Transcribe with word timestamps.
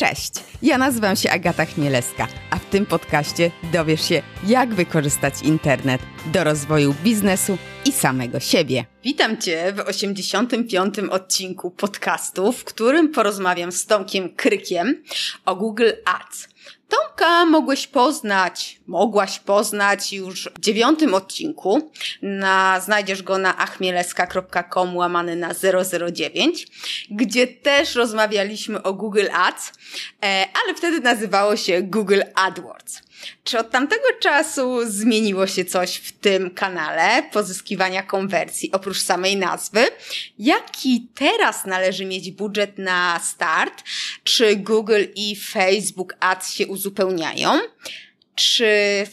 Cześć, 0.00 0.32
ja 0.62 0.78
nazywam 0.78 1.16
się 1.16 1.30
Agata 1.30 1.64
Chmielewska, 1.64 2.28
a 2.50 2.58
w 2.58 2.64
tym 2.64 2.86
podcaście 2.86 3.50
dowiesz 3.72 4.08
się, 4.08 4.22
jak 4.46 4.74
wykorzystać 4.74 5.34
internet 5.42 6.00
do 6.32 6.44
rozwoju 6.44 6.94
biznesu 7.04 7.58
i 7.84 7.92
samego 7.92 8.40
siebie. 8.40 8.84
Witam 9.04 9.40
Cię 9.40 9.72
w 9.72 9.80
85. 9.80 10.98
odcinku 10.98 11.70
podcastu, 11.70 12.52
w 12.52 12.64
którym 12.64 13.08
porozmawiam 13.08 13.72
z 13.72 13.86
Tomkiem 13.86 14.34
Krykiem 14.34 15.02
o 15.44 15.56
Google 15.56 15.90
Ads. 16.04 16.48
Tomka 16.88 17.44
mogłeś 17.44 17.86
poznać, 17.86 18.80
mogłaś 18.86 19.38
poznać 19.38 20.12
już 20.12 20.48
w 20.54 20.60
dziewiątym 20.60 21.14
odcinku. 21.14 21.90
Na, 22.22 22.80
znajdziesz 22.80 23.22
go 23.22 23.38
na 23.38 23.58
achmieleska.com 23.58 24.96
łamany 24.96 25.36
na 25.36 25.50
009, 26.10 26.66
gdzie 27.10 27.46
też 27.46 27.94
rozmawialiśmy 27.94 28.82
o 28.82 28.94
Google 28.94 29.26
Ads, 29.32 29.72
e, 30.24 30.46
ale 30.64 30.74
wtedy 30.74 31.00
nazywało 31.00 31.56
się 31.56 31.82
Google 31.82 32.20
AdWords. 32.34 33.07
Czy 33.44 33.58
od 33.58 33.70
tamtego 33.70 34.04
czasu 34.20 34.78
zmieniło 34.86 35.46
się 35.46 35.64
coś 35.64 35.96
w 35.96 36.12
tym 36.12 36.50
kanale 36.50 37.22
pozyskiwania 37.32 38.02
konwersji, 38.02 38.72
oprócz 38.72 39.00
samej 39.00 39.36
nazwy? 39.36 39.80
Jaki 40.38 41.08
teraz 41.14 41.66
należy 41.66 42.04
mieć 42.04 42.30
budżet 42.30 42.78
na 42.78 43.20
start? 43.24 43.84
Czy 44.24 44.56
Google 44.56 45.04
i 45.14 45.36
Facebook 45.36 46.14
Ads 46.20 46.52
się 46.52 46.66
uzupełniają? 46.66 47.50
Czy 48.34 48.66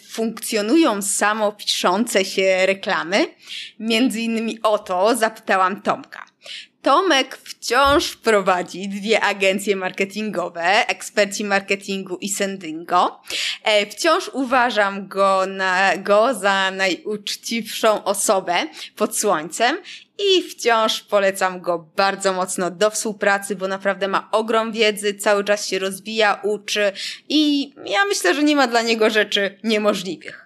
funkcjonują 0.10 1.02
samo 1.02 1.52
piszące 1.52 2.26
się 2.26 2.66
reklamy? 2.66 3.28
Między 3.80 4.22
innymi 4.22 4.60
o 4.64 4.80
to 4.80 5.16
zapytałam 5.16 5.82
Tomka. 5.82 6.26
Tomek 6.86 7.38
wciąż 7.38 8.16
prowadzi 8.16 8.90
dwie 8.90 9.22
agencje 9.22 9.76
marketingowe, 9.76 10.88
eksperci 10.88 11.44
marketingu 11.44 12.18
i 12.18 12.30
sendingo. 12.30 13.22
E, 13.64 13.86
wciąż 13.86 14.30
uważam 14.34 15.08
go, 15.08 15.46
na, 15.48 15.98
go 15.98 16.34
za 16.34 16.72
najuczciwszą 16.72 18.04
osobę 18.04 18.56
pod 18.96 19.18
słońcem 19.18 19.78
i 20.20 20.44
wciąż 20.44 21.02
polecam 21.02 21.62
go 21.62 21.90
bardzo 21.96 22.34
mocno 22.34 22.72
do 22.72 22.90
współpracy, 22.90 23.56
bo 23.56 23.68
naprawdę 23.68 24.08
ma 24.08 24.30
ogrom 24.32 24.72
wiedzy, 24.72 25.14
cały 25.14 25.44
czas 25.44 25.68
się 25.68 25.80
rozwija, 25.80 26.40
uczy 26.44 26.92
i 27.30 27.74
ja 27.86 28.06
myślę, 28.06 28.34
że 28.34 28.44
nie 28.44 28.56
ma 28.56 28.68
dla 28.68 28.82
niego 28.82 29.10
rzeczy 29.10 29.60
niemożliwych. 29.64 30.45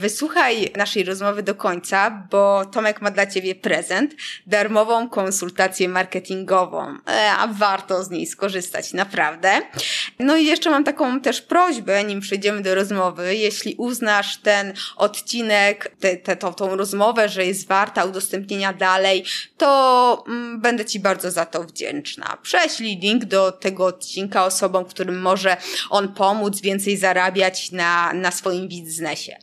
Wysłuchaj 0.00 0.72
naszej 0.76 1.04
rozmowy 1.04 1.42
do 1.42 1.54
końca, 1.54 2.28
bo 2.30 2.66
Tomek 2.66 3.02
ma 3.02 3.10
dla 3.10 3.26
Ciebie 3.26 3.54
prezent, 3.54 4.14
darmową 4.46 5.08
konsultację 5.08 5.88
marketingową, 5.88 6.98
e, 7.08 7.32
a 7.32 7.46
warto 7.46 8.04
z 8.04 8.10
niej 8.10 8.26
skorzystać, 8.26 8.92
naprawdę. 8.92 9.50
No 10.18 10.36
i 10.36 10.46
jeszcze 10.46 10.70
mam 10.70 10.84
taką 10.84 11.20
też 11.20 11.42
prośbę, 11.42 12.04
nim 12.04 12.20
przejdziemy 12.20 12.60
do 12.62 12.74
rozmowy, 12.74 13.36
jeśli 13.36 13.74
uznasz 13.74 14.36
ten 14.36 14.72
odcinek, 14.96 15.96
te, 16.00 16.16
te, 16.16 16.36
tą, 16.36 16.76
rozmowę, 16.76 17.28
że 17.28 17.46
jest 17.46 17.68
warta 17.68 18.04
udostępnienia 18.04 18.72
dalej, 18.72 19.24
to 19.56 20.24
mm, 20.28 20.60
będę 20.60 20.84
Ci 20.84 21.00
bardzo 21.00 21.30
za 21.30 21.46
to 21.46 21.64
wdzięczna. 21.64 22.38
Prześlij 22.42 22.98
link 22.98 23.24
do 23.24 23.52
tego 23.52 23.86
odcinka 23.86 24.44
osobom, 24.44 24.84
którym 24.84 25.20
może 25.20 25.56
on 25.90 26.14
pomóc 26.14 26.60
więcej 26.60 26.96
zarabiać 26.96 27.72
na, 27.72 28.12
na 28.12 28.30
swoim 28.30 28.68
biznesie. 28.68 29.36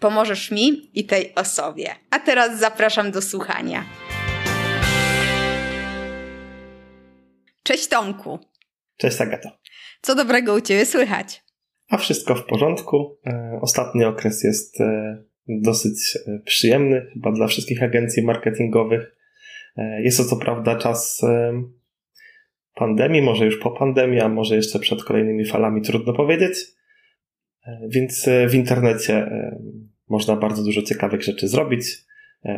Pomożesz 0.00 0.50
mi 0.50 0.90
i 0.94 1.04
tej 1.04 1.34
osobie. 1.34 1.94
A 2.10 2.18
teraz 2.18 2.58
zapraszam 2.58 3.10
do 3.10 3.22
słuchania. 3.22 3.84
Cześć 7.62 7.88
Tomku. 7.88 8.38
Cześć 8.96 9.20
Agato. 9.20 9.50
Co 10.02 10.14
dobrego 10.14 10.54
u 10.54 10.60
Ciebie 10.60 10.86
słychać? 10.86 11.42
A 11.90 11.96
wszystko 11.98 12.34
w 12.34 12.44
porządku. 12.44 13.18
E, 13.26 13.58
ostatni 13.62 14.04
okres 14.04 14.44
jest 14.44 14.80
e, 14.80 15.18
dosyć 15.48 16.16
e, 16.26 16.38
przyjemny, 16.44 17.06
chyba 17.14 17.32
dla 17.32 17.46
wszystkich 17.46 17.82
agencji 17.82 18.22
marketingowych. 18.22 19.14
Jest 19.98 20.18
to 20.18 20.24
co 20.24 20.36
prawda 20.36 20.76
czas 20.76 21.22
pandemii, 22.74 23.22
może 23.22 23.44
już 23.44 23.58
po 23.58 23.70
pandemii, 23.70 24.20
a 24.20 24.28
może 24.28 24.56
jeszcze 24.56 24.78
przed 24.78 25.04
kolejnymi 25.04 25.46
falami, 25.46 25.82
trudno 25.82 26.12
powiedzieć. 26.12 26.58
Więc 27.88 28.26
w 28.48 28.54
internecie 28.54 29.30
można 30.08 30.36
bardzo 30.36 30.62
dużo 30.62 30.82
ciekawych 30.82 31.22
rzeczy 31.22 31.48
zrobić. 31.48 31.86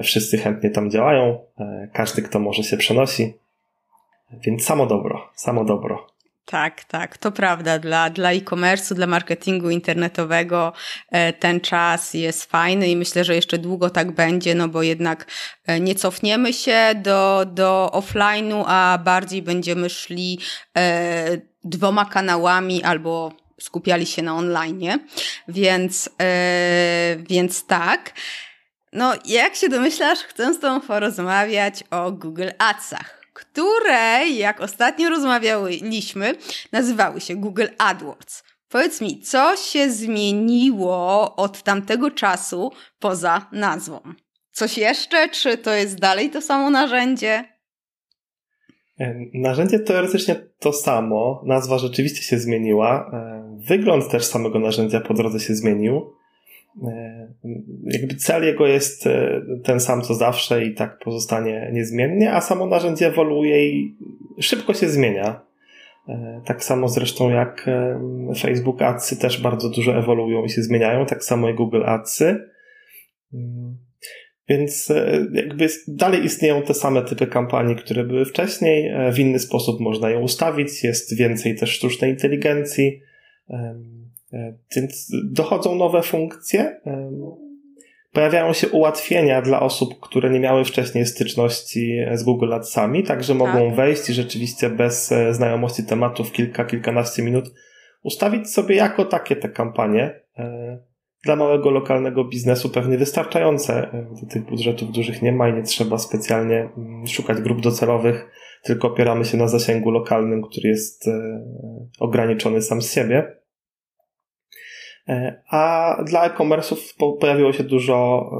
Wszyscy 0.03 0.38
chętnie 0.38 0.71
tam 0.71 0.91
działają. 0.91 1.38
Każdy, 1.93 2.22
kto 2.22 2.38
może, 2.38 2.62
się 2.62 2.76
przenosi. 2.76 3.34
Więc 4.44 4.65
samo 4.65 4.87
dobro, 4.87 5.31
samo 5.34 5.65
dobro. 5.65 6.06
Tak, 6.44 6.84
tak, 6.84 7.19
to 7.19 7.32
prawda. 7.32 7.78
Dla, 7.78 8.10
dla 8.10 8.32
e-commerce, 8.32 8.94
dla 8.94 9.06
marketingu 9.06 9.71
internetowego 9.71 10.72
e, 11.10 11.32
ten 11.32 11.60
czas 11.60 12.15
jest 12.15 12.44
fajny 12.44 12.88
i 12.88 12.97
myślę, 12.97 13.25
że 13.25 13.34
jeszcze 13.34 13.59
długo 13.59 13.91
tak 13.91 14.12
będzie, 14.12 14.54
no 14.54 14.69
bo 14.69 14.82
jednak 14.82 15.27
e, 15.66 15.81
nie 15.81 15.94
cofniemy 15.94 16.53
się 16.53 16.94
do, 17.03 17.44
do 17.47 17.91
offline'u, 17.92 18.65
a 18.66 18.98
bardziej 19.04 19.42
będziemy 19.42 19.91
szli 19.91 20.38
e, 20.77 21.41
dwoma 21.65 22.04
kanałami 22.04 22.82
albo 22.82 23.32
skupiali 23.60 24.06
się 24.06 24.22
na 24.22 24.34
online, 24.34 24.98
więc, 25.48 26.10
więc 27.19 27.66
tak. 27.66 28.12
No, 28.93 29.12
jak 29.25 29.54
się 29.54 29.69
domyślasz, 29.69 30.19
chcę 30.19 30.54
z 30.54 30.60
Tobą 30.60 30.81
porozmawiać 30.81 31.84
o 31.91 32.12
Google 32.12 32.48
Adsach 32.59 33.21
które, 33.41 34.28
jak 34.28 34.60
ostatnio 34.60 35.09
rozmawialiśmy, 35.09 36.34
nazywały 36.72 37.21
się 37.21 37.37
Google 37.37 37.66
AdWords. 37.78 38.43
Powiedz 38.69 39.00
mi, 39.00 39.21
co 39.21 39.56
się 39.56 39.91
zmieniło 39.91 41.37
od 41.37 41.62
tamtego 41.62 42.10
czasu 42.10 42.72
poza 42.98 43.47
nazwą? 43.53 44.00
Coś 44.53 44.78
jeszcze, 44.78 45.28
czy 45.28 45.59
to 45.59 45.71
jest 45.71 45.98
dalej 45.98 46.31
to 46.31 46.42
samo 46.42 46.71
narzędzie? 46.71 47.59
E, 49.00 49.14
narzędzie 49.34 49.78
teoretycznie 49.78 50.36
to 50.58 50.72
samo, 50.72 51.42
nazwa 51.46 51.78
rzeczywiście 51.78 52.22
się 52.22 52.38
zmieniła, 52.38 53.10
e, 53.12 53.58
wygląd 53.68 54.10
też 54.10 54.24
samego 54.24 54.58
narzędzia 54.58 55.00
po 55.00 55.14
drodze 55.14 55.40
się 55.40 55.54
zmienił. 55.54 56.12
E, 56.82 57.28
jakby 57.84 58.14
cel 58.14 58.44
jego 58.44 58.66
jest 58.66 59.08
ten 59.64 59.80
sam 59.80 60.02
co 60.02 60.14
zawsze 60.14 60.64
i 60.64 60.74
tak 60.74 60.98
pozostanie 60.98 61.70
niezmiennie, 61.72 62.32
a 62.32 62.40
samo 62.40 62.66
narzędzie 62.66 63.06
ewoluuje 63.06 63.70
i 63.70 63.96
szybko 64.40 64.74
się 64.74 64.88
zmienia. 64.88 65.40
Tak 66.44 66.64
samo 66.64 66.88
zresztą 66.88 67.30
jak 67.30 67.70
Facebook 68.38 68.82
Adsy 68.82 69.16
też 69.16 69.42
bardzo 69.42 69.70
dużo 69.70 69.98
ewoluują 69.98 70.44
i 70.44 70.50
się 70.50 70.62
zmieniają, 70.62 71.06
tak 71.06 71.24
samo 71.24 71.48
i 71.48 71.54
Google 71.54 71.82
Adsy. 71.84 72.50
Więc 74.50 74.92
jakby 75.32 75.68
dalej 75.88 76.24
istnieją 76.24 76.62
te 76.62 76.74
same 76.74 77.02
typy 77.02 77.26
kampanii, 77.26 77.76
które 77.76 78.04
były 78.04 78.24
wcześniej. 78.24 78.92
W 79.12 79.18
inny 79.18 79.38
sposób 79.38 79.80
można 79.80 80.10
je 80.10 80.18
ustawić. 80.18 80.84
Jest 80.84 81.16
więcej 81.16 81.56
też 81.56 81.70
sztucznej 81.70 82.10
inteligencji 82.10 83.00
E, 84.32 84.54
więc 84.76 85.10
dochodzą 85.24 85.74
nowe 85.74 86.02
funkcje, 86.02 86.60
e, 86.86 87.10
pojawiają 88.12 88.52
się 88.52 88.68
ułatwienia 88.68 89.42
dla 89.42 89.60
osób, 89.60 90.00
które 90.00 90.30
nie 90.30 90.40
miały 90.40 90.64
wcześniej 90.64 91.06
styczności 91.06 91.98
z 92.14 92.22
Google 92.22 92.52
Adsami, 92.52 93.02
także 93.02 93.34
mogą 93.34 93.66
tak. 93.66 93.74
wejść 93.74 94.10
i 94.10 94.12
rzeczywiście 94.12 94.70
bez 94.70 95.12
e, 95.12 95.34
znajomości 95.34 95.84
tematu 95.84 96.24
w 96.24 96.32
kilka, 96.32 96.64
kilkanaście 96.64 97.22
minut 97.22 97.44
ustawić 98.02 98.50
sobie 98.50 98.76
jako 98.76 99.04
takie 99.04 99.36
te 99.36 99.48
kampanie. 99.48 100.20
Dla 101.25 101.36
małego 101.36 101.70
lokalnego 101.70 102.25
biznesu 102.25 102.70
pewnie 102.70 102.98
wystarczające. 102.98 103.91
Tych 104.31 104.44
budżetów 104.44 104.92
dużych 104.92 105.22
nie 105.22 105.32
ma 105.32 105.48
i 105.48 105.53
nie 105.53 105.62
trzeba 105.62 105.98
specjalnie 105.98 106.69
mm, 106.76 107.06
szukać 107.06 107.41
grup 107.41 107.60
docelowych, 107.60 108.31
tylko 108.62 108.88
opieramy 108.88 109.25
się 109.25 109.36
na 109.36 109.48
zasięgu 109.48 109.91
lokalnym, 109.91 110.42
który 110.42 110.69
jest 110.69 111.04
ograniczony 112.00 112.62
sam 112.62 112.82
z 112.82 112.92
siebie. 112.92 113.41
E, 115.09 115.42
a 115.50 115.97
dla 116.06 116.27
e-commerce'ów 116.27 116.94
pojawiło 117.21 117.53
się 117.53 117.65
dużo 117.65 118.30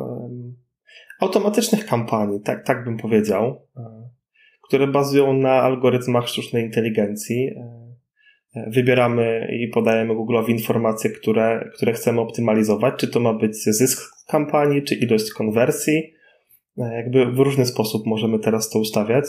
automatycznych 1.20 1.87
kampanii, 1.87 2.40
tak, 2.40 2.66
tak 2.66 2.84
bym 2.84 2.96
powiedział, 2.96 3.66
e, 3.76 4.10
które 4.62 4.87
bazują 4.87 5.32
na 5.32 5.52
algorytmach 5.52 6.28
sztucznej 6.28 6.64
inteligencji. 6.64 7.50
E, 8.55 8.70
wybieramy 8.70 9.49
i 9.61 9.69
podajemy 9.69 10.14
Google'owi 10.14 10.50
informacje, 10.50 11.11
które, 11.11 11.70
które 11.75 11.93
chcemy 11.93 12.20
optymalizować, 12.20 12.94
czy 12.99 13.08
to 13.08 13.20
ma 13.20 13.35
być 13.35 13.56
zysk 13.56 14.26
kampanii, 14.29 14.82
czy 14.82 14.94
ilość 14.94 15.32
konwersji. 15.32 16.12
Jakby 16.76 17.26
w 17.26 17.38
różny 17.38 17.67
sposób 17.67 18.06
możemy 18.06 18.38
teraz 18.38 18.70
to 18.70 18.79
ustawiać. 18.79 19.25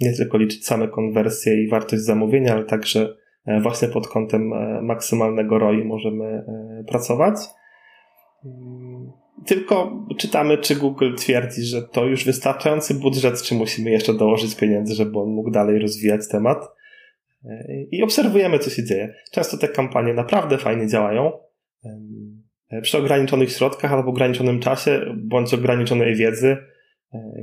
Nie 0.00 0.12
tylko 0.12 0.38
liczyć 0.38 0.66
same 0.66 0.88
konwersje 0.88 1.62
i 1.62 1.68
wartość 1.68 2.02
zamówienia, 2.02 2.52
ale 2.52 2.64
także 2.64 3.14
E, 3.46 3.60
właśnie 3.60 3.88
pod 3.88 4.08
kątem 4.08 4.52
e, 4.52 4.82
maksymalnego 4.82 5.58
ROI 5.58 5.84
możemy 5.84 6.24
e, 6.24 6.84
pracować. 6.88 7.34
Mm, 8.44 9.12
tylko 9.46 10.06
czytamy, 10.16 10.58
czy 10.58 10.76
Google 10.76 11.14
twierdzi, 11.14 11.62
że 11.62 11.82
to 11.82 12.04
już 12.04 12.24
wystarczający 12.24 12.94
budżet, 12.94 13.42
czy 13.42 13.54
musimy 13.54 13.90
jeszcze 13.90 14.14
dołożyć 14.14 14.56
pieniędzy, 14.56 14.94
żeby 14.94 15.18
on 15.18 15.28
mógł 15.28 15.50
dalej 15.50 15.78
rozwijać 15.78 16.28
temat. 16.28 16.58
I 17.90 18.02
obserwujemy, 18.02 18.58
co 18.58 18.70
się 18.70 18.84
dzieje. 18.84 19.14
Często 19.32 19.58
te 19.58 19.68
kampanie 19.68 20.14
naprawdę 20.14 20.58
fajnie 20.58 20.86
działają 20.86 21.32
przy 22.82 22.98
ograniczonych 22.98 23.52
środkach 23.52 23.92
albo 23.92 24.10
ograniczonym 24.10 24.60
czasie, 24.60 25.00
bądź 25.16 25.54
ograniczonej 25.54 26.14
wiedzy. 26.14 26.56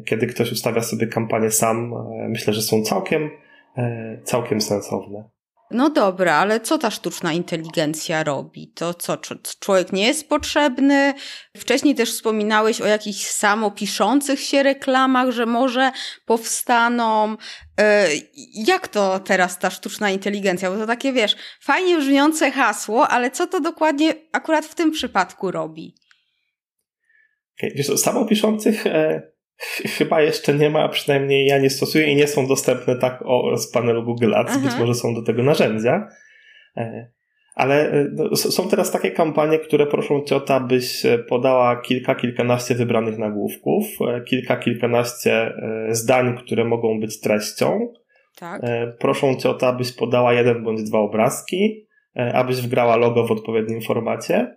Kiedy 0.06 0.28
ktoś 0.28 0.52
ustawia 0.52 0.82
sobie 0.82 1.08
kampanię 1.08 1.52
sam, 1.52 1.94
myślę, 2.30 2.54
że 2.54 2.62
są 2.62 2.84
całkiem, 2.84 3.30
całkiem 4.24 4.62
sensowne. 4.62 5.30
No 5.72 5.90
dobra, 5.90 6.36
ale 6.36 6.60
co 6.60 6.78
ta 6.78 6.92
sztuczna 6.92 7.34
inteligencja 7.34 8.24
robi? 8.24 8.68
To 8.68 8.94
co, 8.94 9.18
człowiek 9.60 9.94
nie 9.94 10.08
jest 10.08 10.30
potrzebny? 10.30 11.14
Wcześniej 11.58 11.96
też 11.96 12.12
wspominałeś 12.12 12.82
o 12.82 12.86
jakichś 12.86 13.26
samopiszących 13.26 14.40
się 14.40 14.64
reklamach, 14.64 15.32
że 15.32 15.46
może 15.46 15.92
powstaną. 16.26 17.38
E, 17.80 18.08
jak 18.54 18.88
to 18.88 19.20
teraz 19.20 19.60
ta 19.60 19.70
sztuczna 19.70 20.10
inteligencja? 20.10 20.72
Bo 20.72 20.78
to 20.78 20.88
takie, 20.88 21.14
wiesz, 21.14 21.36
fajnie 21.62 21.98
brzmiące 21.98 22.52
hasło, 22.52 23.08
ale 23.08 23.32
co 23.32 23.48
to 23.48 23.60
dokładnie 23.60 24.14
akurat 24.32 24.66
w 24.66 24.76
tym 24.76 24.92
przypadku 24.92 25.52
robi? 25.52 25.96
Wiesz, 27.76 27.88
samopiszących 27.88 28.88
e, 28.88 29.31
chyba 29.98 30.22
jeszcze 30.22 30.54
nie 30.54 30.70
ma, 30.70 30.90
przynajmniej 30.90 31.46
ja 31.46 31.58
nie 31.58 31.70
stosuję 31.70 32.08
i 32.08 32.16
nie 32.16 32.28
są 32.28 32.48
dostępne 32.48 32.96
tak 32.96 33.24
o, 33.26 33.58
z 33.58 33.72
panelu 33.72 34.04
Google 34.04 34.36
Ads. 34.36 34.58
Być 34.58 34.72
może 34.80 34.94
są 34.96 35.14
do 35.14 35.24
tego 35.24 35.44
narzędzia. 35.44 36.08
E, 36.78 37.12
ale 37.56 37.92
e, 37.92 38.08
no, 38.12 38.36
są 38.36 38.70
teraz 38.70 38.92
takie 38.92 39.12
kampanie, 39.12 39.60
które 39.60 39.88
proszą 39.88 40.24
cię 40.24 40.36
o 40.36 40.40
to, 40.40 40.56
abyś 40.56 41.06
e, 41.06 41.20
podała 41.20 41.82
kilka, 41.82 42.16
kilkanaście 42.16 42.76
wybranych 42.76 43.18
nagłówków, 43.18 43.86
kilka, 44.26 44.58
kilkanaście 44.58 45.54
zdań, 45.90 46.38
które 46.38 46.66
mogą 46.66 47.00
być 47.00 47.20
treścią. 47.20 47.94
Tak. 48.40 48.62
Proszą 49.00 49.36
cię 49.36 49.50
o 49.50 49.54
to, 49.54 49.68
abyś 49.68 49.92
podała 49.92 50.34
jeden 50.34 50.64
bądź 50.64 50.84
dwa 50.84 51.00
obrazki, 51.00 51.88
abyś 52.34 52.62
wgrała 52.62 52.96
logo 52.96 53.28
w 53.28 53.32
odpowiednim 53.32 53.82
formacie. 53.82 54.56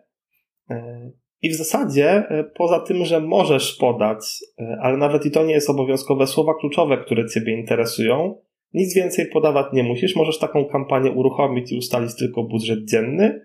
I 1.45 1.49
w 1.49 1.55
zasadzie, 1.55 2.07
e, 2.09 2.45
poza 2.45 2.81
tym, 2.81 3.05
że 3.05 3.21
możesz 3.21 3.77
podać, 3.77 4.25
e, 4.59 4.79
ale 4.83 4.97
nawet 4.97 5.27
i 5.27 5.31
to 5.31 5.45
nie 5.45 5.53
jest 5.53 5.71
obowiązkowe, 5.71 6.27
słowa 6.27 6.55
kluczowe, 6.61 6.99
które 6.99 7.29
Ciebie 7.29 7.61
interesują, 7.61 8.39
nic 8.73 8.95
więcej 8.95 9.27
podawać 9.27 9.67
nie 9.73 9.83
musisz. 9.83 10.17
Możesz 10.17 10.39
taką 10.39 10.65
kampanię 10.65 11.11
uruchomić 11.11 11.73
i 11.73 11.79
ustalić 11.79 12.17
tylko 12.17 12.43
budżet 12.43 12.79
dzienny, 12.85 13.41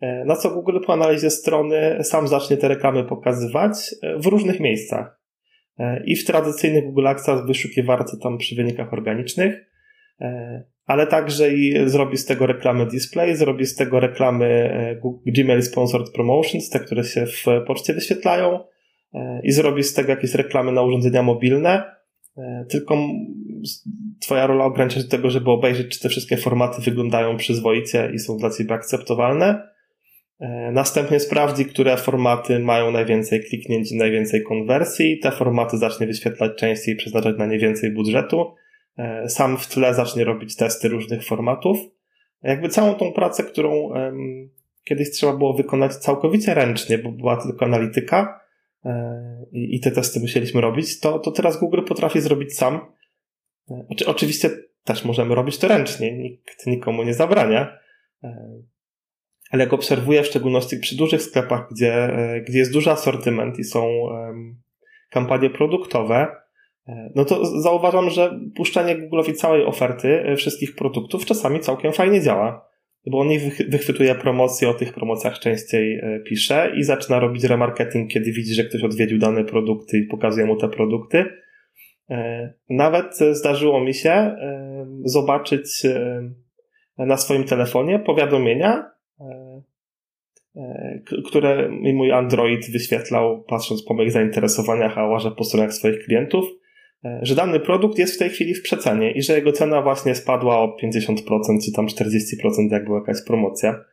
e, 0.00 0.24
na 0.24 0.36
co 0.36 0.50
Google 0.50 0.78
po 0.86 0.92
analizie 0.92 1.30
strony 1.30 1.98
sam 2.02 2.28
zacznie 2.28 2.56
te 2.56 2.68
reklamy 2.68 3.04
pokazywać 3.04 3.94
w 4.18 4.26
różnych 4.26 4.60
miejscach. 4.60 5.20
I 6.04 6.16
w 6.16 6.24
tradycyjnych 6.24 6.84
Google 6.84 7.06
Adsach 7.06 7.46
wyszukiwarce 7.46 8.16
tam 8.22 8.38
przy 8.38 8.54
wynikach 8.54 8.92
organicznych, 8.92 9.70
ale 10.86 11.06
także 11.06 11.54
i 11.54 11.88
zrobi 11.88 12.16
z 12.16 12.24
tego 12.24 12.46
reklamy 12.46 12.86
display, 12.86 13.36
zrobi 13.36 13.66
z 13.66 13.74
tego 13.74 14.00
reklamy 14.00 14.46
e, 14.46 15.00
Gmail 15.26 15.62
Sponsored 15.62 16.10
Promotions, 16.10 16.70
te, 16.70 16.80
które 16.80 17.04
się 17.04 17.26
w 17.26 17.44
poczcie 17.66 17.94
wyświetlają 17.94 18.60
e, 19.14 19.40
i 19.44 19.52
zrobi 19.52 19.82
z 19.82 19.94
tego 19.94 20.10
jakieś 20.10 20.34
reklamy 20.34 20.72
na 20.72 20.82
urządzenia 20.82 21.22
mobilne. 21.22 21.82
E, 22.36 22.66
tylko 22.68 22.98
twoja 24.20 24.46
rola 24.46 24.64
ogranicza 24.64 24.96
się 24.96 25.04
do 25.04 25.10
tego, 25.10 25.30
żeby 25.30 25.50
obejrzeć, 25.50 25.88
czy 25.88 26.00
te 26.00 26.08
wszystkie 26.08 26.36
formaty 26.36 26.82
wyglądają 26.82 27.36
przyzwoicie 27.36 28.10
i 28.14 28.18
są 28.18 28.36
dla 28.36 28.50
ciebie 28.50 28.74
akceptowalne. 28.74 29.74
Następnie 30.72 31.20
sprawdzi, 31.20 31.64
które 31.64 31.96
formaty 31.96 32.58
mają 32.58 32.90
najwięcej 32.90 33.40
kliknięć 33.40 33.92
i 33.92 33.96
najwięcej 33.96 34.42
konwersji. 34.42 35.18
Te 35.18 35.30
formaty 35.30 35.78
zacznie 35.78 36.06
wyświetlać 36.06 36.52
częściej 36.58 36.94
i 36.94 36.96
przeznaczać 36.96 37.38
na 37.38 37.46
nie 37.46 37.58
więcej 37.58 37.90
budżetu 37.90 38.54
sam 39.28 39.58
w 39.58 39.66
tle 39.66 39.94
zacznie 39.94 40.24
robić 40.24 40.56
testy 40.56 40.88
różnych 40.88 41.26
formatów. 41.26 41.78
Jakby 42.42 42.68
całą 42.68 42.94
tą 42.94 43.12
pracę, 43.12 43.44
którą 43.44 43.90
kiedyś 44.84 45.10
trzeba 45.10 45.32
było 45.32 45.54
wykonać 45.54 45.96
całkowicie 45.96 46.54
ręcznie, 46.54 46.98
bo 46.98 47.12
była 47.12 47.42
tylko 47.42 47.64
analityka 47.64 48.40
e, 48.84 49.46
i 49.52 49.80
te 49.80 49.90
testy 49.90 50.20
musieliśmy 50.20 50.60
robić, 50.60 51.00
to, 51.00 51.18
to 51.18 51.30
teraz 51.30 51.60
Google 51.60 51.82
potrafi 51.82 52.20
zrobić 52.20 52.56
sam. 52.56 52.80
E, 53.70 53.86
oczywiście 54.06 54.50
też 54.84 55.04
możemy 55.04 55.34
robić 55.34 55.58
to 55.58 55.68
ręcznie, 55.68 56.18
nikt 56.18 56.66
nikomu 56.66 57.02
nie 57.02 57.14
zabrania, 57.14 57.78
ale 59.50 59.64
jak 59.64 59.72
obserwuję, 59.72 60.22
w 60.22 60.26
szczególności 60.26 60.78
przy 60.78 60.96
dużych 60.96 61.22
sklepach, 61.22 61.68
gdzie, 61.70 62.16
gdzie 62.46 62.58
jest 62.58 62.72
duży 62.72 62.90
asortyment 62.90 63.58
i 63.58 63.64
są 63.64 63.88
kampanie 65.10 65.50
produktowe, 65.50 66.36
no 67.14 67.24
to 67.24 67.60
zauważam, 67.60 68.10
że 68.10 68.40
puszczanie 68.56 68.96
Google'owi 68.96 69.34
całej 69.34 69.64
oferty 69.64 70.08
e, 70.08 70.36
wszystkich 70.36 70.74
produktów 70.74 71.24
czasami 71.24 71.60
całkiem 71.60 71.92
fajnie 71.92 72.20
działa. 72.20 72.68
Bo 73.06 73.18
on 73.18 73.28
wychwytuje 73.68 74.14
promocje, 74.14 74.68
o 74.68 74.74
tych 74.74 74.92
promocjach 74.92 75.38
częściej 75.38 75.98
e, 75.98 76.20
pisze 76.20 76.72
i 76.76 76.82
zaczyna 76.82 77.20
robić 77.20 77.44
remarketing, 77.44 78.10
kiedy 78.10 78.32
widzi, 78.32 78.54
że 78.54 78.64
ktoś 78.64 78.84
odwiedził 78.84 79.18
dane 79.18 79.44
produkty 79.44 79.98
i 79.98 80.06
pokazuje 80.06 80.46
mu 80.46 80.56
te 80.56 80.68
produkty. 80.68 81.24
E, 82.10 82.52
nawet 82.70 83.18
zdarzyło 83.32 83.80
mi 83.80 83.94
się 83.94 84.36
zobaczyć 85.04 85.82
na 86.98 87.16
swoim 87.16 87.44
telefonie 87.44 87.98
powiadomienia, 87.98 88.90
które 91.26 91.68
mi 91.68 91.94
mój 91.94 92.12
Android 92.12 92.72
wyświetlał, 92.72 93.42
patrząc 93.42 93.84
po 93.84 93.94
moich 93.94 94.12
zainteresowaniach, 94.12 94.98
a 94.98 95.06
łażę 95.06 95.30
po 95.30 95.44
stronach 95.44 95.74
swoich 95.74 96.04
klientów 96.04 96.44
że 97.22 97.34
dany 97.34 97.60
produkt 97.60 97.98
jest 97.98 98.14
w 98.14 98.18
tej 98.18 98.30
chwili 98.30 98.54
w 98.54 98.62
przecenie 98.62 99.12
i 99.12 99.22
że 99.22 99.34
jego 99.34 99.52
cena 99.52 99.82
właśnie 99.82 100.14
spadła 100.14 100.58
o 100.58 100.76
50% 100.82 101.14
czy 101.64 101.72
tam 101.72 101.86
40%, 101.86 102.02
jak 102.70 102.84
była 102.84 102.98
jakaś 102.98 103.16
promocja. 103.26 103.84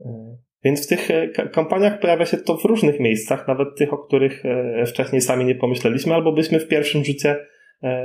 E, 0.00 0.36
więc 0.64 0.86
w 0.86 0.88
tych 0.88 1.10
e, 1.10 1.28
kampaniach 1.28 2.00
pojawia 2.00 2.26
się 2.26 2.36
to 2.36 2.56
w 2.56 2.64
różnych 2.64 3.00
miejscach, 3.00 3.48
nawet 3.48 3.68
tych, 3.78 3.92
o 3.92 3.98
których 3.98 4.42
wcześniej 4.86 5.20
sami 5.20 5.44
nie 5.44 5.54
pomyśleliśmy, 5.54 6.14
albo 6.14 6.32
byśmy 6.32 6.60
w 6.60 6.68
pierwszym 6.68 7.04
rzucie 7.04 7.36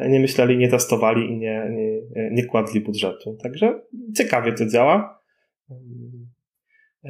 nie 0.09 0.19
myśleli, 0.19 0.57
nie 0.57 0.67
testowali 0.67 1.29
i 1.31 1.37
nie, 1.37 1.67
nie, 1.71 2.29
nie 2.31 2.45
kładli 2.45 2.81
budżetu. 2.81 3.37
Także 3.43 3.81
ciekawie 4.17 4.53
to 4.53 4.65
działa. 4.65 5.19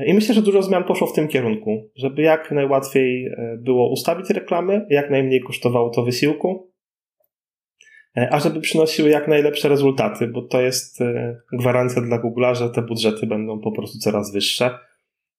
I 0.05 0.13
myślę, 0.13 0.35
że 0.35 0.41
dużo 0.41 0.61
zmian 0.61 0.83
poszło 0.83 1.07
w 1.07 1.13
tym 1.13 1.27
kierunku, 1.27 1.89
żeby 1.95 2.21
jak 2.21 2.51
najłatwiej 2.51 3.31
było 3.57 3.91
ustawić 3.91 4.29
reklamy, 4.29 4.85
jak 4.89 5.09
najmniej 5.09 5.41
kosztowało 5.41 5.89
to 5.89 6.03
wysiłku, 6.03 6.68
E, 6.68 6.68
a 8.15 8.39
żeby 8.39 8.61
przynosiły 8.61 9.09
jak 9.09 9.27
najlepsze 9.27 9.69
rezultaty, 9.69 10.27
bo 10.27 10.41
to 10.41 10.61
jest 10.61 11.01
e, 11.01 11.35
gwarancja 11.53 12.01
dla 12.01 12.19
Google'a, 12.19 12.55
że 12.55 12.69
te 12.69 12.81
budżety 12.81 13.27
będą 13.27 13.59
po 13.59 13.71
prostu 13.71 13.99
coraz 13.99 14.33
wyższe. 14.33 14.69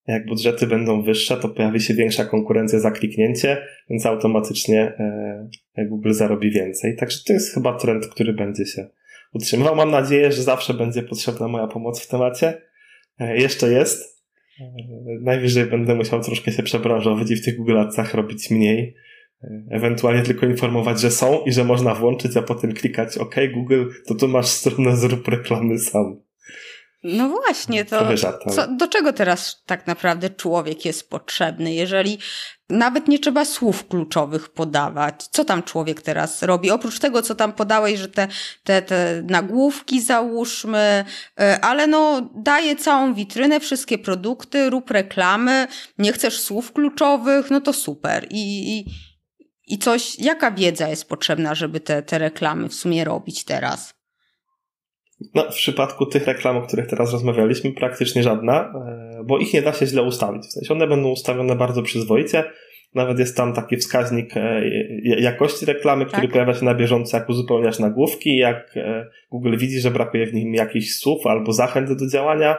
Jak 0.07 0.27
budżety 0.27 0.67
będą 0.67 1.03
wyższe, 1.03 1.37
to 1.37 1.49
pojawi 1.49 1.81
się 1.81 1.95
większa 1.95 2.25
konkurencja 2.25 2.79
za 2.79 2.91
kliknięcie, 2.91 3.67
więc 3.91 4.07
automatycznie 4.07 4.81
e, 4.81 5.87
Google 5.87 6.13
zarobi 6.13 6.51
więcej. 6.51 6.97
Także 6.97 7.19
to 7.27 7.33
jest 7.33 7.55
chyba 7.55 7.79
trend, 7.79 8.07
który 8.07 8.33
będzie 8.33 8.67
się 8.67 8.89
utrzymywał. 9.35 9.77
Mam 9.77 9.91
nadzieję, 9.91 10.33
że 10.33 10.43
zawsze 10.43 10.75
będzie 10.75 11.03
potrzebna 11.03 11.49
moja 11.49 11.67
pomoc 11.67 12.03
w 12.03 12.09
temacie. 12.09 12.63
Jeszcze 13.19 13.73
jest. 13.73 14.21
Najwyżej 15.21 15.67
będę 15.67 15.95
musiał 15.95 16.21
troszkę 16.21 16.53
się 16.53 16.63
przebranżować 16.63 17.31
i 17.31 17.37
w 17.37 17.45
tych 17.45 17.57
Google 17.57 17.79
Adsach 17.79 18.15
robić 18.15 18.51
mniej 18.51 18.95
ewentualnie 19.71 20.23
tylko 20.23 20.47
informować, 20.47 21.01
że 21.01 21.11
są 21.11 21.45
i 21.47 21.53
że 21.53 21.65
można 21.65 21.95
włączyć, 21.95 22.37
a 22.37 22.43
potem 22.43 22.73
klikać 22.73 23.19
OK, 23.19 23.35
Google, 23.55 23.85
to 24.07 24.15
tu 24.15 24.29
masz 24.29 24.47
stronę, 24.47 24.97
zrób 24.97 25.29
reklamy 25.29 25.79
sam. 25.79 26.21
No 27.05 27.29
właśnie, 27.29 27.85
to 27.85 28.09
co, 28.51 28.67
do 28.67 28.89
czego 28.89 29.13
teraz 29.13 29.63
tak 29.67 29.87
naprawdę 29.87 30.31
człowiek 30.31 30.85
jest 30.85 31.11
potrzebny, 31.11 31.75
jeżeli 31.75 32.19
nawet 32.69 33.09
nie 33.09 33.19
trzeba 33.19 33.45
słów 33.45 33.89
kluczowych 33.89 34.49
podawać? 34.49 35.27
Co 35.27 35.45
tam 35.45 35.63
człowiek 35.63 36.03
teraz 36.03 36.43
robi? 36.43 36.71
Oprócz 36.71 36.99
tego, 36.99 37.23
co 37.23 37.35
tam 37.35 37.53
podałeś, 37.53 37.99
że 37.99 38.09
te, 38.09 38.29
te, 38.65 38.83
te 38.83 39.23
nagłówki 39.29 40.01
załóżmy, 40.01 41.05
e, 41.41 41.61
ale 41.61 41.87
no 41.87 42.31
daje 42.35 42.77
całą 42.77 43.15
witrynę, 43.15 43.61
wszystkie 43.61 43.99
produkty, 43.99 44.71
rób 44.71 44.91
reklamy, 44.91 45.67
nie 45.99 46.13
chcesz 46.13 46.41
słów 46.41 46.73
kluczowych, 46.73 47.51
no 47.51 47.61
to 47.61 47.73
super. 47.73 48.27
I, 48.31 48.79
i 48.79 48.85
i 49.71 49.79
coś, 49.79 50.19
jaka 50.19 50.51
wiedza 50.51 50.89
jest 50.89 51.09
potrzebna, 51.09 51.55
żeby 51.55 51.81
te, 51.81 52.03
te 52.03 52.19
reklamy 52.19 52.69
w 52.69 52.75
sumie 52.75 53.05
robić 53.05 53.45
teraz? 53.45 53.95
No, 55.35 55.51
w 55.51 55.55
przypadku 55.55 56.07
tych 56.07 56.27
reklam, 56.27 56.57
o 56.57 56.63
których 56.63 56.87
teraz 56.87 57.13
rozmawialiśmy, 57.13 57.73
praktycznie 57.73 58.23
żadna, 58.23 58.73
e, 59.21 59.25
bo 59.25 59.39
ich 59.39 59.55
nie 59.55 59.63
da 59.63 59.73
się 59.73 59.87
źle 59.87 60.03
ustawić. 60.03 60.43
W 60.43 60.53
sensie 60.53 60.75
one 60.75 60.87
będą 60.87 61.09
ustawione 61.09 61.57
bardzo 61.57 61.83
przyzwoicie. 61.83 62.45
Nawet 62.95 63.19
jest 63.19 63.37
tam 63.37 63.53
taki 63.53 63.77
wskaźnik 63.77 64.37
e, 64.37 64.69
jakości 65.03 65.67
reklamy, 65.67 66.07
który 66.07 66.23
tak. 66.23 66.33
pojawia 66.33 66.55
się 66.55 66.65
na 66.65 66.75
bieżąco, 66.75 67.17
jak 67.17 67.29
uzupełniasz 67.29 67.79
nagłówki, 67.79 68.37
jak 68.37 68.77
e, 68.77 69.07
Google 69.31 69.57
widzi, 69.57 69.81
że 69.81 69.91
brakuje 69.91 70.27
w 70.27 70.35
nim 70.35 70.55
jakichś 70.55 70.91
słów 70.91 71.27
albo 71.27 71.53
zachęt 71.53 71.93
do 71.93 72.07
działania, 72.07 72.57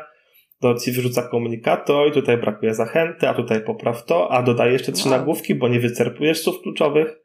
to 0.62 0.76
ci 0.76 0.92
wyrzuca 0.92 1.28
komunikator 1.28 2.08
i 2.08 2.12
tutaj 2.12 2.38
brakuje 2.38 2.74
zachęty, 2.74 3.30
a 3.30 3.34
tutaj 3.34 3.62
popraw 3.62 4.06
to, 4.06 4.32
a 4.32 4.44
dodaj 4.44 4.72
jeszcze 4.72 4.92
trzy 4.92 5.10
wow. 5.10 5.18
nagłówki, 5.18 5.56
bo 5.56 5.68
nie 5.68 5.80
wyczerpujesz 5.80 6.42
słów 6.42 6.62
kluczowych. 6.62 7.18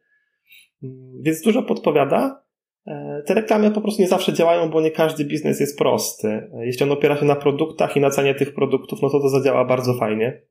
Więc 1.22 1.42
dużo 1.42 1.62
podpowiada, 1.62 2.46
E, 2.86 3.22
te 3.26 3.34
reklamy 3.34 3.70
po 3.70 3.80
prostu 3.80 4.02
nie 4.02 4.08
zawsze 4.08 4.32
działają, 4.32 4.70
bo 4.70 4.80
nie 4.80 4.90
każdy 4.90 5.24
biznes 5.24 5.60
jest 5.60 5.78
prosty. 5.78 6.50
Jeśli 6.60 6.84
on 6.84 6.92
opiera 6.92 7.16
się 7.16 7.24
na 7.24 7.36
produktach 7.36 7.96
i 7.96 8.00
na 8.00 8.10
cenie 8.10 8.34
tych 8.34 8.54
produktów, 8.54 9.02
no 9.02 9.10
to 9.10 9.20
to 9.20 9.28
zadziała 9.28 9.64
bardzo 9.64 9.94
fajnie. 9.94 10.42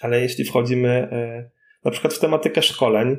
Ale 0.00 0.20
jeśli 0.20 0.44
wchodzimy 0.44 0.88
e, 0.88 1.50
na 1.84 1.90
przykład 1.90 2.14
w 2.14 2.18
tematykę 2.18 2.62
szkoleń, 2.62 3.16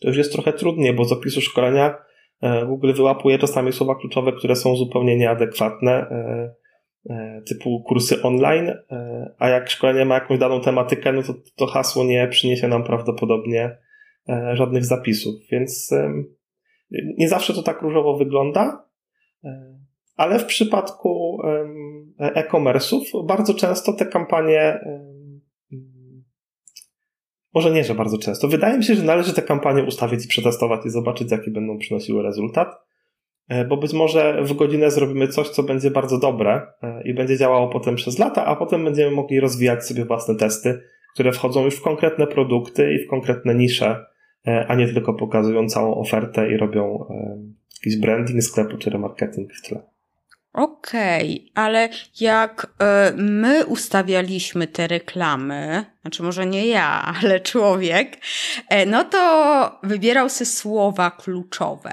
to 0.00 0.08
już 0.08 0.16
jest 0.16 0.32
trochę 0.32 0.52
trudniej, 0.52 0.94
bo 0.94 1.04
z 1.04 1.12
opisu 1.12 1.40
szkolenia 1.40 1.98
e, 2.40 2.66
Google 2.66 2.92
wyłapuje 2.92 3.38
czasami 3.38 3.72
słowa 3.72 3.94
kluczowe, 3.94 4.32
które 4.32 4.56
są 4.56 4.76
zupełnie 4.76 5.16
nieadekwatne, 5.16 6.06
typu 7.48 7.82
kursy 7.82 8.22
online, 8.22 8.72
a 9.38 9.48
jak 9.48 9.70
szkolenie 9.70 10.04
ma 10.04 10.14
jakąś 10.14 10.38
daną 10.38 10.60
tematykę, 10.60 11.12
no 11.12 11.22
to 11.22 11.34
to 11.56 11.66
hasło 11.66 12.04
nie 12.04 12.28
przyniesie 12.28 12.68
nam 12.68 12.84
prawdopodobnie 12.84 13.78
żadnych 14.54 14.84
zapisów. 14.84 15.34
Więc 15.50 15.92
nie 16.90 17.28
zawsze 17.28 17.54
to 17.54 17.62
tak 17.62 17.82
różowo 17.82 18.16
wygląda, 18.16 18.88
e, 19.44 19.78
ale 20.16 20.38
w 20.38 20.44
przypadku 20.44 21.38
e-commerce'ów 22.18 23.26
bardzo 23.26 23.54
często 23.54 23.92
te 23.92 24.06
kampanie, 24.06 24.80
może 27.54 27.70
nie, 27.70 27.84
że 27.84 27.94
bardzo 27.94 28.18
często, 28.18 28.48
wydaje 28.48 28.78
mi 28.78 28.84
się, 28.84 28.94
że 28.94 29.02
należy 29.02 29.34
te 29.34 29.42
kampanie 29.42 29.82
ustawić 29.82 30.24
i 30.24 30.28
przetestować 30.28 30.86
i 30.86 30.90
zobaczyć, 30.90 31.30
jaki 31.30 31.50
będą 31.50 31.78
przynosiły 31.78 32.22
rezultat, 32.22 32.68
e, 32.68 32.87
bo 33.68 33.76
być 33.76 33.92
może 33.92 34.42
w 34.42 34.52
godzinę 34.52 34.90
zrobimy 34.90 35.28
coś, 35.28 35.48
co 35.48 35.62
będzie 35.62 35.90
bardzo 35.90 36.18
dobre 36.18 36.66
e, 36.82 37.02
i 37.04 37.14
będzie 37.14 37.36
działało 37.36 37.68
potem 37.68 37.96
przez 37.96 38.18
lata, 38.18 38.44
a 38.44 38.56
potem 38.56 38.84
będziemy 38.84 39.10
mogli 39.10 39.40
rozwijać 39.40 39.86
sobie 39.86 40.04
własne 40.04 40.34
testy, 40.34 40.80
które 41.14 41.32
wchodzą 41.32 41.64
już 41.64 41.74
w 41.74 41.82
konkretne 41.82 42.26
produkty 42.26 42.92
i 42.92 42.98
w 42.98 43.08
konkretne 43.08 43.54
nisze, 43.54 44.04
E, 44.48 44.66
a 44.68 44.74
nie 44.74 44.86
tylko 44.86 45.14
pokazują 45.14 45.68
całą 45.68 45.94
ofertę 45.94 46.52
i 46.52 46.56
robią 46.56 47.06
e, 47.10 47.38
jakiś 47.76 48.00
branding 48.00 48.42
sklepu 48.42 48.78
czy 48.78 48.90
remarketing 48.90 49.54
w 49.54 49.62
tle. 49.62 49.82
Okej, 50.52 51.50
okay, 51.52 51.64
ale 51.64 51.88
jak 52.20 52.66
e, 52.78 53.12
my 53.16 53.66
ustawialiśmy 53.66 54.66
te 54.66 54.86
reklamy, 54.86 55.84
znaczy 56.00 56.22
może 56.22 56.46
nie 56.46 56.66
ja, 56.66 57.02
ale 57.22 57.40
człowiek, 57.40 58.16
no 58.86 59.04
to 59.04 59.80
wybierał 59.82 60.28
sobie 60.28 60.46
słowa 60.46 61.10
kluczowe. 61.10 61.92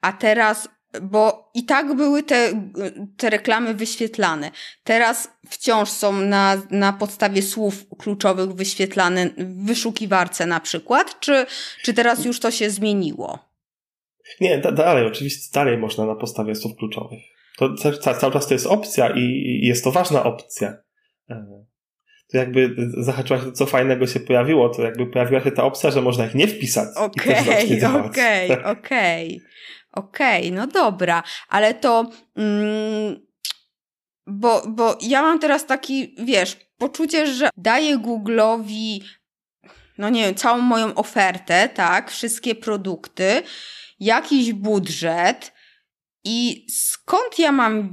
A 0.00 0.12
teraz 0.12 0.68
bo 1.00 1.50
i 1.54 1.64
tak 1.64 1.94
były 1.94 2.22
te, 2.22 2.70
te 3.16 3.30
reklamy 3.30 3.74
wyświetlane. 3.74 4.50
Teraz 4.84 5.28
wciąż 5.50 5.88
są 5.88 6.12
na, 6.12 6.62
na 6.70 6.92
podstawie 6.92 7.42
słów 7.42 7.86
kluczowych 7.98 8.52
wyświetlane 8.52 9.30
w 9.38 9.66
wyszukiwarce 9.66 10.46
na 10.46 10.60
przykład, 10.60 11.20
czy, 11.20 11.46
czy 11.82 11.94
teraz 11.94 12.24
już 12.24 12.40
to 12.40 12.50
się 12.50 12.70
zmieniło? 12.70 13.38
Nie, 14.40 14.58
da, 14.58 14.72
dalej, 14.72 15.06
oczywiście 15.06 15.50
dalej 15.54 15.78
można 15.78 16.06
na 16.06 16.14
podstawie 16.14 16.54
słów 16.54 16.76
kluczowych. 16.76 17.22
To 17.58 17.74
cały 17.74 18.32
czas 18.32 18.46
to 18.46 18.54
jest 18.54 18.66
opcja 18.66 19.10
i, 19.16 19.60
jest 19.62 19.84
to 19.84 19.92
ważna 19.92 20.24
opcja. 20.24 20.74
E, 21.30 21.64
to 22.32 22.38
jakby 22.38 22.74
zahaczyłaś 22.98 23.42
co 23.54 23.66
fajnego 23.66 24.06
się 24.06 24.20
pojawiło, 24.20 24.68
to 24.68 24.82
jakby 24.82 25.06
pojawiła 25.06 25.40
się 25.40 25.50
ta 25.50 25.64
opcja, 25.64 25.90
że 25.90 26.02
można 26.02 26.26
ich 26.26 26.34
nie 26.34 26.48
wpisać. 26.48 26.88
Okej, 26.96 27.80
okej, 28.06 28.50
okej. 28.78 29.40
Okej, 29.92 30.40
okay, 30.40 30.50
no 30.50 30.66
dobra, 30.66 31.22
ale 31.48 31.74
to. 31.74 32.10
Mm, 32.36 33.26
bo, 34.26 34.62
bo 34.68 34.98
ja 35.00 35.22
mam 35.22 35.38
teraz 35.38 35.66
taki, 35.66 36.14
wiesz, 36.18 36.56
poczucie, 36.78 37.26
że 37.26 37.50
daję 37.56 37.98
Google'owi, 37.98 39.00
no 39.98 40.10
nie 40.10 40.24
wiem, 40.24 40.34
całą 40.34 40.58
moją 40.58 40.94
ofertę, 40.94 41.68
tak, 41.68 42.10
wszystkie 42.10 42.54
produkty, 42.54 43.42
jakiś 44.00 44.52
budżet 44.52 45.52
i 46.24 46.66
skąd 46.70 47.38
ja 47.38 47.52
mam 47.52 47.92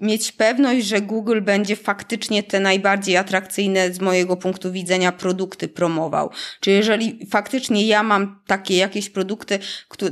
mieć 0.00 0.32
pewność, 0.32 0.86
że 0.86 1.00
Google 1.00 1.40
będzie 1.40 1.76
faktycznie 1.76 2.42
te 2.42 2.60
najbardziej 2.60 3.16
atrakcyjne 3.16 3.92
z 3.92 4.00
mojego 4.00 4.36
punktu 4.36 4.72
widzenia 4.72 5.12
produkty 5.12 5.68
promował. 5.68 6.30
Czy 6.60 6.70
jeżeli 6.70 7.26
faktycznie 7.30 7.86
ja 7.86 8.02
mam 8.02 8.40
takie 8.46 8.76
jakieś 8.76 9.10
produkty, 9.10 9.58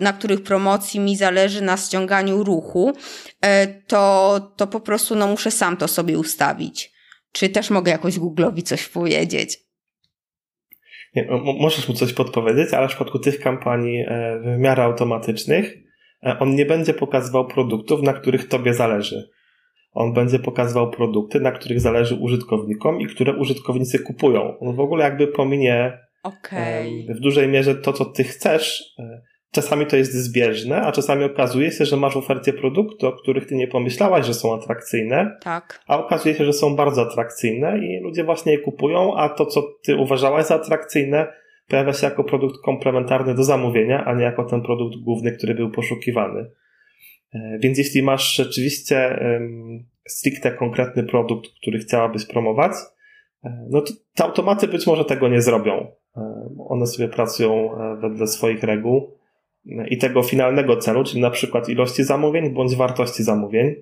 na 0.00 0.12
których 0.12 0.42
promocji 0.42 1.00
mi 1.00 1.16
zależy 1.16 1.62
na 1.62 1.76
ściąganiu 1.76 2.44
ruchu, 2.44 2.92
e, 3.40 3.66
to, 3.66 4.40
to 4.56 4.66
po 4.66 4.80
prostu 4.80 5.14
no, 5.14 5.26
muszę 5.26 5.50
sam 5.50 5.76
to 5.76 5.88
sobie 5.88 6.18
ustawić. 6.18 6.92
Czy 7.32 7.48
też 7.48 7.70
mogę 7.70 7.92
jakoś 7.92 8.18
Google'owi 8.18 8.62
coś 8.62 8.88
powiedzieć? 8.88 9.58
Nie, 11.14 11.28
możesz 11.60 11.88
mu 11.88 11.94
coś 11.94 12.12
podpowiedzieć, 12.12 12.74
ale 12.74 12.86
w 12.86 12.90
przypadku 12.90 13.18
tych 13.18 13.40
kampanii 13.40 14.04
e, 14.08 14.40
w 14.40 14.58
miarę 14.58 14.82
automatycznych, 14.82 15.74
e, 16.22 16.38
on 16.38 16.54
nie 16.54 16.66
będzie 16.66 16.94
pokazywał 16.94 17.46
produktów, 17.46 18.02
na 18.02 18.12
których 18.12 18.48
tobie 18.48 18.74
zależy. 18.74 19.37
On 19.98 20.12
będzie 20.12 20.38
pokazywał 20.38 20.90
produkty, 20.90 21.40
na 21.40 21.52
których 21.52 21.80
zależy 21.80 22.14
użytkownikom 22.14 23.00
i 23.00 23.06
które 23.06 23.36
użytkownicy 23.36 23.98
kupują. 23.98 24.58
On 24.58 24.76
w 24.76 24.80
ogóle 24.80 25.04
jakby 25.04 25.26
pominie 25.26 25.98
okay. 26.22 26.90
w 27.08 27.20
dużej 27.20 27.48
mierze 27.48 27.74
to, 27.74 27.92
co 27.92 28.04
ty 28.04 28.24
chcesz. 28.24 28.94
E, 28.98 29.22
czasami 29.52 29.86
to 29.86 29.96
jest 29.96 30.12
zbieżne, 30.12 30.82
a 30.82 30.92
czasami 30.92 31.24
okazuje 31.24 31.70
się, 31.70 31.84
że 31.84 31.96
masz 31.96 32.16
ofercie 32.16 32.52
produktu, 32.52 33.06
o 33.06 33.12
których 33.12 33.46
ty 33.46 33.54
nie 33.54 33.68
pomyślałaś, 33.68 34.26
że 34.26 34.34
są 34.34 34.54
atrakcyjne, 34.54 35.36
tak. 35.42 35.80
a 35.86 35.98
okazuje 35.98 36.34
się, 36.34 36.44
że 36.44 36.52
są 36.52 36.76
bardzo 36.76 37.02
atrakcyjne 37.02 37.78
i 37.78 38.00
ludzie 38.00 38.24
właśnie 38.24 38.52
je 38.52 38.58
kupują, 38.58 39.16
a 39.16 39.28
to, 39.28 39.46
co 39.46 39.62
ty 39.82 39.96
uważałaś 39.96 40.46
za 40.46 40.54
atrakcyjne, 40.54 41.32
pojawia 41.68 41.92
się 41.92 42.06
jako 42.06 42.24
produkt 42.24 42.56
komplementarny 42.64 43.34
do 43.34 43.44
zamówienia, 43.44 44.04
a 44.04 44.14
nie 44.14 44.24
jako 44.24 44.44
ten 44.44 44.62
produkt 44.62 44.96
główny, 44.96 45.32
który 45.32 45.54
był 45.54 45.70
poszukiwany. 45.70 46.50
E, 47.34 47.58
więc 47.58 47.78
jeśli 47.78 48.02
masz 48.02 48.36
rzeczywiście 48.36 49.20
stricte 50.08 50.52
konkretny 50.52 51.02
produkt, 51.02 51.50
który 51.60 51.78
chciałabyś 51.78 52.26
promować, 52.26 52.72
e, 53.44 53.66
no 53.70 53.80
to 53.80 53.92
te 54.14 54.24
automaty 54.24 54.68
być 54.68 54.86
może 54.86 55.04
tego 55.04 55.28
nie 55.28 55.42
zrobią. 55.42 55.92
E, 56.16 56.48
one 56.68 56.86
sobie 56.86 57.08
pracują 57.08 57.70
wedle 58.00 58.26
swoich 58.26 58.62
reguł 58.62 59.18
i 59.90 59.98
tego 59.98 60.22
finalnego 60.22 60.76
celu, 60.76 61.04
czyli 61.04 61.20
na 61.20 61.30
przykład 61.30 61.68
ilości 61.68 62.04
zamówień 62.04 62.54
bądź 62.54 62.76
wartości 62.76 63.22
zamówień. 63.22 63.74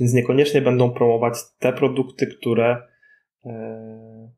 Więc 0.00 0.14
niekoniecznie 0.14 0.62
będą 0.62 0.90
promować 0.90 1.34
te 1.58 1.72
produkty, 1.72 2.26
które, 2.26 2.82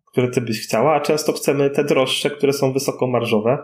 które 0.04 0.28
ty 0.28 0.40
byś 0.40 0.62
chciała, 0.62 0.94
a 0.94 1.00
często 1.00 1.32
chcemy 1.32 1.70
te 1.70 1.84
droższe, 1.84 2.30
które 2.30 2.52
są 2.52 2.72
wysokomarżowe. 2.72 3.58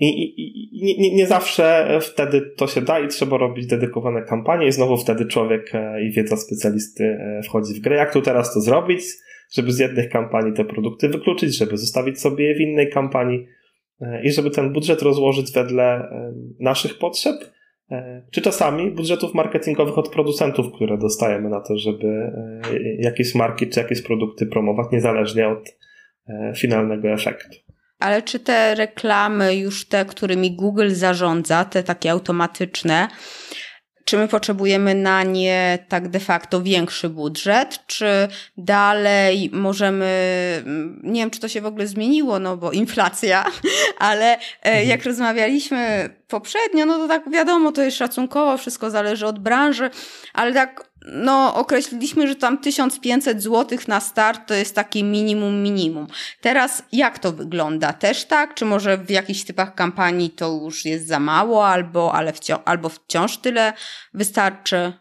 I, 0.00 0.06
i, 0.06 0.78
i 0.78 1.00
nie, 1.00 1.14
nie, 1.14 1.26
zawsze 1.26 1.98
wtedy 2.00 2.40
to 2.56 2.66
się 2.66 2.80
da 2.80 3.00
i 3.00 3.08
trzeba 3.08 3.38
robić 3.38 3.66
dedykowane 3.66 4.22
kampanie 4.22 4.66
i 4.66 4.72
znowu 4.72 4.96
wtedy 4.96 5.26
człowiek 5.26 5.74
e, 5.74 6.02
i 6.02 6.10
wiedza 6.12 6.36
specjalisty 6.36 7.04
e, 7.04 7.42
wchodzi 7.42 7.74
w 7.74 7.80
grę. 7.80 7.96
Jak 7.96 8.12
tu 8.12 8.22
teraz 8.22 8.54
to 8.54 8.60
zrobić, 8.60 9.02
żeby 9.52 9.72
z 9.72 9.78
jednych 9.78 10.08
kampanii 10.08 10.52
te 10.52 10.64
produkty 10.64 11.08
wykluczyć, 11.08 11.58
żeby 11.58 11.76
zostawić 11.76 12.20
sobie 12.20 12.48
je 12.48 12.54
w 12.54 12.60
innej 12.60 12.90
kampanii 12.90 13.46
e, 14.00 14.22
i 14.22 14.32
żeby 14.32 14.50
ten 14.50 14.72
budżet 14.72 15.02
rozłożyć 15.02 15.52
wedle 15.52 16.08
naszych 16.60 16.98
potrzeb, 16.98 17.36
czy 18.30 18.42
czasami 18.42 18.90
budżetów 18.90 19.34
marketingowych 19.34 19.98
od 19.98 20.08
producentów, 20.08 20.66
które 20.74 20.98
dostajemy 20.98 21.48
na 21.48 21.60
to, 21.60 21.78
żeby 21.78 22.32
jakieś 22.98 23.34
marki 23.34 23.68
czy 23.68 23.80
jakieś 23.80 24.02
produkty 24.02 24.46
promować, 24.46 24.86
niezależnie 24.92 25.48
od 25.48 25.78
finalnego 26.56 27.08
efektu. 27.08 27.56
Ale 28.00 28.22
czy 28.22 28.40
te 28.40 28.74
reklamy, 28.74 29.56
już 29.56 29.84
te, 29.88 30.04
którymi 30.04 30.56
Google 30.56 30.90
zarządza, 30.90 31.64
te 31.64 31.82
takie 31.82 32.10
automatyczne, 32.10 33.08
czy 34.10 34.16
my 34.16 34.28
potrzebujemy 34.28 34.94
na 34.94 35.22
nie 35.22 35.78
tak 35.88 36.08
de 36.08 36.20
facto 36.20 36.62
większy 36.62 37.08
budżet, 37.08 37.80
czy 37.86 38.28
dalej 38.56 39.50
możemy, 39.52 40.08
nie 41.02 41.20
wiem, 41.20 41.30
czy 41.30 41.40
to 41.40 41.48
się 41.48 41.60
w 41.60 41.66
ogóle 41.66 41.86
zmieniło, 41.86 42.38
no 42.38 42.56
bo 42.56 42.72
inflacja, 42.72 43.44
ale 43.98 44.26
e, 44.26 44.38
mhm. 44.62 44.88
jak 44.88 45.04
rozmawialiśmy 45.04 46.10
poprzednio, 46.28 46.86
no 46.86 46.98
to 46.98 47.08
tak 47.08 47.30
wiadomo, 47.30 47.72
to 47.72 47.82
jest 47.82 47.96
szacunkowo, 47.96 48.56
wszystko 48.56 48.90
zależy 48.90 49.26
od 49.26 49.38
branży, 49.38 49.90
ale 50.34 50.52
tak 50.52 50.89
no, 51.06 51.54
określiliśmy, 51.54 52.28
że 52.28 52.34
tam 52.34 52.58
1500 52.58 53.42
zł 53.42 53.78
na 53.88 54.00
start 54.00 54.48
to 54.48 54.54
jest 54.54 54.74
takie 54.74 55.02
minimum, 55.02 55.62
minimum. 55.62 56.06
Teraz 56.40 56.82
jak 56.92 57.18
to 57.18 57.32
wygląda? 57.32 57.92
Też 57.92 58.24
tak? 58.24 58.54
Czy 58.54 58.64
może 58.64 58.98
w 58.98 59.10
jakichś 59.10 59.44
typach 59.44 59.74
kampanii 59.74 60.30
to 60.30 60.60
już 60.64 60.84
jest 60.84 61.06
za 61.06 61.20
mało, 61.20 61.66
albo, 61.66 62.12
ale 62.12 62.32
wciąż, 62.32 62.60
albo 62.64 62.88
wciąż 62.88 63.38
tyle 63.38 63.72
wystarczy? 64.14 64.92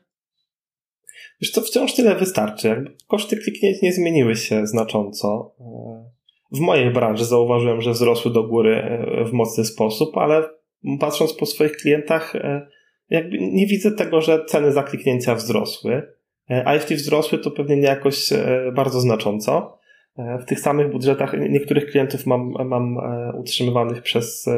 Wiesz 1.42 1.52
to 1.52 1.62
wciąż 1.62 1.94
tyle 1.94 2.16
wystarczy. 2.16 2.96
Koszty 3.08 3.38
kliknięć 3.38 3.82
nie 3.82 3.94
zmieniły 3.94 4.36
się 4.36 4.68
znacząco. 4.68 5.56
W 6.52 6.60
mojej 6.60 6.94
branży 6.94 7.26
zauważyłem, 7.26 7.82
że 7.82 7.92
wzrosły 7.92 8.34
do 8.34 8.44
góry 8.44 8.76
e, 8.76 9.26
w 9.26 9.34
mocny 9.34 9.66
sposób, 9.66 10.18
ale 10.18 10.50
patrząc 11.00 11.34
po 11.34 11.46
swoich 11.46 11.72
klientach, 11.72 12.36
e, 12.36 12.68
jakby 13.10 13.38
nie 13.38 13.68
widzę 13.68 13.92
tego, 13.92 14.22
że 14.22 14.46
ceny 14.46 14.72
za 14.72 14.84
kliknięcia 14.84 15.36
wzrosły. 15.36 16.14
E, 16.50 16.68
a 16.68 16.76
jeśli 16.76 16.96
wzrosły, 16.96 17.38
to 17.38 17.52
pewnie 17.52 17.76
nie 17.76 17.88
jakoś 17.88 18.34
e, 18.34 18.72
bardzo 18.76 19.00
znacząco. 19.00 19.80
w 20.42 20.46
tych 20.46 20.60
samych 20.60 20.92
budżetach 20.92 21.36
niektórych 21.50 21.86
klientów 21.86 22.26
mam, 22.26 22.54
mam 22.66 22.98
utrzymywanych 23.38 24.02
przez 24.02 24.50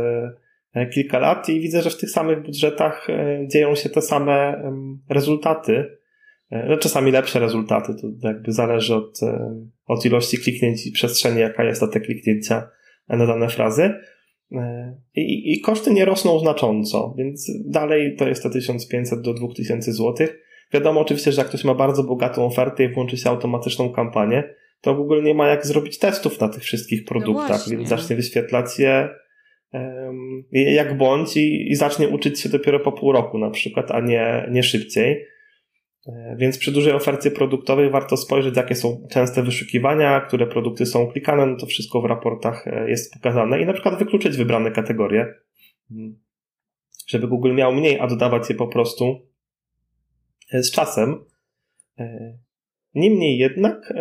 kilka 0.94 1.20
lat 1.20 1.50
i 1.50 1.60
widzę, 1.60 1.82
że 1.82 1.90
w 1.90 1.98
tych 1.98 2.10
samych 2.10 2.44
budżetach 2.44 3.08
dzieją 3.48 3.76
się 3.76 3.90
te 3.90 4.02
same 4.02 4.64
rezultaty. 5.10 5.98
No, 6.52 6.78
czasami 6.78 7.12
lepsze 7.12 7.40
rezultaty, 7.40 7.94
to 8.02 8.28
jakby 8.28 8.52
zależy 8.52 8.96
od, 8.96 9.20
od 9.86 10.06
ilości 10.06 10.38
kliknięć 10.38 10.88
i 10.88 10.92
przestrzeni, 10.92 11.40
jaka 11.40 11.64
jest 11.64 11.82
na 11.82 11.88
te 11.88 12.00
kliknięcia 12.00 12.70
na 13.10 13.26
dane 13.26 13.50
frazy. 13.50 13.94
E, 14.52 14.96
I, 15.16 15.54
I, 15.54 15.62
koszty 15.62 15.94
nie 15.94 16.06
rosną 16.06 16.40
znacząco, 16.40 17.14
więc 17.18 17.52
dalej 17.66 18.16
to 18.16 18.28
jest 18.28 18.44
te 18.44 18.50
1500 18.50 19.22
do 19.22 19.34
2000 19.34 19.94
zł. 19.94 20.28
Wiadomo 20.74 21.02
oczywiście, 21.02 21.32
że 21.32 21.42
jak 21.42 21.48
ktoś 21.50 21.64
ma 21.64 21.74
bardzo 21.74 22.04
bogatą 22.04 22.46
ofertę 22.46 22.84
i 22.84 22.94
włączy 22.94 23.18
się 23.18 23.30
automatyczną 23.30 23.90
kampanię, 23.90 24.44
to 24.82 24.96
Google 24.96 25.24
nie 25.24 25.34
ma 25.34 25.48
jak 25.48 25.66
zrobić 25.66 26.00
testów 26.00 26.40
na 26.40 26.50
tych 26.50 26.64
wszystkich 26.64 27.06
produktach, 27.06 27.68
no 27.68 27.78
więc 27.78 27.90
zacznie 27.90 28.16
wyświetlać 28.16 28.80
je 28.80 29.10
um, 29.74 30.44
jak 30.52 30.98
bądź 30.98 31.38
i, 31.38 31.72
i 31.72 31.76
zacznie 31.76 32.08
uczyć 32.08 32.40
się 32.40 32.50
dopiero 32.50 32.80
po 32.80 32.92
pół 32.92 33.12
roku 33.12 33.38
na 33.38 33.50
przykład, 33.50 33.92
a 33.92 34.00
nie, 34.00 34.48
nie 34.52 34.64
szybciej. 34.64 35.26
E, 36.08 36.36
więc 36.38 36.58
przy 36.58 36.72
dużej 36.72 36.94
ofercie 36.94 37.32
produktowej 37.32 37.90
warto 37.90 38.18
spojrzeć, 38.18 38.58
jakie 38.58 38.76
są 38.76 39.08
częste 39.12 39.44
wyszukiwania, 39.44 40.22
które 40.22 40.48
produkty 40.48 40.86
są 40.86 41.08
klikane, 41.08 41.46
no 41.46 41.58
to 41.58 41.66
wszystko 41.66 42.02
w 42.02 42.06
raportach 42.06 42.68
e, 42.68 42.90
jest 42.90 43.14
pokazane 43.14 43.62
i 43.62 43.66
na 43.66 43.74
przykład 43.74 44.00
wykluczyć 44.00 44.38
wybrane 44.38 44.72
kategorie, 44.72 45.34
mm, 45.92 46.20
żeby 47.08 47.28
Google 47.28 47.54
miał 47.54 47.74
mniej, 47.74 48.00
a 48.00 48.08
dodawać 48.08 48.50
je 48.50 48.56
po 48.56 48.68
prostu 48.68 49.28
e, 50.52 50.64
z 50.64 50.72
czasem. 50.72 51.26
Niemniej 52.96 53.38
jednak 53.38 53.94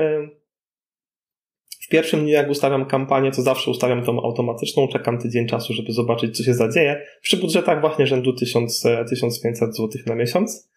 w 1.81 1.89
pierwszym 1.89 2.21
dniu, 2.21 2.29
jak 2.29 2.51
ustawiam 2.51 2.87
kampanię, 2.87 3.31
to 3.31 3.43
zawsze 3.43 3.71
ustawiam 3.71 4.05
tą 4.05 4.23
automatyczną, 4.23 4.89
czekam 4.89 5.19
tydzień 5.19 5.47
czasu, 5.47 5.73
żeby 5.73 5.93
zobaczyć, 5.93 6.37
co 6.37 6.43
się 6.43 6.55
zadzieje. 6.55 7.07
Przy 7.23 7.37
budżetach 7.37 7.81
właśnie 7.81 8.07
rzędu 8.07 8.33
1000, 8.33 8.83
1500 9.11 9.77
zł 9.77 10.03
na 10.07 10.15
miesiąc 10.15 10.70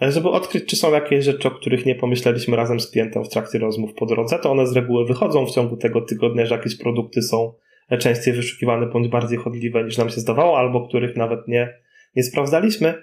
żeby 0.00 0.28
odkryć, 0.28 0.64
czy 0.64 0.76
są 0.76 0.92
jakieś 0.92 1.24
rzeczy, 1.24 1.48
o 1.48 1.50
których 1.50 1.86
nie 1.86 1.94
pomyśleliśmy 1.94 2.56
razem 2.56 2.80
z 2.80 2.90
klientem 2.90 3.24
w 3.24 3.28
trakcie 3.28 3.58
rozmów 3.58 3.94
po 3.94 4.06
drodze, 4.06 4.38
to 4.38 4.50
one 4.50 4.66
z 4.66 4.72
reguły 4.72 5.06
wychodzą 5.06 5.46
w 5.46 5.50
ciągu 5.50 5.76
tego 5.76 6.00
tygodnia, 6.00 6.46
że 6.46 6.54
jakieś 6.54 6.78
produkty 6.78 7.22
są 7.22 7.52
częściej 7.98 8.34
wyszukiwane 8.34 8.86
bądź 8.86 9.08
bardziej 9.08 9.38
chodliwe 9.38 9.84
niż 9.84 9.98
nam 9.98 10.10
się 10.10 10.20
zdawało, 10.20 10.58
albo 10.58 10.88
których 10.88 11.16
nawet 11.16 11.48
nie, 11.48 11.74
nie 12.16 12.22
sprawdzaliśmy. 12.22 12.94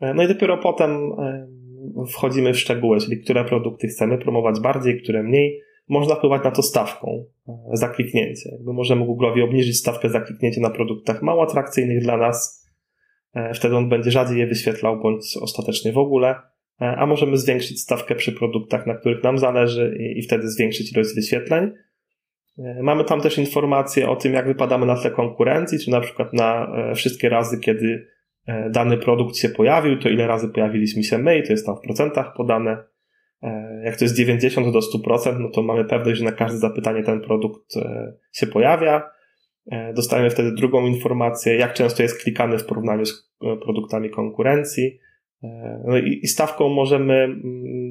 No 0.00 0.22
i 0.22 0.28
dopiero 0.28 0.58
potem 0.58 1.12
wchodzimy 2.08 2.52
w 2.52 2.58
szczegóły, 2.58 3.00
czyli 3.00 3.18
które 3.22 3.44
produkty 3.44 3.88
chcemy 3.88 4.18
promować 4.18 4.60
bardziej, 4.60 5.02
które 5.02 5.22
mniej. 5.22 5.60
Można 5.88 6.14
wpływać 6.14 6.44
na 6.44 6.50
to 6.50 6.62
stawką 6.62 7.24
za 7.72 7.88
kliknięcie. 7.88 8.50
Możemy 8.64 9.04
Google'owi 9.04 9.44
obniżyć 9.44 9.78
stawkę 9.78 10.08
za 10.08 10.20
kliknięcie 10.20 10.60
na 10.60 10.70
produktach 10.70 11.22
mało 11.22 11.42
atrakcyjnych 11.42 12.02
dla 12.02 12.16
nas, 12.16 12.63
E, 12.63 12.63
wtedy 13.54 13.76
on 13.76 13.88
będzie 13.88 14.10
rzadziej 14.10 14.38
je 14.38 14.46
wyświetlał, 14.46 15.00
bądź 15.00 15.36
ostatecznie 15.42 15.92
w 15.92 15.98
ogóle. 15.98 16.34
E, 16.80 16.96
a 16.96 17.06
możemy 17.06 17.36
zwiększyć 17.36 17.80
stawkę 17.80 18.14
przy 18.14 18.32
produktach, 18.32 18.86
na 18.86 18.94
których 18.94 19.22
nam 19.22 19.38
zależy 19.38 19.96
i, 20.00 20.18
i 20.18 20.22
wtedy 20.22 20.48
zwiększyć 20.48 20.92
ilość 20.92 21.14
wyświetleń. 21.14 21.72
E, 22.58 22.82
mamy 22.82 23.04
tam 23.04 23.20
też 23.20 23.38
informacje 23.38 24.08
o 24.08 24.16
tym, 24.16 24.32
jak 24.32 24.46
wypadamy 24.46 24.86
na 24.86 24.96
tle 24.96 25.10
konkurencji, 25.10 25.78
czy 25.78 25.90
na 25.90 26.00
przykład 26.00 26.32
na 26.32 26.72
wszystkie 26.94 27.28
razy, 27.28 27.58
kiedy 27.58 28.14
dany 28.70 28.96
produkt 28.96 29.36
się 29.36 29.48
pojawił, 29.48 29.98
to 29.98 30.08
ile 30.08 30.26
razy 30.26 30.48
pojawiliśmy 30.48 31.02
się 31.02 31.18
my 31.18 31.42
to 31.42 31.52
jest 31.52 31.66
tam 31.66 31.76
w 31.76 31.80
procentach 31.80 32.34
podane. 32.36 32.84
Jak 33.84 33.96
to 33.96 34.04
jest 34.04 34.16
90 34.16 34.72
do 34.72 34.78
100%, 34.78 35.40
no 35.40 35.48
to 35.48 35.62
mamy 35.62 35.84
pewność, 35.84 36.18
że 36.18 36.24
na 36.24 36.32
każde 36.32 36.58
zapytanie 36.58 37.02
ten 37.02 37.20
produkt 37.20 37.74
się 38.32 38.46
pojawia. 38.46 39.10
E, 39.70 39.92
dostajemy 39.92 40.30
wtedy 40.30 40.52
drugą 40.52 40.86
informację, 40.86 41.56
jak 41.56 41.74
często 41.74 42.02
jest 42.02 42.22
klikany 42.22 42.58
w 42.58 42.66
porównaniu 42.66 43.06
z 43.06 43.30
e, 43.42 43.56
produktami 43.56 44.10
konkurencji. 44.10 45.00
E, 45.42 45.82
no 45.86 45.98
i 45.98 46.26
stawką 46.26 46.68
możemy 46.68 47.14
mm, 47.14 47.42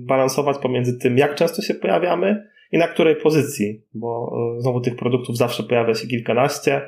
balansować 0.05 0.57
pomiędzy 0.57 0.99
tym, 0.99 1.17
jak 1.17 1.35
często 1.35 1.61
się 1.61 1.73
pojawiamy 1.73 2.47
i 2.71 2.77
na 2.77 2.87
której 2.87 3.15
pozycji, 3.15 3.81
bo 3.93 4.35
znowu 4.57 4.81
tych 4.81 4.95
produktów 4.95 5.37
zawsze 5.37 5.63
pojawia 5.63 5.93
się 5.93 6.07
kilkanaście. 6.07 6.81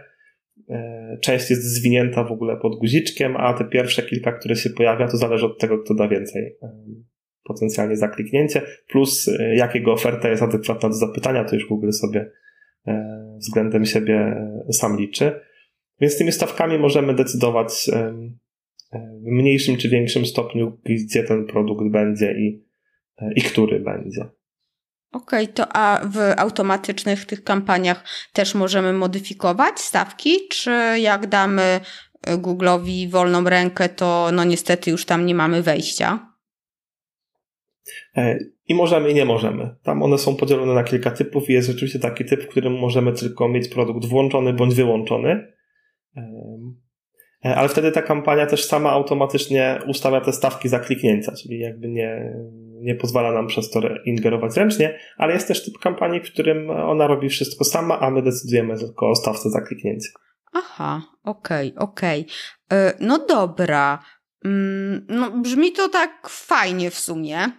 Część 1.22 1.50
jest 1.50 1.64
zwinięta 1.64 2.24
w 2.24 2.32
ogóle 2.32 2.58
pod 2.58 2.80
guziczkiem, 2.80 3.38
a 3.38 3.54
te 3.54 3.66
pierwsze 3.66 4.04
kilka, 4.04 4.32
które 4.32 4.56
się 4.56 4.70
pojawia, 4.70 5.08
to 5.08 5.18
zależy 5.18 5.46
od 5.46 5.60
tego, 5.60 5.78
kto 5.78 5.94
da 5.96 6.08
więcej 6.08 6.58
potencjalnie 7.44 7.98
za 7.98 8.08
kliknięcie, 8.08 8.62
plus 8.88 9.30
jakiego 9.54 9.94
oferta 9.94 10.30
jest 10.30 10.44
adekwatna 10.44 10.90
do 10.90 10.96
zapytania, 10.96 11.44
to 11.44 11.56
już 11.56 11.68
Google 11.68 11.92
sobie 11.92 12.32
względem 13.38 13.86
siebie 13.86 14.16
e, 14.70 14.74
sam 14.74 14.98
liczy. 14.98 15.42
Więc 16.02 16.18
tymi 16.18 16.32
stawkami 16.32 16.80
możemy 16.80 17.14
decydować 17.14 17.90
e, 17.90 18.14
w 18.94 19.26
mniejszym 19.26 19.78
czy 19.78 19.90
większym 19.90 20.26
stopniu, 20.26 20.78
gdzie 20.86 21.24
ten 21.24 21.46
produkt 21.46 21.92
będzie 21.92 22.32
i, 22.32 22.66
i 23.36 23.42
który 23.42 23.80
będzie. 23.80 24.26
Okej, 25.12 25.44
okay, 25.44 25.54
to 25.54 25.76
a 25.76 26.02
w 26.06 26.18
automatycznych 26.38 27.26
tych 27.26 27.44
kampaniach 27.44 28.04
też 28.34 28.56
możemy 28.56 28.94
modyfikować 28.94 29.80
stawki, 29.80 30.48
czy 30.52 30.72
jak 31.00 31.28
damy 31.28 31.80
Google'owi 32.28 33.10
wolną 33.10 33.44
rękę, 33.44 33.90
to 33.90 34.30
no 34.34 34.44
niestety 34.44 34.92
już 34.92 35.06
tam 35.06 35.26
nie 35.26 35.36
mamy 35.36 35.62
wejścia? 35.62 36.35
I 38.68 38.76
możemy, 38.76 39.10
i 39.10 39.14
nie 39.14 39.26
możemy. 39.26 39.76
Tam 39.84 40.04
one 40.04 40.18
są 40.18 40.36
podzielone 40.36 40.74
na 40.74 40.84
kilka 40.84 41.12
typów 41.12 41.50
i 41.50 41.54
jest 41.54 41.68
rzeczywiście 41.68 42.00
taki 42.00 42.26
typ, 42.26 42.44
w 42.44 42.48
którym 42.48 42.74
możemy 42.74 43.14
tylko 43.14 43.50
mieć 43.50 43.68
produkt 43.68 44.06
włączony 44.06 44.54
bądź 44.54 44.76
wyłączony. 44.76 45.54
Ale 47.44 47.70
wtedy 47.70 47.92
ta 47.92 48.02
kampania 48.02 48.46
też 48.46 48.66
sama 48.66 48.92
automatycznie 48.92 49.80
ustawia 49.88 50.22
te 50.22 50.34
stawki 50.34 50.70
za 50.70 50.80
kliknięcia, 50.80 51.32
czyli 51.32 51.60
jakby 51.60 51.88
nie, 51.88 52.34
nie 52.82 52.96
pozwala 52.96 53.32
nam 53.32 53.48
przez 53.48 53.70
to 53.70 53.82
ingerować 54.06 54.58
ręcznie, 54.58 55.00
ale 55.18 55.34
jest 55.34 55.48
też 55.48 55.66
typ 55.66 55.78
kampanii, 55.78 56.20
w 56.20 56.32
którym 56.32 56.70
ona 56.70 57.08
robi 57.08 57.30
wszystko 57.30 57.64
sama, 57.64 58.00
a 58.00 58.10
my 58.10 58.22
decydujemy 58.22 58.78
tylko 58.78 59.10
o 59.10 59.16
stawce 59.16 59.50
za 59.50 59.62
kliknięcie. 59.62 60.10
Aha, 60.54 61.02
okej, 61.24 61.70
okay, 61.70 61.84
okej. 61.90 62.26
Okay. 62.68 62.94
No 63.00 63.26
dobra. 63.30 64.00
Mm, 64.46 65.06
no, 65.10 65.32
brzmi 65.32 65.72
to 65.72 65.90
tak 65.90 66.30
fajnie 66.30 66.92
w 66.92 67.00
sumie. 67.00 67.50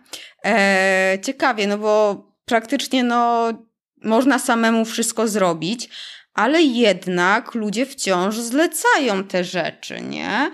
E, 0.45 1.19
ciekawie, 1.23 1.67
no 1.67 1.79
bo 1.79 2.27
praktycznie 2.45 3.05
no, 3.05 3.53
można 4.03 4.39
samemu 4.39 4.85
wszystko 4.85 5.29
zrobić, 5.29 5.89
ale 6.35 6.63
jednak 6.63 7.55
ludzie 7.55 7.87
wciąż 7.87 8.37
zlecają 8.37 9.25
te 9.25 9.45
rzeczy, 9.45 10.01
nie? 10.01 10.51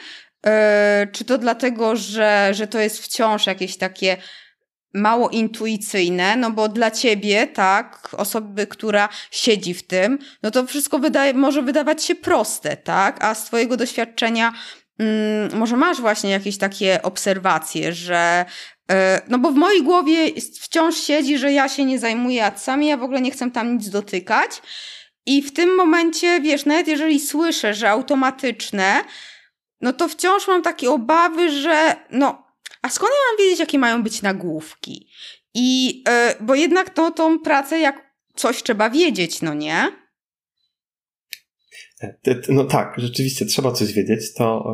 E, 0.46 1.06
czy 1.12 1.24
to 1.24 1.38
dlatego, 1.38 1.96
że, 1.96 2.50
że 2.52 2.66
to 2.66 2.78
jest 2.78 3.04
wciąż 3.04 3.46
jakieś 3.46 3.76
takie 3.76 4.16
mało 4.94 5.30
intuicyjne, 5.30 6.36
no 6.36 6.50
bo 6.50 6.68
dla 6.68 6.90
ciebie, 6.90 7.46
tak, 7.46 8.08
osoby, 8.12 8.66
która 8.66 9.08
siedzi 9.30 9.74
w 9.74 9.86
tym, 9.86 10.18
no 10.42 10.50
to 10.50 10.66
wszystko 10.66 10.98
wydaje, 10.98 11.34
może 11.34 11.62
wydawać 11.62 12.04
się 12.04 12.14
proste, 12.14 12.76
tak, 12.76 13.24
a 13.24 13.34
z 13.34 13.44
twojego 13.44 13.76
doświadczenia 13.76 14.52
może 15.54 15.76
masz 15.76 16.00
właśnie 16.00 16.30
jakieś 16.30 16.58
takie 16.58 17.02
obserwacje, 17.02 17.92
że 17.92 18.44
e, 18.90 19.22
no 19.28 19.38
bo 19.38 19.50
w 19.50 19.54
mojej 19.54 19.82
głowie 19.82 20.16
wciąż 20.60 20.96
siedzi, 20.96 21.38
że 21.38 21.52
ja 21.52 21.68
się 21.68 21.84
nie 21.84 21.98
zajmuję 21.98 22.44
adsami, 22.44 22.86
ja 22.86 22.96
w 22.96 23.02
ogóle 23.02 23.20
nie 23.20 23.30
chcę 23.30 23.50
tam 23.50 23.74
nic 23.74 23.88
dotykać. 23.88 24.62
I 25.26 25.42
w 25.42 25.52
tym 25.52 25.76
momencie, 25.76 26.40
wiesz, 26.40 26.66
nawet 26.66 26.88
jeżeli 26.88 27.20
słyszę, 27.20 27.74
że 27.74 27.90
automatyczne, 27.90 29.04
no 29.80 29.92
to 29.92 30.08
wciąż 30.08 30.48
mam 30.48 30.62
takie 30.62 30.90
obawy, 30.90 31.50
że 31.50 31.96
no, 32.10 32.46
a 32.82 32.88
skąd 32.88 33.12
ja 33.12 33.30
mam 33.30 33.44
wiedzieć, 33.44 33.60
jakie 33.60 33.78
mają 33.78 34.02
być 34.02 34.22
nagłówki? 34.22 35.08
I, 35.54 36.02
yy, 36.06 36.34
bo 36.40 36.54
jednak 36.54 36.96
no, 36.96 37.10
tą 37.10 37.38
pracę, 37.38 37.80
jak 37.80 38.12
coś 38.34 38.62
trzeba 38.62 38.90
wiedzieć, 38.90 39.42
no 39.42 39.54
nie? 39.54 40.01
No 42.48 42.64
tak, 42.64 42.94
rzeczywiście 42.98 43.46
trzeba 43.46 43.72
coś 43.72 43.92
wiedzieć. 43.92 44.34
To, 44.34 44.64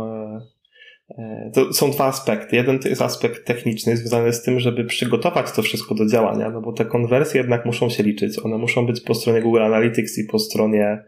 e, 1.19 1.23
e, 1.23 1.51
to 1.55 1.73
są 1.73 1.91
dwa 1.91 2.05
aspekty. 2.05 2.57
Jeden 2.57 2.79
to 2.79 2.89
jest 2.89 3.03
aspekt 3.03 3.47
techniczny, 3.47 3.97
związany 3.97 4.33
z 4.33 4.43
tym, 4.43 4.61
żeby 4.61 4.85
przygotować 4.85 5.53
to 5.53 5.63
wszystko 5.63 5.95
do 5.95 6.07
działania, 6.07 6.51
no 6.51 6.61
bo 6.61 6.73
te 6.73 6.85
konwersje 6.85 7.41
jednak 7.41 7.67
muszą 7.67 7.89
się 7.89 8.03
liczyć. 8.03 8.39
One 8.45 8.59
muszą 8.59 8.87
być 8.87 9.01
po 9.01 9.15
stronie 9.15 9.43
Google 9.43 9.63
Analytics 9.63 10.19
i 10.19 10.25
po 10.25 10.39
stronie 10.39 11.05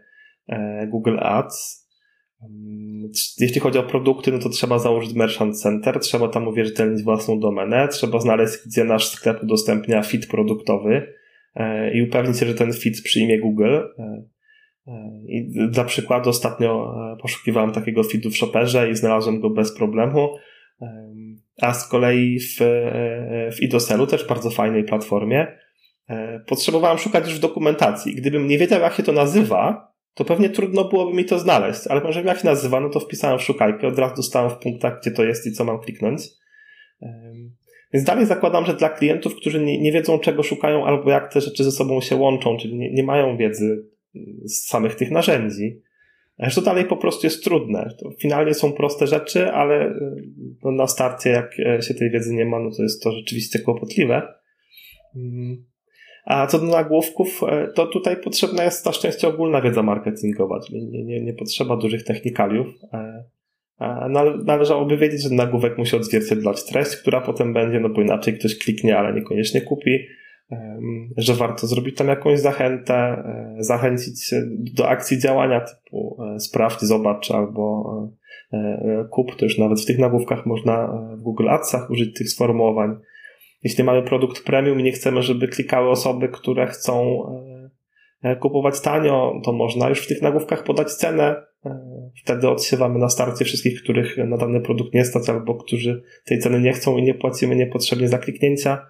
e, 0.47 0.87
Google 0.87 1.17
Ads. 1.19 1.87
Mm, 2.43 3.11
jeśli 3.39 3.61
chodzi 3.61 3.79
o 3.79 3.83
produkty, 3.83 4.31
no 4.31 4.39
to 4.39 4.49
trzeba 4.49 4.79
założyć 4.79 5.13
Merchant 5.13 5.59
Center, 5.59 5.99
trzeba 5.99 6.27
tam 6.27 6.47
uwierzytelnić 6.47 7.03
własną 7.03 7.39
domenę, 7.39 7.87
trzeba 7.87 8.19
znaleźć, 8.19 8.53
gdzie 8.65 8.83
nasz 8.83 9.09
sklep 9.09 9.43
udostępnia 9.43 10.03
fit 10.03 10.27
produktowy 10.27 11.13
i 11.93 12.01
upewnić 12.01 12.39
się, 12.39 12.45
że 12.45 12.53
ten 12.53 12.73
fit 12.73 13.01
przyjmie 13.03 13.39
Google. 13.39 13.77
I 15.27 15.51
dla 15.69 15.83
przykładu 15.83 16.29
ostatnio 16.29 16.95
e, 17.13 17.17
poszukiwałem 17.21 17.71
takiego 17.71 18.03
feedu 18.03 18.29
w 18.29 18.37
Shopperze 18.37 18.91
i 18.91 18.95
znalazłem 18.95 19.39
go 19.39 19.49
bez 19.49 19.77
problemu. 19.77 20.29
A 21.61 21.73
z 21.73 21.87
kolei 21.87 22.39
w, 22.39 22.61
e, 22.61 23.51
w 23.51 23.61
Idoselu, 23.61 24.07
też 24.07 24.27
bardzo 24.27 24.49
fajnej 24.49 24.83
platformie, 24.83 25.47
potrzebowałem 26.47 26.97
szukać 26.97 27.25
już 27.25 27.37
w 27.37 27.41
dokumentacji. 27.41 28.15
Gdybym 28.15 28.47
nie 28.47 28.57
wiedział, 28.57 28.81
jak 28.81 28.93
się 28.93 29.03
to 29.03 29.11
nazywa, 29.11 29.91
to 30.13 30.25
pewnie 30.25 30.49
trudno 30.49 30.83
byłoby 30.83 31.17
mi 31.17 31.25
to 31.25 31.39
znaleźć, 31.39 31.87
ale 31.87 32.01
może 32.01 32.21
jak 32.21 32.39
się 32.39 32.45
nazywa, 32.45 32.79
no 32.79 32.89
to 32.89 32.99
wpisałem 32.99 33.39
w 33.39 33.43
szukajkę, 33.43 33.87
od 33.87 33.99
razu 33.99 34.15
dostałem 34.15 34.49
w 34.49 34.57
punktach, 34.57 34.99
gdzie 35.01 35.11
to 35.11 35.23
jest 35.23 35.47
i 35.47 35.51
co 35.51 35.63
mam 35.63 35.79
kliknąć. 35.79 36.21
Więc 37.93 38.05
dalej 38.05 38.25
zakładam, 38.25 38.65
że 38.65 38.73
dla 38.73 38.89
klientów, 38.89 39.35
którzy 39.35 39.59
nie, 39.59 39.81
nie 39.81 39.91
wiedzą, 39.91 40.19
czego 40.19 40.43
szukają, 40.43 40.85
albo 40.85 41.09
jak 41.09 41.33
te 41.33 41.41
rzeczy 41.41 41.63
ze 41.63 41.71
sobą 41.71 42.01
się 42.01 42.15
łączą, 42.15 42.57
czyli 42.57 42.75
nie, 42.75 42.93
nie 42.93 43.03
mają 43.03 43.37
wiedzy 43.37 43.90
z 44.45 44.67
samych 44.67 44.95
tych 44.95 45.11
narzędzi, 45.11 45.81
to 46.55 46.61
dalej 46.61 46.85
po 46.85 46.97
prostu 46.97 47.27
jest 47.27 47.43
trudne. 47.43 47.89
To 47.99 48.11
finalnie 48.21 48.53
są 48.53 48.73
proste 48.73 49.07
rzeczy, 49.07 49.51
ale 49.51 49.93
no, 50.63 50.71
na 50.71 50.87
starcie, 50.87 51.29
jak 51.29 51.59
e, 51.59 51.81
się 51.81 51.93
tej 51.93 52.11
wiedzy 52.11 52.33
nie 52.33 52.45
ma, 52.45 52.59
no 52.59 52.71
to 52.77 52.83
jest 52.83 53.03
to 53.03 53.11
rzeczywiście 53.11 53.59
kłopotliwe. 53.59 54.21
Mm. 55.15 55.65
A 56.25 56.47
co 56.47 56.59
do 56.59 56.65
nagłówków, 56.65 57.41
e, 57.47 57.67
to 57.75 57.87
tutaj 57.87 58.17
potrzebna 58.17 58.63
jest 58.63 58.85
na 58.85 58.91
szczęście 58.91 59.27
ogólna 59.27 59.61
wiedza 59.61 59.83
marketingowa, 59.83 60.59
czyli 60.67 60.87
nie, 60.87 61.03
nie, 61.03 61.21
nie 61.21 61.33
potrzeba 61.33 61.77
dużych 61.77 62.03
technikaliów. 62.03 62.67
E, 62.93 63.23
należałoby 64.45 64.97
wiedzieć, 64.97 65.23
że 65.23 65.29
nagłówek 65.29 65.77
musi 65.77 65.95
odzwierciedlać 65.95 66.63
treść, 66.63 66.95
która 66.95 67.21
potem 67.21 67.53
będzie, 67.53 67.79
no 67.79 67.89
bo 67.89 68.01
inaczej 68.01 68.37
ktoś 68.37 68.57
kliknie, 68.57 68.97
ale 68.97 69.13
niekoniecznie 69.13 69.61
kupi, 69.61 69.99
że 71.17 71.33
warto 71.33 71.67
zrobić 71.67 71.97
tam 71.97 72.07
jakąś 72.07 72.39
zachętę, 72.39 72.93
e, 72.93 73.55
zachęcić 73.59 74.31
do 74.75 74.89
akcji 74.89 75.19
działania 75.19 75.61
typu 75.61 76.17
e, 76.23 76.39
sprawdź, 76.39 76.81
zobacz 76.81 77.31
albo 77.31 77.93
e, 78.53 79.05
kup, 79.11 79.35
to 79.35 79.45
już 79.45 79.57
nawet 79.57 79.81
w 79.81 79.85
tych 79.85 79.99
nagłówkach 79.99 80.45
można 80.45 80.87
w 81.17 81.21
Google 81.21 81.49
Adsach 81.49 81.89
użyć 81.89 82.17
tych 82.17 82.29
sformułowań. 82.29 82.95
Jeśli 83.63 83.83
mamy 83.83 84.03
produkt 84.03 84.43
premium 84.43 84.79
i 84.79 84.83
nie 84.83 84.91
chcemy, 84.91 85.23
żeby 85.23 85.47
klikały 85.47 85.89
osoby, 85.89 86.29
które 86.29 86.67
chcą 86.67 87.23
kupować 88.39 88.81
tanio, 88.81 89.41
to 89.43 89.53
można 89.53 89.89
już 89.89 90.05
w 90.05 90.07
tych 90.07 90.21
nagłówkach 90.21 90.63
podać 90.63 90.93
cenę, 90.93 91.35
Wtedy 92.23 92.49
odsiewamy 92.49 92.99
na 92.99 93.09
starcie 93.09 93.45
wszystkich, 93.45 93.83
których 93.83 94.17
na 94.17 94.37
dany 94.37 94.61
produkt 94.61 94.93
nie 94.93 95.05
stać, 95.05 95.29
albo 95.29 95.55
którzy 95.55 96.03
tej 96.25 96.39
ceny 96.39 96.61
nie 96.61 96.73
chcą 96.73 96.97
i 96.97 97.03
nie 97.03 97.13
płacimy 97.13 97.55
niepotrzebnie 97.55 98.07
za 98.07 98.17
kliknięcia. 98.17 98.87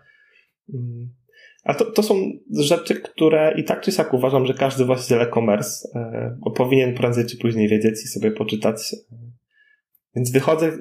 A 1.63 1.73
to, 1.73 1.85
to 1.91 2.03
są 2.03 2.31
rzeczy, 2.59 2.95
które 2.95 3.53
i 3.57 3.63
tak 3.63 3.81
czy 3.81 3.91
siak 3.91 4.13
uważam, 4.13 4.45
że 4.45 4.53
każdy 4.53 4.85
właściciel 4.85 5.21
e-commerce 5.21 5.89
e, 5.95 6.51
powinien 6.55 6.93
prędzej 6.93 7.25
czy 7.25 7.37
później 7.37 7.67
wiedzieć 7.67 8.03
i 8.03 8.07
sobie 8.07 8.31
poczytać. 8.31 8.95
Więc 10.15 10.31
wychodzę 10.31 10.71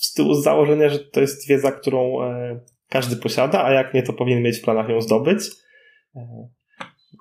z 0.00 0.12
tyłu 0.12 0.34
z 0.34 0.44
założenia, 0.44 0.88
że 0.88 0.98
to 0.98 1.20
jest 1.20 1.48
wiedza, 1.48 1.72
którą 1.72 2.22
e, 2.22 2.60
każdy 2.88 3.16
posiada, 3.16 3.64
a 3.64 3.72
jak 3.72 3.94
nie, 3.94 4.02
to 4.02 4.12
powinien 4.12 4.42
mieć 4.42 4.58
w 4.58 4.62
planach 4.62 4.88
ją 4.88 5.00
zdobyć. 5.00 5.40
E, 6.16 6.48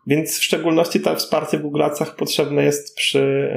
więc 0.08 0.40
w 0.40 0.44
szczególności 0.44 1.00
to 1.00 1.16
wsparcie 1.16 1.58
w 1.58 1.62
Google 1.62 1.84
Adsach 1.84 2.16
potrzebne 2.16 2.64
jest 2.64 2.96
przy 2.96 3.52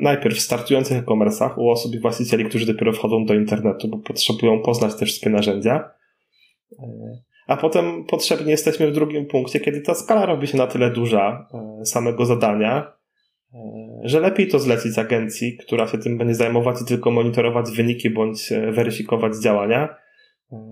najpierw 0.00 0.40
startujących 0.40 0.98
e-commerce'ach 0.98 1.58
u 1.58 1.70
osób 1.70 1.94
i 1.94 2.00
właścicieli, 2.00 2.44
którzy 2.44 2.66
dopiero 2.66 2.92
wchodzą 2.92 3.24
do 3.24 3.34
internetu, 3.34 3.88
bo 3.88 3.98
potrzebują 3.98 4.62
poznać 4.62 4.94
te 4.94 5.06
wszystkie 5.06 5.30
narzędzia. 5.30 5.90
E, 7.48 7.52
a 7.52 7.56
potem 7.56 8.04
potrzebni 8.04 8.50
jesteśmy 8.50 8.90
w 8.90 8.94
drugim 8.94 9.26
punkcie, 9.26 9.60
kiedy 9.60 9.80
ta 9.80 9.94
skala 9.94 10.26
robi 10.26 10.46
się 10.46 10.58
na 10.58 10.66
tyle 10.66 10.90
duża 10.90 11.48
e, 11.80 11.84
samego 11.84 12.26
zadania, 12.26 12.92
e, 13.54 13.58
że 14.04 14.20
lepiej 14.20 14.48
to 14.48 14.58
zlecić 14.58 14.98
agencji, 14.98 15.56
która 15.56 15.86
się 15.86 15.98
tym 15.98 16.18
będzie 16.18 16.34
zajmować 16.34 16.82
i 16.82 16.84
tylko 16.84 17.10
monitorować 17.10 17.70
wyniki 17.70 18.10
bądź 18.10 18.52
weryfikować 18.72 19.32
działania, 19.42 19.96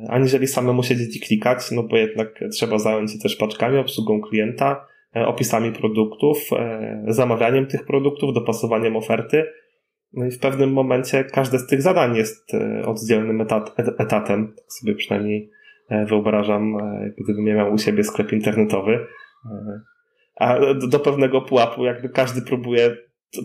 aniżeli 0.08 0.46
samemu 0.46 0.82
siedzieć 0.82 1.16
i 1.16 1.20
klikać, 1.20 1.70
no 1.70 1.82
bo 1.82 1.96
jednak 1.96 2.40
trzeba 2.52 2.78
zająć 2.78 3.12
się 3.12 3.18
też 3.18 3.36
paczkami, 3.36 3.78
obsługą 3.78 4.20
klienta, 4.20 4.86
E, 5.16 5.26
opisami 5.26 5.72
produktów, 5.72 6.38
e, 6.52 7.04
zamawianiem 7.08 7.66
tych 7.66 7.84
produktów, 7.84 8.34
dopasowaniem 8.34 8.96
oferty. 8.96 9.44
No 10.12 10.26
i 10.26 10.30
w 10.30 10.38
pewnym 10.38 10.72
momencie 10.72 11.24
każde 11.24 11.58
z 11.58 11.66
tych 11.66 11.82
zadań 11.82 12.16
jest 12.16 12.54
e, 12.54 12.82
oddzielnym 12.86 13.40
etat, 13.40 13.74
etatem. 13.98 14.54
Tak 14.56 14.72
sobie 14.72 14.94
przynajmniej 14.94 15.50
wyobrażam, 16.08 16.76
gdybym 17.18 17.44
miał 17.44 17.72
u 17.72 17.78
siebie 17.78 18.04
sklep 18.04 18.32
internetowy. 18.32 19.06
A 20.36 20.58
do, 20.88 21.00
pewnego 21.00 21.40
pułapu 21.42 21.84
jakby 21.84 22.08
każdy 22.08 22.42
próbuje 22.42 22.96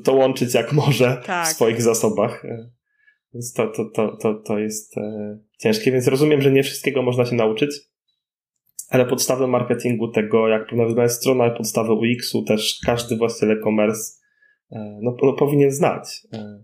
to, 0.04 0.14
łączyć 0.14 0.54
jak 0.54 0.74
może 0.74 1.22
tak. 1.26 1.48
w 1.48 1.50
swoich 1.50 1.82
zasobach. 1.82 2.44
Więc 3.34 3.54
to, 3.54 3.68
to, 3.68 3.86
to, 3.86 4.18
to, 4.18 4.34
to 4.34 4.60
jest 4.60 4.96
ciężkie, 5.60 5.92
więc 5.92 6.08
rozumiem, 6.08 6.42
że 6.42 6.52
nie 6.52 6.64
wszystkiego 6.64 7.02
można 7.02 7.26
się 7.26 7.36
nauczyć 7.36 7.88
ale 8.90 9.06
podstawę 9.06 9.48
marketingu 9.48 10.08
tego, 10.08 10.48
jak 10.48 10.66
powinna 10.66 10.88
wyglądać 10.88 11.16
strona, 11.16 11.50
podstawę 11.50 11.94
UX-u 11.94 12.44
też 12.44 12.80
każdy 12.86 13.18
właściciel 13.18 13.52
e-commerce 13.52 14.12
e, 14.72 15.00
no, 15.02 15.16
no, 15.24 15.34
powinien 15.34 15.72
znać. 15.72 16.28
E, 16.34 16.64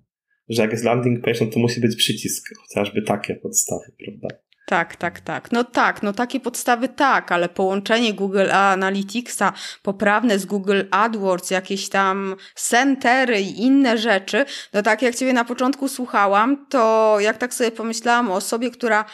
że 0.49 0.61
jak 0.61 0.71
jest 0.71 0.83
landing 0.83 1.25
page, 1.25 1.45
no 1.45 1.51
to 1.51 1.59
musi 1.59 1.81
być 1.81 1.95
przycisk, 1.95 2.49
chociażby 2.61 3.01
takie 3.01 3.35
podstawy, 3.35 3.85
prawda? 4.05 4.27
Tak, 4.65 4.95
tak, 4.95 5.19
tak. 5.19 5.52
No 5.52 5.63
tak, 5.63 6.04
no 6.04 6.13
takie 6.13 6.39
podstawy 6.39 6.89
tak, 6.89 7.32
ale 7.32 7.49
połączenie 7.49 8.13
Google 8.13 8.52
Analyticsa 8.52 9.54
poprawne 9.82 10.39
z 10.39 10.45
Google 10.45 10.82
AdWords, 10.91 11.52
jakieś 11.52 11.89
tam 11.89 12.36
centery 12.56 13.41
i 13.41 13.62
inne 13.62 13.97
rzeczy, 13.97 14.45
no 14.73 14.82
tak 14.82 15.02
jak 15.02 15.15
ciebie 15.15 15.34
na 15.34 15.45
początku 15.45 15.88
słuchałam, 15.88 16.65
to 16.69 17.15
jak 17.19 17.38
tak 17.38 17.54
sobie 17.54 17.71
pomyślałam 17.71 18.32
o 18.32 18.36
osobie, 18.36 18.71
która 18.71 19.06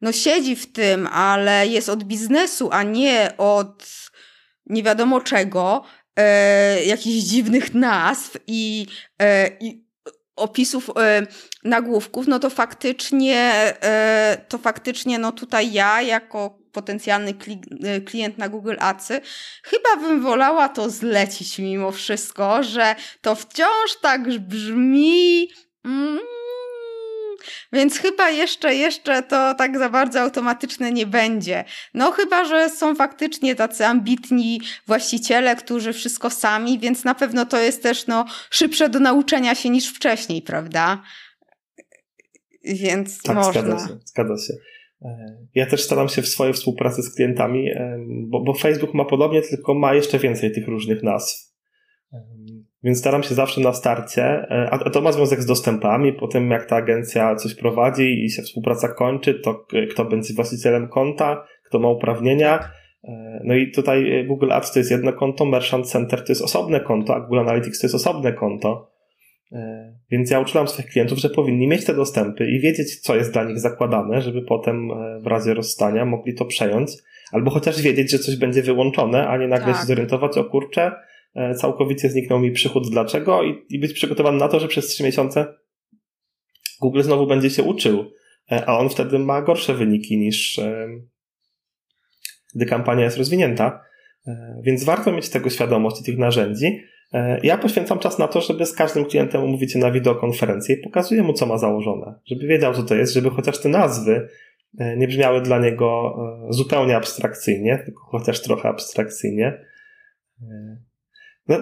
no 0.00 0.12
siedzi 0.12 0.56
w 0.56 0.72
tym, 0.72 1.06
ale 1.06 1.66
jest 1.66 1.88
od 1.88 2.04
biznesu, 2.04 2.68
a 2.72 2.82
nie 2.82 3.32
od 3.38 3.86
nie 4.66 4.82
wiadomo 4.82 5.20
czego, 5.20 5.84
e, 6.16 6.84
jakichś 6.84 7.24
dziwnych 7.24 7.74
nazw 7.74 8.36
i, 8.46 8.86
e, 9.18 9.50
i 9.60 9.85
opisów 10.36 10.90
e, 10.96 11.26
nagłówków, 11.64 12.26
no 12.28 12.38
to 12.38 12.50
faktycznie, 12.50 13.36
e, 13.82 14.44
to 14.48 14.58
faktycznie, 14.58 15.18
no 15.18 15.32
tutaj 15.32 15.72
ja 15.72 16.02
jako 16.02 16.58
potencjalny 16.72 17.34
kli, 17.34 17.60
e, 17.84 18.00
klient 18.00 18.38
na 18.38 18.48
Google 18.48 18.76
Adsy, 18.78 19.20
chyba 19.62 19.96
bym 19.96 20.22
wolała 20.22 20.68
to 20.68 20.90
zlecić 20.90 21.58
mimo 21.58 21.92
wszystko, 21.92 22.62
że 22.62 22.94
to 23.20 23.34
wciąż 23.34 23.96
tak 24.02 24.38
brzmi. 24.40 25.48
Mm, 25.84 26.18
więc 27.72 27.98
chyba 27.98 28.30
jeszcze, 28.30 28.74
jeszcze 28.74 29.22
to 29.22 29.54
tak 29.54 29.78
za 29.78 29.88
bardzo 29.88 30.20
automatyczne 30.20 30.92
nie 30.92 31.06
będzie. 31.06 31.64
No 31.94 32.12
chyba, 32.12 32.44
że 32.44 32.70
są 32.70 32.94
faktycznie 32.94 33.54
tacy 33.54 33.86
ambitni 33.86 34.60
właściciele, 34.86 35.56
którzy 35.56 35.92
wszystko 35.92 36.30
sami, 36.30 36.78
więc 36.78 37.04
na 37.04 37.14
pewno 37.14 37.46
to 37.46 37.58
jest 37.58 37.82
też 37.82 38.06
no, 38.06 38.24
szybsze 38.50 38.88
do 38.88 39.00
nauczenia 39.00 39.54
się 39.54 39.70
niż 39.70 39.92
wcześniej, 39.92 40.42
prawda? 40.42 41.02
Więc 42.64 43.22
tak, 43.22 43.36
można. 43.36 43.62
Zgadza 43.62 43.88
się, 43.88 43.98
zgadza 44.04 44.34
się. 44.46 44.54
E, 45.02 45.36
ja 45.54 45.66
też 45.66 45.82
staram 45.82 46.08
się 46.08 46.22
w 46.22 46.28
swojej 46.28 46.54
współpracy 46.54 47.02
z 47.02 47.14
klientami, 47.14 47.70
bo, 48.08 48.40
bo 48.44 48.54
Facebook 48.54 48.94
ma 48.94 49.04
podobnie, 49.04 49.42
tylko 49.42 49.74
ma 49.74 49.94
jeszcze 49.94 50.18
więcej 50.18 50.52
tych 50.52 50.68
różnych 50.68 51.02
nazw. 51.02 51.56
Więc 52.82 52.98
staram 52.98 53.22
się 53.22 53.34
zawsze 53.34 53.60
na 53.60 53.72
starcie, 53.72 54.24
e, 54.24 54.68
a 54.70 54.90
to 54.90 55.00
ma 55.00 55.12
związek 55.12 55.42
z 55.42 55.46
dostępami, 55.46 56.12
potem 56.12 56.50
jak 56.50 56.66
ta 56.66 56.76
agencja 56.76 57.36
coś 57.36 57.54
prowadzi 57.54 58.24
i 58.24 58.30
się 58.30 58.42
współpraca 58.42 58.88
kończy, 58.88 59.34
to 59.34 59.66
kto 59.90 60.04
będzie 60.04 60.34
właścicielem 60.34 60.88
konta, 60.88 61.44
kto 61.64 61.78
ma 61.78 61.88
uprawnienia. 61.88 62.70
E, 63.04 63.40
no 63.44 63.54
i 63.54 63.70
tutaj 63.70 64.26
Google 64.28 64.52
Ads 64.52 64.72
to 64.72 64.78
jest 64.78 64.90
jedno 64.90 65.12
konto, 65.12 65.44
Merchant 65.44 65.86
Center 65.86 66.24
to 66.24 66.28
jest 66.28 66.42
osobne 66.42 66.80
konto, 66.80 67.14
a 67.14 67.20
Google 67.20 67.38
Analytics 67.38 67.80
to 67.80 67.86
jest 67.86 67.94
osobne 67.94 68.32
konto. 68.32 68.90
E, 69.52 69.92
więc 70.10 70.30
ja 70.30 70.40
uczyłam 70.40 70.68
swoich 70.68 70.88
klientów, 70.88 71.18
że 71.18 71.30
powinni 71.30 71.68
mieć 71.68 71.84
te 71.84 71.94
dostępy 71.94 72.50
i 72.50 72.60
wiedzieć, 72.60 73.00
co 73.00 73.16
jest 73.16 73.32
dla 73.32 73.44
nich 73.44 73.58
zakładane, 73.58 74.22
żeby 74.22 74.42
potem 74.42 74.88
w 75.22 75.26
razie 75.26 75.54
rozstania 75.54 76.04
mogli 76.04 76.34
to 76.34 76.44
przejąć, 76.44 76.90
albo 77.32 77.50
chociaż 77.50 77.82
wiedzieć, 77.82 78.10
że 78.10 78.18
coś 78.18 78.36
będzie 78.36 78.62
wyłączone, 78.62 79.28
a 79.28 79.38
nie 79.38 79.48
nagle 79.48 79.72
tak. 79.72 79.80
się 79.80 79.86
zorientować, 79.86 80.38
o 80.38 80.44
kurczę, 80.44 80.92
E, 80.92 81.15
całkowicie 81.56 82.10
zniknął 82.10 82.40
mi 82.40 82.52
przychód. 82.52 82.90
Dlaczego? 82.90 83.42
I, 83.42 83.64
i 83.68 83.78
być 83.78 83.92
przygotowany 83.92 84.38
na 84.38 84.48
to, 84.48 84.60
że 84.60 84.68
przez 84.68 84.86
3 84.86 85.04
miesiące 85.04 85.46
Google 86.80 87.02
znowu 87.02 87.26
będzie 87.26 87.50
się 87.50 87.62
uczył, 87.62 88.12
e, 88.52 88.64
a 88.66 88.78
on 88.78 88.88
wtedy 88.88 89.18
ma 89.18 89.42
gorsze 89.42 89.74
wyniki 89.74 90.18
niż 90.18 90.58
e, 90.58 90.88
gdy 92.54 92.66
kampania 92.66 93.04
jest 93.04 93.18
rozwinięta. 93.18 93.80
Więc 94.62 94.84
warto 94.84 95.12
mieć 95.12 95.28
tego 95.28 95.50
świadomość 95.50 96.00
i 96.00 96.04
tych 96.04 96.18
narzędzi. 96.18 96.80
Ja 97.42 97.58
poświęcam 97.58 97.98
czas 97.98 98.18
na 98.18 98.28
to, 98.28 98.40
żeby 98.40 98.66
z 98.66 98.72
każdym 98.72 99.04
klientem 99.04 99.44
umówić 99.44 99.72
się 99.72 99.78
na 99.78 99.90
wideokonferencję 99.90 100.76
i 100.76 100.82
pokazuję 100.82 101.22
mu, 101.22 101.32
co 101.32 101.46
ma 101.46 101.58
założone, 101.58 102.14
żeby 102.26 102.46
wiedział, 102.46 102.74
co 102.74 102.82
to 102.82 102.94
jest, 102.94 103.12
żeby 103.12 103.30
chociaż 103.30 103.60
te 103.60 103.68
nazwy 103.68 104.28
nie 104.96 105.08
brzmiały 105.08 105.40
dla 105.40 105.58
niego 105.58 106.16
zupełnie 106.50 106.96
abstrakcyjnie, 106.96 107.82
tylko 107.84 108.00
chociaż 108.00 108.42
trochę 108.42 108.68
abstrakcyjnie 108.68 109.64
no, 111.48 111.58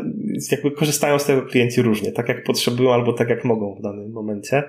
jakby 0.51 0.71
korzystają 0.71 1.19
z 1.19 1.25
tego 1.25 1.43
klienci 1.43 1.83
różnie, 1.83 2.13
tak 2.13 2.29
jak 2.29 2.45
potrzebują 2.45 2.95
albo 2.95 3.13
tak 3.13 3.29
jak 3.29 3.45
mogą 3.45 3.75
w 3.75 3.83
danym 3.83 4.13
momencie. 4.13 4.63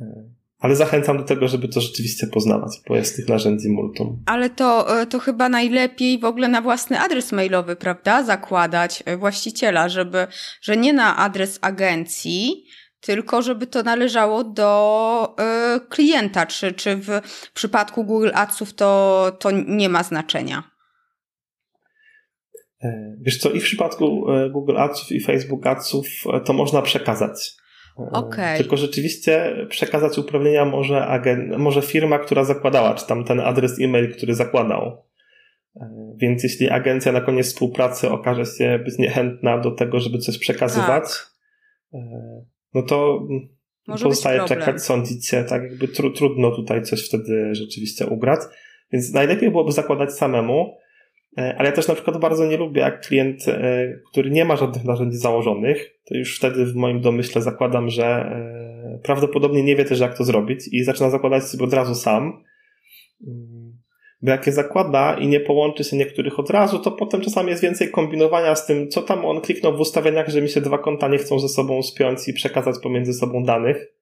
E, 0.00 0.30
ale 0.58 0.76
zachęcam 0.76 1.18
do 1.18 1.24
tego, 1.24 1.48
żeby 1.48 1.68
to 1.68 1.80
rzeczywiście 1.80 2.26
poznawać, 2.26 2.80
bo 2.88 2.96
jest 2.96 3.16
tych 3.16 3.28
narzędzi 3.28 3.68
multum. 3.68 4.22
Ale 4.26 4.50
to, 4.50 5.00
e, 5.00 5.06
to 5.06 5.18
chyba 5.18 5.48
najlepiej 5.48 6.18
w 6.18 6.24
ogóle 6.24 6.48
na 6.48 6.62
własny 6.62 7.00
adres 7.00 7.32
mailowy, 7.32 7.76
prawda? 7.76 8.24
Zakładać 8.24 9.02
e, 9.06 9.16
właściciela, 9.16 9.88
żeby, 9.88 10.26
że 10.62 10.76
nie 10.76 10.92
na 10.92 11.16
adres 11.16 11.58
agencji, 11.62 12.64
tylko 13.00 13.42
żeby 13.42 13.66
to 13.66 13.82
należało 13.82 14.44
do 14.44 15.36
y, 15.76 15.80
klienta, 15.88 16.46
czy, 16.46 16.72
czy 16.72 16.96
w 16.96 17.20
przypadku 17.54 18.04
Google 18.04 18.30
Adsów 18.34 18.74
to, 18.74 19.32
to 19.40 19.50
nie 19.50 19.88
ma 19.88 20.02
znaczenia. 20.02 20.69
Wiesz 23.20 23.38
co, 23.38 23.50
i 23.50 23.60
w 23.60 23.64
przypadku 23.64 24.26
Google 24.50 24.76
Adsów 24.76 25.12
i 25.12 25.20
Facebook 25.20 25.66
Adsów 25.66 26.06
to 26.44 26.52
można 26.52 26.82
przekazać. 26.82 27.60
Okay. 28.12 28.58
Tylko 28.58 28.76
rzeczywiście 28.76 29.56
przekazać 29.68 30.18
uprawnienia 30.18 30.64
może, 30.64 30.94
agen- 30.94 31.58
może 31.58 31.82
firma, 31.82 32.18
która 32.18 32.44
zakładała, 32.44 32.94
czy 32.94 33.06
tam 33.06 33.24
ten 33.24 33.40
adres 33.40 33.80
e-mail, 33.80 34.12
który 34.14 34.34
zakładał. 34.34 35.02
E, 35.76 36.14
więc 36.16 36.42
jeśli 36.42 36.68
agencja 36.70 37.12
na 37.12 37.20
koniec 37.20 37.46
współpracy 37.46 38.10
okaże 38.10 38.46
się 38.46 38.78
być 38.84 38.98
niechętna 38.98 39.58
do 39.58 39.70
tego, 39.70 40.00
żeby 40.00 40.18
coś 40.18 40.38
przekazywać, 40.38 41.02
tak. 41.02 41.30
E, 41.94 41.98
no 42.74 42.82
to 42.82 43.26
może 43.88 44.04
pozostaje 44.04 44.44
czekać, 44.44 44.82
sądzić 44.82 45.28
się, 45.28 45.44
tak 45.44 45.62
jakby 45.62 45.86
tr- 45.86 46.16
trudno 46.16 46.50
tutaj 46.50 46.82
coś 46.82 47.08
wtedy 47.08 47.54
rzeczywiście 47.54 48.06
ugrać. 48.06 48.40
Więc 48.92 49.12
najlepiej 49.12 49.50
byłoby 49.50 49.72
zakładać 49.72 50.12
samemu, 50.12 50.76
E, 50.76 50.80
ale 51.36 51.68
ja 51.68 51.72
też 51.72 51.88
na 51.88 51.94
przykład 51.94 52.20
bardzo 52.20 52.46
nie 52.46 52.56
lubię, 52.56 52.80
jak 52.80 53.06
klient, 53.06 53.48
e, 53.48 53.92
który 54.10 54.30
nie 54.30 54.44
ma 54.44 54.56
żadnych 54.56 54.84
narzędzi 54.84 55.16
założonych, 55.16 56.00
to 56.08 56.14
już 56.14 56.36
wtedy 56.36 56.66
w 56.66 56.74
moim 56.74 57.00
domyśle 57.00 57.42
zakładam, 57.42 57.90
że 57.90 58.04
e, 58.04 58.98
prawdopodobnie 59.02 59.62
nie 59.62 59.76
wie 59.76 59.84
też, 59.84 60.00
jak 60.00 60.16
to 60.16 60.24
zrobić 60.24 60.68
i 60.72 60.84
zaczyna 60.84 61.10
zakładać 61.10 61.44
sobie 61.44 61.64
od 61.64 61.74
razu 61.74 61.94
sam. 61.94 62.44
Mm, 63.26 63.78
bo 64.22 64.30
jak 64.30 64.46
je 64.46 64.52
zakłada 64.52 65.14
i 65.14 65.26
nie 65.26 65.40
połączy 65.40 65.84
się 65.84 65.96
niektórych 65.96 66.38
od 66.38 66.50
razu, 66.50 66.78
to 66.78 66.90
potem 66.90 67.20
czasami 67.20 67.50
jest 67.50 67.62
więcej 67.62 67.90
kombinowania 67.90 68.54
z 68.54 68.66
tym, 68.66 68.88
co 68.88 69.02
tam 69.02 69.24
on 69.24 69.40
kliknął 69.40 69.76
w 69.76 69.80
ustawieniach, 69.80 70.28
że 70.28 70.42
mi 70.42 70.48
się 70.48 70.60
dwa 70.60 70.78
konta 70.78 71.08
nie 71.08 71.18
chcą 71.18 71.38
ze 71.38 71.48
sobą 71.48 71.82
spiąć 71.82 72.28
i 72.28 72.32
przekazać 72.32 72.76
pomiędzy 72.82 73.12
sobą 73.12 73.44
danych. 73.44 73.99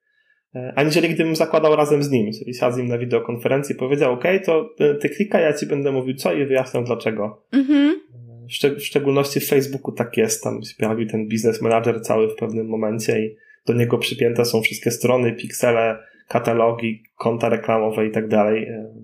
E, 0.54 0.72
aniżeli 0.76 1.08
gdybym 1.08 1.36
zakładał 1.36 1.76
razem 1.76 2.02
z 2.02 2.10
nim, 2.10 2.32
czyli 2.32 2.54
siadł 2.54 2.74
z 2.74 2.78
nim 2.78 2.88
na 2.88 2.98
wideokonferencji 2.98 3.74
i 3.74 3.78
powiedział, 3.78 4.12
ok, 4.12 4.24
to 4.44 4.70
ty 5.00 5.08
klikaj, 5.08 5.42
ja 5.42 5.52
ci 5.52 5.66
będę 5.66 5.92
mówił 5.92 6.14
co 6.14 6.32
i 6.32 6.46
wyjaśniam 6.46 6.84
dlaczego. 6.84 7.42
Mhm. 7.52 8.00
W, 8.48 8.52
szczeg 8.52 8.74
w 8.74 8.84
szczególności 8.84 9.40
w 9.40 9.48
Facebooku 9.48 9.92
tak 9.92 10.16
jest, 10.16 10.44
tam 10.44 10.62
się 10.62 10.74
pojawił 10.78 11.08
ten 11.08 11.28
biznes 11.28 11.62
manager 11.62 12.00
cały 12.02 12.28
w 12.28 12.34
pewnym 12.34 12.66
momencie 12.66 13.26
i 13.26 13.36
do 13.66 13.74
niego 13.74 13.98
przypięte 13.98 14.44
są 14.44 14.62
wszystkie 14.62 14.90
strony, 14.90 15.32
piksele, 15.32 15.98
katalogi, 16.28 17.02
konta 17.16 17.48
reklamowe 17.48 18.06
i 18.06 18.10
tak 18.10 18.28
dalej. 18.28 18.64
E, 18.64 18.94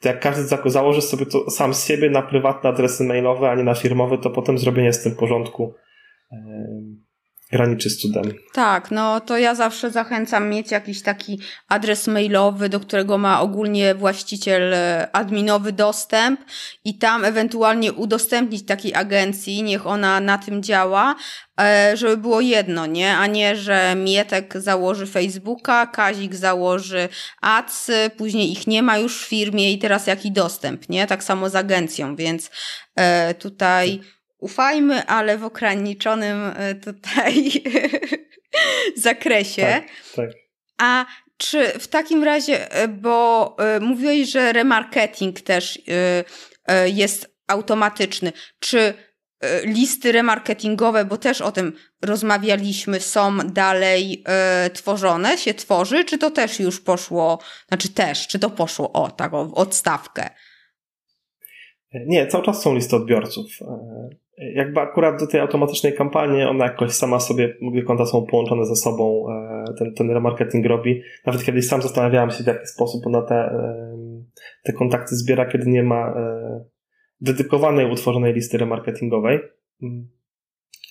to 0.00 0.08
jak 0.08 0.20
każdy 0.20 0.70
założy 0.70 1.02
sobie 1.02 1.26
to 1.26 1.50
sam 1.50 1.74
z 1.74 1.86
siebie 1.86 2.10
na 2.10 2.22
prywatne 2.22 2.70
adresy 2.70 3.04
mailowe, 3.04 3.50
a 3.50 3.54
nie 3.54 3.64
na 3.64 3.74
firmowe, 3.74 4.18
to 4.18 4.30
potem 4.30 4.58
zrobienie 4.58 4.92
z 4.92 5.02
tym 5.02 5.14
porządku 5.14 5.74
e, 6.32 6.36
graniczy 7.52 7.90
z 7.90 7.98
cudem. 7.98 8.34
Tak, 8.52 8.90
no 8.90 9.20
to 9.20 9.38
ja 9.38 9.54
zawsze 9.54 9.90
zachęcam 9.90 10.48
mieć 10.48 10.70
jakiś 10.70 11.02
taki 11.02 11.40
adres 11.68 12.06
mailowy, 12.06 12.68
do 12.68 12.80
którego 12.80 13.18
ma 13.18 13.40
ogólnie 13.40 13.94
właściciel 13.94 14.74
e, 14.74 15.08
adminowy 15.12 15.72
dostęp 15.72 16.40
i 16.84 16.98
tam 16.98 17.24
ewentualnie 17.24 17.92
udostępnić 17.92 18.66
takiej 18.66 18.94
agencji, 18.94 19.62
niech 19.62 19.86
ona 19.86 20.20
na 20.20 20.38
tym 20.38 20.62
działa, 20.62 21.14
e, 21.60 21.96
żeby 21.96 22.16
było 22.16 22.40
jedno, 22.40 22.86
nie? 22.86 23.16
A 23.16 23.26
nie, 23.26 23.56
że 23.56 23.94
Mietek 23.96 24.54
założy 24.56 25.06
Facebooka, 25.06 25.86
Kazik 25.86 26.34
założy 26.34 27.08
ads, 27.40 27.90
później 28.16 28.52
ich 28.52 28.66
nie 28.66 28.82
ma 28.82 28.98
już 28.98 29.24
w 29.24 29.28
firmie 29.28 29.72
i 29.72 29.78
teraz 29.78 30.06
jaki 30.06 30.32
dostęp, 30.32 30.88
nie? 30.88 31.06
Tak 31.06 31.24
samo 31.24 31.50
z 31.50 31.56
agencją, 31.56 32.16
więc 32.16 32.50
e, 32.94 33.34
tutaj 33.34 34.00
ufajmy, 34.38 35.06
ale 35.06 35.38
w 35.38 35.44
ograniczonym 35.44 36.52
e, 36.56 36.74
tutaj 36.74 37.52
zakresie. 38.96 39.62
Tak, 39.62 39.84
tak. 40.16 40.30
A 40.78 41.06
czy 41.36 41.78
w 41.78 41.88
takim 41.88 42.24
razie, 42.24 42.72
e, 42.72 42.88
bo 42.88 43.56
e, 43.58 43.80
mówiłeś, 43.80 44.30
że 44.30 44.52
remarketing 44.52 45.40
też 45.40 45.82
jest 46.86 47.36
automatyczny, 47.46 48.32
czy 48.58 48.94
listy 49.64 50.12
remarketingowe, 50.12 51.04
bo 51.04 51.16
też 51.16 51.40
o 51.40 51.52
tym 51.52 51.72
rozmawialiśmy, 52.02 53.00
są 53.00 53.38
dalej 53.38 54.24
tworzone, 54.72 55.38
się 55.38 55.54
tworzy, 55.54 56.04
czy 56.04 56.18
to 56.18 56.30
też 56.30 56.60
już 56.60 56.80
poszło, 56.80 57.38
znaczy 57.68 57.88
też, 57.88 58.26
czy 58.28 58.38
to 58.38 58.50
poszło 58.50 58.92
o 58.92 59.10
taką 59.10 59.54
odstawkę? 59.54 60.30
Nie, 61.94 62.26
cały 62.26 62.44
czas 62.44 62.62
są 62.62 62.74
listy 62.74 62.96
odbiorców 62.96 63.46
jakby 64.38 64.80
akurat 64.80 65.20
do 65.20 65.26
tej 65.26 65.40
automatycznej 65.40 65.94
kampanii 65.94 66.42
ona 66.42 66.64
jakoś 66.64 66.92
sama 66.92 67.20
sobie, 67.20 67.56
gdy 67.72 67.82
konta 67.82 68.06
są 68.06 68.26
połączone 68.26 68.66
ze 68.66 68.76
sobą, 68.76 69.26
e, 69.30 69.74
ten, 69.78 69.94
ten 69.94 70.10
remarketing 70.10 70.66
robi. 70.66 71.02
Nawet 71.26 71.44
kiedyś 71.44 71.68
sam 71.68 71.82
zastanawiałem 71.82 72.30
się, 72.30 72.44
w 72.44 72.46
jaki 72.46 72.66
sposób 72.66 73.06
ona 73.06 73.22
te, 73.22 73.34
e, 73.34 73.96
te 74.62 74.72
kontakty 74.72 75.16
zbiera, 75.16 75.46
kiedy 75.46 75.70
nie 75.70 75.82
ma 75.82 76.08
e, 76.08 76.64
dedykowanej, 77.20 77.90
utworzonej 77.90 78.32
listy 78.32 78.58
remarketingowej. 78.58 79.40
Mm. 79.82 80.08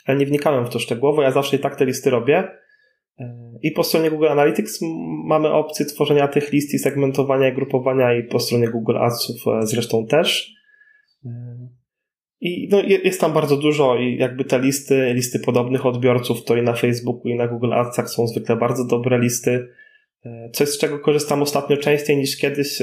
Ale 0.05 0.17
nie 0.17 0.25
wnikałem 0.25 0.65
w 0.65 0.69
to 0.69 0.79
szczegółowo, 0.79 1.21
ja 1.21 1.31
zawsze 1.31 1.55
i 1.55 1.59
tak 1.59 1.75
te 1.75 1.85
listy 1.85 2.09
robię. 2.09 2.47
I 3.61 3.71
po 3.71 3.83
stronie 3.83 4.11
Google 4.11 4.27
Analytics 4.27 4.79
mamy 5.25 5.51
opcję 5.51 5.85
tworzenia 5.85 6.27
tych 6.27 6.51
list 6.51 6.73
i 6.73 6.79
segmentowania 6.79 7.49
i 7.49 7.55
grupowania 7.55 8.13
i 8.13 8.23
po 8.23 8.39
stronie 8.39 8.67
Google 8.67 8.97
Adsów 8.97 9.35
zresztą 9.61 10.05
też. 10.07 10.55
I 12.45 12.67
no, 12.71 12.81
jest 13.03 13.21
tam 13.21 13.33
bardzo 13.33 13.57
dużo 13.57 13.95
i 13.97 14.17
jakby 14.17 14.45
te 14.45 14.59
listy, 14.59 15.13
listy 15.13 15.39
podobnych 15.39 15.85
odbiorców, 15.85 16.43
to 16.43 16.55
i 16.55 16.61
na 16.61 16.73
Facebooku, 16.73 17.27
i 17.27 17.35
na 17.35 17.47
Google 17.47 17.73
Adsach 17.73 18.09
są 18.09 18.27
zwykle 18.27 18.55
bardzo 18.55 18.85
dobre 18.85 19.19
listy. 19.19 19.67
E, 20.25 20.49
coś, 20.49 20.69
z 20.69 20.77
czego 20.77 20.99
korzystam 20.99 21.41
ostatnio 21.41 21.77
częściej 21.77 22.17
niż 22.17 22.37
kiedyś, 22.37 22.81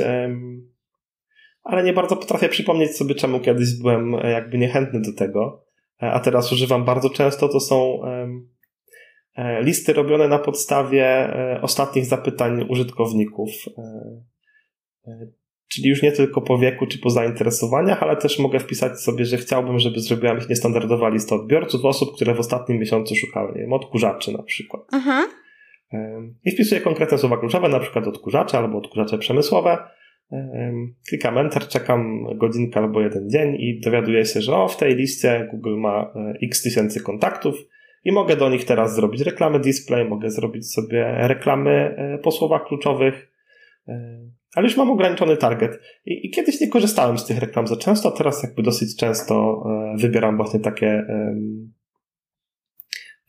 ale 1.62 1.84
nie 1.84 1.92
bardzo 1.92 2.16
potrafię 2.16 2.48
przypomnieć 2.48 2.96
sobie, 2.96 3.14
czemu 3.14 3.40
kiedyś 3.40 3.68
byłem 3.82 4.14
e, 4.14 4.30
jakby 4.30 4.58
niechętny 4.58 5.00
do 5.00 5.12
tego, 5.12 5.64
e, 6.02 6.12
a 6.12 6.20
teraz 6.20 6.52
używam 6.52 6.84
bardzo 6.84 7.10
często, 7.10 7.48
to 7.48 7.60
są 7.60 8.00
listy 9.60 9.92
robione 9.92 10.28
na 10.28 10.38
podstawie 10.38 11.34
ostatnich 11.62 12.06
zapytań 12.06 12.66
użytkowników 12.68 13.50
Czyli 15.74 15.88
już 15.88 16.02
nie 16.02 16.12
tylko 16.12 16.40
po 16.40 16.58
wieku 16.58 16.86
czy 16.86 16.98
po 16.98 17.10
zainteresowaniach, 17.10 18.02
ale 18.02 18.16
też 18.16 18.38
mogę 18.38 18.58
wpisać 18.58 19.00
sobie, 19.00 19.24
że 19.24 19.36
chciałbym, 19.36 19.78
żeby 19.78 20.00
zrobiła 20.00 20.34
mi 20.34 20.40
się 20.40 20.46
niestandardowa 20.50 21.08
lista 21.08 21.34
odbiorców, 21.34 21.84
osób, 21.84 22.14
które 22.14 22.34
w 22.34 22.40
ostatnim 22.40 22.78
miesiącu 22.78 23.14
szukały, 23.14 23.52
nie 23.54 23.60
wiem, 23.60 23.72
odkurzaczy 23.72 24.32
na 24.32 24.42
przykład. 24.42 24.82
Aha. 24.92 25.22
I 26.44 26.50
wpisuję 26.50 26.80
konkretne 26.80 27.18
słowa 27.18 27.36
kluczowe, 27.36 27.68
na 27.68 27.80
przykład 27.80 28.06
odkurzacze 28.06 28.58
albo 28.58 28.78
odkurzacze 28.78 29.18
przemysłowe. 29.18 29.78
Klikam 31.08 31.38
Enter, 31.38 31.68
czekam 31.68 32.24
godzinkę 32.38 32.80
albo 32.80 33.00
jeden 33.00 33.30
dzień 33.30 33.56
i 33.58 33.80
dowiaduję 33.80 34.24
się, 34.24 34.40
że 34.40 34.56
o, 34.56 34.68
w 34.68 34.76
tej 34.76 34.96
liście 34.96 35.48
Google 35.50 35.76
ma 35.76 36.12
e, 36.14 36.34
x 36.42 36.62
tysięcy 36.62 37.00
kontaktów 37.00 37.54
i 38.04 38.12
mogę 38.12 38.36
do 38.36 38.50
nich 38.50 38.64
teraz 38.64 38.94
zrobić 38.94 39.20
reklamy 39.20 39.60
display, 39.60 40.08
mogę 40.08 40.30
zrobić 40.30 40.72
sobie 40.72 41.14
reklamy 41.18 41.70
e, 41.70 42.18
po 42.18 42.30
słowach 42.30 42.64
kluczowych, 42.64 43.32
ale 44.54 44.66
już 44.66 44.76
mam 44.76 44.90
ograniczony 44.90 45.36
target. 45.36 45.80
I, 46.04 46.26
I, 46.26 46.30
kiedyś 46.30 46.60
nie 46.60 46.68
korzystałem 46.68 47.18
z 47.18 47.26
tych 47.26 47.38
reklam 47.38 47.66
za 47.66 47.76
często, 47.76 48.08
a 48.08 48.16
teraz 48.16 48.42
jakby 48.42 48.62
dosyć 48.62 48.96
często 48.96 49.64
e, 49.66 49.96
wybieram 49.98 50.36
właśnie 50.36 50.60
takie 50.60 50.86
e, 50.86 51.34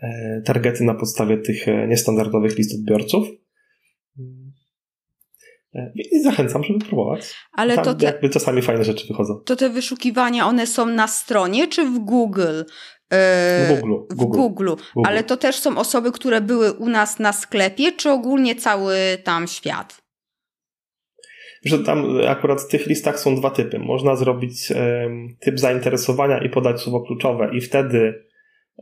e, 0.02 0.42
targety 0.46 0.84
na 0.84 0.94
podstawie 0.94 1.38
tych 1.38 1.68
e, 1.68 1.88
niestandardowych 1.88 2.58
list 2.58 2.76
odbiorców. 2.80 3.28
E, 5.76 5.92
I 5.96 6.24
zachęcam, 6.24 6.64
żeby 6.64 6.80
próbować. 6.80 7.36
Ale 7.52 7.76
Tam 7.76 7.86
to 7.86 7.94
te, 7.94 8.06
jakby 8.06 8.30
czasami 8.30 8.62
fajne 8.62 8.84
rzeczy 8.84 9.08
wychodzą. 9.08 9.40
To 9.46 9.56
te 9.56 9.70
wyszukiwania, 9.70 10.48
one 10.48 10.68
są 10.68 10.86
na 10.86 11.08
stronie 11.08 11.68
czy 11.68 11.86
w 11.86 12.00
Google? 12.00 12.62
E, 13.10 13.68
w 13.68 13.82
Google. 13.82 13.94
W 14.10 14.16
Google. 14.16 14.38
Google. 14.38 14.66
Google. 14.66 15.10
Ale 15.10 15.24
to 15.24 15.38
też 15.38 15.56
są 15.56 15.78
osoby, 15.78 16.12
które 16.12 16.42
były 16.42 16.74
u 16.74 16.90
nas 16.90 17.20
na 17.20 17.34
sklepie, 17.34 17.92
czy 17.92 18.10
ogólnie 18.10 18.56
cały 18.56 18.96
tam 19.24 19.48
świat? 19.48 20.03
Że 21.66 21.80
tam 21.80 22.06
akurat 22.28 22.62
w 22.62 22.68
tych 22.68 22.88
listach 22.88 23.20
są 23.20 23.36
dwa 23.36 23.50
typy. 23.50 23.80
Można 23.80 24.16
zrobić 24.16 24.72
e, 24.72 25.10
typ 25.40 25.60
zainteresowania 25.60 26.44
i 26.44 26.50
podać 26.50 26.82
słowo 26.82 27.02
kluczowe 27.02 27.50
i 27.54 27.62
wtedy 27.62 28.26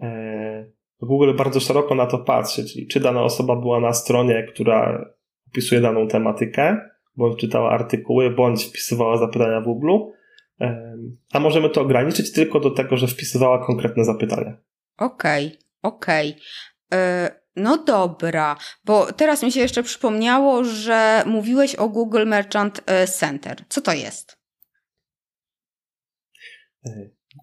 e, 0.01 0.65
Google 1.01 1.33
bardzo 1.33 1.59
szeroko 1.59 1.95
na 1.95 2.05
to 2.05 2.17
patrzy, 2.17 2.65
czyli 2.65 2.87
czy 2.87 2.99
dana 2.99 3.23
osoba 3.23 3.55
była 3.55 3.79
na 3.79 3.93
stronie, 3.93 4.43
która 4.43 5.05
opisuje 5.47 5.81
daną 5.81 6.07
tematykę, 6.07 6.77
bądź 7.17 7.39
czytała 7.39 7.71
artykuły, 7.71 8.29
bądź 8.29 8.63
wpisywała 8.63 9.17
zapytania 9.17 9.61
w 9.61 9.63
Google, 9.63 9.91
e, 10.61 10.97
a 11.33 11.39
możemy 11.39 11.69
to 11.69 11.81
ograniczyć 11.81 12.31
tylko 12.31 12.59
do 12.59 12.71
tego, 12.71 12.97
że 12.97 13.07
wpisywała 13.07 13.65
konkretne 13.65 14.03
zapytania. 14.03 14.57
Okej, 14.97 15.47
okay, 15.47 15.57
okej. 15.81 16.35
Okay. 16.89 17.40
No 17.55 17.83
dobra, 17.83 18.57
bo 18.85 19.13
teraz 19.13 19.43
mi 19.43 19.51
się 19.51 19.59
jeszcze 19.59 19.83
przypomniało, 19.83 20.63
że 20.63 21.23
mówiłeś 21.25 21.75
o 21.75 21.89
Google 21.89 22.25
Merchant 22.25 22.81
e, 22.85 23.07
Center. 23.07 23.63
Co 23.69 23.81
to 23.81 23.93
jest? 23.93 24.37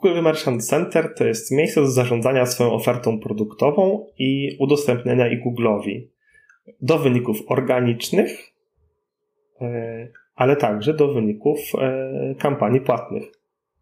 Google 0.02 0.22
Merchant 0.22 0.66
Center 0.66 1.14
to 1.16 1.24
jest 1.24 1.50
miejsce 1.50 1.80
do 1.80 1.90
zarządzania 1.90 2.46
swoją 2.46 2.72
ofertą 2.72 3.20
produktową 3.20 4.06
i 4.18 4.56
udostępniania 4.60 5.28
ich 5.28 5.38
Google'owi 5.44 6.08
do 6.80 6.98
wyników 6.98 7.36
organicznych, 7.48 8.52
e, 9.60 10.08
ale 10.34 10.56
także 10.56 10.94
do 10.94 11.12
wyników 11.12 11.58
e, 11.78 12.34
kampanii 12.38 12.80
płatnych. 12.80 13.24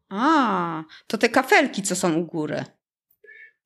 A, 0.09 0.85
to 1.07 1.19
te 1.19 1.29
kafelki, 1.29 1.83
co 1.83 1.97
są 1.97 2.15
u 2.15 2.25
góry. 2.25 2.65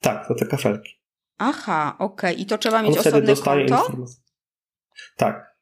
Tak, 0.01 0.29
to 0.29 0.35
te 0.35 0.47
kafelki. 0.47 1.00
Aha, 1.43 1.97
okej. 1.99 2.31
Okay. 2.31 2.43
I 2.43 2.47
to 2.47 2.59
trzeba 2.59 2.83
mieć 2.83 2.93
On 2.93 2.99
osobne 2.99 3.23
dostaje 3.23 3.67
konto? 3.69 4.05
Tak. 5.17 5.57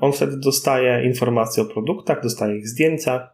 On 0.00 0.12
wtedy 0.12 0.36
dostaje 0.36 1.04
informacje 1.04 1.62
o 1.62 1.66
produktach, 1.66 2.22
dostaje 2.22 2.58
ich 2.58 2.68
zdjęcia, 2.68 3.30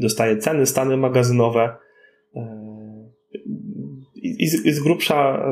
dostaje 0.00 0.36
ceny, 0.36 0.66
stany 0.66 0.96
magazynowe 0.96 1.76
e, 2.36 2.42
i, 4.14 4.44
i, 4.44 4.72
z, 4.72 4.80
grubsza 4.80 5.44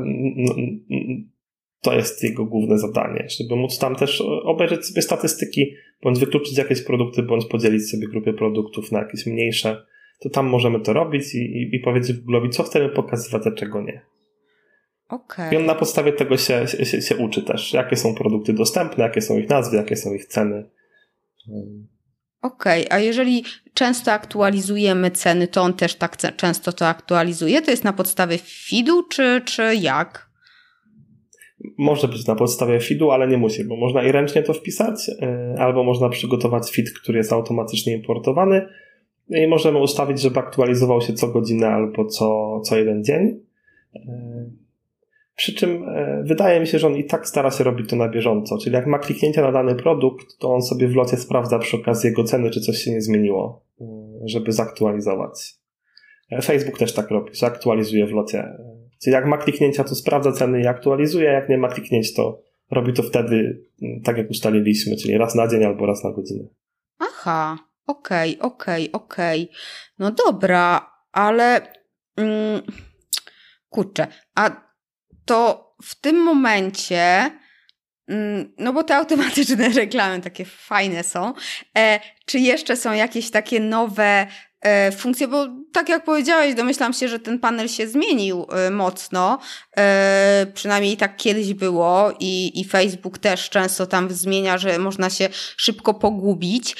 to 1.80 1.94
jest 1.94 2.22
jego 2.22 2.44
główne 2.44 2.78
zadanie, 2.78 3.26
żeby 3.38 3.56
móc 3.56 3.78
tam 3.78 3.96
też 3.96 4.20
obejrzeć 4.44 4.86
sobie 4.86 5.02
statystyki, 5.02 5.74
bądź 6.02 6.18
wykluczyć 6.18 6.58
jakieś 6.58 6.82
produkty, 6.82 7.22
bądź 7.22 7.46
podzielić 7.46 7.90
sobie 7.90 8.08
grupy 8.08 8.32
produktów 8.32 8.92
na 8.92 8.98
jakieś 8.98 9.26
mniejsze, 9.26 9.86
to 10.20 10.30
tam 10.30 10.46
możemy 10.46 10.80
to 10.80 10.92
robić 10.92 11.34
i, 11.34 11.38
i, 11.38 11.76
i 11.76 11.80
powiedzieć 11.80 12.16
Google'owi, 12.16 12.50
co 12.50 12.62
chcemy 12.62 12.88
pokazywać, 12.88 13.46
a 13.46 13.50
czego 13.50 13.82
nie. 13.82 14.13
Okay. 15.08 15.54
I 15.54 15.56
on 15.56 15.66
na 15.66 15.74
podstawie 15.74 16.12
tego 16.12 16.36
się, 16.36 16.66
się, 16.66 17.02
się 17.02 17.16
uczy 17.16 17.42
też, 17.42 17.72
jakie 17.72 17.96
są 17.96 18.14
produkty 18.14 18.52
dostępne, 18.52 19.04
jakie 19.04 19.20
są 19.20 19.38
ich 19.38 19.48
nazwy, 19.48 19.76
jakie 19.76 19.96
są 19.96 20.14
ich 20.14 20.26
ceny. 20.26 20.70
Okej, 22.42 22.86
okay. 22.86 22.98
a 22.98 23.00
jeżeli 23.00 23.44
często 23.74 24.12
aktualizujemy 24.12 25.10
ceny, 25.10 25.48
to 25.48 25.62
on 25.62 25.74
też 25.74 25.94
tak 25.94 26.16
często 26.36 26.72
to 26.72 26.88
aktualizuje? 26.88 27.62
To 27.62 27.70
jest 27.70 27.84
na 27.84 27.92
podstawie 27.92 28.38
feedu, 28.38 29.02
czy, 29.02 29.42
czy 29.44 29.74
jak? 29.80 30.30
Może 31.78 32.08
być 32.08 32.26
na 32.26 32.34
podstawie 32.34 32.80
feedu, 32.80 33.10
ale 33.10 33.28
nie 33.28 33.38
musi, 33.38 33.64
bo 33.64 33.76
można 33.76 34.02
i 34.02 34.12
ręcznie 34.12 34.42
to 34.42 34.54
wpisać, 34.54 35.08
y, 35.08 35.58
albo 35.58 35.84
można 35.84 36.08
przygotować 36.08 36.70
feed, 36.70 36.90
który 37.02 37.18
jest 37.18 37.32
automatycznie 37.32 37.92
importowany 37.92 38.68
i 39.28 39.46
możemy 39.46 39.78
ustawić, 39.78 40.20
żeby 40.20 40.38
aktualizował 40.38 41.00
się 41.00 41.12
co 41.12 41.28
godzinę 41.28 41.68
albo 41.68 42.04
co, 42.04 42.60
co 42.60 42.76
jeden 42.76 43.04
dzień. 43.04 43.40
Przy 45.36 45.54
czym 45.54 45.88
e, 45.88 46.22
wydaje 46.26 46.60
mi 46.60 46.66
się, 46.66 46.78
że 46.78 46.86
on 46.86 46.96
i 46.96 47.04
tak 47.04 47.28
stara 47.28 47.50
się 47.50 47.64
robić 47.64 47.90
to 47.90 47.96
na 47.96 48.08
bieżąco. 48.08 48.58
Czyli 48.58 48.74
jak 48.74 48.86
ma 48.86 48.98
kliknięcia 48.98 49.42
na 49.42 49.52
dany 49.52 49.74
produkt, 49.74 50.38
to 50.38 50.54
on 50.54 50.62
sobie 50.62 50.88
w 50.88 50.94
locie 50.94 51.16
sprawdza 51.16 51.58
przy 51.58 51.76
okazji 51.76 52.08
jego 52.10 52.24
ceny, 52.24 52.50
czy 52.50 52.60
coś 52.60 52.78
się 52.78 52.90
nie 52.90 53.00
zmieniło, 53.00 53.64
e, 53.80 53.84
żeby 54.24 54.52
zaktualizować. 54.52 55.54
E, 56.30 56.42
Facebook 56.42 56.78
też 56.78 56.92
tak 56.92 57.10
robi, 57.10 57.34
że 57.34 57.46
aktualizuje 57.46 58.06
w 58.06 58.12
locie. 58.12 58.48
Czyli 59.02 59.14
jak 59.14 59.26
ma 59.26 59.38
kliknięcia, 59.38 59.84
to 59.84 59.94
sprawdza 59.94 60.32
ceny 60.32 60.60
i 60.60 60.66
aktualizuje, 60.66 61.28
jak 61.30 61.48
nie 61.48 61.58
ma 61.58 61.68
kliknięć, 61.68 62.14
to 62.14 62.42
robi 62.70 62.92
to 62.92 63.02
wtedy 63.02 63.64
tak, 64.04 64.18
jak 64.18 64.30
ustaliliśmy, 64.30 64.96
czyli 64.96 65.18
raz 65.18 65.34
na 65.34 65.48
dzień 65.48 65.64
albo 65.64 65.86
raz 65.86 66.04
na 66.04 66.12
godzinę. 66.12 66.44
Aha, 66.98 67.58
okej, 67.86 68.38
okay, 68.38 68.52
okej, 68.52 68.92
okay, 68.92 69.02
okej. 69.02 69.42
Okay. 69.42 69.56
No 69.98 70.10
dobra, 70.10 70.90
ale 71.12 71.60
mm, 72.16 72.62
kurczę, 73.68 74.06
a 74.34 74.63
to 75.24 75.74
w 75.82 75.94
tym 75.94 76.22
momencie, 76.22 77.30
mm, 78.08 78.54
no 78.58 78.72
bo 78.72 78.84
te 78.84 78.96
automatyczne 78.96 79.68
reklamy 79.82 80.20
takie 80.20 80.44
fajne 80.44 81.04
są, 81.04 81.34
e, 81.78 82.00
czy 82.26 82.38
jeszcze 82.38 82.76
są 82.76 82.92
jakieś 82.92 83.30
takie 83.30 83.60
nowe 83.60 84.26
E, 84.64 84.92
funkcje, 84.92 85.28
bo 85.28 85.46
tak 85.72 85.88
jak 85.88 86.04
powiedziałeś, 86.04 86.54
domyślam 86.54 86.92
się, 86.92 87.08
że 87.08 87.18
ten 87.18 87.38
panel 87.38 87.68
się 87.68 87.88
zmienił 87.88 88.46
e, 88.50 88.70
mocno. 88.70 89.38
E, 89.76 90.46
przynajmniej 90.54 90.96
tak 90.96 91.16
kiedyś 91.16 91.54
było 91.54 92.12
i, 92.20 92.60
i 92.60 92.64
Facebook 92.64 93.18
też 93.18 93.50
często 93.50 93.86
tam 93.86 94.10
zmienia, 94.10 94.58
że 94.58 94.78
można 94.78 95.10
się 95.10 95.28
szybko 95.56 95.94
pogubić. 95.94 96.76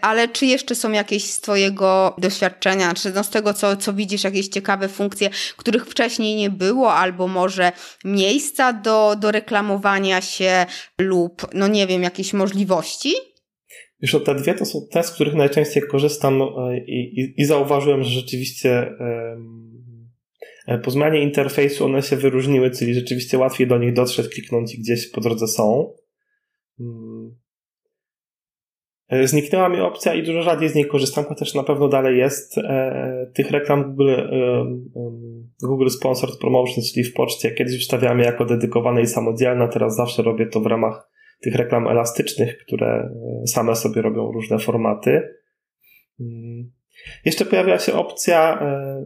Ale 0.00 0.28
czy 0.28 0.46
jeszcze 0.46 0.74
są 0.74 0.92
jakieś 0.92 1.24
z 1.24 1.40
Twojego 1.40 2.16
doświadczenia, 2.18 2.94
czy 2.94 3.12
no 3.12 3.24
z 3.24 3.30
tego, 3.30 3.54
co, 3.54 3.76
co 3.76 3.92
widzisz, 3.92 4.24
jakieś 4.24 4.48
ciekawe 4.48 4.88
funkcje, 4.88 5.30
których 5.56 5.86
wcześniej 5.86 6.36
nie 6.36 6.50
było, 6.50 6.94
albo 6.94 7.28
może 7.28 7.72
miejsca 8.04 8.72
do, 8.72 9.16
do 9.16 9.30
reklamowania 9.30 10.20
się 10.20 10.66
lub, 10.98 11.46
no 11.54 11.68
nie 11.68 11.86
wiem, 11.86 12.02
jakieś 12.02 12.32
możliwości? 12.32 13.33
Już 14.00 14.24
te 14.24 14.34
dwie 14.34 14.54
to 14.54 14.64
są 14.64 14.78
te, 14.90 15.02
z 15.02 15.10
których 15.10 15.34
najczęściej 15.34 15.82
korzystam 15.82 16.42
e, 16.42 16.78
i, 16.78 17.20
i, 17.20 17.40
i 17.40 17.44
zauważyłem, 17.44 18.02
że 18.02 18.10
rzeczywiście 18.10 18.94
e, 20.66 20.78
po 20.78 20.90
zmianie 20.90 21.22
interfejsu 21.22 21.84
one 21.84 22.02
się 22.02 22.16
wyróżniły, 22.16 22.70
czyli 22.70 22.94
rzeczywiście 22.94 23.38
łatwiej 23.38 23.66
do 23.66 23.78
nich 23.78 23.92
dotrzeć, 23.92 24.28
kliknąć 24.28 24.74
i 24.74 24.78
gdzieś 24.78 25.10
po 25.10 25.20
drodze 25.20 25.46
są. 25.46 25.94
Mm. 26.80 27.36
E, 29.08 29.26
zniknęła 29.28 29.68
mi 29.68 29.80
opcja 29.80 30.14
i 30.14 30.22
dużo 30.22 30.42
rzadziej 30.42 30.68
z 30.68 30.74
niej 30.74 30.86
korzystam, 30.86 31.24
chociaż 31.24 31.54
na 31.54 31.62
pewno 31.62 31.88
dalej 31.88 32.18
jest. 32.18 32.54
Tych 33.34 33.50
reklam 33.50 33.84
Google, 33.84 34.12
Google 35.62 35.88
Sponsored 35.88 36.38
Promotions, 36.38 36.92
czyli 36.92 37.04
w 37.04 37.14
poczcie, 37.14 37.50
kiedyś 37.50 37.82
wstawiałem 37.82 38.18
je 38.18 38.24
jako 38.24 38.44
dedykowane 38.44 39.02
i 39.02 39.06
samodzielne, 39.06 39.68
teraz 39.68 39.96
zawsze 39.96 40.22
robię 40.22 40.46
to 40.46 40.60
w 40.60 40.66
ramach 40.66 41.13
tych 41.44 41.54
reklam 41.54 41.88
elastycznych, 41.88 42.58
które 42.58 43.10
e, 43.42 43.46
same 43.46 43.76
sobie 43.76 44.02
robią 44.02 44.32
różne 44.32 44.58
formaty. 44.58 45.22
Mm. 46.20 46.72
Jeszcze 47.24 47.44
pojawiła 47.44 47.78
się 47.78 47.92
opcja, 47.92 48.60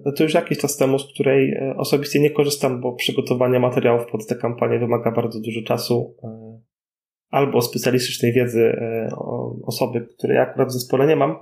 e, 0.06 0.12
to 0.16 0.22
już 0.22 0.34
jakiś 0.34 0.58
czas 0.58 0.76
temu, 0.76 0.98
z 0.98 1.12
której 1.14 1.52
e, 1.52 1.74
osobiście 1.76 2.20
nie 2.20 2.30
korzystam, 2.30 2.80
bo 2.80 2.92
przygotowanie 2.92 3.60
materiałów 3.60 4.06
pod 4.10 4.26
tę 4.26 4.34
kampanię 4.34 4.78
wymaga 4.78 5.10
bardzo 5.10 5.40
dużo 5.40 5.62
czasu 5.62 6.16
albo 7.30 7.62
specjalistycznej 7.62 8.32
wiedzy 8.32 8.76
osoby, 9.62 10.06
której 10.18 10.36
ja 10.36 10.42
akurat 10.42 10.68
w 10.68 10.72
zespole 10.72 11.06
nie 11.06 11.16
mam. 11.16 11.36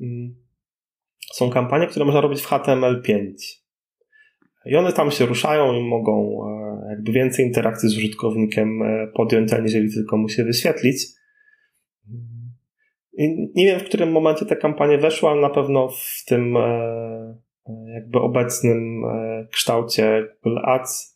Mm. 0.00 0.34
Są 1.32 1.50
kampanie, 1.50 1.86
które 1.86 2.04
można 2.04 2.20
robić 2.20 2.40
w 2.40 2.48
HTML5. 2.48 3.32
I 4.66 4.76
one 4.76 4.92
tam 4.92 5.10
się 5.10 5.26
ruszają 5.26 5.72
i 5.72 5.82
mogą 5.82 6.44
jakby 6.94 7.12
więcej 7.12 7.46
interakcji 7.46 7.88
z 7.88 7.96
użytkownikiem 7.96 8.82
e, 8.82 9.06
podjąć, 9.06 9.52
aniżeli 9.52 9.92
tylko 9.94 10.16
mu 10.16 10.28
się 10.28 10.44
wyświetlić. 10.44 11.06
I 13.18 13.50
nie 13.54 13.66
wiem, 13.66 13.80
w 13.80 13.84
którym 13.84 14.12
momencie 14.12 14.46
ta 14.46 14.56
kampania 14.56 14.98
weszła, 14.98 15.30
ale 15.30 15.40
na 15.40 15.50
pewno 15.50 15.88
w 15.88 16.24
tym 16.26 16.56
e, 16.56 17.38
jakby 17.94 18.18
obecnym 18.18 19.04
e, 19.04 19.46
kształcie 19.52 20.28
Google 20.42 20.58
Ads 20.64 21.14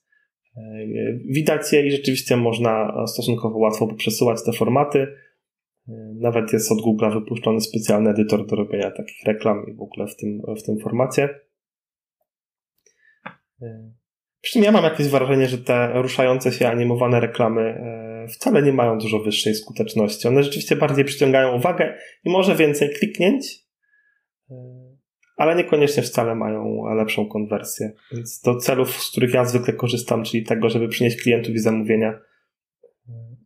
widać 1.25 1.73
je 1.73 1.87
i 1.87 1.91
rzeczywiście 1.91 2.37
można 2.37 3.05
stosunkowo 3.07 3.59
łatwo 3.59 3.87
przesuwać 3.87 4.45
te 4.45 4.53
formaty. 4.53 5.07
Nawet 6.15 6.53
jest 6.53 6.73
od 6.73 6.81
Google 6.81 7.11
wypuszczony 7.11 7.61
specjalny 7.61 8.11
edytor 8.11 8.47
do 8.47 8.57
robienia 8.57 8.91
takich 8.91 9.25
reklam 9.27 9.67
i 9.69 9.75
w 9.75 9.83
ogóle 9.83 10.07
w 10.07 10.17
tym, 10.17 10.43
w 10.57 10.63
tym 10.63 10.79
formacie. 10.79 11.29
Przy 14.41 14.53
czym 14.53 14.63
ja 14.63 14.73
mam 14.73 14.85
jakieś 14.85 15.09
wrażenie, 15.09 15.47
że 15.49 15.59
te 15.59 16.03
ruszające 16.03 16.53
się 16.53 16.69
animowane 16.69 17.21
reklamy 17.21 17.61
e, 17.61 18.27
wcale 18.29 18.63
nie 18.63 18.73
mają 18.73 18.99
dużo 18.99 19.19
wyższej 19.19 19.55
skuteczności. 19.55 20.29
One 20.29 20.43
rzeczywiście 20.43 20.77
bardziej 20.77 21.05
przyciągają 21.05 21.57
uwagę 21.57 21.99
i 22.25 22.31
może 22.31 22.55
więcej 22.55 22.91
kliknięć, 22.91 23.67
e, 24.51 24.55
ale 25.37 25.57
niekoniecznie 25.57 26.03
wcale 26.03 26.35
mają 26.35 26.85
lepszą 26.95 27.29
konwersję. 27.29 27.93
Więc 28.13 28.41
do 28.41 28.57
celów, 28.57 28.91
z 28.91 29.11
których 29.11 29.35
ja 29.35 29.45
zwykle 29.45 29.75
korzystam, 29.75 30.25
czyli 30.25 30.45
tego, 30.45 30.71
żeby 30.71 30.89
przynieść 30.89 31.23
klientów 31.23 31.55
i 31.55 31.59
zamówienia, 31.59 32.09
e, 32.09 32.21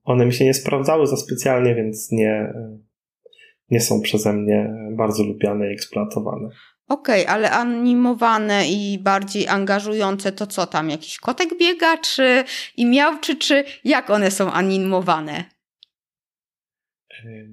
one 0.05 0.27
mi 0.27 0.33
się 0.33 0.45
nie 0.45 0.55
sprawdzały 0.55 1.07
za 1.07 1.17
specjalnie, 1.17 1.75
więc 1.75 2.13
nie, 2.13 2.53
nie 3.71 3.81
są 3.81 4.01
przeze 4.01 4.33
mnie 4.33 4.75
bardzo 4.97 5.25
lubiane 5.25 5.71
i 5.71 5.73
eksploatowane. 5.73 6.49
Okej, 6.93 7.23
okay, 7.23 7.35
ale 7.35 7.51
animowane 7.51 8.69
i 8.69 8.99
bardziej 8.99 9.49
angażujące 9.49 10.33
to 10.33 10.47
co 10.47 10.67
tam? 10.67 10.91
Jakiś 10.91 11.19
kotek 11.19 11.59
biega, 11.59 11.99
czy 11.99 12.45
i 12.77 12.87
miał, 12.87 13.13
czy, 13.39 13.65
jak 13.85 14.11
one 14.11 14.31
są 14.31 14.53
animowane? 14.53 15.45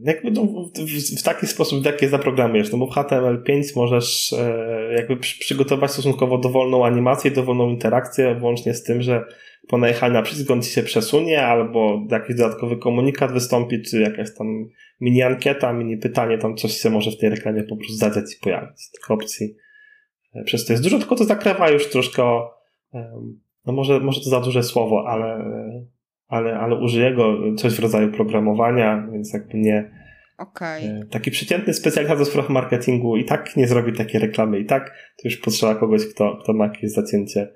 Jakby 0.04 0.32
no, 0.32 0.42
w, 0.44 1.20
w, 1.20 1.24
taki 1.24 1.48
sposób, 1.48 1.82
w 1.82 1.86
jaki 1.86 2.06
je 2.06 2.10
zaprogramujesz, 2.10 2.72
no 2.72 2.78
bo 2.78 2.88
w 2.88 2.96
HTML5 2.96 3.64
możesz 3.76 4.34
e, 4.34 4.94
jakby 4.96 5.18
przygotować 5.18 5.92
stosunkowo 5.92 6.38
dowolną 6.38 6.86
animację, 6.86 7.32
dowolną 7.32 7.70
interakcję, 7.70 8.36
włącznie 8.36 8.74
z 8.74 8.84
tym, 8.84 9.02
że 9.02 9.26
po 9.68 9.78
najechaniu 9.78 10.14
na 10.14 10.22
przycisk 10.22 10.52
on 10.52 10.62
ci 10.62 10.70
się 10.70 10.84
przesunie, 10.84 11.46
albo 11.46 12.02
jakiś 12.12 12.36
dodatkowy 12.36 12.78
komunikat 12.78 13.32
wystąpi, 13.32 13.82
czy 13.82 14.02
jakaś 14.02 14.36
tam 14.38 14.70
mini 15.02 15.22
ankieta, 15.24 15.74
mini 15.74 15.98
pytanie, 15.98 16.38
tam 16.38 16.56
coś 16.56 16.72
się 16.72 16.90
może 16.90 17.12
w 17.12 17.18
tej 17.18 17.30
reklamie 17.30 17.64
po 17.64 17.78
prostu 17.78 17.96
zadać 17.96 18.36
i 18.36 18.40
pojawić. 18.44 18.90
Tych 18.92 19.12
opcji 19.12 19.56
e, 20.36 20.44
przez 20.44 20.66
to 20.66 20.74
jest 20.74 20.84
dużo, 20.84 21.00
tylko 21.00 21.16
to 21.16 21.24
zakrywa 21.24 21.70
już 21.70 21.90
troszkę, 21.90 22.24
no 23.66 23.74
może, 23.74 24.00
może 24.00 24.22
to 24.22 24.30
za 24.30 24.42
duże 24.42 24.64
słowo, 24.64 25.06
ale 25.08 25.44
ale, 26.30 26.60
ale 26.60 26.76
użyję 26.76 27.14
go 27.14 27.56
coś 27.56 27.74
w 27.74 27.80
rodzaju 27.80 28.12
programowania, 28.12 29.08
więc 29.12 29.34
jakby 29.34 29.58
nie. 29.58 29.92
Okay. 30.38 31.08
Taki 31.12 31.32
przeciętny 31.32 31.74
specjalista 31.74 32.16
do 32.16 32.26
spraw 32.26 32.50
marketingu 32.50 33.18
i 33.18 33.26
tak 33.26 33.56
nie 33.56 33.68
zrobi 33.68 33.94
takiej 33.94 34.22
reklamy, 34.22 34.60
i 34.60 34.66
tak 34.66 34.90
to 34.90 35.28
już 35.30 35.38
potrzeba 35.38 35.76
kogoś, 35.76 36.06
kto, 36.06 36.40
kto 36.44 36.54
ma 36.54 36.66
jakieś 36.66 36.92
zacięcie 36.92 37.54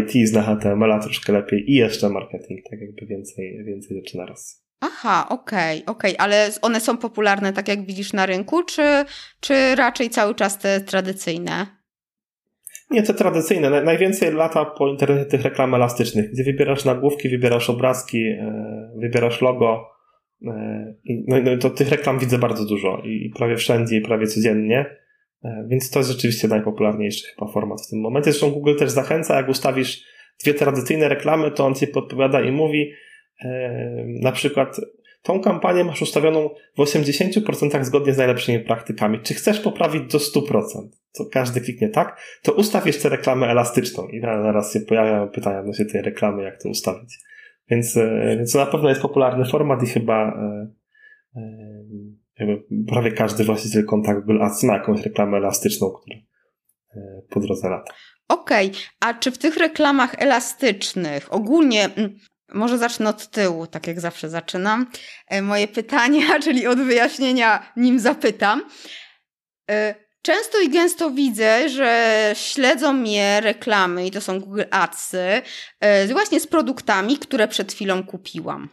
IT, 0.00 0.28
zna 0.28 0.42
HTML-a 0.42 0.98
troszkę 0.98 1.32
lepiej 1.32 1.70
i 1.70 1.74
jeszcze 1.74 2.08
marketing, 2.08 2.60
tak 2.70 2.80
jakby 2.80 3.06
więcej, 3.06 3.64
więcej 3.64 3.96
rzeczy 3.96 4.18
na 4.18 4.26
raz. 4.26 4.61
Aha, 4.84 5.26
okej, 5.28 5.82
okay, 5.82 5.96
okej, 5.96 6.16
okay. 6.16 6.24
ale 6.24 6.50
one 6.62 6.80
są 6.80 6.96
popularne 6.96 7.52
tak 7.52 7.68
jak 7.68 7.86
widzisz 7.86 8.12
na 8.12 8.26
rynku, 8.26 8.62
czy, 8.62 9.04
czy 9.40 9.74
raczej 9.74 10.10
cały 10.10 10.34
czas 10.34 10.58
te 10.58 10.80
tradycyjne? 10.80 11.66
Nie, 12.90 13.02
te 13.02 13.14
tradycyjne. 13.14 13.82
Najwięcej 13.82 14.32
lata 14.32 14.64
po 14.64 14.88
internecie 14.88 15.30
tych 15.30 15.42
reklam 15.42 15.74
elastycznych, 15.74 16.30
gdzie 16.32 16.44
wybierasz 16.44 16.84
nagłówki, 16.84 17.28
wybierasz 17.28 17.70
obrazki, 17.70 18.26
e, 18.26 18.90
wybierasz 18.96 19.40
logo. 19.40 19.88
E, 20.46 20.94
no, 21.28 21.36
no 21.44 21.56
to 21.58 21.70
tych 21.70 21.88
reklam 21.88 22.18
widzę 22.18 22.38
bardzo 22.38 22.64
dużo 22.64 23.02
i 23.04 23.32
prawie 23.36 23.56
wszędzie 23.56 23.96
i 23.96 24.00
prawie 24.00 24.26
codziennie. 24.26 24.96
E, 25.44 25.66
więc 25.68 25.90
to 25.90 25.98
jest 25.98 26.10
rzeczywiście 26.10 26.48
najpopularniejszy 26.48 27.26
chyba 27.34 27.52
format 27.52 27.86
w 27.86 27.90
tym 27.90 28.00
momencie. 28.00 28.32
Zresztą 28.32 28.50
Google 28.50 28.76
też 28.76 28.90
zachęca, 28.90 29.36
jak 29.36 29.48
ustawisz 29.48 30.04
dwie 30.42 30.54
tradycyjne 30.54 31.08
reklamy, 31.08 31.50
to 31.50 31.66
on 31.66 31.74
ci 31.74 31.86
podpowiada 31.86 32.40
i 32.40 32.52
mówi, 32.52 32.92
na 34.22 34.32
przykład 34.32 34.76
tą 35.22 35.40
kampanię 35.40 35.84
masz 35.84 36.02
ustawioną 36.02 36.50
w 36.76 36.78
80% 36.78 37.84
zgodnie 37.84 38.12
z 38.12 38.18
najlepszymi 38.18 38.60
praktykami. 38.60 39.20
Czy 39.20 39.34
chcesz 39.34 39.60
poprawić 39.60 40.12
do 40.12 40.18
100%? 40.18 40.62
To 41.14 41.24
każdy 41.32 41.60
kliknie 41.60 41.88
tak, 41.88 42.20
to 42.42 42.52
ustaw 42.52 42.86
jeszcze 42.86 43.08
reklamę 43.08 43.46
elastyczną 43.46 44.08
i 44.08 44.20
zaraz 44.20 44.72
się 44.72 44.80
pojawiają 44.80 45.28
pytania 45.28 45.60
odnośnie 45.60 45.84
tej 45.84 46.02
reklamy, 46.02 46.42
jak 46.42 46.62
to 46.62 46.68
ustawić. 46.68 47.18
Więc, 47.70 47.96
e, 47.96 48.36
więc 48.38 48.52
to 48.52 48.58
na 48.58 48.66
pewno 48.66 48.88
jest 48.88 49.02
popularny 49.02 49.44
format 49.44 49.82
i 49.82 49.86
chyba 49.86 50.28
e, 51.36 51.40
e, 52.46 52.56
prawie 52.88 53.12
każdy 53.12 53.44
właściciel 53.44 53.84
konta 53.84 54.14
Google 54.14 54.42
Ads 54.42 54.62
ma 54.62 54.74
jakąś 54.74 55.02
reklamę 55.02 55.36
elastyczną, 55.36 55.90
która 55.90 56.16
po 57.30 57.40
drodze 57.40 57.68
lata. 57.68 57.92
Okej, 58.28 58.66
okay. 58.66 58.80
a 59.00 59.14
czy 59.14 59.30
w 59.30 59.38
tych 59.38 59.56
reklamach 59.56 60.14
elastycznych 60.18 61.34
ogólnie 61.34 61.84
mm, 61.84 62.18
może 62.54 62.78
zacznę 62.78 63.08
od 63.08 63.30
tyłu, 63.30 63.66
tak 63.66 63.86
jak 63.86 64.00
zawsze 64.00 64.28
zaczynam. 64.28 64.86
E, 65.28 65.42
moje 65.42 65.68
pytania, 65.68 66.26
czyli 66.44 66.66
od 66.66 66.78
wyjaśnienia, 66.78 67.72
nim 67.76 68.00
zapytam. 68.00 68.62
E, 69.70 69.94
często 70.22 70.60
i 70.60 70.68
gęsto 70.68 71.10
widzę, 71.10 71.68
że 71.68 72.30
śledzą 72.34 72.92
mnie 72.92 73.40
reklamy, 73.40 74.06
i 74.06 74.10
to 74.10 74.20
są 74.20 74.40
Google 74.40 74.62
Adsy, 74.70 75.42
e, 75.80 76.06
właśnie 76.08 76.40
z 76.40 76.46
produktami, 76.46 77.18
które 77.18 77.48
przed 77.48 77.72
chwilą 77.72 78.04
kupiłam. 78.04 78.68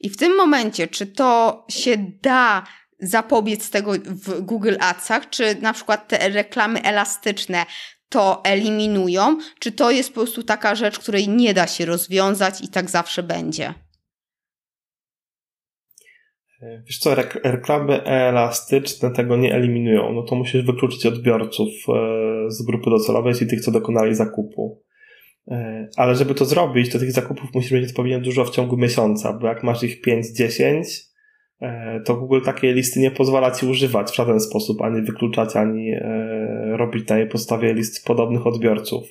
I 0.00 0.10
w 0.10 0.16
tym 0.16 0.36
momencie, 0.36 0.88
czy 0.88 1.06
to 1.06 1.64
się 1.68 1.96
da 2.22 2.66
zapobiec 3.00 3.70
tego 3.70 3.92
w 4.04 4.40
Google 4.40 4.76
Adsach, 4.80 5.30
czy 5.30 5.54
na 5.60 5.72
przykład 5.72 6.08
te 6.08 6.28
reklamy 6.28 6.82
elastyczne 6.82 7.66
to 8.10 8.44
eliminują, 8.44 9.38
czy 9.58 9.72
to 9.72 9.90
jest 9.90 10.08
po 10.08 10.20
prostu 10.20 10.42
taka 10.42 10.74
rzecz, 10.74 10.98
której 10.98 11.28
nie 11.28 11.54
da 11.54 11.66
się 11.66 11.84
rozwiązać 11.84 12.60
i 12.60 12.68
tak 12.68 12.90
zawsze 12.90 13.22
będzie? 13.22 13.74
Wiesz 16.86 16.98
co, 16.98 17.14
reklamy 17.44 18.04
elastyczne 18.04 19.10
tego 19.10 19.36
nie 19.36 19.54
eliminują. 19.54 20.12
No 20.12 20.22
to 20.22 20.34
musisz 20.34 20.64
wykluczyć 20.64 21.06
odbiorców 21.06 21.68
e, 21.68 22.50
z 22.50 22.62
grupy 22.62 22.90
docelowej, 22.90 23.34
czyli 23.34 23.50
tych, 23.50 23.60
co 23.60 23.70
dokonali 23.70 24.14
zakupu. 24.14 24.82
E, 25.48 25.88
ale 25.96 26.14
żeby 26.14 26.34
to 26.34 26.44
zrobić, 26.44 26.92
to 26.92 26.98
tych 26.98 27.12
zakupów 27.12 27.54
musisz 27.54 27.72
mieć 27.72 27.90
odpowiednio 27.90 28.20
dużo 28.20 28.44
w 28.44 28.50
ciągu 28.50 28.76
miesiąca, 28.76 29.32
bo 29.32 29.46
jak 29.46 29.62
masz 29.62 29.82
ich 29.82 30.02
5-10, 30.06 30.82
E, 30.82 31.09
to 32.04 32.16
Google 32.16 32.40
takiej 32.40 32.74
listy 32.74 33.00
nie 33.00 33.10
pozwala 33.10 33.50
ci 33.50 33.66
używać 33.66 34.10
w 34.10 34.14
żaden 34.14 34.40
sposób, 34.40 34.82
ani 34.82 35.02
wykluczać, 35.02 35.56
ani 35.56 35.90
e, 35.90 36.76
robić 36.76 37.08
na 37.08 37.18
jej 37.18 37.28
podstawie 37.28 37.74
list 37.74 38.06
podobnych 38.06 38.46
odbiorców. 38.46 39.08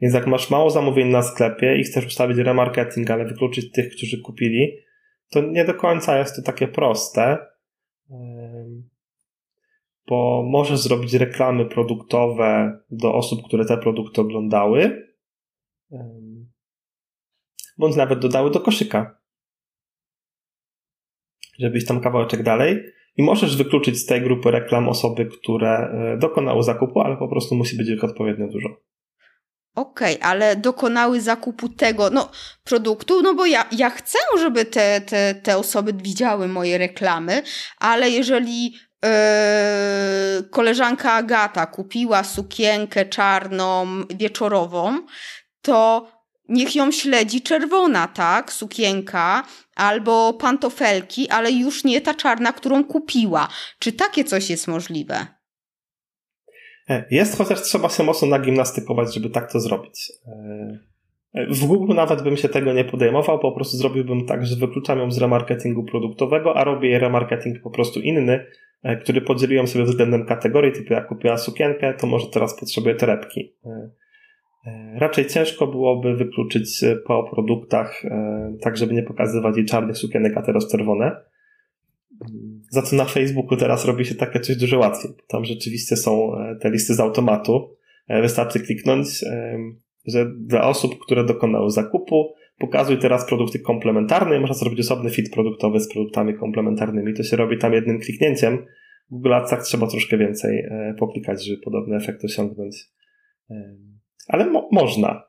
Więc 0.00 0.14
jak 0.14 0.26
masz 0.26 0.50
mało 0.50 0.70
zamówień 0.70 1.08
na 1.08 1.22
sklepie 1.22 1.76
i 1.76 1.82
chcesz 1.82 2.06
ustawić 2.06 2.38
remarketing, 2.38 3.10
ale 3.10 3.24
wykluczyć 3.24 3.72
tych, 3.72 3.96
którzy 3.96 4.22
kupili, 4.22 4.72
to 5.30 5.40
nie 5.40 5.64
do 5.64 5.74
końca 5.74 6.18
jest 6.18 6.36
to 6.36 6.42
takie 6.42 6.68
proste, 6.68 7.38
bo 10.08 10.42
możesz 10.50 10.80
zrobić 10.80 11.14
reklamy 11.14 11.66
produktowe 11.66 12.78
do 12.90 13.14
osób, 13.14 13.42
które 13.46 13.64
te 13.64 13.78
produkty 13.78 14.20
oglądały, 14.20 15.06
bądź 17.78 17.96
nawet 17.96 18.18
dodały 18.18 18.50
do 18.50 18.60
koszyka 18.60 19.18
żeby 21.58 21.78
iść 21.78 21.86
tam 21.86 22.00
kawałeczek 22.00 22.42
dalej. 22.42 22.84
I 23.16 23.22
możesz 23.22 23.56
wykluczyć 23.56 23.98
z 23.98 24.06
tej 24.06 24.22
grupy 24.22 24.50
reklam 24.50 24.88
osoby, 24.88 25.26
które 25.26 25.78
e, 25.78 26.18
dokonały 26.18 26.62
zakupu, 26.62 27.00
ale 27.00 27.16
po 27.16 27.28
prostu 27.28 27.54
musi 27.54 27.76
być 27.76 27.88
ich 27.88 28.04
odpowiednio 28.04 28.48
dużo. 28.48 28.68
Okej, 29.74 30.16
okay, 30.16 30.28
ale 30.30 30.56
dokonały 30.56 31.20
zakupu 31.20 31.68
tego 31.68 32.10
no, 32.10 32.30
produktu, 32.64 33.22
no 33.22 33.34
bo 33.34 33.46
ja, 33.46 33.64
ja 33.72 33.90
chcę, 33.90 34.18
żeby 34.38 34.64
te, 34.64 35.00
te, 35.00 35.34
te 35.34 35.56
osoby 35.56 35.92
widziały 35.92 36.48
moje 36.48 36.78
reklamy, 36.78 37.42
ale 37.78 38.10
jeżeli 38.10 38.64
yy, 38.72 39.10
koleżanka 40.50 41.12
Agata 41.12 41.66
kupiła 41.66 42.24
sukienkę 42.24 43.06
czarną 43.06 43.86
wieczorową, 44.14 44.98
to 45.62 46.06
niech 46.48 46.76
ją 46.76 46.92
śledzi 46.92 47.42
czerwona, 47.42 48.08
tak, 48.08 48.52
sukienka, 48.52 49.44
albo 49.76 50.32
pantofelki, 50.32 51.28
ale 51.28 51.52
już 51.52 51.84
nie 51.84 52.00
ta 52.00 52.14
czarna, 52.14 52.52
którą 52.52 52.84
kupiła. 52.84 53.48
Czy 53.78 53.92
takie 53.92 54.24
coś 54.24 54.50
jest 54.50 54.68
możliwe? 54.68 55.26
E, 56.88 57.04
jest, 57.10 57.38
chociaż 57.38 57.62
trzeba 57.62 57.88
się 57.88 58.02
mocno 58.02 58.28
nagimnastykować, 58.28 59.14
żeby 59.14 59.30
tak 59.30 59.52
to 59.52 59.60
zrobić. 59.60 60.12
E, 61.34 61.46
w 61.50 61.66
Google 61.66 61.94
nawet 61.94 62.22
bym 62.22 62.36
się 62.36 62.48
tego 62.48 62.72
nie 62.72 62.84
podejmował, 62.84 63.38
po 63.38 63.52
prostu 63.52 63.76
zrobiłbym 63.76 64.26
tak, 64.26 64.46
że 64.46 64.56
wykluczam 64.56 64.98
ją 64.98 65.10
z 65.10 65.18
remarketingu 65.18 65.84
produktowego, 65.84 66.56
a 66.56 66.64
robię 66.64 66.98
remarketing 66.98 67.62
po 67.62 67.70
prostu 67.70 68.00
inny, 68.00 68.46
e, 68.82 68.96
który 68.96 69.20
podzieliłem 69.20 69.66
sobie 69.66 69.84
względem 69.84 70.26
kategorii, 70.26 70.72
typu 70.72 70.92
jak 70.92 71.08
kupiła 71.08 71.38
sukienkę, 71.38 71.94
to 71.94 72.06
może 72.06 72.26
teraz 72.26 72.60
potrzebuje 72.60 72.94
torebki. 72.94 73.52
E, 74.66 74.98
raczej 74.98 75.26
ciężko 75.26 75.66
byłoby 75.66 76.16
wykluczyć 76.16 76.84
e, 76.84 76.96
po 76.96 77.30
produktach, 77.30 78.04
e, 78.04 78.56
tak 78.60 78.76
żeby 78.76 78.94
nie 78.94 79.02
pokazywać 79.02 79.56
jej 79.56 79.66
czarnych 79.66 79.98
sukienek, 79.98 80.36
a 80.36 80.42
teraz 80.42 80.70
czerwone. 80.70 81.16
Za 82.70 82.82
co 82.82 82.96
na 82.96 83.04
Facebooku 83.04 83.56
teraz 83.56 83.84
robi 83.84 84.04
się 84.04 84.14
takie 84.14 84.40
coś 84.40 84.56
dużo 84.56 84.78
łatwiej. 84.78 85.10
Tam 85.28 85.44
rzeczywiście 85.44 85.96
są 85.96 86.32
te 86.60 86.70
listy 86.70 86.94
z 86.94 87.00
automatu. 87.00 87.76
Wystarczy 88.08 88.60
kliknąć, 88.60 89.24
że 90.06 90.32
dla 90.38 90.68
osób, 90.68 90.98
które 90.98 91.24
dokonały 91.24 91.70
zakupu, 91.70 92.34
pokazuj 92.58 92.98
teraz 92.98 93.26
produkty 93.26 93.58
komplementarne 93.58 94.36
i 94.36 94.40
można 94.40 94.54
zrobić 94.54 94.80
osobny 94.80 95.10
fit 95.10 95.34
produktowy 95.34 95.80
z 95.80 95.92
produktami 95.92 96.34
komplementarnymi. 96.34 97.14
To 97.14 97.22
się 97.22 97.36
robi 97.36 97.58
tam 97.58 97.72
jednym 97.72 98.00
kliknięciem. 98.00 98.58
W 99.10 99.10
Google 99.10 99.34
Adsach 99.34 99.62
trzeba 99.62 99.86
troszkę 99.86 100.18
więcej 100.18 100.64
poklikać, 100.98 101.44
żeby 101.44 101.62
podobny 101.62 101.96
efekt 101.96 102.24
osiągnąć 102.24 102.76
ale 104.28 104.46
mo 104.46 104.68
można. 104.72 105.22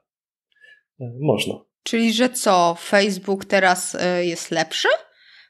E, 1.00 1.06
można. 1.22 1.54
Czyli, 1.84 2.14
że 2.14 2.30
co, 2.30 2.76
Facebook 2.80 3.46
teraz 3.46 3.96
e, 3.96 4.26
jest 4.26 4.52
lepszy? 4.52 4.88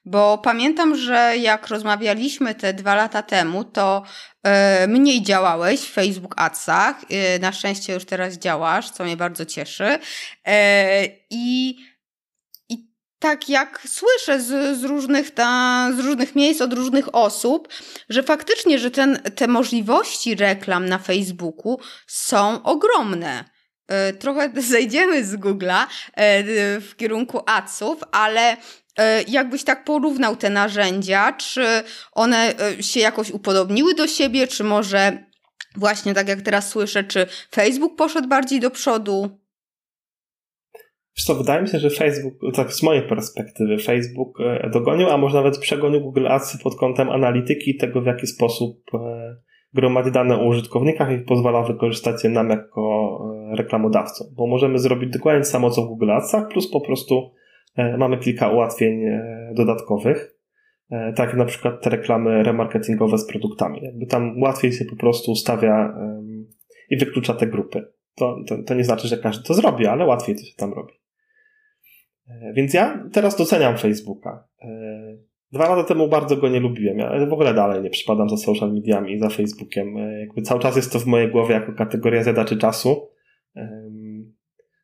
Bo 0.06 0.38
pamiętam, 0.38 0.96
że 0.96 1.38
jak 1.38 1.68
rozmawialiśmy 1.68 2.56
te 2.56 2.74
dwa 2.74 2.96
lata 2.96 3.24
temu, 3.24 3.64
to 3.64 4.04
e, 4.44 4.88
mniej 4.88 5.22
działałeś 5.22 5.80
w 5.80 5.94
Facebook 5.94 6.34
Adsach. 6.38 6.96
na 7.42 7.52
szczęście 7.52 7.94
już 7.94 8.06
teraz 8.06 8.38
działasz, 8.38 8.90
co 8.90 9.04
mnie 9.04 9.18
bardzo 9.18 9.46
cieszy. 9.46 10.00
I 11.30 11.76
tak 13.20 13.50
jak 13.50 13.82
słyszę 13.88 14.42
z, 14.42 14.80
z, 14.80 14.84
różnych 14.84 15.32
ta, 15.32 15.90
z 15.98 16.00
różnych 16.00 16.36
miejsc, 16.36 16.62
od 16.62 16.74
różnych 16.74 17.16
osób, 17.16 17.68
że 18.10 18.24
faktycznie, 18.24 18.80
że 18.80 18.92
ten, 18.92 19.20
te 19.36 19.48
możliwości 19.48 20.36
reklam 20.36 20.90
na 20.90 20.98
Facebooku 20.98 21.80
są 22.08 22.64
ogromne. 22.64 23.46
E, 23.88 24.14
trochę 24.14 24.52
zejdziemy 24.62 25.24
z 25.24 25.36
Google'a 25.36 25.86
e, 26.14 26.44
w 26.80 26.96
kierunku 26.98 27.42
adsów, 27.46 28.04
ale 28.12 28.58
e, 28.98 29.24
jakbyś 29.24 29.64
tak 29.64 29.84
porównał 29.84 30.36
te 30.36 30.50
narzędzia, 30.50 31.34
czy 31.34 31.84
one 32.12 32.54
się 32.82 33.00
jakoś 33.00 33.32
upodobniły 33.32 33.94
do 33.94 34.08
siebie, 34.08 34.48
czy 34.48 34.64
może 34.64 35.24
właśnie 35.76 36.14
tak 36.14 36.28
jak 36.28 36.42
teraz 36.42 36.70
słyszę, 36.70 37.04
czy 37.04 37.28
Facebook 37.56 37.96
poszedł 37.96 38.28
bardziej 38.28 38.60
do 38.60 38.72
przodu? 38.72 39.47
Wiesz 41.18 41.26
co, 41.26 41.36
wydaje 41.36 41.62
mi 41.62 41.68
się, 41.68 41.80
że 41.80 41.90
Facebook, 41.90 42.34
tak 42.54 42.74
z 42.74 42.84
mojej 42.84 43.02
perspektywy, 43.02 43.78
Facebook 43.78 44.42
e, 44.42 44.70
dogonił, 44.70 45.10
a 45.10 45.18
może 45.18 45.38
nawet 45.38 45.58
przegonił 45.58 46.02
Google 46.02 46.28
Ads 46.28 46.64
pod 46.64 46.76
kątem 46.76 47.10
analityki 47.10 47.78
tego, 47.78 48.02
w 48.02 48.06
jaki 48.06 48.28
sposób 48.28 48.82
e, 48.94 49.36
gromadzi 49.74 50.12
dane 50.12 50.40
o 50.40 50.48
użytkownikach 50.48 51.12
i 51.12 51.18
pozwala 51.18 51.64
wykorzystać 51.64 52.24
je 52.24 52.30
nam 52.30 52.50
jako 52.50 53.20
e, 53.52 53.56
reklamodawcom. 53.56 54.28
Bo 54.36 54.48
możemy 54.48 54.80
zrobić 54.80 55.14
dokładnie 55.14 55.44
samo 55.44 55.70
co 55.70 55.82
w 55.82 55.88
Google 55.88 56.12
Adsach, 56.12 56.48
plus 56.48 56.72
po 56.72 56.82
prostu 56.82 57.32
mamy 57.98 58.18
kilka 58.18 58.52
ułatwień 58.52 59.02
dodatkowych. 59.56 60.38
Tak 60.90 61.30
jak 61.30 61.38
na 61.38 61.46
przykład 61.46 61.82
te 61.82 61.90
reklamy 61.90 62.44
remarketingowe 62.44 63.18
z 63.18 63.28
produktami. 63.28 63.80
Jakby 63.84 64.06
tam 64.06 64.42
łatwiej 64.42 64.72
się 64.72 64.86
po 64.86 64.96
prostu 64.96 65.32
ustawia 65.32 65.98
i 66.90 66.98
wyklucza 66.98 67.34
te 67.34 67.48
grupy. 67.48 67.86
To, 68.16 68.36
to, 68.48 68.64
to 68.64 68.74
nie 68.74 68.84
znaczy, 68.84 69.08
że 69.08 69.18
każdy 69.18 69.44
to 69.44 69.54
zrobi, 69.54 69.88
ale 69.88 70.06
łatwiej 70.06 70.36
to 70.36 70.42
się 70.42 70.56
tam 70.58 70.74
robi. 70.74 70.94
Więc 72.54 72.74
ja 72.74 73.04
teraz 73.12 73.38
doceniam 73.38 73.78
Facebooka. 73.78 74.48
Dwa 75.52 75.70
lata 75.70 75.84
temu 75.84 76.08
bardzo 76.08 76.38
go 76.38 76.50
nie 76.50 76.60
lubiłem, 76.60 77.02
ale 77.02 77.28
w 77.28 77.34
ogóle 77.34 77.54
dalej 77.54 77.84
nie 77.84 77.90
przypadam 77.90 78.30
za 78.30 78.38
social 78.38 78.74
mediami 78.74 79.20
za 79.20 79.30
Facebookiem. 79.30 79.98
E, 79.98 80.20
jakby 80.20 80.42
cały 80.42 80.62
czas 80.62 80.76
jest 80.76 80.94
to 80.94 81.00
w 81.00 81.06
mojej 81.06 81.32
głowie 81.32 81.54
jako 81.54 81.74
kategoria 81.74 82.24
zjadaczy 82.24 82.58
czasu. 82.58 83.10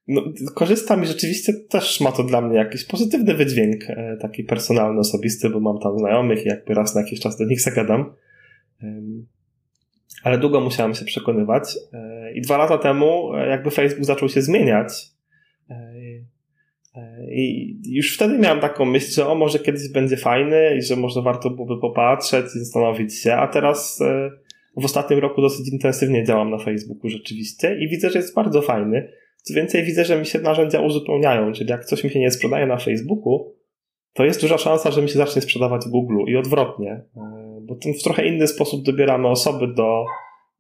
No, 0.08 0.22
korzystam 0.56 1.04
i 1.04 1.06
rzeczywiście 1.06 1.54
też 1.70 2.02
ma 2.02 2.12
to 2.12 2.24
dla 2.24 2.42
mnie 2.42 2.58
jakiś 2.58 2.86
pozytywny 2.86 3.34
wydźwięk, 3.34 3.84
e, 3.90 4.18
taki 4.22 4.44
personalny, 4.44 5.00
osobisty, 5.00 5.50
bo 5.50 5.60
mam 5.60 5.80
tam 5.80 5.98
znajomych 5.98 6.46
i 6.46 6.50
jakby 6.50 6.74
raz 6.74 6.96
na 6.96 7.02
jakiś 7.02 7.20
czas 7.20 7.38
do 7.38 7.46
nich 7.46 7.62
zagadam. 7.62 8.14
Ale 10.24 10.38
długo 10.38 10.62
musiałem 10.62 10.94
się 10.94 11.06
przekonywać. 11.06 11.78
E, 11.94 12.34
I 12.34 12.42
dwa 12.42 12.58
lata 12.58 12.78
temu 12.78 13.32
jakby 13.50 13.72
Facebook 13.72 14.06
zaczął 14.06 14.30
się 14.30 14.42
zmieniać 14.42 14.94
i 17.32 17.76
już 17.86 18.16
wtedy 18.16 18.40
miałem 18.40 18.60
taką 18.60 18.86
myśl, 18.86 19.12
że 19.12 19.28
o, 19.28 19.36
może 19.36 19.60
kiedyś 19.60 19.90
będzie 19.90 20.18
fajny 20.18 20.78
i 20.78 20.82
że 20.82 20.96
może 20.96 21.22
warto 21.22 21.50
byłoby 21.50 21.82
popatrzeć 21.82 22.46
i 22.46 22.60
zastanowić 22.60 23.22
się, 23.22 23.34
a 23.34 23.48
teraz 23.48 24.02
e, 24.02 24.32
w 24.78 24.86
ostatnim 24.86 25.20
roku 25.20 25.42
dosyć 25.42 25.74
intensywnie 25.74 26.24
działam 26.24 26.50
na 26.50 26.58
Facebooku 26.58 27.10
rzeczywiście 27.10 27.78
i 27.80 27.88
widzę, 27.90 28.10
że 28.10 28.20
jest 28.20 28.36
bardzo 28.36 28.62
fajny. 28.62 29.10
Co 29.42 29.54
więcej, 29.54 29.84
widzę, 29.84 30.06
że 30.06 30.20
mi 30.20 30.26
się 30.26 30.40
narzędzia 30.40 30.82
uzupełniają, 30.82 31.52
czyli 31.52 31.70
jak 31.70 31.86
coś 31.86 32.04
mi 32.04 32.10
się 32.10 32.20
nie 32.20 32.32
sprzedaje 32.32 32.68
na 32.68 32.78
Facebooku, 32.78 33.54
to 34.14 34.26
jest 34.26 34.42
duża 34.42 34.58
szansa, 34.58 34.92
że 34.92 35.02
mi 35.02 35.10
się 35.10 35.18
zacznie 35.18 35.42
sprzedawać 35.42 35.86
w 35.86 35.90
Google 35.90 36.18
i 36.28 36.36
odwrotnie, 36.36 36.92
e, 36.92 37.60
bo 37.62 37.76
w 38.00 38.04
trochę 38.04 38.28
inny 38.28 38.48
sposób 38.48 38.86
dobieramy 38.86 39.28
osoby 39.28 39.68
do, 39.68 40.06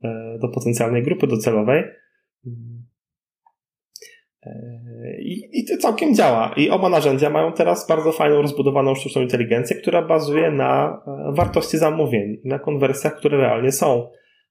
e, 0.04 0.38
do 0.42 0.48
potencjalnej 0.48 1.04
grupy 1.04 1.28
docelowej 1.28 1.84
i, 5.20 5.60
I 5.60 5.66
to 5.66 5.78
całkiem 5.78 6.16
działa. 6.16 6.54
I 6.58 6.70
oba 6.70 6.90
narzędzia 6.90 7.30
mają 7.30 7.54
teraz 7.54 7.88
bardzo 7.88 8.12
fajną, 8.12 8.42
rozbudowaną 8.42 8.96
sztuczną 8.96 9.22
inteligencję, 9.22 9.76
która 9.76 10.02
bazuje 10.02 10.52
na 10.52 11.02
e, 11.08 11.34
wartości 11.36 11.78
zamówień, 11.78 12.38
na 12.46 12.60
konwersjach, 12.60 13.16
które 13.16 13.38
realnie 13.38 13.72
są. 13.72 14.10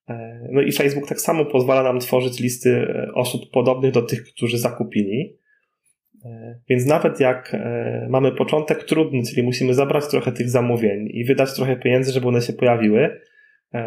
E, 0.08 0.48
no 0.52 0.60
i 0.60 0.72
Facebook 0.72 1.08
tak 1.08 1.20
samo 1.20 1.44
pozwala 1.44 1.82
nam 1.82 1.98
tworzyć 1.98 2.40
listy 2.40 2.70
e, 2.70 3.12
osób 3.14 3.50
podobnych 3.50 3.92
do 3.92 4.02
tych, 4.02 4.24
którzy 4.24 4.58
zakupili. 4.58 5.38
Więc 6.68 6.86
nawet 6.86 7.20
jak 7.20 7.56
mamy 8.08 8.32
początek 8.32 8.84
trudny, 8.84 9.22
czyli 9.30 9.42
musimy 9.42 9.74
zabrać 9.74 10.08
trochę 10.08 10.32
tych 10.32 10.50
zamówień 10.50 11.08
i 11.12 11.24
wydać 11.24 11.54
trochę 11.54 11.76
pieniędzy, 11.76 12.12
żeby 12.12 12.28
one 12.28 12.42
się 12.42 12.52
pojawiły, 12.52 13.20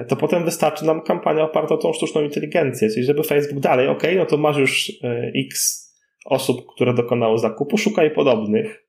to 0.07 0.15
potem 0.15 0.45
wystarczy 0.45 0.85
nam 0.85 1.01
kampania 1.01 1.43
oparta 1.43 1.75
o 1.75 1.77
tą 1.77 1.93
sztuczną 1.93 2.21
inteligencję. 2.21 2.89
Czyli 2.89 3.05
żeby 3.05 3.23
Facebook 3.23 3.59
dalej, 3.59 3.87
ok, 3.87 4.03
no 4.17 4.25
to 4.25 4.37
masz 4.37 4.57
już 4.57 4.91
x 5.35 5.84
osób, 6.25 6.65
które 6.75 6.93
dokonały 6.93 7.39
zakupu, 7.39 7.77
szukaj 7.77 8.11
podobnych. 8.11 8.85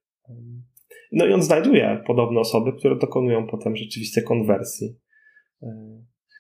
No 1.13 1.27
i 1.27 1.33
on 1.33 1.43
znajduje 1.43 2.03
podobne 2.07 2.41
osoby, 2.41 2.73
które 2.73 2.97
dokonują 2.97 3.47
potem 3.47 3.77
rzeczywiście 3.77 4.23
konwersji. 4.23 4.97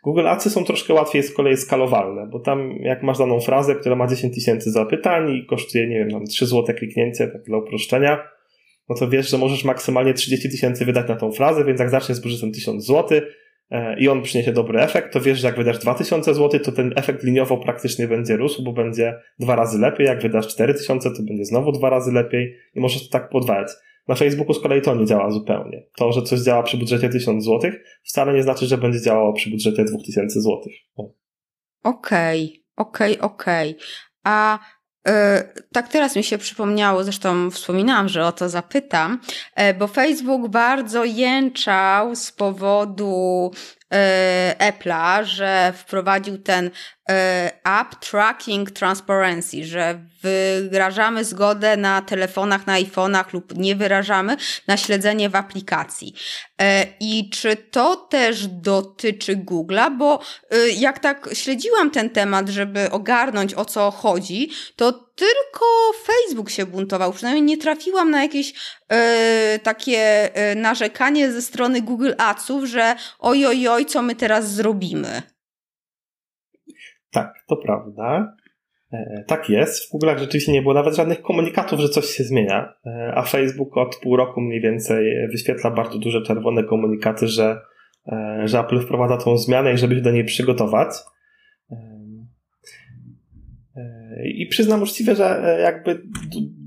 Google 0.04 0.28
Adsy 0.28 0.50
są 0.50 0.64
troszkę 0.64 0.94
łatwiej 0.94 1.22
z 1.22 1.34
kolei 1.34 1.56
skalowalne, 1.56 2.28
bo 2.32 2.40
tam 2.40 2.76
jak 2.80 3.02
masz 3.02 3.18
daną 3.18 3.40
frazę, 3.40 3.74
która 3.74 3.96
ma 3.96 4.06
10 4.06 4.34
tysięcy 4.34 4.70
zapytań 4.70 5.30
i 5.30 5.46
kosztuje, 5.46 5.88
nie 5.88 5.98
wiem, 5.98 6.10
tam 6.10 6.24
3 6.24 6.46
zł 6.46 6.76
kliknięcie, 6.76 7.28
tak 7.28 7.42
dla 7.42 7.58
uproszczenia, 7.58 8.28
no 8.88 8.96
to 8.96 9.08
wiesz, 9.08 9.30
że 9.30 9.38
możesz 9.38 9.64
maksymalnie 9.64 10.14
30 10.14 10.50
tysięcy 10.50 10.84
wydać 10.84 11.08
na 11.08 11.16
tą 11.16 11.32
frazę, 11.32 11.64
więc 11.64 11.80
jak 11.80 11.90
zaczniesz 11.90 12.18
z 12.18 12.20
budżetem 12.20 12.52
1000 12.52 12.86
zł, 12.86 13.20
i 13.98 14.08
on 14.08 14.22
przyniesie 14.22 14.52
dobry 14.52 14.80
efekt, 14.80 15.12
to 15.12 15.20
wiesz, 15.20 15.38
że 15.38 15.46
jak 15.46 15.56
wydasz 15.56 15.78
2000 15.78 16.34
zł, 16.34 16.60
to 16.60 16.72
ten 16.72 16.92
efekt 16.96 17.22
liniowo 17.22 17.56
praktycznie 17.56 18.08
będzie 18.08 18.36
rósł, 18.36 18.62
bo 18.62 18.72
będzie 18.72 19.14
dwa 19.38 19.56
razy 19.56 19.78
lepiej. 19.78 20.06
Jak 20.06 20.22
wydasz 20.22 20.48
4000, 20.48 21.10
to 21.10 21.22
będzie 21.22 21.44
znowu 21.44 21.72
dwa 21.72 21.90
razy 21.90 22.12
lepiej 22.12 22.56
i 22.74 22.80
możesz 22.80 23.08
to 23.08 23.18
tak 23.18 23.28
podwajać. 23.28 23.68
Na 24.08 24.14
Facebooku 24.14 24.54
z 24.54 24.60
kolei 24.60 24.82
to 24.82 24.94
nie 24.94 25.06
działa 25.06 25.30
zupełnie. 25.30 25.82
To, 25.96 26.12
że 26.12 26.22
coś 26.22 26.40
działa 26.40 26.62
przy 26.62 26.76
budżecie 26.76 27.08
1000 27.08 27.44
zł, 27.44 27.70
wcale 28.02 28.32
nie 28.32 28.42
znaczy, 28.42 28.66
że 28.66 28.78
będzie 28.78 29.00
działało 29.00 29.32
przy 29.32 29.50
budżecie 29.50 29.84
2000 29.84 30.40
zł. 30.40 30.60
Okej, 31.82 32.64
okej, 32.76 33.20
okej. 33.20 33.76
A 34.24 34.58
E, 34.58 34.75
tak 35.72 35.88
teraz 35.88 36.16
mi 36.16 36.24
się 36.24 36.38
przypomniało, 36.38 37.04
zresztą 37.04 37.50
wspominałam, 37.50 38.08
że 38.08 38.26
o 38.26 38.32
to 38.32 38.48
zapytam, 38.48 39.20
e, 39.54 39.74
bo 39.74 39.86
Facebook 39.86 40.48
bardzo 40.48 41.04
jęczał 41.04 42.16
z 42.16 42.32
powodu 42.32 43.50
e, 43.92 44.54
Apple'a, 44.58 45.24
że 45.24 45.72
wprowadził 45.76 46.38
ten 46.38 46.70
App 47.64 47.94
Tracking 48.00 48.70
Transparency, 48.70 49.64
że 49.64 50.00
wyrażamy 50.70 51.24
zgodę 51.24 51.76
na 51.76 52.02
telefonach, 52.02 52.66
na 52.66 52.80
iPhone'ach 52.80 53.32
lub 53.32 53.58
nie 53.58 53.76
wyrażamy 53.76 54.36
na 54.66 54.76
śledzenie 54.76 55.30
w 55.30 55.36
aplikacji. 55.36 56.14
I 57.00 57.30
czy 57.30 57.56
to 57.56 57.96
też 57.96 58.46
dotyczy 58.46 59.36
Google'a? 59.36 59.96
Bo 59.98 60.20
jak 60.76 60.98
tak 60.98 61.28
śledziłam 61.32 61.90
ten 61.90 62.10
temat, 62.10 62.48
żeby 62.48 62.90
ogarnąć 62.90 63.54
o 63.54 63.64
co 63.64 63.90
chodzi, 63.90 64.50
to 64.76 64.92
tylko 64.92 65.66
Facebook 66.06 66.50
się 66.50 66.66
buntował. 66.66 67.12
Przynajmniej 67.12 67.44
nie 67.44 67.58
trafiłam 67.58 68.10
na 68.10 68.22
jakieś 68.22 68.54
e, 68.88 69.58
takie 69.62 70.34
e, 70.34 70.54
narzekanie 70.54 71.32
ze 71.32 71.42
strony 71.42 71.82
Google 71.82 72.12
Adsów, 72.18 72.64
że 72.64 72.96
oj, 73.18 73.46
oj, 73.46 73.68
oj, 73.68 73.86
co 73.86 74.02
my 74.02 74.14
teraz 74.14 74.52
zrobimy. 74.52 75.35
Tak, 77.16 77.44
to 77.46 77.56
prawda. 77.56 78.36
E, 78.92 79.24
tak 79.26 79.48
jest. 79.48 79.88
W 79.88 79.90
Google 79.90 80.08
rzeczywiście 80.18 80.52
nie 80.52 80.62
było 80.62 80.74
nawet 80.74 80.96
żadnych 80.96 81.22
komunikatów, 81.22 81.80
że 81.80 81.88
coś 81.88 82.06
się 82.06 82.24
zmienia, 82.24 82.72
e, 82.86 83.12
a 83.14 83.22
Facebook 83.22 83.76
od 83.76 83.96
pół 83.96 84.16
roku 84.16 84.40
mniej 84.40 84.60
więcej 84.60 85.28
wyświetla 85.28 85.70
bardzo 85.70 85.98
duże 85.98 86.22
czerwone 86.22 86.64
komunikaty, 86.64 87.28
że, 87.28 87.60
e, 88.06 88.42
że 88.44 88.60
Apple 88.60 88.80
wprowadza 88.80 89.16
tą 89.16 89.38
zmianę 89.38 89.72
i 89.72 89.78
żeby 89.78 89.94
się 89.94 90.00
do 90.00 90.10
niej 90.10 90.24
przygotować. 90.24 90.88
I 94.24 94.46
przyznam 94.46 94.82
uczciwie, 94.82 95.14
że 95.14 95.58
jakby 95.62 96.02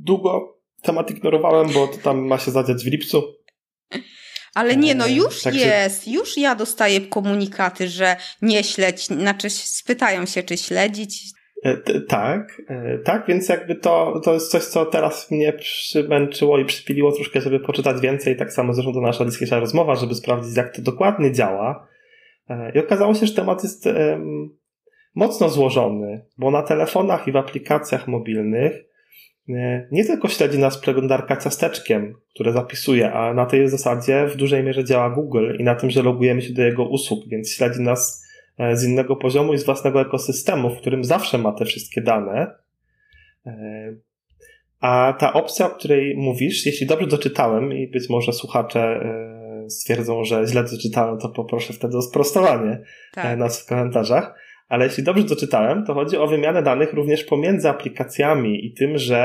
długo 0.06 0.58
temat 0.82 1.12
ignorowałem, 1.12 1.68
bo 1.74 1.88
to 1.88 1.98
tam 2.04 2.28
ma 2.28 2.38
się 2.38 2.52
zadziać 2.52 2.84
w 2.84 2.88
lipcu. 2.88 3.24
Ale 4.56 4.78
nie, 4.78 4.96
no 4.96 5.08
e, 5.08 5.12
już 5.12 5.42
tak 5.42 5.56
jest, 5.56 6.06
się... 6.06 6.12
już 6.12 6.38
ja 6.38 6.56
dostaję 6.56 7.02
komunikaty, 7.02 7.88
że 7.88 8.16
nie 8.42 8.64
śledź, 8.64 9.06
znaczy 9.06 9.50
spytają 9.50 10.26
się, 10.26 10.44
czy 10.44 10.58
śledzić. 10.58 11.24
E, 11.64 12.02
tak, 12.02 12.62
tak, 13.06 13.28
więc 13.28 13.50
jakby 13.50 13.76
to, 13.76 14.22
to 14.24 14.34
jest 14.34 14.52
coś, 14.52 14.64
co 14.64 14.86
teraz 14.86 15.32
mnie 15.32 15.54
przymęczyło 15.54 16.60
i 16.60 16.66
przypiliło 16.66 17.12
troszkę, 17.12 17.42
żeby 17.42 17.60
poczytać 17.60 18.02
więcej. 18.02 18.38
Tak 18.38 18.54
samo 18.54 18.74
zresztą 18.74 18.94
to 18.94 19.02
nasza 19.02 19.26
dzisiejsza 19.26 19.60
rozmowa, 19.60 19.96
żeby 19.96 20.16
sprawdzić, 20.16 20.58
jak 20.58 20.76
to 20.76 20.82
dokładnie 20.82 21.32
działa. 21.32 21.88
I 22.76 22.80
okazało 22.80 23.14
się, 23.14 23.26
że 23.26 23.34
temat 23.34 23.64
jest 23.64 23.90
mocno 25.16 25.50
złożony, 25.50 26.26
bo 26.38 26.52
na 26.52 26.62
telefonach 26.62 27.28
i 27.28 27.32
w 27.32 27.38
aplikacjach 27.38 28.08
mobilnych 28.08 28.74
e, 28.74 28.89
nie 29.92 30.06
tylko 30.06 30.28
śledzi 30.28 30.60
nas 30.60 30.78
przeglądarka 30.78 31.38
ciasteczkiem, 31.38 32.16
które 32.34 32.54
zapisuje, 32.54 33.14
a 33.14 33.34
na 33.34 33.46
tej 33.46 33.70
zasadzie 33.70 34.28
w 34.28 34.36
dużej 34.36 34.64
mierze 34.64 34.84
działa 34.84 35.10
Google 35.10 35.56
i 35.60 35.64
na 35.64 35.76
tym, 35.76 35.90
że 35.90 36.04
logujemy 36.04 36.42
się 36.42 36.54
do 36.54 36.62
jego 36.62 36.90
usług, 36.90 37.28
więc 37.28 37.52
śledzi 37.52 37.82
nas 37.82 38.26
e, 38.58 38.76
z 38.76 38.84
innego 38.84 39.16
poziomu 39.16 39.54
i 39.54 39.58
z 39.58 39.66
własnego 39.66 40.02
ekosystemu, 40.02 40.70
w 40.70 40.78
którym 40.78 41.04
zawsze 41.04 41.38
ma 41.38 41.52
te 41.52 41.66
wszystkie 41.66 42.02
dane. 42.02 42.56
E, 43.46 43.96
a 44.80 45.14
ta 45.20 45.34
opcja, 45.34 45.66
o 45.66 45.70
której 45.70 46.18
mówisz, 46.18 46.66
jeśli 46.66 46.88
dobrze 46.88 47.08
doczytałem 47.08 47.74
i 47.74 47.88
być 47.88 48.10
może 48.10 48.34
słuchacze 48.34 49.00
stwierdzą, 49.70 50.24
że 50.24 50.48
źle 50.48 50.64
doczytałem, 50.64 51.20
to 51.20 51.30
poproszę 51.30 51.74
wtedy 51.74 51.98
o 51.98 52.02
sprostowanie 52.02 52.82
tak. 53.14 53.40
nas 53.40 53.64
w 53.64 53.66
komentarzach 53.66 54.36
ale 54.70 54.86
jeśli 54.86 55.04
dobrze 55.04 55.24
doczytałem, 55.24 55.86
to 55.86 55.94
chodzi 55.94 56.18
o 56.18 56.28
wymianę 56.28 56.64
danych 56.64 56.94
również 56.94 57.24
pomiędzy 57.24 57.70
aplikacjami 57.70 58.66
i 58.66 58.74
tym, 58.74 58.98
że 58.98 59.18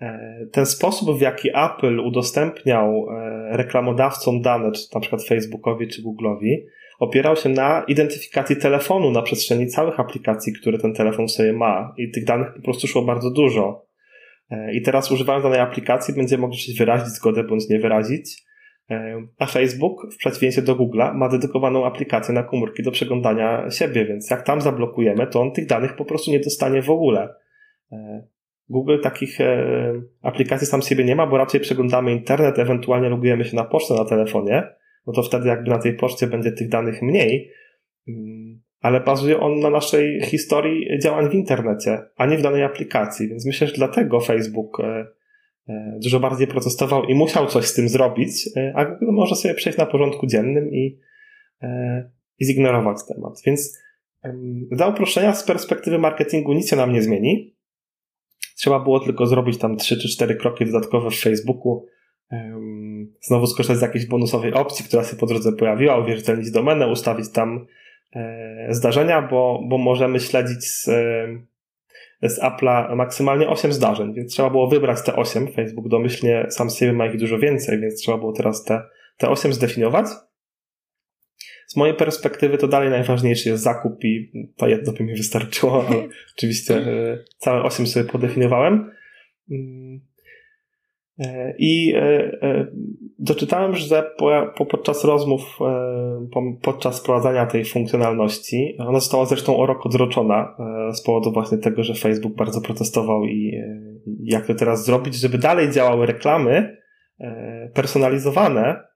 e, 0.00 0.46
ten 0.52 0.66
sposób, 0.66 1.18
w 1.18 1.20
jaki 1.20 1.48
Apple 1.48 2.00
udostępniał 2.00 3.06
e, 3.10 3.56
reklamodawcom 3.56 4.40
dane, 4.40 4.72
czy 4.72 4.82
na 4.94 5.00
przykład 5.00 5.24
Facebookowi 5.24 5.88
czy 5.88 6.02
Google'owi, 6.02 6.56
opierał 6.98 7.36
się 7.36 7.48
na 7.48 7.84
identyfikacji 7.88 8.56
telefonu 8.56 9.10
na 9.10 9.22
przestrzeni 9.22 9.66
całych 9.66 10.00
aplikacji, 10.00 10.52
które 10.52 10.78
ten 10.78 10.94
telefon 10.94 11.28
sobie 11.28 11.52
ma. 11.52 11.94
I 11.96 12.10
tych 12.10 12.24
danych 12.24 12.48
po 12.56 12.62
prostu 12.62 12.86
szło 12.86 13.02
bardzo 13.02 13.30
dużo. 13.30 13.86
E, 14.50 14.74
I 14.74 14.82
teraz 14.82 15.10
używając 15.10 15.42
danej 15.44 15.60
aplikacji 15.60 16.14
będziemy 16.14 16.40
mogli 16.40 16.58
wyrazić 16.78 17.08
zgodę 17.08 17.44
bądź 17.44 17.68
nie 17.68 17.78
wyrazić. 17.78 18.45
A 19.38 19.46
Facebook, 19.46 20.14
w 20.14 20.16
przeciwieństwie 20.16 20.62
do 20.62 20.76
Google'a, 20.76 21.14
ma 21.14 21.28
dedykowaną 21.28 21.86
aplikację 21.86 22.34
na 22.34 22.42
komórki 22.42 22.82
do 22.82 22.90
przeglądania 22.90 23.70
siebie, 23.70 24.04
więc 24.04 24.30
jak 24.30 24.42
tam 24.42 24.60
zablokujemy, 24.60 25.26
to 25.26 25.40
on 25.40 25.52
tych 25.52 25.66
danych 25.66 25.96
po 25.96 26.04
prostu 26.04 26.30
nie 26.30 26.40
dostanie 26.40 26.82
w 26.82 26.90
ogóle. 26.90 27.34
Google 28.68 29.00
takich 29.02 29.40
e, 29.40 29.74
aplikacji 30.22 30.66
sam 30.66 30.82
siebie 30.82 31.04
nie 31.04 31.16
ma, 31.16 31.26
bo 31.26 31.36
raczej 31.36 31.60
przeglądamy 31.60 32.12
internet, 32.12 32.58
ewentualnie 32.58 33.08
logujemy 33.08 33.44
się 33.44 33.56
na 33.56 33.64
pocztę 33.64 33.94
na 33.94 34.04
telefonie, 34.04 34.62
no 35.06 35.12
to 35.12 35.22
wtedy 35.22 35.48
jakby 35.48 35.70
na 35.70 35.78
tej 35.78 35.96
poczcie 35.96 36.26
będzie 36.26 36.52
tych 36.52 36.68
danych 36.68 37.02
mniej, 37.02 37.50
mm, 38.08 38.62
ale 38.80 39.00
bazuje 39.00 39.40
on 39.40 39.60
na 39.60 39.70
naszej 39.70 40.20
historii 40.22 40.98
działań 41.02 41.30
w 41.30 41.34
internecie, 41.34 42.02
a 42.16 42.26
nie 42.26 42.38
w 42.38 42.42
danej 42.42 42.62
aplikacji, 42.62 43.28
więc 43.28 43.46
myślę, 43.46 43.66
że 43.66 43.72
dlatego 43.72 44.20
Facebook 44.20 44.80
e, 44.80 44.84
e, 44.84 45.06
dużo 46.02 46.20
bardziej 46.20 46.46
protestował 46.46 47.04
i 47.04 47.14
musiał 47.14 47.46
coś 47.46 47.66
z 47.66 47.74
tym 47.74 47.88
zrobić, 47.88 48.50
a 48.74 48.84
Google 48.84 49.12
może 49.12 49.34
sobie 49.36 49.54
przejść 49.54 49.78
na 49.78 49.86
porządku 49.86 50.26
dziennym 50.26 50.70
i, 50.72 50.98
i 52.38 52.44
zignorować 52.44 52.96
temat. 53.14 53.42
Więc 53.46 53.78
dla 54.70 54.86
uproszczenia 54.86 55.34
z 55.34 55.44
perspektywy 55.44 55.98
marketingu 55.98 56.52
nic 56.52 56.70
się 56.70 56.76
nam 56.76 56.92
nie 56.92 57.02
zmieni, 57.02 57.56
Trzeba 58.56 58.80
było 58.80 59.00
tylko 59.00 59.26
zrobić 59.26 59.58
tam 59.58 59.76
3 59.76 59.98
czy 60.00 60.08
4 60.08 60.36
kroki 60.36 60.66
dodatkowe 60.66 61.10
w 61.10 61.20
Facebooku, 61.20 61.86
znowu 63.20 63.46
skorzystać 63.46 63.78
z 63.78 63.82
jakiejś 63.82 64.06
bonusowej 64.06 64.52
opcji, 64.52 64.84
która 64.84 65.04
się 65.04 65.16
po 65.16 65.26
drodze 65.26 65.52
pojawiła, 65.52 65.98
uwierzytelnić 65.98 66.50
domenę, 66.50 66.88
ustawić 66.88 67.32
tam 67.32 67.66
e, 68.12 68.66
zdarzenia, 68.70 69.22
bo, 69.22 69.62
bo 69.68 69.78
możemy 69.78 70.20
śledzić 70.20 70.64
z, 70.64 70.88
z 72.22 72.40
Apple'a 72.40 72.96
maksymalnie 72.96 73.48
8 73.48 73.72
zdarzeń, 73.72 74.14
więc 74.14 74.32
trzeba 74.32 74.50
było 74.50 74.68
wybrać 74.68 75.02
te 75.02 75.16
8. 75.16 75.52
Facebook 75.52 75.88
domyślnie 75.88 76.46
sam 76.50 76.70
z 76.70 76.76
siebie 76.76 76.92
ma 76.92 77.06
ich 77.06 77.18
dużo 77.18 77.38
więcej, 77.38 77.80
więc 77.80 78.00
trzeba 78.00 78.18
było 78.18 78.32
teraz 78.32 78.64
te, 78.64 78.82
te 79.16 79.28
8 79.28 79.52
zdefiniować. 79.52 80.06
Z 81.66 81.76
mojej 81.76 81.94
perspektywy 81.94 82.58
to 82.58 82.68
dalej 82.68 82.90
najważniejszy 82.90 83.48
jest 83.48 83.62
zakup 83.62 84.04
i 84.04 84.32
to 84.56 84.68
jedno 84.68 84.92
by 84.92 85.04
mi 85.04 85.14
wystarczyło, 85.14 85.86
ale 85.86 86.08
oczywiście 86.36 86.76
e, 86.76 87.18
całe 87.38 87.62
osiem 87.62 87.86
sobie 87.86 88.10
podefiniowałem. 88.10 88.90
E, 91.18 91.54
I 91.58 91.94
e, 91.96 92.66
doczytałem, 93.18 93.74
że 93.74 94.10
po, 94.56 94.66
podczas 94.66 95.04
rozmów, 95.04 95.58
podczas 96.62 97.00
wprowadzania 97.00 97.46
tej 97.46 97.64
funkcjonalności, 97.64 98.76
ona 98.78 99.00
została 99.00 99.26
zresztą 99.26 99.56
o 99.56 99.66
rok 99.66 99.86
odroczona 99.86 100.56
z 100.92 101.02
powodu 101.02 101.32
właśnie 101.32 101.58
tego, 101.58 101.82
że 101.82 101.94
Facebook 101.94 102.34
bardzo 102.34 102.60
protestował 102.60 103.24
i 103.24 103.62
jak 104.22 104.46
to 104.46 104.54
teraz 104.54 104.84
zrobić, 104.84 105.14
żeby 105.14 105.38
dalej 105.38 105.70
działały 105.70 106.06
reklamy 106.06 106.76
personalizowane, 107.74 108.86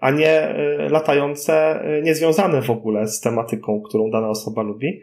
a 0.00 0.10
nie 0.10 0.30
e, 0.30 0.88
latające, 0.88 1.54
e, 1.54 2.02
niezwiązane 2.02 2.62
w 2.62 2.70
ogóle 2.70 3.06
z 3.06 3.20
tematyką, 3.20 3.82
którą 3.88 4.10
dana 4.10 4.28
osoba 4.28 4.62
lubi. 4.62 5.00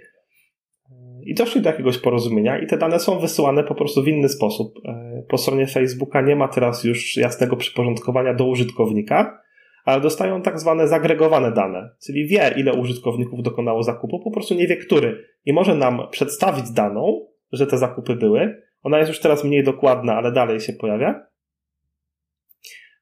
I 1.24 1.34
doszli 1.34 1.62
do 1.62 1.70
jakiegoś 1.70 1.98
porozumienia, 1.98 2.60
i 2.60 2.68
te 2.68 2.78
dane 2.78 3.00
są 3.00 3.20
wysyłane 3.20 3.64
po 3.64 3.76
prostu 3.76 4.04
w 4.04 4.08
inny 4.08 4.30
sposób. 4.30 4.74
E, 4.86 5.24
po 5.30 5.38
stronie 5.38 5.68
Facebooka 5.68 6.22
nie 6.22 6.36
ma 6.36 6.48
teraz 6.48 6.84
już 6.84 7.18
jasnego 7.18 7.56
przyporządkowania 7.56 8.34
do 8.34 8.48
użytkownika, 8.48 9.42
ale 9.86 10.02
dostają 10.02 10.42
tak 10.42 10.60
zwane 10.60 10.88
zagregowane 10.88 11.52
dane, 11.52 11.90
czyli 12.06 12.28
wie, 12.28 12.54
ile 12.58 12.74
użytkowników 12.74 13.44
dokonało 13.44 13.84
zakupu, 13.84 14.20
po 14.20 14.32
prostu 14.32 14.54
nie 14.54 14.68
wie, 14.68 14.78
który. 14.78 15.26
I 15.46 15.54
może 15.54 15.76
nam 15.76 16.02
przedstawić 16.12 16.72
daną, 16.72 17.28
że 17.52 17.68
te 17.68 17.78
zakupy 17.78 18.16
były. 18.16 18.62
Ona 18.84 18.98
jest 18.98 19.10
już 19.10 19.20
teraz 19.20 19.44
mniej 19.44 19.64
dokładna, 19.64 20.16
ale 20.16 20.32
dalej 20.32 20.60
się 20.60 20.74
pojawia. 20.74 21.29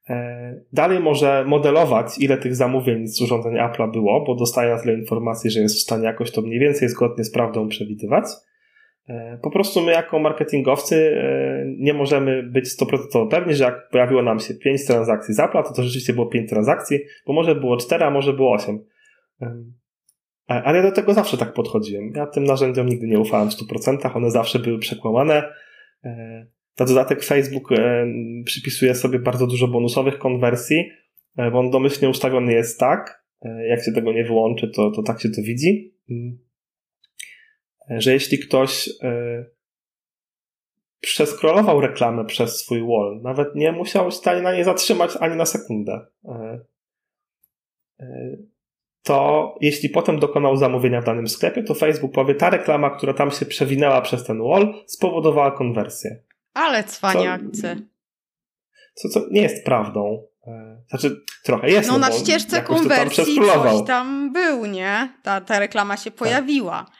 E, 0.09 0.61
dalej 0.73 0.99
może 0.99 1.45
modelować, 1.47 2.19
ile 2.19 2.37
tych 2.37 2.55
zamówień 2.55 3.07
z 3.07 3.21
urządzenia 3.21 3.69
Apple'a 3.69 3.91
było, 3.91 4.23
bo 4.25 4.35
dostaje 4.35 4.73
na 4.73 4.81
tyle 4.81 4.93
informacji, 4.93 5.51
że 5.51 5.59
jest 5.59 5.75
w 5.75 5.81
stanie 5.81 6.05
jakoś 6.05 6.31
to 6.31 6.41
mniej 6.41 6.59
więcej 6.59 6.89
zgodnie 6.89 7.23
z 7.23 7.31
prawdą 7.31 7.67
przewidywać. 7.67 8.25
E, 9.07 9.39
po 9.43 9.51
prostu 9.51 9.81
my 9.81 9.91
jako 9.91 10.19
marketingowcy 10.19 11.21
e, 11.21 11.65
nie 11.77 11.93
możemy 11.93 12.43
być 12.43 12.65
100% 12.65 13.27
pewni, 13.27 13.55
że 13.55 13.63
jak 13.63 13.89
pojawiło 13.89 14.21
nam 14.21 14.39
się 14.39 14.53
5 14.53 14.85
transakcji 14.85 15.33
z 15.33 15.39
Apple'a, 15.39 15.63
to 15.63 15.73
to 15.73 15.83
rzeczywiście 15.83 16.13
było 16.13 16.25
5 16.25 16.49
transakcji, 16.49 16.99
bo 17.27 17.33
może 17.33 17.55
było 17.55 17.77
4, 17.77 18.05
a 18.05 18.09
może 18.09 18.33
było 18.33 18.53
8. 18.53 18.85
Ale 20.47 20.77
ja 20.77 20.83
do 20.83 20.91
tego 20.91 21.13
zawsze 21.13 21.37
tak 21.37 21.53
podchodziłem. 21.53 22.11
Ja 22.15 22.27
tym 22.27 22.43
narzędziom 22.43 22.89
nigdy 22.89 23.07
nie 23.07 23.19
ufałem 23.19 23.49
w 23.49 23.53
100%, 23.53 24.17
one 24.17 24.31
zawsze 24.31 24.59
były 24.59 24.79
przekłamane. 24.79 25.43
Na 26.79 26.85
dodatek 26.85 27.23
Facebook 27.23 27.71
e, 27.71 28.07
przypisuje 28.45 28.95
sobie 28.95 29.19
bardzo 29.19 29.47
dużo 29.47 29.67
bonusowych 29.67 30.17
konwersji, 30.17 30.91
e, 31.37 31.51
bo 31.51 31.59
on 31.59 31.71
domyślnie 31.71 32.09
ustawiony 32.09 32.53
jest 32.53 32.79
tak, 32.79 33.23
e, 33.41 33.67
jak 33.67 33.83
się 33.83 33.91
tego 33.91 34.13
nie 34.13 34.23
wyłączy, 34.23 34.71
to, 34.75 34.91
to 34.91 35.03
tak 35.03 35.21
się 35.21 35.29
to 35.29 35.41
widzi, 35.41 35.93
mm, 36.09 36.39
że 37.89 38.13
jeśli 38.13 38.39
ktoś 38.39 38.89
przeskrolował 41.01 41.81
reklamę 41.81 42.25
przez 42.25 42.59
swój 42.59 42.79
wall, 42.79 43.21
nawet 43.23 43.55
nie 43.55 43.71
musiał 43.71 44.11
się 44.11 44.41
na 44.41 44.55
nie 44.55 44.63
zatrzymać 44.63 45.17
ani 45.19 45.35
na 45.35 45.45
sekundę, 45.45 46.05
to 49.03 49.55
jeśli 49.61 49.89
potem 49.89 50.19
dokonał 50.19 50.57
zamówienia 50.57 51.01
w 51.01 51.05
danym 51.05 51.27
sklepie, 51.27 51.63
to 51.63 51.73
Facebook 51.73 52.13
powie, 52.13 52.35
ta 52.35 52.49
reklama, 52.49 52.89
która 52.89 53.13
tam 53.13 53.31
się 53.31 53.45
przewinęła 53.45 54.01
przez 54.01 54.23
ten 54.23 54.43
wall, 54.43 54.73
spowodowała 54.85 55.51
konwersję. 55.51 56.26
Ale 56.57 56.83
cwaniacy. 56.83 57.87
Co, 58.95 59.09
co, 59.09 59.21
nie 59.31 59.41
jest 59.41 59.65
prawdą. 59.65 60.23
E, 60.47 60.81
znaczy, 60.89 61.15
trochę 61.43 61.69
jest. 61.69 61.87
No, 61.87 61.97
no 61.97 61.99
na 61.99 62.11
ścieżce 62.11 62.61
konwersji 62.61 63.35
tam 63.35 63.63
coś 63.63 63.87
tam 63.87 64.33
był, 64.33 64.65
nie? 64.65 65.13
Ta, 65.23 65.41
ta 65.41 65.59
reklama 65.59 65.97
się 65.97 66.11
tak. 66.11 66.19
pojawiła. 66.19 66.85
Tak. 66.85 66.97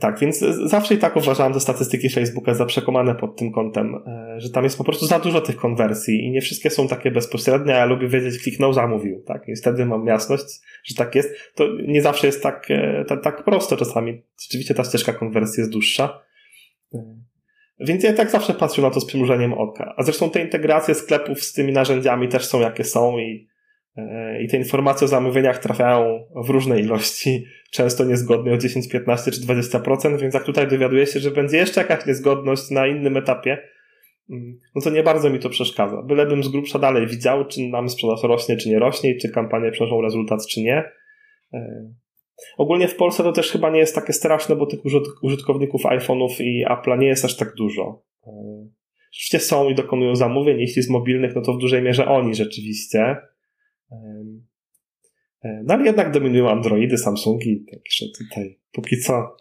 tak, 0.00 0.18
więc 0.18 0.38
zawsze 0.64 0.94
i 0.94 0.98
tak 0.98 1.16
uważałem 1.16 1.52
te 1.52 1.60
statystyki 1.60 2.10
Facebooka 2.10 2.54
za 2.54 2.66
przekonane 2.66 3.14
pod 3.14 3.36
tym 3.36 3.52
kątem, 3.52 3.94
e, 3.94 4.40
że 4.40 4.50
tam 4.50 4.64
jest 4.64 4.78
po 4.78 4.84
prostu 4.84 5.06
za 5.06 5.18
dużo 5.18 5.40
tych 5.40 5.56
konwersji 5.56 6.24
i 6.24 6.30
nie 6.30 6.40
wszystkie 6.40 6.70
są 6.70 6.88
takie 6.88 7.10
bezpośrednie, 7.10 7.74
a 7.74 7.78
ja 7.78 7.84
lubię 7.84 8.08
wiedzieć, 8.08 8.42
kliknął, 8.42 8.72
zamówił, 8.72 9.22
tak? 9.26 9.48
I 9.48 9.56
wtedy 9.56 9.86
mam 9.86 10.06
jasność, 10.06 10.44
że 10.84 10.94
tak 10.94 11.14
jest. 11.14 11.34
To 11.54 11.64
nie 11.86 12.02
zawsze 12.02 12.26
jest 12.26 12.42
tak, 12.42 12.68
tak, 13.08 13.22
tak 13.22 13.44
prosto 13.44 13.76
czasami. 13.76 14.22
Rzeczywiście 14.42 14.74
ta 14.74 14.84
ścieżka 14.84 15.12
konwersji 15.12 15.60
jest 15.60 15.72
dłuższa. 15.72 16.20
Więc 17.80 18.04
ja 18.04 18.12
tak 18.12 18.30
zawsze 18.30 18.54
patrzę 18.54 18.82
na 18.82 18.90
to 18.90 19.00
z 19.00 19.04
przymrużeniem 19.04 19.52
oka. 19.52 19.94
A 19.96 20.02
zresztą 20.02 20.30
te 20.30 20.40
integracje 20.40 20.94
sklepów 20.94 21.42
z 21.42 21.52
tymi 21.52 21.72
narzędziami 21.72 22.28
też 22.28 22.44
są 22.44 22.60
jakie 22.60 22.84
są 22.84 23.18
i, 23.18 23.48
e, 23.96 24.42
i 24.42 24.48
te 24.48 24.56
informacje 24.56 25.04
o 25.04 25.08
zamówieniach 25.08 25.58
trafiają 25.58 26.24
w 26.44 26.50
różne 26.50 26.80
ilości, 26.80 27.44
często 27.70 28.04
niezgodnie 28.04 28.52
o 28.52 28.58
10, 28.58 28.88
15 28.88 29.30
czy 29.30 29.40
20%, 29.40 30.20
więc 30.20 30.34
jak 30.34 30.44
tutaj 30.44 30.68
dowiaduję 30.68 31.06
się, 31.06 31.20
że 31.20 31.30
będzie 31.30 31.56
jeszcze 31.56 31.80
jakaś 31.80 32.06
niezgodność 32.06 32.70
na 32.70 32.86
innym 32.86 33.16
etapie, 33.16 33.58
mm, 34.30 34.58
no 34.74 34.82
to 34.82 34.90
nie 34.90 35.02
bardzo 35.02 35.30
mi 35.30 35.38
to 35.38 35.48
przeszkadza. 35.48 36.02
Bylebym 36.02 36.44
z 36.44 36.48
grubsza 36.48 36.78
dalej 36.78 37.06
widział, 37.06 37.44
czy 37.44 37.68
nam 37.68 37.88
sprzedaż 37.88 38.22
rośnie, 38.22 38.56
czy 38.56 38.68
nie 38.68 38.78
rośnie, 38.78 39.16
czy 39.16 39.28
kampanie 39.28 39.70
przynoszą 39.70 40.02
rezultat, 40.02 40.46
czy 40.46 40.62
nie. 40.62 40.84
Ogólnie 42.56 42.88
w 42.88 42.96
Polsce 42.96 43.22
to 43.22 43.32
też 43.32 43.50
chyba 43.50 43.70
nie 43.70 43.78
jest 43.78 43.94
takie 43.94 44.12
straszne, 44.12 44.56
bo 44.56 44.66
tych 44.66 44.80
użytkowników 45.22 45.82
iPhone'ów 45.82 46.40
i 46.40 46.66
Apple'a 46.66 46.98
nie 46.98 47.06
jest 47.06 47.24
aż 47.24 47.36
tak 47.36 47.54
dużo. 47.54 48.02
E, 48.26 48.30
rzeczywiście 49.12 49.40
są 49.40 49.68
i 49.68 49.74
dokonują 49.74 50.16
zamówień, 50.16 50.60
jeśli 50.60 50.82
z 50.82 50.90
mobilnych, 50.90 51.34
no 51.34 51.42
to 51.42 51.52
w 51.52 51.58
dużej 51.58 51.82
mierze 51.82 52.06
oni 52.06 52.34
rzeczywiście. 52.34 53.16
E, 53.90 55.62
no 55.64 55.74
ale 55.74 55.84
jednak 55.84 56.10
dominują 56.10 56.50
Androidy, 56.50 56.98
Samsungi, 56.98 57.64
także 57.70 58.06
tutaj 58.18 58.58
póki 58.72 58.98
co 58.98 59.12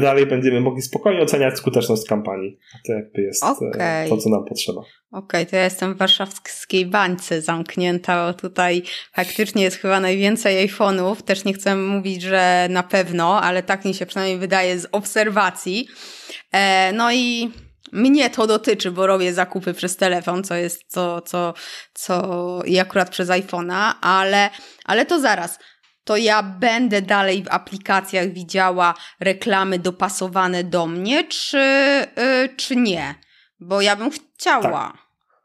dalej 0.00 0.26
będziemy 0.26 0.60
mogli 0.60 0.82
spokojnie 0.82 1.22
oceniać 1.22 1.58
skuteczność 1.58 2.06
kampanii. 2.08 2.58
To 2.86 2.92
jakby 2.92 3.22
jest 3.22 3.44
okay. 3.44 4.08
to, 4.08 4.16
co 4.16 4.30
nam 4.30 4.44
potrzeba. 4.44 4.80
Okej, 4.80 4.88
okay, 5.10 5.46
to 5.46 5.56
ja 5.56 5.64
jestem 5.64 5.94
w 5.94 5.98
warszawskiej 5.98 6.86
bańce 6.86 7.42
zamknięta. 7.42 8.32
Tutaj 8.32 8.82
faktycznie 9.14 9.62
jest 9.62 9.76
chyba 9.76 10.00
najwięcej 10.00 10.68
iPhone'ów. 10.68 11.22
Też 11.22 11.44
nie 11.44 11.52
chcę 11.52 11.76
mówić, 11.76 12.22
że 12.22 12.66
na 12.70 12.82
pewno, 12.82 13.40
ale 13.42 13.62
tak 13.62 13.84
mi 13.84 13.94
się 13.94 14.06
przynajmniej 14.06 14.38
wydaje 14.38 14.78
z 14.78 14.88
obserwacji. 14.92 15.88
E, 16.52 16.92
no 16.92 17.12
i 17.12 17.50
mnie 17.92 18.30
to 18.30 18.46
dotyczy, 18.46 18.90
bo 18.90 19.06
robię 19.06 19.32
zakupy 19.32 19.74
przez 19.74 19.96
telefon, 19.96 20.44
co 20.44 20.54
jest 20.54 20.82
co, 20.88 21.20
co, 21.20 21.54
co 21.94 22.62
i 22.64 22.78
akurat 22.78 23.10
przez 23.10 23.28
iPhone'a, 23.28 23.92
ale, 24.00 24.50
ale 24.84 25.06
to 25.06 25.20
zaraz 25.20 25.58
to 26.06 26.16
ja 26.16 26.42
będę 26.42 27.02
dalej 27.02 27.42
w 27.42 27.48
aplikacjach 27.50 28.32
widziała 28.32 28.94
reklamy 29.20 29.78
dopasowane 29.78 30.64
do 30.64 30.86
mnie, 30.86 31.24
czy, 31.24 31.58
yy, 32.16 32.48
czy 32.56 32.76
nie? 32.76 33.14
Bo 33.60 33.80
ja 33.80 33.96
bym 33.96 34.10
chciała 34.10 34.62
tak. 34.62 34.96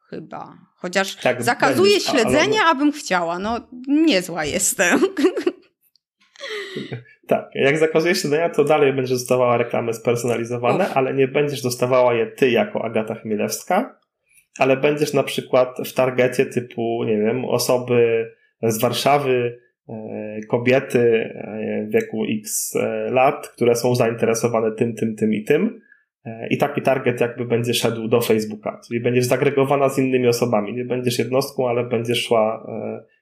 chyba. 0.10 0.58
Chociaż 0.76 1.16
tak, 1.16 1.44
zakazuję 1.44 1.92
będzie, 1.92 2.10
śledzenia, 2.10 2.62
ale... 2.62 2.70
abym 2.70 2.92
chciała. 2.92 3.40
No, 3.40 3.68
niezła 3.88 4.46
jestem. 4.46 5.00
Tak, 7.28 7.50
jak 7.56 7.78
zakazujesz 7.78 8.22
śledzenia, 8.22 8.50
to 8.50 8.64
dalej 8.64 8.94
będziesz 8.94 9.18
dostawała 9.18 9.58
reklamy 9.58 9.94
spersonalizowane, 9.94 10.86
Uf. 10.86 10.98
ale 10.98 11.14
nie 11.14 11.28
będziesz 11.28 11.62
dostawała 11.62 12.14
je 12.14 12.28
ty 12.28 12.50
jako 12.50 12.86
Agata 12.86 13.16
Chmielewska, 13.16 14.00
ale 14.60 14.78
będziesz 14.78 15.14
na 15.14 15.24
przykład 15.24 15.78
w 15.86 15.94
targecie 15.94 16.46
typu, 16.46 17.04
nie 17.04 17.18
wiem, 17.18 17.46
osoby 17.46 18.32
z 18.64 18.82
Warszawy, 18.82 19.60
kobiety 20.50 21.34
w 21.88 21.94
wieku 21.94 22.24
x 22.40 22.74
lat, 23.10 23.48
które 23.48 23.76
są 23.76 23.96
zainteresowane 23.96 24.72
tym, 24.72 24.96
tym, 24.96 25.16
tym 25.16 25.34
i 25.34 25.44
tym. 25.44 25.82
I 26.50 26.58
taki 26.58 26.82
target 26.82 27.22
jakby 27.22 27.46
będzie 27.46 27.74
szedł 27.74 28.08
do 28.08 28.22
Facebooka, 28.22 28.80
czyli 28.88 29.00
będziesz 29.00 29.26
zagregowana 29.26 29.90
z 29.90 30.00
innymi 30.00 30.28
osobami. 30.28 30.74
Nie 30.74 30.86
będziesz 30.86 31.20
jednostką, 31.20 31.70
ale 31.70 31.84
będzie 31.84 32.16
szła 32.16 32.68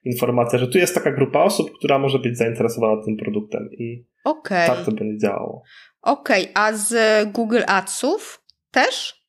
informacja, 0.04 0.58
że 0.58 0.68
tu 0.68 0.78
jest 0.78 0.94
taka 0.94 1.12
grupa 1.12 1.42
osób, 1.42 1.70
która 1.78 1.98
może 1.98 2.18
być 2.18 2.38
zainteresowana 2.38 3.02
tym 3.04 3.16
produktem 3.16 3.68
i 3.72 4.06
okay. 4.24 4.66
tak 4.66 4.84
to 4.84 4.92
będzie 4.92 5.18
działało. 5.18 5.62
Okej, 6.02 6.42
okay. 6.42 6.52
a 6.54 6.72
z 6.72 6.94
Google 7.32 7.62
Adsów 7.66 8.44
też? 8.70 9.20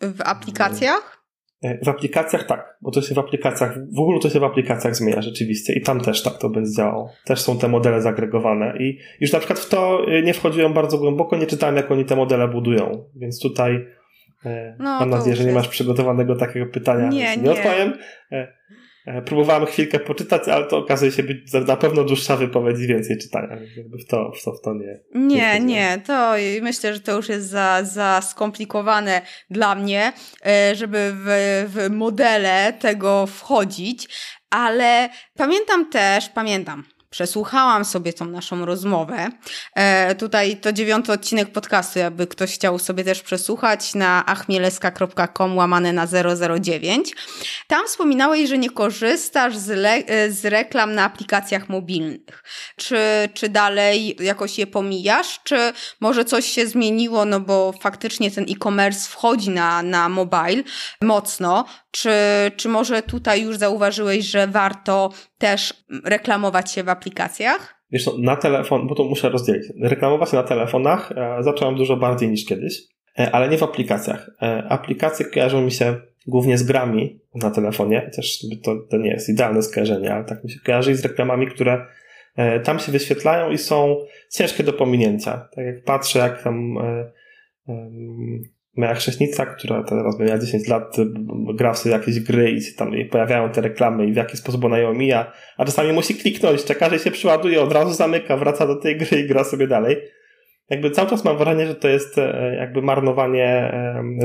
W 0.00 0.20
aplikacjach? 0.24 1.23
E, 1.64 1.78
w 1.84 1.88
aplikacjach 1.88 2.46
tak, 2.46 2.76
bo 2.82 2.90
to 2.90 3.02
się 3.02 3.14
w 3.14 3.18
aplikacjach, 3.18 3.78
w 3.92 3.98
ogóle 3.98 4.20
to 4.20 4.30
się 4.30 4.40
w 4.40 4.44
aplikacjach 4.44 4.96
zmienia 4.96 5.22
rzeczywiście 5.22 5.72
i 5.72 5.80
tam 5.80 6.00
też 6.00 6.22
tak 6.22 6.38
to 6.38 6.48
będzie 6.48 6.72
działało. 6.76 7.10
Też 7.24 7.40
są 7.40 7.58
te 7.58 7.68
modele 7.68 8.02
zagregowane 8.02 8.76
i 8.78 8.98
już 9.20 9.32
na 9.32 9.38
przykład 9.38 9.58
w 9.58 9.68
to 9.68 10.06
e, 10.08 10.22
nie 10.22 10.34
wchodziłem 10.34 10.72
bardzo 10.72 10.98
głęboko, 10.98 11.36
nie 11.36 11.46
czytałem 11.46 11.76
jak 11.76 11.90
oni 11.90 12.04
te 12.04 12.16
modele 12.16 12.48
budują, 12.48 13.04
więc 13.16 13.40
tutaj 13.40 13.86
e, 14.44 14.76
no, 14.78 15.00
mam 15.00 15.10
nadzieję, 15.10 15.36
że 15.36 15.44
nie 15.44 15.52
masz 15.52 15.68
przygotowanego 15.68 16.36
takiego 16.36 16.66
pytania, 16.66 17.08
nie, 17.08 17.36
nie, 17.36 17.42
nie 17.42 17.50
odpowiem. 17.50 17.92
E, 19.06 19.22
próbowałem 19.22 19.66
chwilkę 19.66 19.98
poczytać, 19.98 20.48
ale 20.48 20.66
to 20.66 20.78
okazuje 20.78 21.12
się 21.12 21.22
być 21.22 21.52
na 21.52 21.76
pewno 21.76 22.04
dłuższa 22.04 22.36
wypowiedź 22.36 22.80
i 22.80 22.86
więcej 22.86 23.18
czytania, 23.18 23.56
w 24.04 24.04
to, 24.08 24.32
w 24.40 24.44
to, 24.44 24.52
w 24.52 24.60
to 24.60 24.74
nie. 24.74 25.00
Nie, 25.14 25.60
nie, 25.60 25.60
nie, 25.60 26.00
to 26.06 26.32
myślę, 26.62 26.94
że 26.94 27.00
to 27.00 27.16
już 27.16 27.28
jest 27.28 27.48
za, 27.48 27.84
za 27.84 28.20
skomplikowane 28.20 29.22
dla 29.50 29.74
mnie, 29.74 30.12
e, 30.46 30.74
żeby 30.74 31.12
w, 31.14 31.26
w 31.74 31.90
modele 31.90 32.72
tego 32.80 33.26
wchodzić, 33.26 34.08
ale 34.50 35.08
pamiętam 35.36 35.90
też, 35.90 36.28
pamiętam, 36.28 36.84
przesłuchałam 37.14 37.84
sobie 37.84 38.12
tą 38.12 38.24
naszą 38.24 38.64
rozmowę. 38.64 39.28
E, 39.74 40.14
tutaj 40.14 40.56
to 40.56 40.72
dziewiąty 40.72 41.12
odcinek 41.12 41.52
podcastu, 41.52 41.98
jakby 41.98 42.26
ktoś 42.26 42.54
chciał 42.54 42.78
sobie 42.78 43.04
też 43.04 43.22
przesłuchać 43.22 43.94
na 43.94 44.26
achmieleska.com 44.26 45.56
łamane 45.56 45.92
na 45.92 46.06
009. 46.60 47.14
Tam 47.66 47.86
wspominałeś, 47.86 48.48
że 48.48 48.58
nie 48.58 48.70
korzystasz 48.70 49.56
z, 49.56 49.68
le- 49.68 50.30
z 50.32 50.44
reklam 50.44 50.94
na 50.94 51.04
aplikacjach 51.04 51.68
mobilnych. 51.68 52.42
Czy, 52.76 52.98
czy 53.34 53.48
dalej 53.48 54.16
jakoś 54.20 54.58
je 54.58 54.66
pomijasz, 54.66 55.40
czy 55.44 55.72
może 56.00 56.24
coś 56.24 56.46
się 56.46 56.66
zmieniło, 56.66 57.24
no 57.24 57.40
bo 57.40 57.74
faktycznie 57.80 58.30
ten 58.30 58.44
e-commerce 58.44 59.10
wchodzi 59.10 59.50
na, 59.50 59.82
na 59.82 60.08
mobile 60.08 60.62
mocno. 61.00 61.64
Czy, 61.90 62.10
czy 62.56 62.68
może 62.68 63.02
tutaj 63.02 63.42
już 63.42 63.56
zauważyłeś, 63.56 64.24
że 64.24 64.46
warto 64.46 65.10
też 65.44 65.84
reklamować 66.04 66.72
się 66.72 66.82
w 66.82 66.88
aplikacjach? 66.88 67.74
Wiesz, 67.90 68.06
no, 68.06 68.12
na 68.18 68.36
telefon, 68.36 68.86
bo 68.86 68.94
to 68.94 69.04
muszę 69.04 69.28
rozdzielić. 69.28 69.62
Reklamować 69.82 70.32
na 70.32 70.42
telefonach 70.42 71.12
e, 71.12 71.42
zacząłem 71.42 71.76
dużo 71.76 71.96
bardziej 71.96 72.28
niż 72.28 72.44
kiedyś, 72.44 72.82
e, 73.18 73.30
ale 73.32 73.48
nie 73.48 73.58
w 73.58 73.62
aplikacjach. 73.62 74.30
E, 74.42 74.64
aplikacje 74.68 75.26
kojarzą 75.26 75.62
mi 75.62 75.72
się 75.72 75.96
głównie 76.26 76.58
z 76.58 76.62
grami 76.62 77.20
na 77.34 77.50
telefonie, 77.50 78.02
chociaż 78.04 78.38
to, 78.62 78.76
to 78.90 78.96
nie 78.96 79.10
jest 79.10 79.28
idealne 79.28 79.62
skojarzenie, 79.62 80.14
ale 80.14 80.24
tak 80.24 80.44
mi 80.44 80.50
się 80.50 80.60
kojarzy 80.66 80.92
i 80.92 80.94
z 80.94 81.02
reklamami, 81.02 81.46
które 81.46 81.86
e, 82.36 82.60
tam 82.60 82.78
się 82.78 82.92
wyświetlają 82.92 83.50
i 83.50 83.58
są 83.58 83.96
ciężkie 84.30 84.62
do 84.62 84.72
pominięcia. 84.72 85.48
Tak 85.56 85.64
jak 85.66 85.84
patrzę, 85.84 86.18
jak 86.18 86.42
tam 86.42 86.78
e, 86.78 87.12
moja 88.76 88.94
chrześnica, 88.94 89.46
która 89.46 89.82
teraz 89.82 90.18
miała 90.18 90.38
10 90.38 90.68
lat, 90.68 90.96
gra 91.54 91.72
w 91.72 91.78
sobie 91.78 91.94
jakieś 91.94 92.20
gry 92.20 92.50
i 92.50 92.74
tam 92.76 92.92
pojawiają 93.10 93.50
te 93.50 93.60
reklamy 93.60 94.06
i 94.06 94.12
w 94.12 94.16
jaki 94.16 94.36
sposób 94.36 94.64
ona 94.64 94.78
je 94.78 94.88
omija, 94.88 95.32
a 95.56 95.64
czasami 95.64 95.92
musi 95.92 96.14
kliknąć, 96.14 96.64
czeka, 96.64 96.90
że 96.90 96.98
się 96.98 97.10
przyładuje, 97.10 97.62
od 97.62 97.72
razu 97.72 97.92
zamyka, 97.92 98.36
wraca 98.36 98.66
do 98.66 98.76
tej 98.76 98.96
gry 98.98 99.20
i 99.20 99.28
gra 99.28 99.44
sobie 99.44 99.66
dalej. 99.66 99.96
Jakby 100.70 100.90
cały 100.90 101.10
czas 101.10 101.24
mam 101.24 101.36
wrażenie, 101.36 101.66
że 101.66 101.74
to 101.74 101.88
jest 101.88 102.18
e, 102.18 102.56
jakby 102.58 102.82
marnowanie 102.82 103.72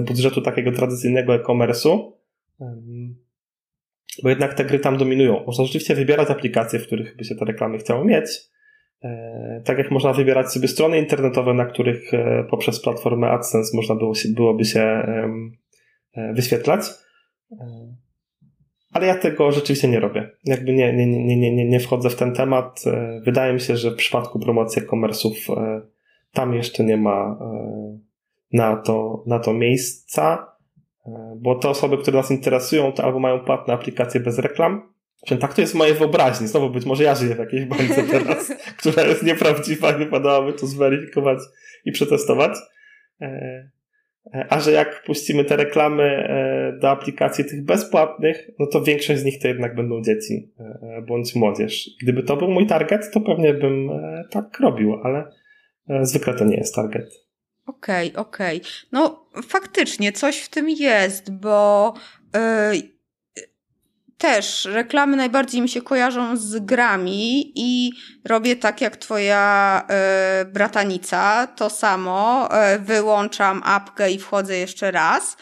budżetu 0.01 0.41
takiego 0.41 0.71
tradycyjnego 0.71 1.35
e-commerce'u, 1.35 2.11
bo 4.23 4.29
jednak 4.29 4.53
te 4.53 4.65
gry 4.65 4.79
tam 4.79 4.97
dominują. 4.97 5.43
Można 5.47 5.65
rzeczywiście 5.65 5.95
wybierać 5.95 6.29
aplikacje, 6.29 6.79
w 6.79 6.87
których 6.87 7.17
by 7.17 7.23
się 7.23 7.35
te 7.35 7.45
reklamy 7.45 7.77
chciało 7.77 8.05
mieć, 8.05 8.29
E, 8.29 8.58
tak 9.65 9.77
jak 9.77 9.91
można 9.91 10.13
wybierać 10.13 10.51
sobie 10.51 10.67
strony 10.67 10.99
internetowe, 10.99 11.53
na 11.53 11.65
których 11.65 12.13
e, 12.13 12.43
poprzez 12.49 12.81
platformę 12.81 13.29
AdSense 13.29 13.77
można 13.77 13.95
było 13.95 14.15
się, 14.15 14.29
byłoby 14.29 14.65
się 14.65 14.81
e, 14.81 16.33
wyświetlać. 16.33 16.81
Ale 18.93 19.07
ja 19.07 19.15
tego 19.15 19.51
rzeczywiście 19.51 19.87
nie 19.87 19.99
robię. 19.99 20.29
Jakby 20.45 20.73
nie, 20.73 20.93
nie, 20.93 21.07
nie, 21.07 21.37
nie, 21.37 21.55
nie, 21.55 21.65
nie 21.65 21.79
wchodzę 21.79 22.09
w 22.09 22.15
ten 22.15 22.33
temat. 22.33 22.83
Wydaje 23.25 23.53
mi 23.53 23.59
się, 23.59 23.77
że 23.77 23.91
w 23.91 23.95
przypadku 23.95 24.39
promocji 24.39 24.81
e-commerce'ów 24.81 25.35
tam 26.33 26.53
jeszcze 26.53 26.83
nie 26.83 26.97
ma 26.97 27.39
na 28.53 28.75
to, 28.75 29.23
na 29.27 29.39
to 29.39 29.53
miejsca, 29.53 30.47
bo 31.37 31.55
te 31.55 31.69
osoby, 31.69 31.97
które 31.97 32.17
nas 32.17 32.31
interesują, 32.31 32.91
to 32.91 33.03
albo 33.03 33.19
mają 33.19 33.39
płatne 33.39 33.73
aplikacje 33.73 34.19
bez 34.19 34.39
reklam, 34.39 34.88
tak 35.39 35.53
to 35.53 35.61
jest 35.61 35.73
w 35.73 35.75
mojej 35.75 35.95
wyobraźni. 35.95 36.47
Znowu 36.47 36.69
być 36.69 36.85
może 36.85 37.03
ja 37.03 37.15
żyję 37.15 37.35
w 37.35 37.39
jakiejś 37.39 37.65
bańce 37.65 38.03
teraz, 38.03 38.53
która 38.79 39.03
jest 39.03 39.23
nieprawdziwa, 39.23 39.93
wypadałoby 39.93 40.53
to 40.53 40.67
zweryfikować 40.67 41.39
i 41.85 41.91
przetestować. 41.91 42.57
E, 43.21 43.25
e, 44.33 44.45
a 44.49 44.59
że 44.59 44.71
jak 44.71 45.03
puścimy 45.03 45.45
te 45.45 45.55
reklamy 45.55 46.03
e, 46.03 46.79
do 46.81 46.89
aplikacji 46.89 47.45
tych 47.45 47.65
bezpłatnych, 47.65 48.49
no 48.59 48.67
to 48.67 48.81
większość 48.81 49.19
z 49.19 49.23
nich 49.25 49.39
to 49.41 49.47
jednak 49.47 49.75
będą 49.75 50.01
dzieci 50.01 50.51
bądź 51.07 51.35
młodzież. 51.35 51.89
Gdyby 52.01 52.23
to 52.23 52.37
był 52.37 52.47
mój 52.47 52.67
target, 52.67 53.11
to 53.13 53.21
pewnie 53.21 53.53
bym 53.53 53.89
tak 54.31 54.59
robił, 54.59 54.95
ale 55.03 55.31
zwykle 56.01 56.33
to 56.33 56.45
nie 56.45 56.57
jest 56.57 56.75
target. 56.75 57.09
Okej, 57.65 58.09
okay, 58.09 58.21
okej. 58.21 58.57
Okay. 58.57 58.71
No 58.91 59.25
faktycznie 59.47 60.11
coś 60.11 60.39
w 60.39 60.49
tym 60.49 60.69
jest, 60.69 61.31
bo 61.31 61.93
yy 62.73 62.98
też 64.19 64.65
reklamy 64.65 65.17
najbardziej 65.17 65.61
mi 65.61 65.69
się 65.69 65.81
kojarzą 65.81 66.37
z 66.37 66.59
grami 66.59 67.51
i 67.55 67.91
robię 68.25 68.55
tak 68.55 68.81
jak 68.81 68.97
twoja 68.97 69.83
e, 69.89 70.45
bratanica, 70.45 71.47
to 71.47 71.69
samo, 71.69 72.49
e, 72.51 72.79
wyłączam 72.79 73.61
apkę 73.65 74.11
i 74.11 74.19
wchodzę 74.19 74.57
jeszcze 74.57 74.91
raz. 74.91 75.37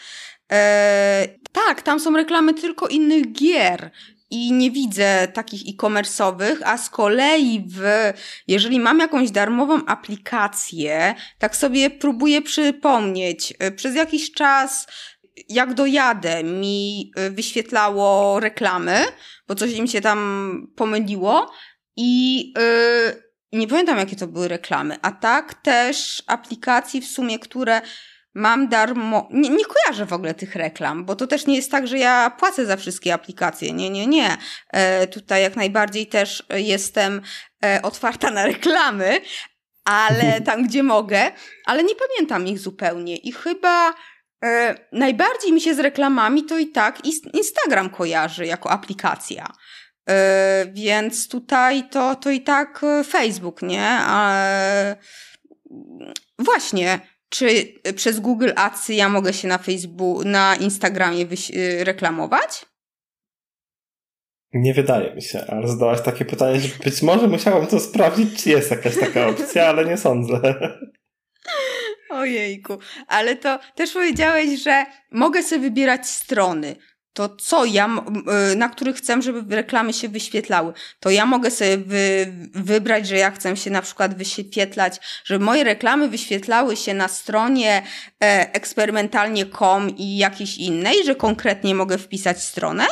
E, 0.52 1.28
tak, 1.52 1.82
tam 1.82 2.00
są 2.00 2.16
reklamy 2.16 2.54
tylko 2.54 2.88
innych 2.88 3.32
gier 3.32 3.90
i 4.30 4.52
nie 4.52 4.70
widzę 4.70 5.28
takich 5.28 5.62
e-commerce'owych, 5.74 6.56
a 6.64 6.78
z 6.78 6.90
kolei 6.90 7.64
w, 7.68 8.12
jeżeli 8.48 8.80
mam 8.80 8.98
jakąś 8.98 9.30
darmową 9.30 9.86
aplikację, 9.86 11.14
tak 11.38 11.56
sobie 11.56 11.90
próbuję 11.90 12.42
przypomnieć, 12.42 13.54
przez 13.76 13.94
jakiś 13.94 14.32
czas 14.32 14.86
jak 15.48 15.74
dojadę, 15.74 16.44
mi 16.44 17.12
y, 17.18 17.30
wyświetlało 17.30 18.40
reklamy, 18.40 19.04
bo 19.48 19.54
coś 19.54 19.72
im 19.72 19.86
się 19.86 20.00
tam 20.00 20.72
pomyliło 20.76 21.52
i 21.96 22.52
yy, 22.56 23.22
nie 23.52 23.68
pamiętam, 23.68 23.98
jakie 23.98 24.16
to 24.16 24.26
były 24.26 24.48
reklamy. 24.48 24.96
A 25.02 25.12
tak 25.12 25.54
też 25.54 26.22
aplikacji 26.26 27.00
w 27.00 27.06
sumie, 27.06 27.38
które 27.38 27.80
mam 28.34 28.68
darmo. 28.68 29.28
Nie, 29.32 29.50
nie 29.50 29.64
kojarzę 29.64 30.06
w 30.06 30.12
ogóle 30.12 30.34
tych 30.34 30.54
reklam, 30.54 31.04
bo 31.04 31.16
to 31.16 31.26
też 31.26 31.46
nie 31.46 31.56
jest 31.56 31.70
tak, 31.70 31.86
że 31.86 31.98
ja 31.98 32.30
płacę 32.38 32.66
za 32.66 32.76
wszystkie 32.76 33.14
aplikacje. 33.14 33.72
Nie, 33.72 33.90
nie, 33.90 34.06
nie. 34.06 34.36
E, 34.72 35.06
tutaj 35.06 35.42
jak 35.42 35.56
najbardziej 35.56 36.06
też 36.06 36.46
jestem 36.54 37.22
e, 37.64 37.82
otwarta 37.82 38.30
na 38.30 38.46
reklamy, 38.46 39.20
ale 39.84 40.40
tam, 40.46 40.62
gdzie 40.62 40.82
mogę, 40.82 41.32
ale 41.66 41.84
nie 41.84 41.94
pamiętam 41.94 42.46
ich 42.46 42.58
zupełnie. 42.58 43.16
I 43.16 43.32
chyba 43.32 43.94
E, 44.44 44.74
najbardziej 44.92 45.52
mi 45.52 45.60
się 45.60 45.74
z 45.74 45.78
reklamami 45.78 46.44
to 46.44 46.58
i 46.58 46.66
tak 46.66 46.98
Instagram 47.34 47.90
kojarzy 47.90 48.46
jako 48.46 48.70
aplikacja. 48.70 49.46
E, 50.08 50.66
więc 50.72 51.28
tutaj 51.28 51.88
to, 51.88 52.14
to 52.14 52.30
i 52.30 52.40
tak 52.40 52.84
e, 52.84 53.04
Facebook, 53.04 53.62
nie? 53.62 53.98
właśnie, 56.38 57.00
czy 57.28 57.48
przez 57.96 58.20
Google 58.20 58.50
Ads 58.56 58.88
ja 58.88 59.08
mogę 59.08 59.32
się 59.32 59.48
na 59.48 59.58
Facebook, 59.58 60.24
na 60.24 60.56
Instagramie 60.56 61.26
reklamować? 61.78 62.66
Nie 64.52 64.74
wydaje 64.74 65.14
mi 65.14 65.22
się, 65.22 65.44
ale 65.48 65.68
zadałaś 65.68 66.00
takie 66.00 66.24
pytanie, 66.24 66.60
że 66.60 66.68
być 66.84 67.02
może 67.02 67.28
musiałam 67.28 67.66
to 67.66 67.80
sprawdzić, 67.80 68.42
czy 68.42 68.50
jest 68.50 68.70
jakaś 68.70 68.98
taka 68.98 69.28
opcja, 69.28 69.66
ale 69.66 69.84
nie 69.84 69.96
sądzę. 69.96 70.40
Ojejku, 72.10 72.78
ale 73.06 73.36
to 73.36 73.58
też 73.74 73.92
powiedziałeś, 73.92 74.62
że 74.62 74.86
mogę 75.10 75.42
sobie 75.42 75.60
wybierać 75.60 76.08
strony. 76.08 76.76
To 77.12 77.28
co 77.28 77.64
ja, 77.64 77.88
y, 78.52 78.56
na 78.56 78.68
których 78.68 78.96
chcę, 78.96 79.22
żeby 79.22 79.56
reklamy 79.56 79.92
się 79.92 80.08
wyświetlały? 80.08 80.72
To 81.00 81.10
ja 81.10 81.26
mogę 81.26 81.50
sobie 81.50 81.78
wy, 81.78 82.32
wybrać, 82.54 83.08
że 83.08 83.16
ja 83.16 83.30
chcę 83.30 83.56
się 83.56 83.70
na 83.70 83.82
przykład 83.82 84.18
wyświetlać, 84.18 85.22
żeby 85.24 85.44
moje 85.44 85.64
reklamy 85.64 86.08
wyświetlały 86.08 86.76
się 86.76 86.94
na 86.94 87.08
stronie 87.08 87.82
e, 88.22 88.54
eksperymentalnie.com 88.54 89.96
i 89.96 90.16
jakiejś 90.16 90.58
innej, 90.58 91.04
że 91.04 91.14
konkretnie 91.14 91.74
mogę 91.74 91.98
wpisać 91.98 92.42
stronę? 92.42 92.86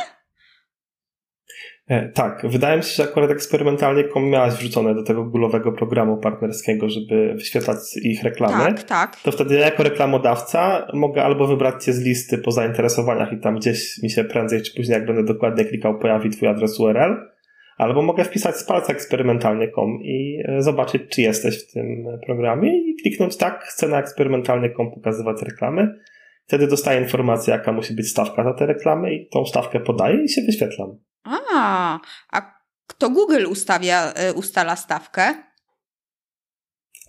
E, 1.89 2.09
tak, 2.09 2.47
wydaje 2.49 2.77
mi 2.77 2.83
się, 2.83 2.89
że 2.89 3.03
akurat 3.03 3.31
eksperymentalnie 3.31 4.05
kom 4.05 4.31
miałaś 4.31 4.55
wrzucone 4.55 4.95
do 4.95 5.03
tego 5.03 5.25
gulowego 5.25 5.73
programu 5.73 6.17
partnerskiego, 6.17 6.89
żeby 6.89 7.35
wyświetlać 7.35 7.79
ich 8.03 8.23
reklamy. 8.23 8.65
Tak, 8.65 8.83
tak. 8.83 9.17
To 9.17 9.33
wtedy 9.33 9.55
ja 9.55 9.65
jako 9.65 9.83
reklamodawca 9.83 10.87
mogę 10.95 11.25
albo 11.25 11.47
wybrać 11.47 11.85
cię 11.85 11.93
z 11.93 12.01
listy 12.01 12.39
po 12.39 12.53
zainteresowaniach 12.53 13.33
i 13.33 13.41
tam 13.41 13.57
gdzieś 13.57 14.03
mi 14.03 14.11
się 14.11 14.25
prędzej 14.25 14.63
czy 14.63 14.75
później, 14.77 14.99
jak 14.99 15.07
będę 15.07 15.25
dokładnie 15.25 15.65
klikał, 15.65 15.99
pojawi 15.99 16.31
twój 16.31 16.49
adres 16.49 16.81
URL, 16.81 17.17
albo 17.77 18.03
mogę 18.03 18.25
wpisać 18.25 18.57
z 18.57 18.65
palca 18.65 18.93
eksperymentalnie.com 18.93 19.99
i 20.03 20.43
e, 20.45 20.63
zobaczyć, 20.63 21.03
czy 21.09 21.23
jesteś 21.23 21.65
w 21.65 21.73
tym 21.73 22.07
programie 22.27 22.79
i 22.79 22.97
kliknąć 23.03 23.37
tak, 23.37 23.65
chcę 23.65 23.89
na 23.89 24.01
eksperymentalnie.com 24.01 24.91
pokazywać 24.91 25.43
reklamy. 25.43 25.99
Wtedy 26.47 26.67
dostaję 26.67 27.01
informację, 27.01 27.53
jaka 27.53 27.73
musi 27.73 27.95
być 27.95 28.09
stawka 28.09 28.45
za 28.45 28.55
te 28.55 28.67
reklamy 28.67 29.15
i 29.15 29.29
tą 29.29 29.45
stawkę 29.45 29.81
podaję 29.81 30.25
i 30.25 30.29
się 30.29 30.43
wyświetlam. 30.47 30.99
A, 31.27 32.01
a 32.33 32.57
kto 32.87 33.11
Google 33.11 33.47
ustawia, 33.47 34.13
e, 34.13 34.33
ustala 34.33 34.77
stawkę? 34.77 35.35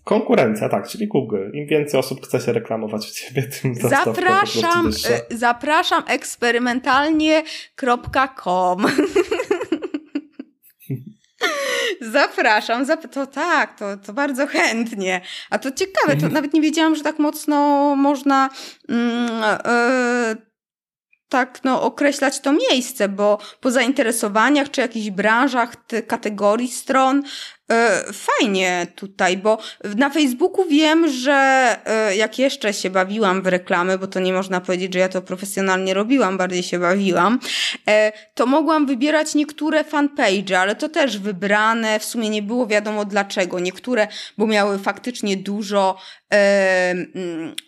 Konkurencja, 0.03 0.69
tak, 0.69 0.87
czyli 0.87 1.07
Google. 1.07 1.51
Im 1.53 1.67
więcej 1.67 1.99
osób 1.99 2.25
chce 2.25 2.41
się 2.41 2.53
reklamować 2.53 3.05
w 3.05 3.11
ciebie, 3.11 3.43
tym 3.43 3.75
ta 3.75 3.89
zapraszam, 3.89 4.87
e, 4.87 4.91
zapraszam 5.37 6.03
eksperymentalnie.com 6.07 8.85
Zapraszam, 12.01 12.85
zap 12.85 13.07
to 13.07 13.27
tak, 13.27 13.79
to, 13.79 13.97
to 13.97 14.13
bardzo 14.13 14.47
chętnie. 14.47 15.21
A 15.49 15.59
to 15.59 15.71
ciekawe, 15.71 16.07
to 16.07 16.13
mhm. 16.13 16.33
nawet 16.33 16.53
nie 16.53 16.61
wiedziałam, 16.61 16.95
że 16.95 17.03
tak 17.03 17.19
mocno 17.19 17.95
można 17.95 18.49
mm, 18.89 19.29
yy, 20.29 20.47
tak 21.29 21.59
no, 21.63 21.81
określać 21.81 22.39
to 22.39 22.53
miejsce, 22.53 23.09
bo 23.09 23.37
po 23.61 23.71
zainteresowaniach 23.71 24.71
czy 24.71 24.81
jakichś 24.81 25.09
branżach, 25.09 25.75
kategorii 26.07 26.67
stron 26.67 27.23
fajnie 28.13 28.87
tutaj, 28.95 29.37
bo 29.37 29.57
na 29.95 30.09
Facebooku 30.09 30.65
wiem, 30.69 31.07
że 31.07 31.33
e, 31.85 32.15
jak 32.15 32.39
jeszcze 32.39 32.73
się 32.73 32.89
bawiłam 32.89 33.41
w 33.41 33.47
reklamy, 33.47 33.97
bo 33.97 34.07
to 34.07 34.19
nie 34.19 34.33
można 34.33 34.61
powiedzieć, 34.61 34.93
że 34.93 34.99
ja 34.99 35.09
to 35.09 35.21
profesjonalnie 35.21 35.93
robiłam, 35.93 36.37
bardziej 36.37 36.63
się 36.63 36.79
bawiłam, 36.79 37.39
e, 37.87 38.11
to 38.33 38.45
mogłam 38.45 38.85
wybierać 38.85 39.35
niektóre 39.35 39.83
fanpage, 39.83 40.59
ale 40.59 40.75
to 40.75 40.89
też 40.89 41.17
wybrane, 41.17 41.99
w 41.99 42.05
sumie 42.05 42.29
nie 42.29 42.41
było 42.41 42.67
wiadomo 42.67 43.05
dlaczego. 43.05 43.59
Niektóre, 43.59 44.07
bo 44.37 44.47
miały 44.47 44.79
faktycznie 44.79 45.37
dużo, 45.37 45.97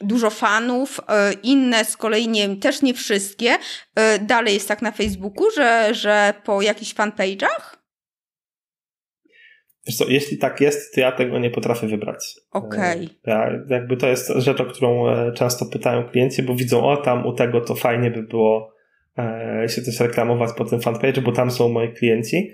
dużo 0.01 0.29
fanów, 0.29 0.99
inne 1.43 1.85
z 1.85 1.97
kolei 1.97 2.27
nie, 2.27 2.55
też 2.55 2.81
nie 2.81 2.93
wszystkie. 2.93 3.57
Dalej 4.21 4.53
jest 4.53 4.67
tak 4.67 4.81
na 4.81 4.91
Facebooku, 4.91 5.51
że, 5.55 5.89
że 5.91 6.33
po 6.43 6.61
jakichś 6.61 6.93
fanpage'ach 6.93 7.78
Wiesz 9.87 9.97
co, 9.97 10.05
jeśli 10.07 10.37
tak 10.37 10.61
jest, 10.61 10.95
to 10.95 11.01
ja 11.01 11.11
tego 11.11 11.39
nie 11.39 11.49
potrafię 11.49 11.87
wybrać. 11.87 12.35
Okej. 12.51 13.05
Okay. 13.05 13.07
Ja, 13.25 13.51
jakby 13.69 13.97
to 13.97 14.07
jest 14.07 14.31
rzecz, 14.35 14.61
o 14.61 14.65
którą 14.65 15.09
e, 15.09 15.31
często 15.33 15.65
pytają 15.65 16.03
klienci, 16.03 16.43
bo 16.43 16.55
widzą, 16.55 16.85
o 16.85 16.97
tam 16.97 17.25
u 17.25 17.33
tego 17.33 17.61
to 17.61 17.75
fajnie 17.75 18.11
by 18.11 18.23
było 18.23 18.73
e, 19.17 19.69
się 19.69 19.81
też 19.81 19.99
reklamować 19.99 20.49
po 20.57 20.65
tym 20.65 20.81
fanpage, 20.81 21.21
bo 21.21 21.31
tam 21.31 21.51
są 21.51 21.69
moi 21.69 21.93
klienci. 21.93 22.51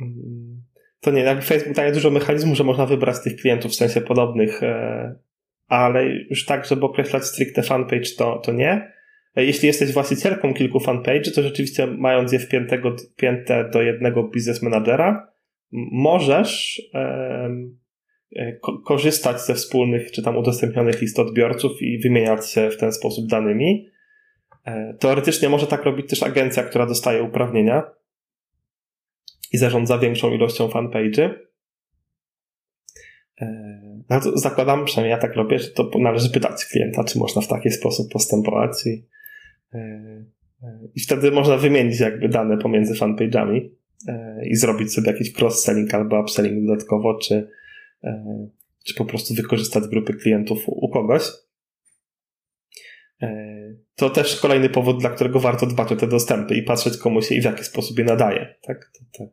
Mm, 0.00 0.62
to 1.00 1.10
nie, 1.10 1.20
jakby 1.20 1.42
Facebook 1.42 1.76
daje 1.76 1.92
dużo 1.92 2.10
mechanizmów, 2.10 2.56
że 2.56 2.64
można 2.64 2.86
wybrać 2.86 3.16
tych 3.24 3.36
klientów 3.36 3.72
w 3.72 3.74
sensie 3.74 4.00
podobnych, 4.00 4.62
e, 4.62 5.14
ale 5.68 6.06
już 6.06 6.44
tak, 6.44 6.66
żeby 6.66 6.86
określać 6.86 7.24
stricte 7.24 7.62
fanpage, 7.62 8.10
to, 8.18 8.38
to 8.38 8.52
nie. 8.52 8.92
E, 9.36 9.44
jeśli 9.44 9.66
jesteś 9.66 9.92
właścicielką 9.92 10.54
kilku 10.54 10.80
fanpage, 10.80 11.30
to 11.34 11.42
rzeczywiście 11.42 11.86
mając 11.86 12.32
je 12.32 12.38
wpięte 12.38 12.78
do 13.72 13.82
jednego 13.82 14.22
biznes 14.22 14.62
managera, 14.62 15.35
możesz 15.72 16.82
e, 16.94 17.50
korzystać 18.84 19.40
ze 19.40 19.54
wspólnych 19.54 20.10
czy 20.10 20.22
tam 20.22 20.36
udostępnionych 20.36 21.00
list 21.00 21.18
odbiorców 21.18 21.82
i 21.82 21.98
wymieniać 21.98 22.50
się 22.50 22.70
w 22.70 22.76
ten 22.76 22.92
sposób 22.92 23.26
danymi. 23.26 23.88
E, 24.64 24.94
teoretycznie 24.94 25.48
może 25.48 25.66
tak 25.66 25.84
robić 25.84 26.10
też 26.10 26.22
agencja, 26.22 26.62
która 26.62 26.86
dostaje 26.86 27.22
uprawnienia 27.22 27.82
i 29.52 29.58
zarządza 29.58 29.98
większą 29.98 30.34
ilością 30.34 30.68
fanpage'y. 30.68 31.30
E, 33.40 33.46
no 34.10 34.20
to 34.20 34.38
zakładam, 34.38 34.84
przynajmniej 34.84 35.10
ja 35.10 35.18
tak 35.18 35.36
robię, 35.36 35.58
że 35.58 35.70
to 35.70 35.90
należy 35.98 36.30
pytać 36.30 36.64
klienta, 36.64 37.04
czy 37.04 37.18
można 37.18 37.42
w 37.42 37.48
taki 37.48 37.70
sposób 37.70 38.12
postępować 38.12 38.86
i, 38.86 39.06
i 40.94 41.00
wtedy 41.00 41.30
można 41.30 41.56
wymienić 41.56 42.00
jakby 42.00 42.28
dane 42.28 42.58
pomiędzy 42.58 42.94
fanpage'ami 42.94 43.68
i 44.44 44.56
zrobić 44.56 44.94
sobie 44.94 45.12
jakiś 45.12 45.32
cross-selling 45.32 45.94
albo 45.94 46.20
upselling 46.20 46.66
dodatkowo, 46.66 47.18
czy, 47.18 47.50
e, 48.04 48.48
czy 48.84 48.94
po 48.94 49.04
prostu 49.04 49.34
wykorzystać 49.34 49.84
grupy 49.88 50.14
klientów 50.14 50.58
u 50.66 50.88
kogoś. 50.88 51.22
E, 53.22 53.56
to 53.94 54.10
też 54.10 54.40
kolejny 54.40 54.68
powód, 54.68 55.00
dla 55.00 55.10
którego 55.10 55.40
warto 55.40 55.66
dbać 55.66 55.92
o 55.92 55.96
te 55.96 56.06
dostępy 56.06 56.54
i 56.54 56.62
patrzeć 56.62 56.96
komu 56.96 57.22
się 57.22 57.34
i 57.34 57.40
w 57.40 57.44
jaki 57.44 57.64
sposób 57.64 57.98
je 57.98 58.04
nadaje. 58.04 58.54
Tak, 58.62 58.90
to, 58.98 59.24
tak. 59.24 59.28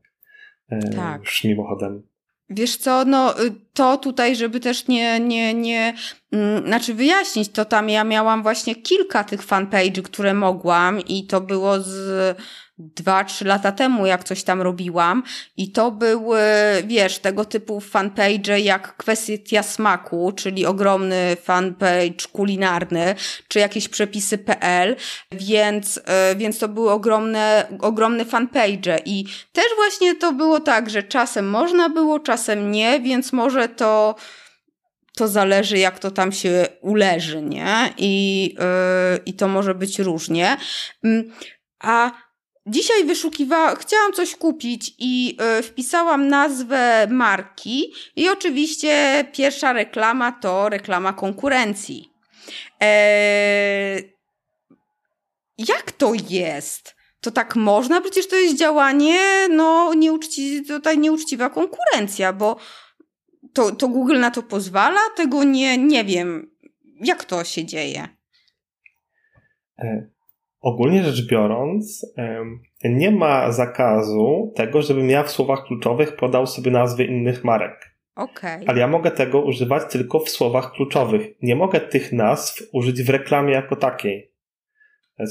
E, 0.69 0.89
tak. 0.89 1.21
Już 1.21 1.43
mimochodem. 1.43 2.03
Wiesz 2.49 2.77
co, 2.77 3.05
no 3.05 3.43
y, 3.43 3.51
to 3.73 3.97
tutaj, 3.97 4.35
żeby 4.35 4.59
też 4.59 4.87
nie, 4.87 5.19
nie, 5.19 5.53
nie, 5.53 5.93
mm, 6.31 6.67
znaczy 6.67 6.93
wyjaśnić, 6.93 7.49
to 7.49 7.65
tam 7.65 7.89
ja 7.89 8.03
miałam 8.03 8.43
właśnie 8.43 8.75
kilka 8.75 9.23
tych 9.23 9.47
fanpage'y, 9.47 10.01
które 10.01 10.33
mogłam 10.33 10.99
i 10.99 11.27
to 11.27 11.41
było 11.41 11.79
z 11.79 12.37
dwa, 12.95 13.23
trzy 13.23 13.45
lata 13.45 13.71
temu, 13.71 14.05
jak 14.05 14.23
coś 14.23 14.43
tam 14.43 14.61
robiłam 14.61 15.23
i 15.57 15.71
to 15.71 15.91
były, 15.91 16.41
wiesz, 16.85 17.19
tego 17.19 17.45
typu 17.45 17.79
fanpage 17.79 18.59
jak 18.59 18.97
kwestia 18.97 19.63
smaku, 19.63 20.31
czyli 20.35 20.65
ogromny 20.65 21.37
fanpage 21.43 22.27
kulinarny, 22.31 23.15
czy 23.47 23.59
jakieś 23.59 23.89
przepisy.pl, 23.89 24.95
więc, 25.31 26.01
e, 26.05 26.35
więc 26.35 26.59
to 26.59 26.67
były 26.67 26.91
ogromne, 26.91 27.67
ogromne 27.81 28.25
fanpage 28.25 28.99
i 29.05 29.25
też 29.51 29.65
właśnie 29.75 30.15
to 30.15 30.33
było 30.33 30.59
tak, 30.59 30.89
że 30.89 31.03
czasem 31.03 31.49
można 31.49 31.89
było, 31.89 32.19
czasem 32.19 32.71
nie, 32.71 32.99
więc 32.99 33.33
może 33.33 33.69
to 33.69 34.15
to 35.15 35.27
zależy, 35.27 35.77
jak 35.77 35.99
to 35.99 36.11
tam 36.11 36.31
się 36.31 36.67
uleży, 36.81 37.41
nie? 37.41 37.93
I, 37.97 38.43
yy, 38.59 39.17
i 39.25 39.33
to 39.33 39.47
może 39.47 39.75
być 39.75 39.99
różnie. 39.99 40.57
Mm, 41.03 41.31
a 41.79 42.11
Dzisiaj 42.67 43.05
wyszukiwałam, 43.05 43.75
chciałam 43.75 44.13
coś 44.13 44.35
kupić 44.35 44.95
i 44.99 45.37
y, 45.59 45.63
wpisałam 45.63 46.27
nazwę 46.27 47.07
marki 47.09 47.93
i 48.15 48.29
oczywiście 48.29 49.25
pierwsza 49.33 49.73
reklama 49.73 50.31
to 50.31 50.69
reklama 50.69 51.13
konkurencji. 51.13 52.13
Eee, 52.79 54.13
jak 55.57 55.91
to 55.91 56.13
jest? 56.29 56.95
To 57.21 57.31
tak 57.31 57.55
można? 57.55 58.01
Przecież 58.01 58.27
to 58.27 58.35
jest 58.35 58.57
działanie, 58.57 59.47
no, 59.49 59.93
nieuczci, 59.93 60.65
tutaj 60.65 60.97
nieuczciwa 60.97 61.49
konkurencja, 61.49 62.33
bo 62.33 62.57
to, 63.53 63.71
to 63.71 63.87
Google 63.87 64.19
na 64.19 64.31
to 64.31 64.43
pozwala? 64.43 64.99
Tego 65.15 65.43
nie, 65.43 65.77
nie 65.77 66.03
wiem. 66.03 66.51
Jak 66.99 67.25
to 67.25 67.43
się 67.43 67.65
dzieje? 67.65 68.07
E, 70.63 70.67
Ogólnie 70.67 71.03
rzecz 71.03 71.27
biorąc, 71.27 72.13
nie 72.83 73.11
ma 73.11 73.51
zakazu 73.51 74.53
tego, 74.55 74.81
żebym 74.81 75.09
ja 75.09 75.23
w 75.23 75.31
słowach 75.31 75.63
kluczowych 75.63 76.15
podał 76.15 76.47
sobie 76.47 76.71
nazwy 76.71 77.03
innych 77.05 77.43
marek. 77.43 77.93
Okay. 78.15 78.61
Ale 78.67 78.79
ja 78.79 78.87
mogę 78.87 79.11
tego 79.11 79.41
używać 79.41 79.91
tylko 79.91 80.19
w 80.19 80.29
słowach 80.29 80.71
kluczowych. 80.71 81.27
Nie 81.41 81.55
mogę 81.55 81.79
tych 81.79 82.11
nazw 82.11 82.69
użyć 82.73 83.03
w 83.03 83.09
reklamie 83.09 83.53
jako 83.53 83.75
takiej. 83.75 84.31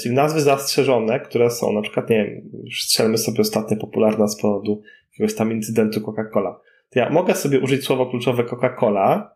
Czyli 0.02 0.14
nazwy 0.14 0.40
zastrzeżone, 0.40 1.20
które 1.20 1.50
są, 1.50 1.72
na 1.72 1.82
przykład, 1.82 2.10
nie 2.10 2.24
wiem, 2.24 2.50
strzelmy 2.72 3.18
sobie 3.18 3.40
ostatnio 3.40 3.76
popularna 3.76 4.28
z 4.28 4.40
powodu 4.40 4.82
jakiegoś 5.12 5.34
tam 5.34 5.52
incydentu 5.52 6.00
Coca-Cola. 6.00 6.54
To 6.90 6.98
ja 6.98 7.10
mogę 7.10 7.34
sobie 7.34 7.60
użyć 7.60 7.84
słowo 7.84 8.06
kluczowe 8.06 8.44
Coca-Cola 8.44 9.30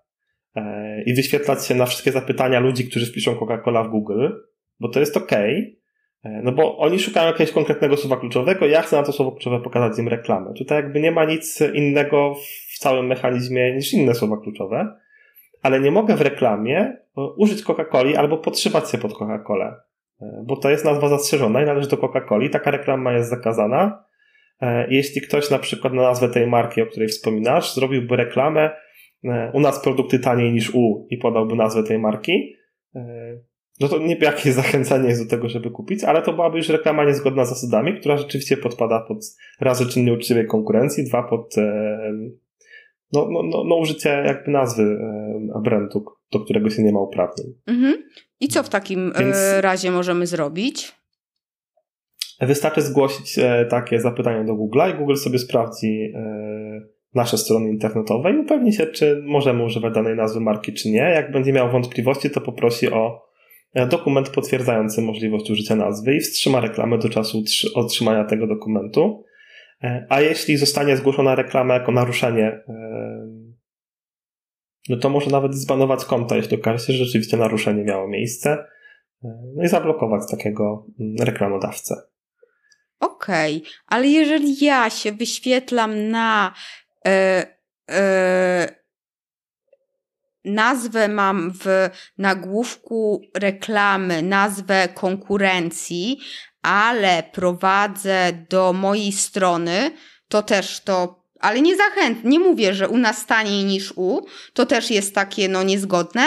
e, 0.55 1.03
i 1.03 1.14
wyświetlać 1.14 1.66
się 1.66 1.74
na 1.74 1.86
wszystkie 1.86 2.12
zapytania 2.12 2.61
ludzi, 2.61 2.88
którzy 2.88 3.07
wpiszą 3.07 3.34
Coca-Cola 3.34 3.84
w 3.84 3.90
Google, 3.90 4.28
bo 4.80 4.88
to 4.88 5.01
jest 5.01 5.16
ok, 5.16 5.32
E, 5.32 5.86
no 6.24 6.52
bo 6.52 6.78
oni 6.78 6.98
szukają 6.98 7.26
jakiegoś 7.26 7.52
konkretnego 7.52 7.96
słowa 7.96 8.16
kluczowego, 8.16 8.66
ja 8.66 8.82
chcę 8.82 8.96
na 8.96 9.02
to 9.02 9.12
słowo 9.12 9.32
kluczowe 9.32 9.60
pokazać 9.60 9.98
im 9.98 10.08
reklamę. 10.08 10.54
Tutaj 10.54 10.82
jakby 10.82 11.00
nie 11.00 11.12
ma 11.12 11.24
nic 11.24 11.60
innego 11.74 12.34
w 12.74 12.78
całym 12.78 13.06
mechanizmie 13.06 13.74
niż 13.74 13.92
inne 13.92 14.14
słowa 14.14 14.36
kluczowe, 14.36 14.96
ale 15.62 15.80
nie 15.80 15.90
mogę 15.90 16.16
w 16.16 16.20
reklamie 16.20 16.78
e, 16.78 17.22
użyć 17.36 17.62
Coca-Coli 17.62 18.16
albo 18.16 18.38
podszywać 18.38 18.90
się 18.90 18.98
pod 18.98 19.12
Coca-Colę, 19.12 19.74
e, 20.20 20.42
bo 20.46 20.56
to 20.56 20.70
jest 20.70 20.84
nazwa 20.84 21.08
zastrzeżona 21.08 21.62
i 21.62 21.66
należy 21.66 21.88
do 21.88 21.96
Coca-Coli, 21.96 22.50
taka 22.50 22.70
reklama 22.70 23.12
jest 23.12 23.30
zakazana. 23.30 24.06
Jeśli 24.88 25.20
ktoś 25.20 25.50
na 25.50 25.58
przykład 25.58 25.92
na 25.92 26.02
nazwę 26.02 26.28
tej 26.28 26.46
marki, 26.46 26.82
o 26.82 26.86
której 26.86 27.08
wspominasz, 27.08 27.74
zrobiłby 27.74 28.16
reklamę 28.16 28.70
u 29.52 29.60
nas 29.60 29.82
produkty 29.82 30.18
taniej 30.18 30.52
niż 30.52 30.74
u 30.74 31.06
i 31.10 31.18
podałby 31.18 31.56
nazwę 31.56 31.82
tej 31.82 31.98
marki, 31.98 32.56
no 33.81 33.89
to 33.89 33.99
nie 33.99 34.16
jakieś 34.20 34.53
zachęcanie 34.53 35.09
jest 35.09 35.24
do 35.24 35.31
tego, 35.31 35.49
żeby 35.49 35.70
kupić, 35.70 36.05
ale 36.05 36.22
to 36.22 36.33
byłaby 36.33 36.59
już 36.59 36.68
reklama 36.68 37.05
niezgodna 37.05 37.45
z 37.45 37.49
zasadami, 37.49 38.01
która 38.01 38.16
rzeczywiście 38.16 38.57
podpada 38.57 39.01
pod 39.01 39.18
razy 39.61 39.87
czyn 39.87 40.05
nieuczciwej 40.05 40.47
konkurencji, 40.47 41.05
dwa 41.05 41.22
pod 41.22 41.59
e, 41.59 41.99
no, 43.12 43.29
no, 43.31 43.43
no, 43.43 43.64
no 43.64 43.77
użycie 43.77 44.09
jakby 44.27 44.51
nazwy 44.51 44.83
e, 44.83 45.61
brandu, 45.64 46.05
do 46.33 46.41
którego 46.41 46.70
się 46.70 46.83
nie 46.83 46.93
ma 46.93 47.01
uprawnień. 47.01 47.47
Mhm. 47.66 47.95
I 48.41 48.49
co 48.49 48.62
w 48.62 48.68
takim 48.68 49.12
Więc... 49.18 49.37
razie 49.61 49.91
możemy 49.91 50.27
zrobić? 50.27 50.93
Wystarczy 52.41 52.83
zgłosić 52.83 53.39
takie 53.70 54.01
zapytanie 54.01 54.45
do 54.45 54.53
Google'a 54.53 54.95
i 54.95 54.99
Google 54.99 55.14
sobie 55.14 55.39
sprawdzi 55.39 56.12
nasze 57.16 57.39
strony 57.39 57.68
internetowe 57.68 58.33
i 58.33 58.39
upewni 58.39 58.72
się, 58.72 58.87
czy 58.87 59.22
możemy 59.24 59.64
używać 59.64 59.95
danej 59.95 60.16
nazwy 60.16 60.41
marki, 60.41 60.72
czy 60.72 60.91
nie. 60.91 60.99
Jak 60.99 61.33
będzie 61.33 61.53
miał 61.53 61.70
wątpliwości, 61.70 62.31
to 62.31 62.41
poprosi 62.41 62.93
o 62.93 63.07
e, 63.07 63.26
dokument 63.74 64.28
potwierdzający 64.28 65.02
możliwość 65.02 65.50
użycia 65.50 65.76
nazwy 65.76 66.16
i 66.16 66.20
wstrzyma 66.20 66.60
reklamę 66.60 66.98
do 66.98 67.08
czasu 67.08 67.42
otrzymania 67.74 68.24
tego 68.24 68.46
dokumentu. 68.46 69.24
E, 69.82 70.06
a 70.08 70.20
jeśli 70.20 70.56
zostanie 70.56 70.96
zgłoszona 70.96 71.34
reklama 71.34 71.74
jako 71.74 71.92
naruszenie, 71.92 72.44
e, 72.44 72.64
no 74.88 74.96
to 74.96 75.08
może 75.08 75.30
nawet 75.30 75.54
zbanować 75.54 76.04
konta, 76.04 76.36
jeśli 76.36 76.56
okaże 76.56 76.86
się, 76.86 76.92
że 76.92 77.04
rzeczywiście 77.04 77.36
naruszenie 77.36 77.84
miało 77.84 78.08
miejsce, 78.08 78.64
no 79.56 79.64
i 79.64 79.68
zablokować 79.68 80.22
takiego 80.30 80.86
mm, 81.00 81.16
reklamodawcę. 81.20 81.94
Okej, 83.00 83.56
okay, 83.56 83.70
ale 83.86 84.06
jeżeli 84.06 84.64
ja 84.64 84.90
się 84.90 85.12
wyświetlam 85.12 86.08
na 86.08 86.52
E, 87.06 87.46
e, 87.90 88.86
nazwę 90.47 91.09
mam 91.09 91.53
w 91.61 91.90
nagłówku 92.18 93.22
reklamy, 93.34 94.22
nazwę 94.22 94.88
konkurencji, 94.94 96.18
ale 96.62 97.22
prowadzę 97.32 98.32
do 98.51 98.72
mojej 98.72 99.12
strony, 99.12 99.90
to 100.28 100.42
też 100.42 100.80
to, 100.80 101.24
ale 101.40 101.61
nie 101.61 101.76
zachętnie, 101.76 102.30
nie 102.30 102.40
mówię, 102.40 102.74
że 102.74 102.88
u 102.88 102.99
nas 102.99 103.26
taniej 103.26 103.64
niż 103.64 103.92
u, 103.97 104.26
to 104.53 104.66
też 104.66 104.90
jest 104.90 105.14
takie 105.14 105.49
no 105.49 105.62
niezgodne? 105.62 106.22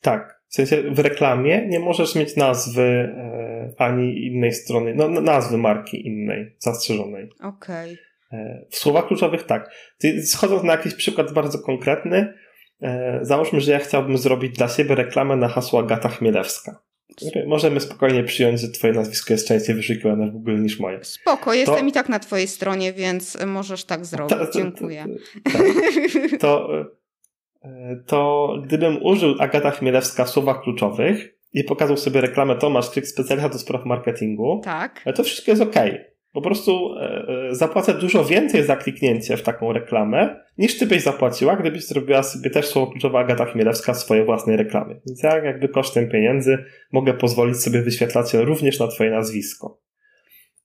Tak. 0.00 0.40
W 0.48 0.54
sensie 0.54 0.82
w 0.90 0.98
reklamie 0.98 1.66
nie 1.68 1.80
możesz 1.80 2.14
mieć 2.14 2.36
nazwy 2.36 2.82
e, 2.82 3.74
ani 3.78 4.26
innej 4.26 4.52
strony, 4.52 4.94
no 4.94 5.08
nazwy 5.08 5.58
marki 5.58 6.06
innej, 6.06 6.56
zastrzeżonej. 6.58 7.30
Okej. 7.40 7.92
Okay. 7.92 8.09
W 8.70 8.76
słowach 8.76 9.06
kluczowych 9.06 9.42
tak. 9.42 9.70
Schodząc 10.24 10.62
na 10.62 10.72
jakiś 10.72 10.94
przykład 10.94 11.32
bardzo 11.32 11.58
konkretny, 11.58 12.34
e, 12.82 13.18
załóżmy, 13.22 13.60
że 13.60 13.72
ja 13.72 13.78
chciałbym 13.78 14.18
zrobić 14.18 14.56
dla 14.56 14.68
siebie 14.68 14.94
reklamę 14.94 15.36
na 15.36 15.48
hasło 15.48 15.80
Agata 15.80 16.08
Chmielewska. 16.08 16.82
Możemy 17.46 17.80
spokojnie 17.80 18.24
przyjąć, 18.24 18.60
że 18.60 18.68
twoje 18.68 18.92
nazwisko 18.92 19.32
jest 19.32 19.48
częściej 19.48 19.74
wyszukiwane 19.74 20.26
w 20.26 20.30
Google 20.30 20.62
niż 20.62 20.80
moje. 20.80 21.04
Spoko, 21.04 21.54
jestem 21.54 21.80
to... 21.80 21.86
i 21.86 21.92
tak 21.92 22.08
na 22.08 22.18
twojej 22.18 22.48
stronie, 22.48 22.92
więc 22.92 23.38
możesz 23.46 23.84
tak 23.84 24.06
zrobić. 24.06 24.38
To, 24.38 24.46
to, 24.46 24.52
Dziękuję. 24.52 25.06
Tak. 25.52 25.62
To, 26.40 26.68
e, 27.62 27.96
to 28.06 28.48
gdybym 28.64 29.02
użył 29.02 29.34
Agata 29.38 29.70
Chmielewska 29.70 30.24
w 30.24 30.30
słowach 30.30 30.62
kluczowych 30.62 31.34
i 31.52 31.64
pokazał 31.64 31.96
sobie 31.96 32.20
reklamę 32.20 32.56
Tomasz 32.56 32.90
Klik 32.90 33.06
specjalista 33.06 33.48
do 33.48 33.58
spraw 33.58 33.86
marketingu, 33.86 34.60
tak. 34.64 35.04
to 35.16 35.24
wszystko 35.24 35.50
jest 35.50 35.62
ok. 35.62 35.74
Po 36.32 36.40
prostu 36.40 36.94
e, 36.94 37.28
e, 37.50 37.54
zapłacę 37.54 37.94
dużo 37.94 38.24
więcej 38.24 38.64
za 38.64 38.76
kliknięcie 38.76 39.36
w 39.36 39.42
taką 39.42 39.72
reklamę, 39.72 40.36
niż 40.58 40.78
ty 40.78 40.86
byś 40.86 41.02
zapłaciła, 41.02 41.56
gdybyś 41.56 41.86
zrobiła 41.86 42.22
sobie 42.22 42.50
też 42.50 42.66
słowo 42.66 42.92
kluczowe 42.92 43.18
Agata 43.18 43.44
Chmielewska 43.44 43.92
w 43.92 43.98
swojej 43.98 44.24
własnej 44.24 44.56
reklamie. 44.56 44.94
Więc 45.06 45.22
ja 45.22 45.44
jakby 45.44 45.68
kosztem 45.68 46.08
pieniędzy 46.08 46.58
mogę 46.92 47.14
pozwolić 47.14 47.56
sobie 47.56 47.82
wyświetlać 47.82 48.34
również 48.34 48.78
na 48.78 48.86
twoje 48.86 49.10
nazwisko. 49.10 49.80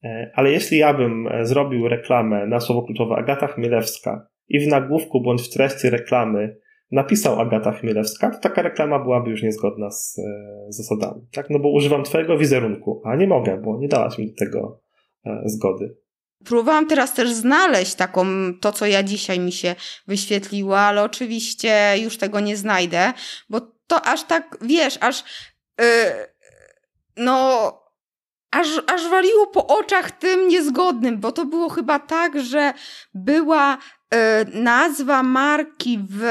E, 0.04 0.32
ale 0.36 0.52
jeśli 0.52 0.78
ja 0.78 0.94
bym 0.94 1.30
zrobił 1.42 1.88
reklamę 1.88 2.48
na 2.48 2.60
słowo 2.60 2.84
kluczowe 2.84 3.16
Agata 3.16 3.48
Chmielewska 3.48 4.28
i 4.48 4.60
w 4.60 4.68
nagłówku 4.68 5.22
bądź 5.22 5.42
w 5.42 5.54
treści 5.54 5.90
reklamy 5.90 6.58
napisał 6.92 7.42
Agata 7.42 7.72
Chmielewska, 7.72 8.30
to 8.30 8.40
taka 8.40 8.62
reklama 8.62 9.00
byłaby 9.00 9.30
już 9.30 9.44
niezgodna 9.44 9.92
z, 9.92 10.22
zasadami. 10.70 11.22
Tak? 11.32 11.50
No 11.50 11.60
bo 11.60 11.70
używam 11.70 12.04
twojego 12.04 12.38
wizerunku, 12.38 13.02
a 13.06 13.16
nie 13.16 13.28
mogę, 13.28 13.62
bo 13.62 13.78
nie 13.78 13.88
dałaś 13.88 14.18
mi 14.18 14.28
do 14.28 14.36
tego 14.46 14.85
zgody. 15.46 15.98
Próbowałam 16.46 16.88
teraz 16.88 17.14
też 17.14 17.34
znaleźć 17.34 17.96
taką, 17.96 18.26
to 18.62 18.72
co 18.72 18.86
ja 18.86 19.04
dzisiaj 19.04 19.40
mi 19.40 19.52
się 19.52 19.76
wyświetliło, 20.08 20.80
ale 20.80 21.04
oczywiście 21.04 21.96
już 21.98 22.18
tego 22.18 22.40
nie 22.40 22.58
znajdę, 22.58 23.14
bo 23.50 23.62
to 23.88 24.02
aż 24.02 24.24
tak, 24.24 24.58
wiesz, 24.62 24.98
aż 25.02 25.24
yy, 25.80 25.86
no 27.18 27.72
aż, 28.52 28.68
aż 28.88 29.08
waliło 29.10 29.48
po 29.48 29.68
oczach 29.68 30.12
tym 30.12 30.48
niezgodnym, 30.48 31.20
bo 31.20 31.32
to 31.32 31.46
było 31.46 31.70
chyba 31.70 32.00
tak, 32.00 32.42
że 32.42 32.74
była 33.14 33.78
nazwa 34.54 35.24
marki 35.24 36.00
w, 36.10 36.22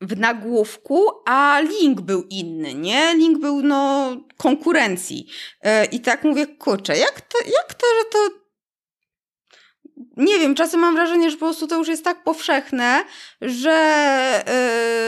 w 0.00 0.18
nagłówku, 0.18 1.06
a 1.26 1.60
link 1.60 2.00
był 2.00 2.22
inny, 2.30 2.74
nie? 2.74 3.14
Link 3.16 3.38
był, 3.38 3.62
no, 3.62 4.16
konkurencji. 4.36 5.26
Yy, 5.64 5.70
I 5.84 6.00
tak 6.00 6.24
mówię, 6.24 6.46
kurczę, 6.46 6.98
jak 6.98 7.20
to, 7.20 7.38
jak 7.38 7.74
to, 7.74 7.86
że 7.98 8.04
to 8.10 8.40
nie 10.16 10.38
wiem, 10.38 10.54
czasem 10.54 10.80
mam 10.80 10.94
wrażenie, 10.94 11.30
że 11.30 11.36
po 11.36 11.46
prostu 11.46 11.66
to 11.66 11.76
już 11.76 11.88
jest 11.88 12.04
tak 12.04 12.24
powszechne, 12.24 13.04
że, 13.40 14.44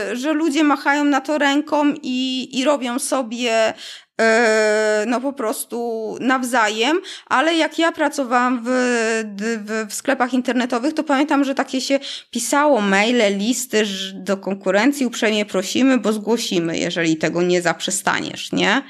yy, 0.08 0.16
że 0.16 0.32
ludzie 0.32 0.64
machają 0.64 1.04
na 1.04 1.20
to 1.20 1.38
ręką 1.38 1.94
i, 2.02 2.48
i 2.58 2.64
robią 2.64 2.98
sobie 2.98 3.52
E, 3.52 3.74
no 5.06 5.20
po 5.20 5.32
prostu 5.32 6.16
nawzajem, 6.20 7.00
ale 7.26 7.54
jak 7.54 7.78
ja 7.78 7.92
pracowałam 7.92 8.64
w, 8.64 8.68
w, 9.38 9.86
w, 9.90 9.94
sklepach 9.94 10.34
internetowych, 10.34 10.94
to 10.94 11.04
pamiętam, 11.04 11.44
że 11.44 11.54
takie 11.54 11.80
się 11.80 11.98
pisało 12.30 12.80
maile, 12.80 13.38
listy 13.38 13.82
do 14.14 14.36
konkurencji, 14.36 15.06
uprzejmie 15.06 15.44
prosimy, 15.44 15.98
bo 15.98 16.12
zgłosimy, 16.12 16.78
jeżeli 16.78 17.16
tego 17.16 17.42
nie 17.42 17.62
zaprzestaniesz, 17.62 18.52
nie? 18.52 18.82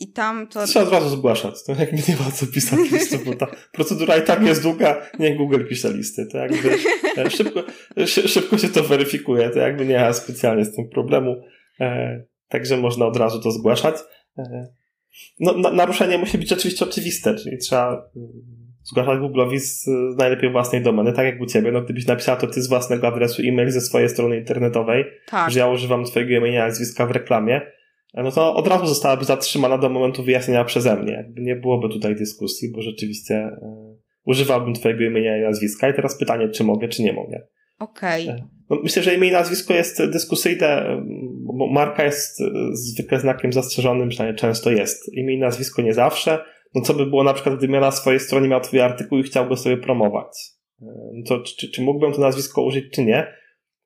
I 0.00 0.12
tam 0.12 0.46
to... 0.46 0.66
Trzeba 0.66 0.86
od 0.86 0.92
razu 0.92 1.08
zgłaszać, 1.08 1.54
to 1.66 1.72
jakby 1.72 1.96
nie 2.08 2.16
ma 2.16 2.30
co 2.30 2.46
pisać 2.46 2.78
listy, 2.92 3.18
bo 3.18 3.34
ta 3.34 3.46
procedura 3.72 4.16
i 4.16 4.22
tak 4.22 4.42
jest 4.42 4.62
długa, 4.62 5.06
nie 5.18 5.36
Google 5.36 5.64
pisze 5.68 5.92
listy, 5.92 6.26
to 6.32 6.38
jakby 6.38 6.78
e, 7.16 7.30
szybko, 7.30 7.62
szybko 8.06 8.58
się 8.58 8.68
to 8.68 8.82
weryfikuje, 8.82 9.50
to 9.50 9.58
jakby 9.58 9.86
nie 9.86 10.00
ma 10.00 10.12
specjalnie 10.12 10.64
z 10.64 10.76
tym 10.76 10.88
problemu. 10.88 11.42
E, 12.50 12.52
Także 12.52 12.76
można 12.76 13.06
od 13.06 13.16
razu 13.16 13.40
to 13.40 13.50
zgłaszać. 13.50 13.94
E, 14.38 14.68
no, 15.40 15.70
naruszenie 15.70 16.18
musi 16.18 16.38
być 16.38 16.52
oczywiście 16.52 16.84
oczywiste, 16.84 17.34
czyli 17.34 17.58
trzeba 17.58 18.10
mm, 18.16 18.28
zgłaszać 18.82 19.18
Google'owi 19.18 19.58
z, 19.58 19.84
z 19.84 20.16
najlepiej 20.18 20.50
własnej 20.50 20.82
domeny, 20.82 21.12
tak 21.12 21.26
jak 21.26 21.40
u 21.40 21.46
ciebie. 21.46 21.72
No, 21.72 21.82
gdybyś 21.82 22.06
napisała 22.06 22.38
to 22.38 22.46
ty 22.46 22.62
z 22.62 22.68
własnego 22.68 23.08
adresu 23.08 23.42
e-mail 23.42 23.70
ze 23.70 23.80
swojej 23.80 24.08
strony 24.08 24.36
internetowej, 24.36 25.04
tak. 25.26 25.50
że 25.50 25.58
ja 25.58 25.68
używam 25.68 26.04
twojego 26.04 26.32
imienia 26.32 26.64
i 26.64 26.68
nazwiska 26.68 27.06
w 27.06 27.10
reklamie, 27.10 27.60
e, 28.14 28.22
no 28.22 28.32
to 28.32 28.54
od 28.54 28.68
razu 28.68 28.86
zostałaby 28.86 29.24
zatrzymana 29.24 29.78
do 29.78 29.88
momentu 29.88 30.22
wyjaśnienia 30.22 30.64
przeze 30.64 30.96
mnie. 30.96 31.12
Jakby 31.12 31.40
nie 31.40 31.56
byłoby 31.56 31.88
tutaj 31.88 32.16
dyskusji, 32.16 32.72
bo 32.72 32.82
rzeczywiście 32.82 33.34
e, 33.34 33.96
używałbym 34.24 34.74
twojego 34.74 35.04
imienia 35.04 35.38
i 35.38 35.40
nazwiska 35.40 35.88
i 35.88 35.94
teraz 35.94 36.18
pytanie, 36.18 36.48
czy 36.48 36.64
mogę, 36.64 36.88
czy 36.88 37.02
nie 37.02 37.12
mogę. 37.12 37.46
Okej. 37.80 38.24
Okay. 38.24 38.36
E, 38.36 38.48
no, 38.70 38.78
myślę, 38.82 39.02
że 39.02 39.14
imię 39.14 39.28
i 39.28 39.32
nazwisko 39.32 39.74
jest 39.74 40.04
dyskusyjne, 40.04 41.02
bo 41.40 41.66
marka 41.66 42.04
jest 42.04 42.42
zwykle 42.72 43.20
znakiem 43.20 43.52
zastrzeżonym, 43.52 44.08
przynajmniej 44.08 44.38
często 44.38 44.70
jest. 44.70 45.14
Imię 45.14 45.34
i 45.34 45.38
nazwisko 45.38 45.82
nie 45.82 45.94
zawsze. 45.94 46.44
No 46.74 46.82
co 46.82 46.94
by 46.94 47.06
było 47.06 47.24
na 47.24 47.34
przykład, 47.34 47.56
gdybym 47.56 47.74
ja 47.74 47.80
na 47.80 47.90
swojej 47.90 48.20
stronie 48.20 48.48
miał 48.48 48.60
twój 48.60 48.80
artykuł 48.80 49.18
i 49.18 49.22
chciał 49.22 49.48
go 49.48 49.56
sobie 49.56 49.76
promować? 49.76 50.38
E, 50.82 50.86
no 51.12 51.22
to 51.28 51.40
czy, 51.40 51.70
czy 51.70 51.82
mógłbym 51.82 52.12
to 52.12 52.20
nazwisko 52.20 52.62
użyć, 52.62 52.84
czy 52.92 53.04
nie? 53.04 53.40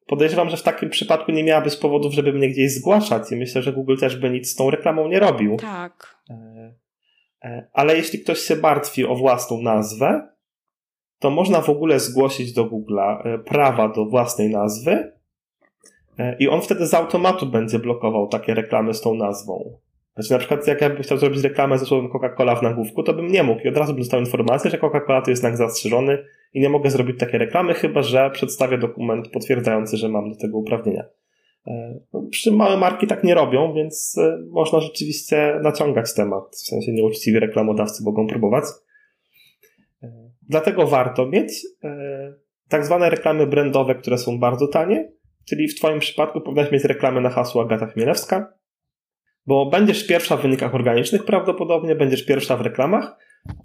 Podejrzewam, 0.06 0.50
że 0.50 0.56
w 0.56 0.62
takim 0.62 0.90
przypadku 0.90 1.32
nie 1.32 1.44
miałabyś 1.44 1.76
powodów, 1.76 2.14
żeby 2.14 2.32
mnie 2.32 2.48
gdzieś 2.48 2.72
zgłaszać 2.72 3.32
i 3.32 3.36
myślę, 3.36 3.62
że 3.62 3.72
Google 3.72 3.96
też 3.96 4.16
by 4.16 4.30
nic 4.30 4.50
z 4.50 4.54
tą 4.54 4.70
reklamą 4.70 5.08
nie 5.08 5.20
robił. 5.20 5.56
Tak. 5.56 6.16
E, 7.44 7.68
ale 7.72 7.96
jeśli 7.96 8.18
ktoś 8.18 8.38
się 8.38 8.56
martwi 8.56 9.04
o 9.04 9.14
własną 9.14 9.62
nazwę, 9.62 10.33
to 11.24 11.30
można 11.30 11.60
w 11.60 11.68
ogóle 11.68 12.00
zgłosić 12.00 12.52
do 12.52 12.64
Google'a 12.64 13.26
e, 13.26 13.38
prawa 13.38 13.88
do 13.88 14.04
własnej 14.04 14.50
nazwy 14.50 15.12
e, 16.18 16.36
i 16.38 16.48
on 16.48 16.60
wtedy 16.60 16.86
z 16.86 16.94
automatu 16.94 17.46
będzie 17.46 17.78
blokował 17.78 18.28
takie 18.28 18.54
reklamy 18.54 18.94
z 18.94 19.00
tą 19.00 19.14
nazwą. 19.14 19.78
Znaczy 20.14 20.32
na 20.32 20.38
przykład 20.38 20.66
jak 20.66 20.80
ja 20.80 20.90
bym 20.90 21.02
chciał 21.02 21.18
zrobić 21.18 21.42
reklamę 21.42 21.78
ze 21.78 21.86
słowem 21.86 22.10
Coca-Cola 22.10 22.58
w 22.58 22.62
nagłówku, 22.62 23.02
to 23.02 23.14
bym 23.14 23.26
nie 23.26 23.42
mógł 23.42 23.60
i 23.60 23.68
od 23.68 23.76
razu 23.76 23.92
bym 23.92 24.02
dostał 24.02 24.20
informację, 24.20 24.70
że 24.70 24.78
Coca-Cola 24.78 25.22
to 25.22 25.30
jest 25.30 25.40
znak 25.40 25.56
zastrzeżony 25.56 26.18
i 26.54 26.60
nie 26.60 26.68
mogę 26.68 26.90
zrobić 26.90 27.18
takiej 27.18 27.38
reklamy, 27.38 27.74
chyba 27.74 28.02
że 28.02 28.30
przedstawię 28.30 28.78
dokument 28.78 29.28
potwierdzający, 29.28 29.96
że 29.96 30.08
mam 30.08 30.30
do 30.30 30.36
tego 30.36 30.58
uprawnienia. 30.58 31.04
E, 31.66 32.00
no, 32.12 32.22
przy 32.30 32.52
małe 32.52 32.76
marki 32.76 33.06
tak 33.06 33.24
nie 33.24 33.34
robią, 33.34 33.74
więc 33.74 34.20
można 34.50 34.80
rzeczywiście 34.80 35.60
naciągać 35.62 36.14
temat. 36.14 36.44
W 36.50 36.68
sensie 36.68 36.92
nieuczciwi 36.92 37.40
reklamodawcy 37.40 38.04
mogą 38.04 38.26
próbować. 38.26 38.64
Dlatego 40.48 40.86
warto 40.86 41.26
mieć 41.26 41.52
e, 41.84 42.34
tak 42.68 42.86
zwane 42.86 43.10
reklamy 43.10 43.46
brandowe, 43.46 43.94
które 43.94 44.18
są 44.18 44.38
bardzo 44.38 44.68
tanie, 44.68 45.12
czyli 45.44 45.68
w 45.68 45.74
Twoim 45.74 46.00
przypadku 46.00 46.40
powinnaś 46.40 46.72
mieć 46.72 46.84
reklamę 46.84 47.20
na 47.20 47.30
hasło 47.30 47.62
Agata 47.62 47.86
Chmielewska 47.86 48.52
Bo 49.46 49.70
będziesz 49.70 50.06
pierwsza 50.06 50.36
w 50.36 50.42
wynikach 50.42 50.74
organicznych 50.74 51.24
prawdopodobnie, 51.24 51.94
będziesz 51.94 52.26
pierwsza 52.26 52.56
w 52.56 52.60
reklamach, 52.60 53.16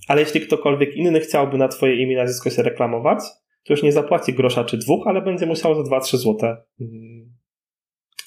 ale 0.07 0.21
jeśli 0.21 0.41
ktokolwiek 0.41 0.95
inny 0.95 1.19
chciałby 1.19 1.57
na 1.57 1.67
twoje 1.67 2.03
imię 2.03 2.13
i 2.13 2.17
nazwisko 2.17 2.49
się 2.49 2.63
reklamować, 2.63 3.19
to 3.63 3.73
już 3.73 3.83
nie 3.83 3.91
zapłaci 3.91 4.33
grosza 4.33 4.63
czy 4.63 4.77
dwóch, 4.77 5.07
ale 5.07 5.21
będzie 5.21 5.45
musiał 5.45 5.75
za 5.75 5.81
2-3 5.81 6.17
złote 6.17 6.57
mm, 6.81 7.33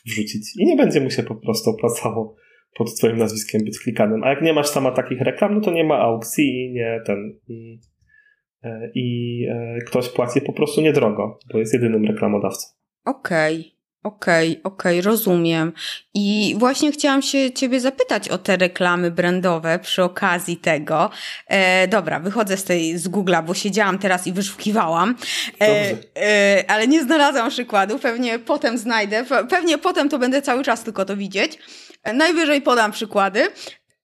wrzucić. 0.07 0.57
I 0.59 0.67
nie 0.67 0.77
będzie 0.77 1.01
mu 1.01 1.11
się 1.11 1.23
po 1.23 1.35
prostu 1.35 1.71
opłacało 1.71 2.37
pod 2.75 2.97
twoim 2.97 3.17
nazwiskiem 3.17 3.65
być 3.65 3.79
klikanym. 3.79 4.25
A 4.25 4.29
jak 4.29 4.43
nie 4.43 4.53
masz 4.53 4.69
sama 4.69 4.91
takich 4.91 5.21
reklam, 5.21 5.55
no 5.55 5.61
to 5.61 5.71
nie 5.71 5.85
ma 5.85 5.99
aukcji 5.99 6.45
i 6.45 6.73
nie 6.73 7.01
ten... 7.07 7.41
I, 7.49 7.79
i 8.95 9.39
e, 9.51 9.79
ktoś 9.87 10.09
płaci 10.09 10.41
po 10.41 10.53
prostu 10.53 10.81
niedrogo, 10.81 11.39
bo 11.53 11.59
jest 11.59 11.75
jedynym 11.75 12.05
reklamodawcą. 12.05 12.67
Okej. 13.05 13.61
Okay. 13.61 13.83
Okej, 14.03 14.51
okay, 14.51 14.73
okej, 14.73 14.99
okay, 14.99 15.11
rozumiem. 15.11 15.73
I 16.15 16.55
właśnie 16.59 16.93
chciałam 16.93 17.23
się 17.23 17.53
ciebie 17.53 17.81
zapytać 17.81 18.29
o 18.29 18.39
te 18.39 18.57
reklamy 18.57 19.11
brandowe 19.11 19.79
przy 19.79 20.03
okazji 20.03 20.57
tego. 20.57 21.11
E, 21.47 21.89
dobra, 21.89 22.21
wychodzę 22.21 22.57
z 22.57 22.65
tej 22.65 22.99
z 22.99 23.09
Google'a, 23.09 23.45
bo 23.45 23.55
siedziałam 23.55 23.99
teraz 23.99 24.27
i 24.27 24.33
wyszukiwałam, 24.33 25.17
e, 25.61 25.97
e, 26.17 26.65
ale 26.69 26.89
nie 26.89 27.03
znalazłam 27.03 27.51
przykładu. 27.51 27.99
Pewnie 27.99 28.39
potem 28.39 28.79
znajdę, 28.79 29.25
pewnie 29.51 29.79
potem 29.79 30.09
to 30.09 30.19
będę 30.19 30.43
cały 30.43 30.65
czas 30.65 30.85
tylko 30.85 31.05
to 31.05 31.17
widzieć. 31.17 31.59
E, 32.03 32.13
najwyżej 32.13 32.63
podam 32.63 32.93
przykłady, 32.93 33.49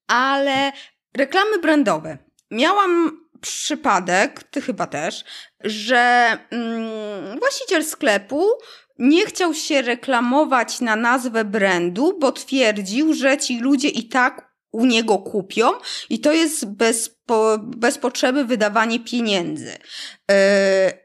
ale 0.07 0.73
reklamy 1.17 1.59
brandowe. 1.59 2.19
Miałam 2.51 3.21
przypadek, 3.41 4.43
ty 4.43 4.61
chyba 4.61 4.87
też, 4.87 5.25
że 5.61 6.39
mm, 6.51 7.39
właściciel 7.39 7.85
sklepu 7.85 8.47
nie 8.99 9.27
chciał 9.27 9.55
się 9.55 9.83
reklamować 9.83 10.81
na 10.81 10.97
nazwę 10.97 11.45
brandu, 11.45 12.19
bo 12.21 12.33
twierdził, 12.33 13.15
że 13.15 13.39
ci 13.39 13.61
ludzie 13.61 13.89
i 13.89 14.09
tak 14.09 14.49
u 14.73 14.87
niego 14.87 15.19
kupią 15.19 15.71
i 16.11 16.21
to 16.21 16.33
jest 16.33 16.67
bez, 16.67 17.11
po, 17.27 17.59
bez 17.61 17.99
potrzeby 17.99 18.45
wydawanie 18.45 19.01
pieniędzy. 19.01 19.73
Yy, 20.31 20.37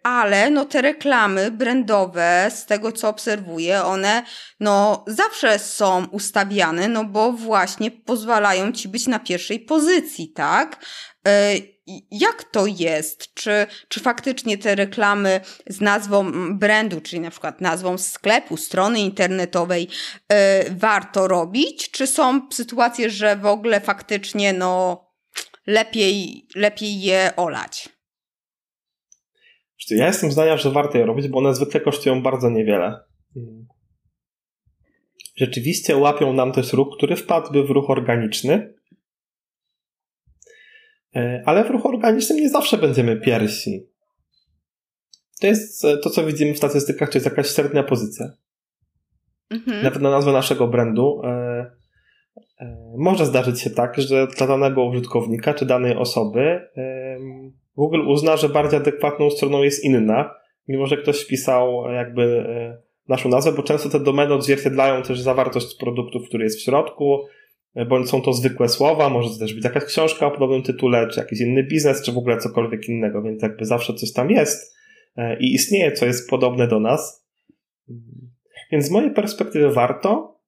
ale 0.03 0.49
no 0.49 0.65
te 0.65 0.81
reklamy 0.81 1.51
brandowe, 1.51 2.51
z 2.55 2.65
tego 2.65 2.91
co 2.91 3.09
obserwuję, 3.09 3.83
one 3.83 4.23
no 4.59 5.05
zawsze 5.07 5.59
są 5.59 6.05
ustawiane, 6.05 6.87
no 6.87 7.03
bo 7.03 7.31
właśnie 7.31 7.91
pozwalają 7.91 8.71
ci 8.71 8.87
być 8.87 9.07
na 9.07 9.19
pierwszej 9.19 9.59
pozycji, 9.59 10.29
tak? 10.29 10.85
Yy, 11.25 11.72
jak 12.11 12.43
to 12.43 12.65
jest? 12.65 13.33
Czy, 13.33 13.67
czy 13.87 13.99
faktycznie 13.99 14.57
te 14.57 14.75
reklamy 14.75 15.41
z 15.67 15.81
nazwą 15.81 16.31
brandu, 16.57 17.01
czyli 17.01 17.19
na 17.19 17.31
przykład 17.31 17.61
nazwą 17.61 17.97
sklepu, 17.97 18.57
strony 18.57 18.99
internetowej, 18.99 19.87
yy, 20.29 20.37
warto 20.75 21.27
robić? 21.27 21.91
Czy 21.91 22.07
są 22.07 22.41
sytuacje, 22.51 23.09
że 23.09 23.35
w 23.35 23.45
ogóle 23.45 23.81
faktycznie 23.81 24.53
no, 24.53 25.03
lepiej, 25.67 26.47
lepiej 26.55 27.01
je 27.01 27.31
olać? 27.35 27.89
Ja 29.89 30.07
jestem 30.07 30.31
zdania, 30.31 30.57
że 30.57 30.71
warto 30.71 30.97
je 30.97 31.05
robić, 31.05 31.27
bo 31.27 31.37
one 31.37 31.55
zwykle 31.55 31.79
kosztują 31.79 32.21
bardzo 32.21 32.49
niewiele. 32.49 32.99
Rzeczywiście 35.35 35.97
łapią 35.97 36.33
nam 36.33 36.51
też 36.51 36.73
ruch, 36.73 36.97
który 36.97 37.15
wpadłby 37.15 37.63
w 37.63 37.69
ruch 37.69 37.89
organiczny, 37.89 38.73
ale 41.45 41.63
w 41.63 41.69
ruchu 41.69 41.87
organicznym 41.87 42.39
nie 42.39 42.49
zawsze 42.49 42.77
będziemy 42.77 43.17
pierwsi. 43.17 43.87
To 45.41 45.47
jest 45.47 45.85
e, 45.85 45.97
to, 45.97 46.09
co 46.09 46.25
widzimy 46.25 46.53
w 46.53 46.57
statystykach, 46.57 47.09
to 47.09 47.17
jest 47.17 47.25
jakaś 47.25 47.47
średnia 47.47 47.83
pozycja. 47.83 48.25
Mhm. 49.49 49.83
Nawet 49.83 50.01
na 50.01 50.09
nazwę 50.09 50.31
naszego 50.31 50.67
brandu 50.67 51.21
e, 51.23 51.29
e, 52.59 52.93
może 52.97 53.25
zdarzyć 53.25 53.61
się 53.61 53.69
tak, 53.69 53.97
że 53.97 54.27
dla 54.37 54.47
danego 54.47 54.85
użytkownika 54.85 55.53
czy 55.53 55.65
danej 55.65 55.95
osoby 55.95 56.41
e, 56.41 57.17
Google 57.77 58.01
uzna, 58.07 58.37
że 58.37 58.49
bardziej 58.49 58.79
adekwatną 58.79 59.29
stroną 59.29 59.63
jest 59.63 59.83
inna, 59.83 60.35
mimo 60.67 60.87
że 60.87 60.97
ktoś 60.97 61.21
wpisał 61.21 61.91
jakby 61.91 62.23
e, 62.23 62.77
naszą 63.07 63.29
nazwę, 63.29 63.51
bo 63.51 63.63
często 63.63 63.89
te 63.89 63.99
domeny 63.99 64.33
odzwierciedlają 64.33 65.01
też 65.01 65.21
zawartość 65.21 65.77
produktów, 65.79 66.27
który 66.27 66.43
jest 66.43 66.59
w 66.59 66.63
środku, 66.63 67.19
bądź 67.75 68.09
są 68.09 68.21
to 68.21 68.33
zwykłe 68.33 68.69
słowa, 68.69 69.09
może 69.09 69.29
to 69.29 69.39
też 69.39 69.53
być 69.53 69.63
jakaś 69.63 69.83
książka 69.83 70.25
o 70.25 70.31
podobnym 70.31 70.63
tytule, 70.63 71.07
czy 71.07 71.19
jakiś 71.19 71.41
inny 71.41 71.63
biznes, 71.63 72.01
czy 72.01 72.11
w 72.11 72.17
ogóle 72.17 72.37
cokolwiek 72.37 72.89
innego, 72.89 73.21
więc 73.21 73.41
jakby 73.41 73.65
zawsze 73.65 73.93
coś 73.93 74.13
tam 74.13 74.31
jest 74.31 74.75
e, 75.15 75.39
i 75.39 75.53
istnieje, 75.53 75.91
co 75.91 76.05
jest 76.05 76.29
podobne 76.29 76.67
do 76.67 76.79
nas. 76.79 77.27
Więc 78.71 78.85
z 78.85 78.91
mojej 78.91 79.11
perspektywy 79.11 79.71
warto. 79.71 80.39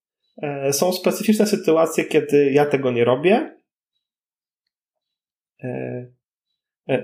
E, 0.41 0.73
są 0.73 0.93
specyficzne 0.93 1.47
sytuacje, 1.47 2.03
kiedy 2.03 2.51
ja 2.51 2.65
tego 2.65 2.91
nie 2.91 3.05
robię. 3.05 3.55
E, 5.63 6.07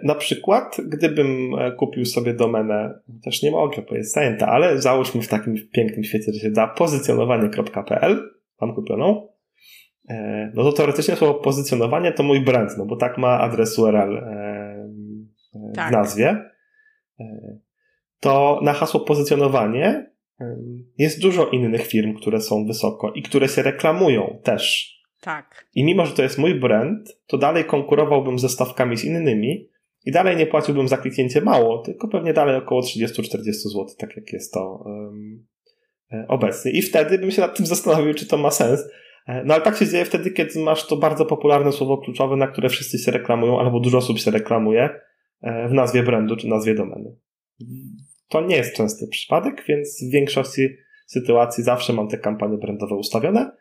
na 0.04 0.16
przykład, 0.16 0.78
gdybym 0.86 1.52
kupił 1.78 2.06
sobie 2.06 2.34
domenę, 2.34 3.00
też 3.24 3.44
nie 3.44 3.52
mogę, 3.52 3.84
jest 3.92 4.14
zajęta, 4.14 4.48
ale 4.48 4.82
załóżmy 4.82 5.22
w 5.22 5.28
takim 5.28 5.56
pięknym 5.72 6.04
świecie, 6.04 6.34
że 6.34 6.40
się 6.40 6.52
da 6.52 6.68
pozycjonowanie.pl, 6.68 8.30
mam 8.62 8.76
kupioną, 8.76 9.28
E, 9.28 9.31
no 10.54 10.64
to 10.64 10.72
teoretycznie 10.72 11.16
słowo 11.16 11.34
pozycjonowanie 11.34 12.12
to 12.12 12.24
mój 12.24 12.42
brand, 12.42 12.78
no 12.78 12.86
bo 12.86 12.96
tak 12.96 13.18
ma 13.18 13.40
adres 13.40 13.80
URL 13.80 14.18
e, 14.18 14.22
e, 15.56 15.72
tak. 15.76 15.90
w 15.90 15.92
nazwie. 15.92 16.46
To 18.20 18.60
na 18.64 18.74
hasło 18.74 19.00
pozycjonowanie 19.00 20.12
jest 20.98 21.22
dużo 21.22 21.50
innych 21.50 21.88
firm, 21.88 22.16
które 22.16 22.42
są 22.42 22.66
wysoko 22.66 23.12
i 23.12 23.22
które 23.22 23.48
się 23.48 23.62
reklamują 23.62 24.40
też. 24.44 24.96
Tak. 25.22 25.66
I 25.76 25.84
mimo, 25.84 26.06
że 26.06 26.16
to 26.16 26.24
jest 26.24 26.38
mój 26.38 26.60
brand, 26.60 27.20
to 27.28 27.38
dalej 27.38 27.66
konkurowałbym 27.66 28.40
ze 28.40 28.50
stawkami 28.50 28.98
z 28.98 29.04
innymi 29.04 29.70
i 30.06 30.12
dalej 30.12 30.38
nie 30.38 30.46
płaciłbym 30.46 30.88
za 30.88 30.98
kliknięcie 30.98 31.42
mało, 31.42 31.78
tylko 31.78 32.08
pewnie 32.08 32.34
dalej 32.34 32.56
około 32.56 32.82
30-40 32.82 33.54
zł, 33.54 33.86
tak 33.98 34.16
jak 34.16 34.34
jest 34.34 34.54
to 34.54 34.84
um, 34.86 35.46
obecnie. 36.28 36.72
I 36.72 36.82
wtedy 36.82 37.18
bym 37.18 37.32
się 37.32 37.42
nad 37.42 37.58
tym 37.58 37.66
zastanowił, 37.66 38.14
czy 38.14 38.28
to 38.28 38.38
ma 38.38 38.52
sens, 38.52 38.82
E, 38.82 38.90
no 39.28 39.54
ale 39.54 39.64
tak 39.64 39.78
się 39.78 39.88
dzieje 39.88 40.06
wtedy, 40.06 40.32
kiedy 40.32 40.60
masz 40.60 40.88
to 40.88 40.98
bardzo 40.98 41.26
popularne 41.26 41.72
słowo 41.72 41.98
kluczowe, 41.98 42.36
na 42.36 42.48
które 42.48 42.70
wszyscy 42.70 42.98
się 42.98 43.12
reklamują, 43.12 43.60
albo 43.60 43.80
dużo 43.80 43.98
osób 43.98 44.20
się 44.20 44.32
reklamuje 44.32 44.90
e, 45.42 45.68
w 45.68 45.74
nazwie 45.74 46.04
brandu 46.04 46.36
czy 46.36 46.48
nazwie 46.48 46.76
domeny. 46.76 47.16
To 48.28 48.42
nie 48.42 48.56
jest 48.56 48.76
częsty 48.76 49.08
przypadek, 49.08 49.64
więc 49.68 50.04
w 50.10 50.14
większości 50.14 50.68
sytuacji 51.08 51.64
zawsze 51.64 51.94
mam 51.94 52.08
te 52.08 52.18
kampanie 52.18 52.58
brandowe 52.58 52.96
ustawione, 52.96 53.52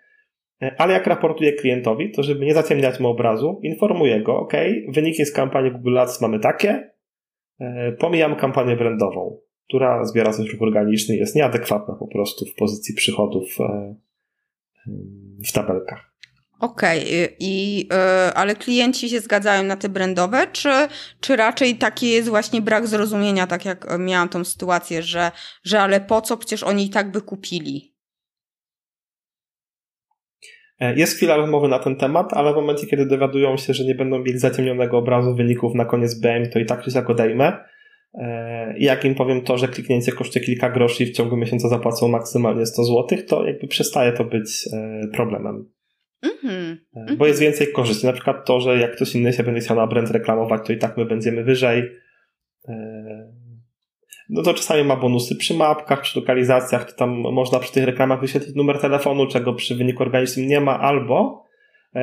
e, 0.63 0.75
ale 0.79 0.93
jak 0.93 1.07
raportuję 1.07 1.53
klientowi, 1.53 2.11
to 2.11 2.23
żeby 2.23 2.47
nie 2.47 2.55
zaciemniać 2.55 3.01
mu 3.01 3.09
obrazu, 3.09 3.61
informuję 3.63 4.23
go, 4.23 4.37
ok, 4.37 4.53
wyniki 4.89 5.25
z 5.25 5.33
kampanii 5.33 5.73
Google 5.73 5.99
Ads 5.99 6.21
mamy 6.21 6.39
takie, 6.39 6.91
pomijam 7.99 8.37
kampanię 8.37 8.77
brandową, 8.77 9.39
która 9.69 10.05
zbiera 10.05 10.31
ruch 10.31 10.63
organiczny, 10.63 11.17
jest 11.17 11.37
nieadekwatna 11.37 11.95
po 11.95 12.07
prostu 12.07 12.47
w 12.47 12.55
pozycji 12.55 12.95
przychodów 12.95 13.59
w 15.49 15.53
tabelkach. 15.53 16.11
Okej, 16.61 17.01
okay. 17.01 17.37
I, 17.39 17.79
yy, 17.79 18.35
ale 18.35 18.55
klienci 18.55 19.09
się 19.09 19.21
zgadzają 19.21 19.63
na 19.63 19.77
te 19.77 19.89
brandowe, 19.89 20.47
czy, 20.53 20.69
czy 21.21 21.37
raczej 21.37 21.75
taki 21.75 22.11
jest 22.11 22.29
właśnie 22.29 22.63
brak 22.63 22.87
zrozumienia, 22.87 23.47
tak 23.47 23.65
jak 23.65 23.99
miałam 23.99 24.29
tą 24.29 24.45
sytuację, 24.45 25.03
że, 25.03 25.31
że 25.65 25.81
ale 25.81 26.01
po 26.01 26.21
co, 26.21 26.37
przecież 26.37 26.63
oni 26.63 26.87
i 26.87 26.91
tak 26.91 27.11
by 27.11 27.23
kupili? 27.23 27.95
E, 30.81 30.95
jest 30.95 31.17
chwila 31.17 31.37
rozmowy 31.37 31.69
na 31.69 31.79
ten 31.79 31.97
temat, 31.97 32.33
ale 32.33 32.53
w 32.53 32.57
momencie, 32.57 32.87
kiedy 32.87 33.07
dowiadują 33.07 33.57
się, 33.57 33.75
że 33.75 33.85
nie 33.85 33.95
będą 33.95 34.19
mieli 34.19 34.39
zaciemnionego 34.39 34.99
obrazu 34.99 35.35
wyników 35.35 35.75
na 35.75 35.85
koniec 35.85 36.21
BM, 36.21 36.51
to 36.51 36.59
i 36.59 36.67
tak 36.67 36.85
się 36.85 37.07
odejmę. 37.07 37.53
I 37.53 37.61
jak 38.79 39.05
im 39.05 39.15
powiem 39.15 39.43
to, 39.43 39.59
że 39.59 39.69
kliknięcie 39.69 40.13
kosztuje 40.13 40.45
kilka 40.45 40.71
groszy 40.71 41.03
i 41.03 41.07
w 41.07 41.13
ciągu 41.13 41.37
miesiąca 41.37 41.69
zapłacą 41.69 42.09
maksymalnie 42.09 42.67
100 42.67 42.85
zł, 42.85 43.19
to 43.29 43.47
jakby 43.47 43.67
przestaje 43.67 44.13
to 44.13 44.25
być 44.25 44.69
e, 44.73 45.09
problemem. 45.13 45.71
Mm-hmm. 46.25 47.17
Bo 47.17 47.27
jest 47.27 47.41
więcej 47.41 47.73
korzyści. 47.73 48.07
Na 48.07 48.13
przykład 48.13 48.47
to, 48.47 48.61
że 48.61 48.79
jak 48.79 48.97
ktoś 48.97 49.15
inny 49.15 49.33
się 49.33 49.43
będzie 49.43 49.61
chciał 49.61 49.77
na 49.77 49.87
brand 49.87 50.11
reklamować, 50.11 50.67
to 50.67 50.73
i 50.73 50.79
tak 50.79 50.97
my 50.97 51.05
będziemy 51.05 51.45
wyżej. 51.45 51.83
No 54.29 54.43
to 54.43 54.55
czasami 54.55 54.85
ma 54.85 54.97
bonusy 54.97 55.37
przy 55.37 55.55
mapkach, 55.55 56.01
przy 56.01 56.21
lokalizacjach, 56.21 56.93
to 56.93 56.99
tam 56.99 57.11
można 57.11 57.59
przy 57.59 57.73
tych 57.73 57.85
reklamach 57.85 58.21
wyświetlić 58.21 58.57
numer 58.57 58.79
telefonu, 58.79 59.27
czego 59.27 59.55
przy 59.55 59.75
wyniku 59.75 60.03
organicznym 60.03 60.47
nie 60.47 60.61
ma, 60.61 60.81
albo 60.81 61.45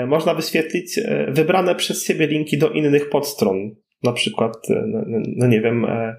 można 0.08 0.34
wyświetlić 0.34 1.00
wybrane 1.28 1.76
przez 1.76 2.06
siebie 2.06 2.28
linki 2.28 2.58
do 2.58 2.70
innych 2.70 3.10
podstron 3.10 3.76
na 4.04 4.12
przykład, 4.12 4.70
e, 4.70 4.84
no, 4.88 5.04
no, 5.08 5.18
no 5.36 5.48
nie 5.48 5.62
wiem, 5.62 5.86
e, 5.86 6.16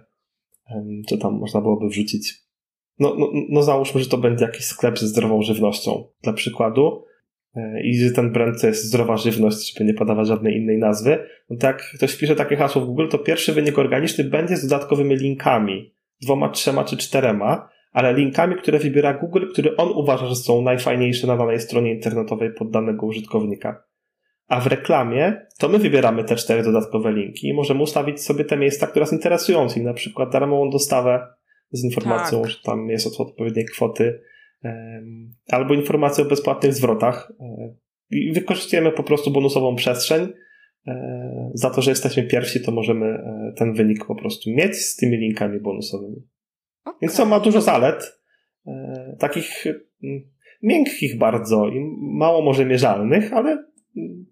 co 1.07 1.19
tam 1.19 1.39
można 1.39 1.61
byłoby 1.61 1.89
wrzucić. 1.89 2.35
No, 2.99 3.15
no, 3.19 3.31
no 3.49 3.63
załóżmy, 3.63 4.01
że 4.01 4.09
to 4.09 4.19
będzie 4.19 4.45
jakiś 4.45 4.65
sklep 4.65 4.99
ze 4.99 5.07
zdrową 5.07 5.43
żywnością, 5.43 6.05
dla 6.23 6.33
przykładu, 6.33 7.05
e, 7.55 7.83
i 7.83 7.99
że 7.99 8.11
ten 8.11 8.33
brand 8.33 8.61
to 8.61 8.67
jest 8.67 8.85
zdrowa 8.85 9.17
żywność, 9.17 9.75
żeby 9.75 9.85
nie 9.85 9.95
podawać 9.95 10.29
żadnej 10.29 10.57
innej 10.57 10.79
nazwy, 10.79 11.19
no 11.51 11.57
to 11.57 11.67
jak 11.67 11.91
ktoś 11.95 12.13
wpisze 12.13 12.37
takie 12.37 12.57
hasło 12.57 12.83
w 12.83 12.87
Google, 12.87 13.09
to 13.09 13.19
pierwszy 13.19 13.53
wynik 13.53 13.79
organiczny 13.79 14.25
będzie 14.25 14.57
z 14.57 14.67
dodatkowymi 14.67 15.17
linkami, 15.17 15.95
dwoma, 16.23 16.49
trzema 16.49 16.85
czy 16.85 16.97
czterema, 16.97 17.69
ale 17.93 18.15
linkami, 18.15 18.57
które 18.57 18.79
wybiera 18.79 19.15
Google, 19.15 19.47
które 19.53 19.77
on 19.77 19.89
uważa, 19.89 20.27
że 20.27 20.37
są 20.37 20.63
najfajniejsze 20.63 21.27
na 21.27 21.37
danej 21.37 21.61
stronie 21.61 21.95
internetowej 21.95 22.51
pod 22.55 22.71
danego 22.71 23.07
użytkownika. 23.07 23.88
A 24.49 24.61
w 24.61 24.67
reklamie 24.67 25.47
to 25.59 25.69
my 25.69 25.79
wybieramy 25.79 26.25
te 26.25 26.37
cztery 26.37 26.63
dodatkowe 26.63 27.13
linki 27.13 27.49
i 27.49 27.55
możemy 27.55 27.83
ustawić 27.83 28.23
sobie 28.23 28.45
te 28.45 28.57
miejsca, 28.57 28.87
które 28.87 29.03
nas 29.03 29.13
interesują, 29.13 29.69
czyli 29.69 29.85
na 29.85 29.95
przykład 29.95 30.33
darmową 30.33 30.71
dostawę 30.71 31.27
z 31.71 31.85
informacją, 31.85 32.43
tak. 32.43 32.51
że 32.51 32.59
tam 32.65 32.89
jest 32.89 33.07
od 33.07 33.29
odpowiedniej 33.29 33.65
kwoty, 33.65 34.21
albo 35.49 35.75
informację 35.75 36.25
o 36.25 36.29
bezpłatnych 36.29 36.75
zwrotach. 36.75 37.33
E, 37.41 37.75
I 38.11 38.33
wykorzystujemy 38.33 38.93
po 38.93 39.03
prostu 39.03 39.31
bonusową 39.31 39.77
przestrzeń. 39.77 40.29
E, 40.87 41.51
za 41.55 41.71
to, 41.71 41.83
że 41.83 41.91
jesteśmy 41.91 42.23
pierwsi, 42.23 42.61
to 42.61 42.73
możemy 42.73 43.07
e, 43.07 43.53
ten 43.57 43.75
wynik 43.75 44.07
po 44.07 44.15
prostu 44.15 44.51
mieć 44.51 44.77
z 44.77 44.97
tymi 44.97 45.17
linkami 45.17 45.61
bonusowymi. 45.61 46.17
Okay. 46.85 46.99
Więc 47.03 47.17
to 47.17 47.27
ma 47.27 47.41
dużo 47.41 47.61
zalet, 47.61 48.19
takich 49.19 49.67
mm, 49.67 50.31
miękkich 50.63 51.19
bardzo 51.19 51.69
i 51.69 51.81
mało 52.01 52.43
może 52.43 52.67
mierzalnych, 52.67 53.33
ale 53.33 53.51
mm, 53.97 54.27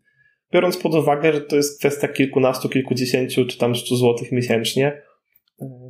biorąc 0.53 0.77
pod 0.77 0.95
uwagę, 0.95 1.33
że 1.33 1.41
to 1.41 1.57
jest 1.57 1.79
kwestia 1.79 2.09
kilkunastu, 2.09 2.69
kilkudziesięciu 2.69 3.47
czy 3.47 3.59
tam 3.59 3.77
stu 3.77 3.97
złotych 3.97 4.33
miesięcznie, 4.33 5.03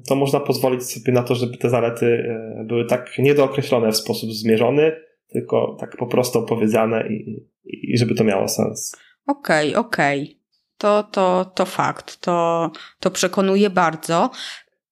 to 0.08 0.16
można 0.16 0.40
pozwolić 0.40 0.84
sobie 0.84 1.12
na 1.12 1.22
to, 1.22 1.34
żeby 1.34 1.56
te 1.56 1.70
zalety 1.70 2.06
e, 2.06 2.64
były 2.64 2.84
tak 2.84 3.18
niedookreślone 3.18 3.92
w 3.92 3.96
sposób 3.96 4.32
zmierzony, 4.32 4.92
tylko 5.28 5.76
tak 5.80 5.96
po 5.96 6.06
prostu 6.06 6.38
opowiedziane 6.38 7.08
i, 7.08 7.46
i 7.64 7.98
żeby 7.98 8.14
to 8.14 8.24
miało 8.24 8.48
sens. 8.48 8.96
Okej, 9.26 9.68
okay, 9.68 9.80
okej. 9.80 10.22
Okay. 10.22 10.36
To, 10.78 11.02
to, 11.02 11.52
to 11.54 11.66
fakt, 11.66 12.20
to, 12.20 12.70
to 13.00 13.10
przekonuje 13.10 13.70
bardzo. 13.70 14.30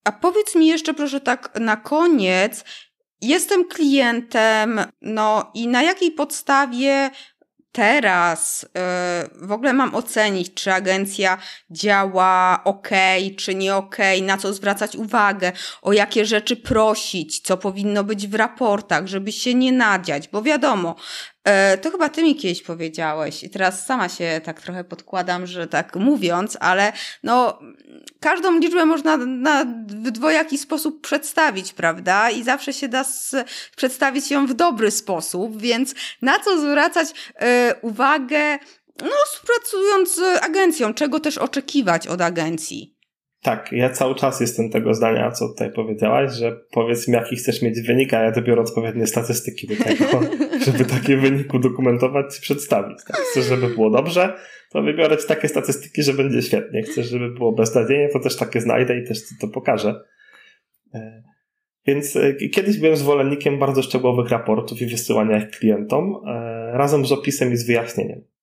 A 0.04 0.12
powiedz 0.12 0.54
mi 0.54 0.66
jeszcze 0.66 0.94
proszę 0.94 1.20
tak 1.20 1.60
na 1.60 1.76
koniec, 1.76 2.64
jestem 3.20 3.68
klientem, 3.68 4.80
no 5.00 5.50
i 5.54 5.68
na 5.68 5.82
jakiej 5.82 6.10
podstawie 6.10 7.10
teraz 7.74 8.62
yy, 8.62 9.46
w 9.46 9.52
ogóle 9.52 9.72
mam 9.72 9.94
ocenić, 9.94 10.54
czy 10.54 10.72
agencja 10.72 11.38
działa 11.70 12.60
ok, 12.64 12.88
czy 13.38 13.54
nie 13.54 13.74
ok, 13.74 13.96
na 14.22 14.38
co 14.38 14.52
zwracać 14.52 14.96
uwagę, 14.96 15.52
o 15.82 15.92
jakie 15.92 16.24
rzeczy 16.24 16.56
prosić, 16.56 17.40
co 17.40 17.56
powinno 17.56 18.04
być 18.04 18.28
w 18.28 18.34
raportach, 18.34 19.06
żeby 19.06 19.32
się 19.32 19.54
nie 19.54 19.72
nadziać, 19.72 20.28
bo 20.28 20.42
wiadomo, 20.42 20.96
to 21.82 21.90
chyba 21.90 22.08
ty 22.08 22.22
mi 22.22 22.36
kiedyś 22.36 22.62
powiedziałeś 22.62 23.44
i 23.44 23.50
teraz 23.50 23.86
sama 23.86 24.08
się 24.08 24.40
tak 24.44 24.62
trochę 24.62 24.84
podkładam, 24.84 25.46
że 25.46 25.66
tak 25.66 25.96
mówiąc, 25.96 26.56
ale 26.60 26.92
no 27.22 27.58
każdą 28.20 28.58
liczbę 28.58 28.84
można 28.84 29.16
na, 29.16 29.64
dwojaki 29.86 30.58
sposób 30.58 31.00
przedstawić, 31.00 31.72
prawda? 31.72 32.30
I 32.30 32.42
zawsze 32.42 32.72
się 32.72 32.88
da 32.88 33.04
przedstawić 33.76 34.30
ją 34.30 34.46
w 34.46 34.54
dobry 34.54 34.90
sposób, 34.90 35.60
więc 35.60 35.94
na 36.22 36.38
co 36.38 36.60
zwracać 36.60 37.08
y, 37.10 37.14
uwagę, 37.82 38.58
no 39.02 39.10
współpracując 39.26 40.14
z 40.14 40.44
agencją, 40.44 40.94
czego 40.94 41.20
też 41.20 41.38
oczekiwać 41.38 42.06
od 42.06 42.20
agencji? 42.20 42.93
Tak, 43.44 43.72
ja 43.72 43.90
cały 43.90 44.14
czas 44.14 44.40
jestem 44.40 44.70
tego 44.70 44.94
zdania, 44.94 45.30
co 45.30 45.48
tutaj 45.48 45.72
powiedziałaś, 45.72 46.32
że 46.32 46.60
powiedz 46.70 47.08
mi, 47.08 47.14
jaki 47.14 47.36
chcesz 47.36 47.62
mieć 47.62 47.80
wynik, 47.80 48.14
a 48.14 48.22
ja 48.22 48.30
dobiorę 48.30 48.60
odpowiednie 48.60 49.06
statystyki 49.06 49.66
do 49.66 49.84
tego, 49.84 50.04
żeby 50.66 50.84
takie 50.84 51.16
wyniki 51.16 51.56
udokumentować 51.56 52.38
i 52.38 52.40
przedstawić. 52.40 52.98
Tak? 53.06 53.16
Chcesz, 53.16 53.44
żeby 53.44 53.68
było 53.68 53.90
dobrze, 53.90 54.36
to 54.70 54.82
wybiorę 54.82 55.16
ci 55.16 55.26
takie 55.26 55.48
statystyki, 55.48 56.02
że 56.02 56.12
będzie 56.12 56.42
świetnie. 56.42 56.82
Chcesz, 56.82 57.06
żeby 57.06 57.30
było 57.30 57.52
beznadziejnie, 57.52 58.08
to 58.08 58.20
też 58.20 58.36
takie 58.36 58.60
znajdę 58.60 58.98
i 58.98 59.04
też 59.06 59.18
ci 59.18 59.34
to 59.40 59.48
pokażę. 59.48 60.00
E, 60.94 61.22
więc 61.86 62.16
e, 62.16 62.34
kiedyś 62.34 62.78
byłem 62.78 62.96
zwolennikiem 62.96 63.58
bardzo 63.58 63.82
szczegółowych 63.82 64.30
raportów 64.30 64.82
i 64.82 64.86
wysyłania 64.86 65.38
ich 65.38 65.50
klientom, 65.50 66.14
e, 66.26 66.70
razem 66.72 67.06
z 67.06 67.12
opisem 67.12 67.52
i 67.52 67.56
z 67.56 67.66
wyjaśnieniem. 67.66 68.33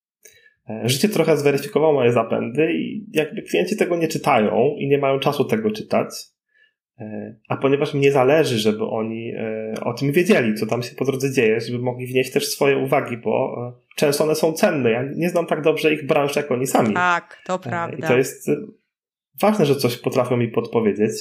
E, 0.83 0.89
życie 0.89 1.09
trochę 1.09 1.37
zweryfikowało 1.37 1.93
moje 1.93 2.11
zapędy 2.11 2.73
i 2.73 3.05
jakby 3.13 3.41
klienci 3.41 3.77
tego 3.77 3.97
nie 3.97 4.07
czytają 4.07 4.75
i 4.77 4.87
nie 4.87 4.97
mają 4.97 5.19
czasu 5.19 5.45
tego 5.45 5.71
czytać. 5.71 6.09
E, 6.99 7.35
a 7.47 7.57
ponieważ 7.57 7.93
mnie 7.93 8.11
zależy, 8.11 8.59
żeby 8.59 8.85
oni 8.85 9.31
e, 9.37 9.73
o 9.83 9.93
tym 9.93 10.11
wiedzieli, 10.11 10.55
co 10.55 10.65
tam 10.65 10.83
się 10.83 10.95
po 10.95 11.05
drodze 11.05 11.31
dzieje, 11.31 11.59
żeby 11.59 11.79
mogli 11.79 12.07
wnieść 12.07 12.31
też 12.31 12.47
swoje 12.47 12.77
uwagi, 12.77 13.17
bo 13.17 13.55
często 13.95 14.23
one 14.23 14.35
są 14.35 14.53
cenne. 14.53 14.91
Ja 14.91 15.03
nie 15.15 15.29
znam 15.29 15.45
tak 15.45 15.61
dobrze 15.61 15.93
ich 15.93 16.07
branż, 16.07 16.35
jak 16.35 16.51
oni 16.51 16.67
sami. 16.67 16.93
Tak, 16.93 17.41
to 17.45 17.59
prawda. 17.59 17.97
I 17.97 18.01
to 18.01 18.17
jest 18.17 18.51
ważne, 19.41 19.65
że 19.65 19.75
coś 19.75 19.97
potrafią 19.97 20.37
mi 20.37 20.47
podpowiedzieć. 20.47 21.11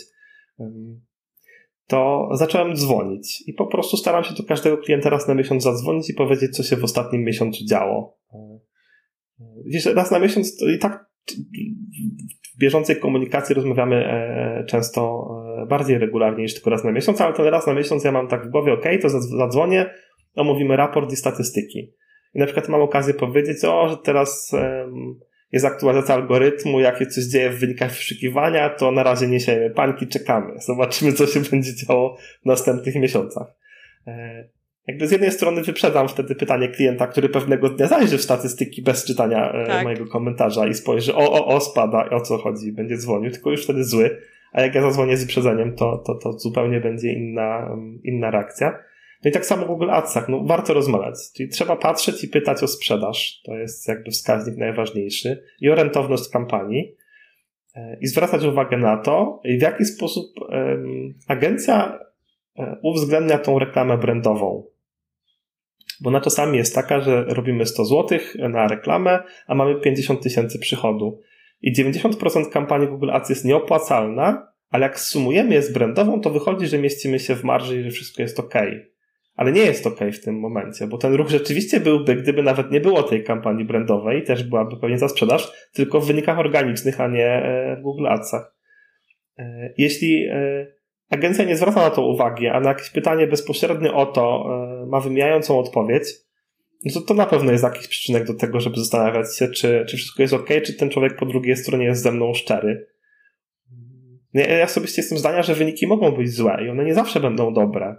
To 1.87 2.29
zacząłem 2.33 2.77
dzwonić 2.77 3.49
i 3.49 3.53
po 3.53 3.67
prostu 3.67 3.97
staram 3.97 4.25
się 4.25 4.35
do 4.35 4.45
każdego 4.45 4.79
klienta 4.79 5.11
raz 5.11 5.29
na 5.29 5.35
miesiąc 5.35 5.63
zadzwonić 5.63 6.11
i 6.11 6.15
powiedzieć, 6.15 6.57
co 6.57 6.63
się 6.63 6.77
w 6.77 6.85
ostatnim 6.85 7.25
miesiącu 7.25 7.65
działo 7.65 8.19
Wiesz, 9.67 9.87
raz 9.87 10.11
na 10.11 10.19
miesiąc 10.19 10.57
to 10.57 10.69
i 10.69 10.79
tak 10.79 11.07
w 12.55 12.59
bieżącej 12.59 12.97
komunikacji 12.97 13.55
rozmawiamy 13.55 13.97
e, 13.97 14.65
często 14.69 15.27
e, 15.62 15.67
bardziej 15.67 15.99
regularnie 15.99 16.43
niż 16.43 16.55
tylko 16.55 16.71
raz 16.71 16.85
na 16.85 16.93
miesiąc, 16.93 17.21
ale 17.21 17.35
ten 17.35 17.47
raz 17.47 17.67
na 17.67 17.75
miesiąc 17.75 18.05
ja 18.05 18.12
mam 18.12 18.29
tak 18.29 18.47
w 18.47 18.51
głowie, 18.51 18.73
ok, 18.73 18.85
to 19.03 19.09
zadzwonię, 19.11 19.91
omówimy 20.35 20.77
raport 20.77 21.12
i 21.12 21.17
statystyki. 21.17 21.93
I 22.35 22.39
na 22.39 22.45
przykład 22.45 22.69
mam 22.69 22.83
okazję 22.83 23.15
powiedzieć, 23.15 23.65
o, 23.65 23.89
że 23.89 23.97
teraz 23.97 24.53
jest 25.53 25.67
aktualizacja 25.67 26.15
algorytmu, 26.15 26.81
jakie 26.81 27.07
coś 27.07 27.25
dzieje 27.25 27.51
w 27.51 27.59
wynikach 27.59 27.91
wyszukiwania, 27.91 28.71
to 28.71 28.91
na 28.93 29.03
razie 29.03 29.27
nie 29.27 29.41
siejemy 29.41 29.71
pańki, 29.71 30.07
czekamy. 30.07 30.55
Zobaczymy, 30.67 31.12
co 31.12 31.27
się 31.27 31.41
będzie 31.51 31.75
działo 31.75 32.17
w 32.43 32.47
następnych 32.47 32.95
miesiącach. 32.95 33.47
Jakby 34.86 35.07
z 35.07 35.11
jednej 35.11 35.32
strony 35.32 35.62
wyprzedam 35.62 36.09
wtedy 36.09 36.35
pytanie 36.35 36.69
klienta, 36.69 37.07
który 37.07 37.28
pewnego 37.28 37.70
dnia 37.70 37.86
zajrzy 37.86 38.19
w 38.19 38.23
statystyki 38.23 38.82
bez 38.82 39.05
czytania 39.05 39.52
e, 39.52 39.66
tak. 39.66 39.85
mojego 39.85 40.07
komentarza 40.07 40.66
i 40.66 40.74
spojrzy, 40.74 41.15
o, 41.15 41.32
o, 41.32 41.47
o, 41.47 41.61
spada, 41.61 42.11
o 42.11 42.20
co 42.20 42.39
chodzi, 42.39 42.73
będzie 42.73 42.97
dzwonił, 42.97 43.31
tylko 43.31 43.51
już 43.51 43.65
wtedy 43.65 43.85
zły. 43.85 44.19
A 44.52 44.62
jak 44.62 44.74
ja 44.74 44.82
zadzwonię 44.82 45.16
z 45.16 45.24
wyprzedzeniem, 45.24 45.77
to, 45.77 45.98
to, 46.07 46.15
to 46.15 46.32
zupełnie 46.32 46.81
będzie 46.81 47.12
inna, 47.12 47.77
inna 48.05 48.31
reakcja. 48.31 48.78
No 49.24 49.31
i 49.31 49.32
tak 49.32 49.47
samo 49.47 49.65
w 49.65 49.66
Google 49.66 49.90
Adsach, 49.90 50.28
no 50.28 50.44
warto 50.44 50.74
rozmawiać. 50.74 51.15
Czyli 51.36 51.48
trzeba 51.48 51.77
patrzeć 51.77 52.24
i 52.24 52.28
pytać 52.28 52.62
o 52.62 52.69
sprzedaż. 52.69 53.43
To 53.44 53.57
jest 53.57 53.89
jakby 53.89 54.11
wskaźnik 54.11 54.57
najważniejszy. 54.57 55.43
I 55.61 55.70
o 55.70 55.74
rentowność 55.74 56.28
kampanii. 56.28 56.97
E, 57.74 57.98
I 58.01 58.07
zwracać 58.07 58.44
uwagę 58.44 58.77
na 58.77 58.97
to, 58.97 59.40
w 59.59 59.62
jaki 59.62 59.85
sposób 59.85 60.27
um, 60.40 61.15
agencja 61.28 61.98
e, 62.59 62.77
uwzględnia 62.82 63.39
tą 63.39 63.59
reklamę 63.59 63.98
brandową 63.98 64.70
bo 66.01 66.11
na 66.11 66.21
czasami 66.21 66.59
jest 66.59 66.75
taka, 66.75 67.01
że 67.01 67.25
robimy 67.25 67.67
100 67.67 67.85
zł 67.85 68.19
na 68.39 68.67
reklamę, 68.69 69.23
a 69.47 69.55
mamy 69.55 69.81
50 69.81 70.23
tysięcy 70.23 70.59
przychodu. 70.59 71.21
I 71.63 71.75
90% 71.75 72.51
kampanii 72.51 72.89
Google 72.89 73.11
Ads 73.11 73.31
jest 73.31 73.45
nieopłacalna, 73.45 74.53
ale 74.71 74.83
jak 74.83 75.01
sumujemy 75.01 75.55
je 75.55 75.63
z 75.63 75.73
brandową, 75.73 76.21
to 76.21 76.31
wychodzi, 76.31 76.67
że 76.67 76.79
mieścimy 76.79 77.19
się 77.19 77.35
w 77.35 77.45
marży 77.45 77.81
i 77.81 77.83
że 77.83 77.91
wszystko 77.91 78.23
jest 78.23 78.41
ok. 78.41 78.55
Ale 79.35 79.53
nie 79.53 79.61
jest 79.61 79.87
ok 79.87 79.99
w 80.13 80.25
tym 80.25 80.39
momencie, 80.39 80.87
bo 80.87 80.99
ten 80.99 81.15
ruch 81.15 81.29
rzeczywiście 81.29 81.81
byłby, 81.81 82.17
gdyby 82.17 82.43
nawet 82.43 82.71
nie 82.71 82.81
było 82.81 83.03
tej 83.03 83.25
kampanii 83.25 83.65
brandowej, 83.65 84.25
też 84.25 84.45
byłaby 84.45 84.77
pewnie 84.77 84.99
za 84.99 85.09
sprzedaż, 85.09 85.53
tylko 85.73 86.01
w 86.01 86.07
wynikach 86.07 86.39
organicznych, 86.39 87.01
a 87.01 87.09
nie 87.09 87.27
e, 87.27 87.77
w 87.77 87.83
Google 87.83 88.07
Adsach. 88.07 88.55
E, 89.39 89.73
jeśli 89.79 90.27
e, 90.31 90.67
agencja 91.11 91.45
nie 91.45 91.57
zwraca 91.57 91.81
na 91.81 91.91
to 91.91 92.07
uwagi, 92.07 92.49
a 92.49 92.61
na 92.61 92.69
jakieś 92.69 92.91
pytanie 92.91 93.27
bezpośrednie 93.27 93.93
o 93.93 94.07
to 94.07 94.45
e, 94.82 94.87
ma 94.87 95.01
wymijającą 95.01 95.59
odpowiedź, 95.59 96.05
no 96.85 96.93
to 96.95 97.01
to 97.01 97.15
na 97.15 97.27
pewno 97.27 97.53
jest 97.53 97.65
jakiś 97.65 97.89
przyczynek 97.89 98.27
do 98.27 98.35
tego, 98.35 98.61
żeby 98.61 98.77
zastanawiać 98.77 99.37
się, 99.37 99.49
czy, 99.49 99.85
czy 99.89 99.97
wszystko 99.97 100.23
jest 100.23 100.35
ok, 100.35 100.49
czy 100.65 100.74
ten 100.74 100.91
człowiek 100.91 101.16
po 101.16 101.27
drugiej 101.27 101.57
stronie 101.57 101.85
jest 101.85 102.03
ze 102.03 102.12
mną 102.12 102.35
szczery. 102.35 102.87
Ja, 104.35 104.47
ja 104.47 104.65
osobiście 104.65 105.03
jestem 105.03 105.19
zdania, 105.19 105.43
że 105.43 105.55
wyniki 105.55 105.87
mogą 105.87 106.11
być 106.11 106.32
złe 106.32 106.65
i 106.66 106.69
one 106.69 106.85
nie 106.85 106.95
zawsze 106.95 107.20
będą 107.20 107.55
dobre. 107.55 107.97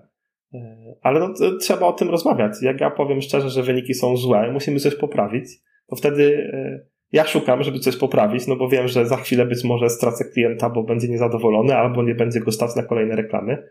E, 0.53 0.95
ale 1.01 1.19
no, 1.19 1.33
trzeba 1.59 1.87
o 1.87 1.93
tym 1.93 2.09
rozmawiać. 2.09 2.53
Jak 2.61 2.81
ja 2.81 2.89
powiem 2.89 3.21
szczerze, 3.21 3.49
że 3.49 3.63
wyniki 3.63 3.93
są 3.93 4.17
złe, 4.17 4.51
musimy 4.51 4.79
coś 4.79 4.95
poprawić, 4.95 5.45
to 5.87 5.95
wtedy 5.95 6.51
e, 6.53 6.90
ja 7.11 7.27
szukam, 7.27 7.63
żeby 7.63 7.79
coś 7.79 7.97
poprawić, 7.97 8.47
no 8.47 8.55
bo 8.55 8.69
wiem, 8.69 8.87
że 8.87 9.05
za 9.05 9.17
chwilę 9.17 9.45
być 9.45 9.63
może 9.63 9.89
stracę 9.89 10.25
klienta, 10.25 10.69
bo 10.69 10.83
będzie 10.83 11.07
niezadowolony, 11.07 11.75
albo 11.75 12.03
nie 12.03 12.15
będzie 12.15 12.39
go 12.39 12.51
stać 12.51 12.75
na 12.75 12.83
kolejne 12.83 13.15
reklamy. 13.15 13.67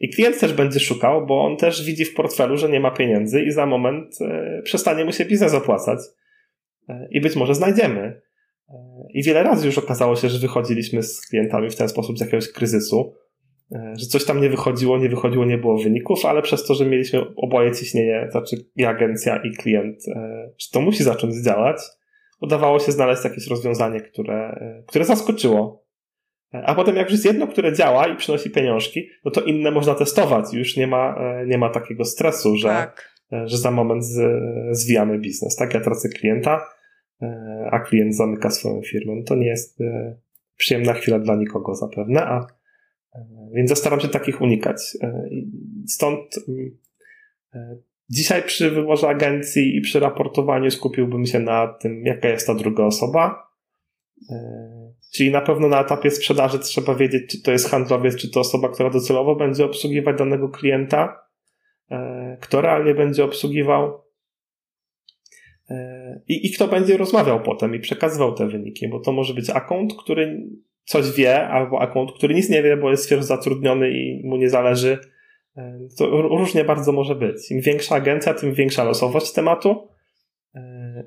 I 0.00 0.08
klient 0.08 0.40
też 0.40 0.52
będzie 0.52 0.80
szukał, 0.80 1.26
bo 1.26 1.44
on 1.44 1.56
też 1.56 1.84
widzi 1.84 2.04
w 2.04 2.14
portfelu, 2.14 2.56
że 2.56 2.68
nie 2.68 2.80
ma 2.80 2.90
pieniędzy 2.90 3.42
i 3.42 3.50
za 3.50 3.66
moment 3.66 4.18
e, 4.20 4.62
przestanie 4.62 5.04
mu 5.04 5.12
się 5.12 5.24
biznes 5.24 5.54
opłacać. 5.54 5.98
E, 6.88 7.08
I 7.10 7.20
być 7.20 7.36
może 7.36 7.54
znajdziemy. 7.54 8.20
E, 8.68 8.74
I 9.14 9.22
wiele 9.22 9.42
razy 9.42 9.66
już 9.66 9.78
okazało 9.78 10.16
się, 10.16 10.28
że 10.28 10.38
wychodziliśmy 10.38 11.02
z 11.02 11.26
klientami 11.26 11.70
w 11.70 11.76
ten 11.76 11.88
sposób 11.88 12.18
z 12.18 12.20
jakiegoś 12.20 12.52
kryzysu, 12.52 13.14
że 13.72 14.06
coś 14.06 14.24
tam 14.24 14.40
nie 14.40 14.50
wychodziło, 14.50 14.98
nie 14.98 15.08
wychodziło, 15.08 15.44
nie 15.44 15.58
było 15.58 15.78
wyników, 15.78 16.24
ale 16.24 16.42
przez 16.42 16.66
to, 16.66 16.74
że 16.74 16.86
mieliśmy 16.86 17.34
oboje 17.36 17.72
ciśnienie, 17.72 18.28
znaczy 18.30 18.56
i 18.76 18.84
agencja, 18.84 19.36
i 19.36 19.50
klient, 19.50 20.04
że 20.58 20.66
to 20.72 20.80
musi 20.80 21.04
zacząć 21.04 21.34
działać, 21.44 21.76
udawało 22.40 22.78
się 22.78 22.92
znaleźć 22.92 23.24
jakieś 23.24 23.46
rozwiązanie, 23.46 24.00
które, 24.00 24.60
które 24.86 25.04
zaskoczyło. 25.04 25.86
A 26.52 26.74
potem 26.74 26.96
jak 26.96 27.04
już 27.04 27.12
jest 27.12 27.24
jedno, 27.24 27.46
które 27.46 27.72
działa 27.72 28.06
i 28.06 28.16
przynosi 28.16 28.50
pieniążki, 28.50 29.08
no 29.24 29.30
to 29.30 29.40
inne 29.40 29.70
można 29.70 29.94
testować. 29.94 30.54
Już 30.54 30.76
nie 30.76 30.86
ma, 30.86 31.18
nie 31.46 31.58
ma 31.58 31.70
takiego 31.70 32.04
stresu, 32.04 32.56
że, 32.56 32.68
tak. 32.68 33.14
że 33.44 33.58
za 33.58 33.70
moment 33.70 34.04
z, 34.04 34.20
zwijamy 34.70 35.18
biznes. 35.18 35.56
Tak, 35.56 35.74
ja 35.74 35.80
tracę 35.80 36.08
klienta, 36.08 36.66
a 37.70 37.80
klient 37.80 38.16
zamyka 38.16 38.50
swoją 38.50 38.82
firmę. 38.82 39.12
No 39.16 39.22
to 39.26 39.34
nie 39.34 39.46
jest 39.46 39.78
przyjemna 40.56 40.92
chwila 40.92 41.18
dla 41.18 41.36
nikogo 41.36 41.74
zapewne, 41.74 42.22
a 42.22 42.46
więc 43.52 43.70
ja 43.70 43.76
staram 43.76 44.00
się 44.00 44.08
takich 44.08 44.40
unikać. 44.40 44.96
Stąd 45.88 46.20
Dzisiaj 48.10 48.42
przy 48.42 48.70
wyborze 48.70 49.08
agencji 49.08 49.76
i 49.76 49.80
przy 49.80 50.00
raportowaniu 50.00 50.70
skupiłbym 50.70 51.26
się 51.26 51.38
na 51.38 51.66
tym, 51.66 52.06
jaka 52.06 52.28
jest 52.28 52.46
ta 52.46 52.54
druga 52.54 52.84
osoba. 52.84 53.50
E, 54.30 54.92
czyli 55.12 55.30
na 55.30 55.40
pewno 55.40 55.68
na 55.68 55.80
etapie 55.80 56.10
sprzedaży 56.10 56.58
trzeba 56.58 56.94
wiedzieć, 56.94 57.30
czy 57.30 57.42
to 57.42 57.52
jest 57.52 57.68
handlowiec, 57.68 58.16
czy 58.16 58.30
to 58.30 58.40
osoba, 58.40 58.68
która 58.68 58.90
docelowo 58.90 59.36
będzie 59.36 59.64
obsługiwać 59.64 60.18
danego 60.18 60.48
klienta, 60.48 61.22
e, 61.90 62.36
kto 62.40 62.60
realnie 62.60 62.94
będzie 62.94 63.24
obsługiwał 63.24 64.02
e, 65.70 66.20
i, 66.28 66.46
i 66.46 66.52
kto 66.52 66.68
będzie 66.68 66.96
rozmawiał 66.96 67.42
potem 67.42 67.74
i 67.74 67.80
przekazywał 67.80 68.34
te 68.34 68.48
wyniki, 68.48 68.88
bo 68.88 69.00
to 69.00 69.12
może 69.12 69.34
być 69.34 69.50
akont, 69.50 69.94
który 70.02 70.46
coś 70.84 71.12
wie, 71.12 71.48
albo 71.48 71.80
akont, 71.80 72.12
który 72.12 72.34
nic 72.34 72.50
nie 72.50 72.62
wie, 72.62 72.76
bo 72.76 72.90
jest 72.90 73.06
świeżo 73.06 73.22
zatrudniony 73.22 73.90
i 73.90 74.22
mu 74.24 74.36
nie 74.36 74.50
zależy 74.50 74.98
to 75.98 76.06
różnie 76.22 76.64
bardzo 76.64 76.92
może 76.92 77.14
być. 77.14 77.50
Im 77.50 77.60
większa 77.60 77.94
agencja, 77.94 78.34
tym 78.34 78.54
większa 78.54 78.84
losowość 78.84 79.32
tematu. 79.32 79.88
E, 80.54 81.04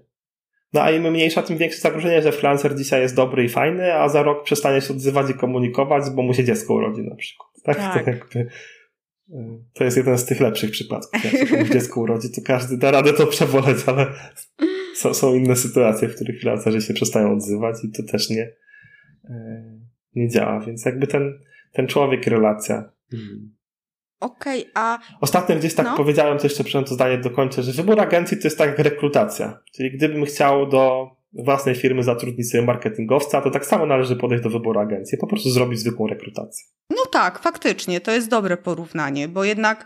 no 0.73 0.81
a 0.81 0.91
im 0.91 1.11
mniejsza, 1.11 1.41
tym 1.41 1.57
większe 1.57 1.79
zagrożenie, 1.79 2.21
że 2.21 2.31
freelancer 2.31 2.75
dzisiaj 2.75 3.01
jest 3.01 3.15
dobry 3.15 3.43
i 3.43 3.49
fajny, 3.49 3.93
a 3.93 4.09
za 4.09 4.23
rok 4.23 4.43
przestanie 4.43 4.81
się 4.81 4.93
odzywać 4.93 5.29
i 5.29 5.33
komunikować, 5.33 6.03
bo 6.15 6.21
mu 6.21 6.33
się 6.33 6.43
dziecko 6.43 6.73
urodzi 6.73 7.01
na 7.01 7.15
przykład. 7.15 7.49
Tak? 7.63 7.77
tak. 7.77 8.03
To, 8.03 8.09
jakby, 8.09 8.39
e, 9.33 9.59
to 9.73 9.83
jest 9.83 9.97
jeden 9.97 10.17
z 10.17 10.25
tych 10.25 10.39
lepszych 10.39 10.71
przypadków. 10.71 11.23
Jak 11.23 11.49
się 11.49 11.69
dziecko 11.69 12.01
urodzi, 12.01 12.31
to 12.31 12.41
każdy 12.45 12.77
da 12.77 12.91
radę 12.91 13.13
to 13.13 13.27
przeboleć, 13.27 13.77
ale 13.85 14.07
są, 14.95 15.13
są 15.13 15.35
inne 15.35 15.55
sytuacje, 15.55 16.07
w 16.07 16.15
których 16.15 16.41
freelancerzy 16.41 16.81
się 16.81 16.93
przestają 16.93 17.33
odzywać 17.33 17.75
i 17.83 17.91
to 17.91 18.11
też 18.11 18.29
nie, 18.29 18.51
nie 20.15 20.29
działa. 20.29 20.59
Więc 20.59 20.85
jakby 20.85 21.07
ten, 21.07 21.39
ten 21.73 21.87
człowiek, 21.87 22.27
relacja. 22.27 22.89
Hmm 23.11 23.52
Okej, 24.23 24.61
okay, 24.61 24.71
a. 24.75 24.99
Ostatnio 25.21 25.55
gdzieś 25.55 25.73
tak 25.75 25.85
no. 25.85 25.97
powiedziałem, 25.97 26.37
to 26.37 26.43
jeszcze 26.43 26.63
przynajmniej 26.63 26.89
to 26.89 26.95
zdanie 26.95 27.17
dokończę, 27.17 27.63
że 27.63 27.71
wybór 27.71 28.01
agencji 28.01 28.37
to 28.37 28.43
jest 28.43 28.57
tak 28.57 28.69
jak 28.69 28.79
rekrutacja. 28.79 29.59
Czyli 29.75 29.91
gdybym 29.91 30.25
chciał 30.25 30.69
do 30.69 31.09
własnej 31.33 31.75
firmy 31.75 32.03
zatrudnić 32.03 32.51
sobie 32.51 32.65
marketingowca, 32.65 33.41
to 33.41 33.51
tak 33.51 33.65
samo 33.65 33.85
należy 33.85 34.15
podejść 34.15 34.43
do 34.43 34.49
wyboru 34.49 34.79
agencji, 34.79 35.17
po 35.17 35.27
prostu 35.27 35.49
zrobić 35.49 35.79
zwykłą 35.79 36.07
rekrutację. 36.07 36.65
No 36.89 37.05
tak, 37.11 37.39
faktycznie, 37.39 38.01
to 38.01 38.11
jest 38.11 38.29
dobre 38.29 38.57
porównanie, 38.57 39.27
bo 39.27 39.43
jednak 39.43 39.85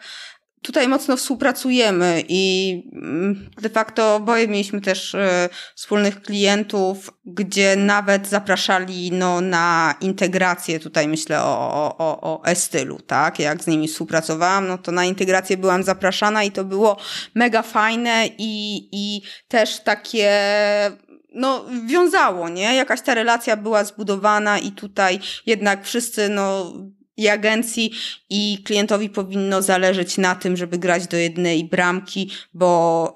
tutaj 0.62 0.88
mocno 0.88 1.18
współpracujemy 1.18 2.24
i 2.30 2.84
mm, 2.94 3.50
de 3.62 3.70
facto 3.70 4.16
oboje 4.16 4.48
mieliśmy 4.48 4.82
też 4.82 5.16
e, 5.16 5.50
wspólnych 5.76 6.22
klientów, 6.22 7.12
gdzie 7.26 7.76
nawet 7.76 8.28
zapraszali 8.28 9.12
no, 9.12 9.42
na 9.42 9.96
integrację, 10.02 10.80
tutaj 10.80 11.08
myślę 11.08 11.44
o, 11.44 11.96
o, 11.98 12.22
o 12.22 12.46
e-stylu, 12.46 13.00
tak? 13.00 13.40
Jak 13.40 13.64
z 13.64 13.68
nimi 13.68 13.88
współpracowałam, 13.88 14.68
no 14.68 14.78
to 14.78 14.92
na 14.92 15.06
integrację 15.06 15.58
byłam 15.58 15.84
zapraszana 15.84 16.44
i 16.44 16.52
to 16.52 16.64
było 16.64 16.98
mega 17.36 17.62
fajne 17.62 18.30
i, 18.38 18.90
i 18.92 19.22
też 19.48 19.80
takie 19.80 20.32
no, 21.34 21.66
wiązało, 21.86 22.50
nie? 22.50 22.76
Jakaś 22.76 23.02
ta 23.02 23.14
relacja 23.14 23.58
była 23.58 23.84
zbudowana 23.84 24.60
i 24.60 24.72
tutaj 24.72 25.20
jednak 25.46 25.86
wszyscy, 25.86 26.30
no, 26.30 26.74
i 27.18 27.28
agencji 27.28 27.92
i 28.30 28.64
klientowi 28.66 29.10
powinno 29.10 29.62
zależeć 29.62 30.18
na 30.18 30.36
tym, 30.36 30.58
żeby 30.58 30.78
grać 30.78 31.08
do 31.08 31.18
jednej 31.18 31.64
bramki, 31.64 32.32
bo 32.54 33.14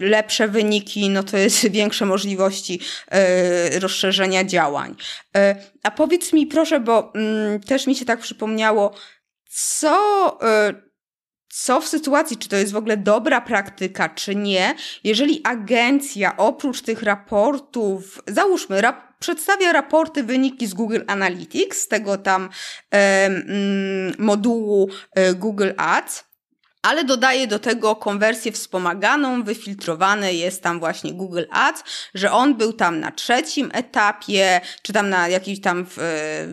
y, 0.00 0.04
lepsze 0.04 0.48
wyniki, 0.48 1.10
no 1.10 1.22
to 1.22 1.36
jest 1.36 1.68
większe 1.78 2.06
możliwości 2.06 2.80
y, 3.74 3.80
rozszerzenia 3.80 4.44
działań. 4.44 4.94
Y, 5.36 5.40
a 5.82 5.90
powiedz 5.90 6.32
mi 6.32 6.46
proszę, 6.46 6.80
bo 6.80 7.12
mm, 7.14 7.60
też 7.60 7.86
mi 7.86 7.94
się 7.94 8.04
tak 8.04 8.20
przypomniało, 8.20 8.94
co 9.48 10.38
co 11.52 11.80
w 11.80 11.88
sytuacji, 11.88 12.36
czy 12.36 12.48
to 12.48 12.56
jest 12.56 12.72
w 12.72 12.76
ogóle 12.76 12.96
dobra 12.96 13.40
praktyka, 13.40 14.08
czy 14.08 14.34
nie, 14.34 14.74
jeżeli 15.04 15.40
agencja 15.44 16.36
oprócz 16.36 16.82
tych 16.82 17.02
raportów, 17.02 18.22
załóżmy, 18.26 18.80
rap 18.80 19.09
przedstawia 19.20 19.72
raporty, 19.72 20.22
wyniki 20.22 20.66
z 20.66 20.74
Google 20.74 21.00
Analytics, 21.06 21.80
z 21.80 21.88
tego 21.88 22.18
tam 22.18 22.48
e, 22.94 23.30
modułu 24.18 24.88
e, 25.14 25.34
Google 25.34 25.70
Ads, 25.76 26.24
ale 26.82 27.04
dodaje 27.04 27.46
do 27.46 27.58
tego 27.58 27.96
konwersję 27.96 28.52
wspomaganą, 28.52 29.42
wyfiltrowane 29.42 30.34
jest 30.34 30.62
tam 30.62 30.80
właśnie 30.80 31.12
Google 31.12 31.44
Ads, 31.50 31.84
że 32.14 32.32
on 32.32 32.54
był 32.54 32.72
tam 32.72 33.00
na 33.00 33.10
trzecim 33.10 33.70
etapie, 33.74 34.60
czy 34.82 34.92
tam 34.92 35.08
na 35.08 35.28
jakiś 35.28 35.60
tam, 35.60 35.86
w, 35.90 35.98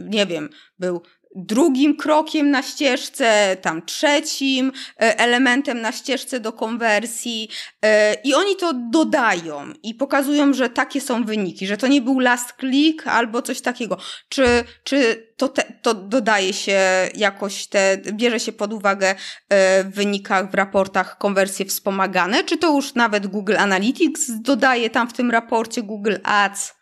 nie 0.10 0.26
wiem, 0.26 0.50
był 0.80 1.02
drugim 1.38 1.98
krokiem 1.98 2.52
na 2.52 2.64
ścieżce, 2.64 3.58
tam 3.62 3.82
trzecim 3.86 4.72
e, 5.00 5.20
elementem 5.20 5.82
na 5.82 5.92
ścieżce 5.92 6.40
do 6.40 6.54
konwersji 6.54 7.50
e, 7.82 8.14
i 8.14 8.34
oni 8.34 8.56
to 8.56 8.74
dodają 8.74 9.74
i 9.84 9.94
pokazują, 9.94 10.54
że 10.54 10.70
takie 10.70 11.02
są 11.02 11.24
wyniki, 11.24 11.68
że 11.68 11.78
to 11.78 11.88
nie 11.88 12.02
był 12.02 12.20
last 12.20 12.54
click 12.60 13.08
albo 13.08 13.42
coś 13.42 13.62
takiego. 13.62 13.98
Czy, 14.30 14.64
czy 14.84 15.28
to, 15.38 15.50
te, 15.50 15.64
to 15.82 15.94
dodaje 15.94 16.54
się 16.54 16.80
jakoś 17.16 17.68
te, 17.68 17.98
bierze 18.12 18.40
się 18.40 18.52
pod 18.52 18.74
uwagę 18.74 19.16
e, 19.50 19.84
w 19.84 19.94
wynikach, 19.94 20.52
w 20.52 20.56
raportach 20.56 21.18
konwersje 21.18 21.66
wspomagane, 21.66 22.44
czy 22.44 22.58
to 22.58 22.76
już 22.76 22.94
nawet 22.94 23.28
Google 23.28 23.58
Analytics 23.58 24.32
dodaje 24.42 24.90
tam 24.90 25.10
w 25.10 25.14
tym 25.14 25.32
raporcie 25.32 25.84
Google 25.84 26.16
Ads? 26.24 26.77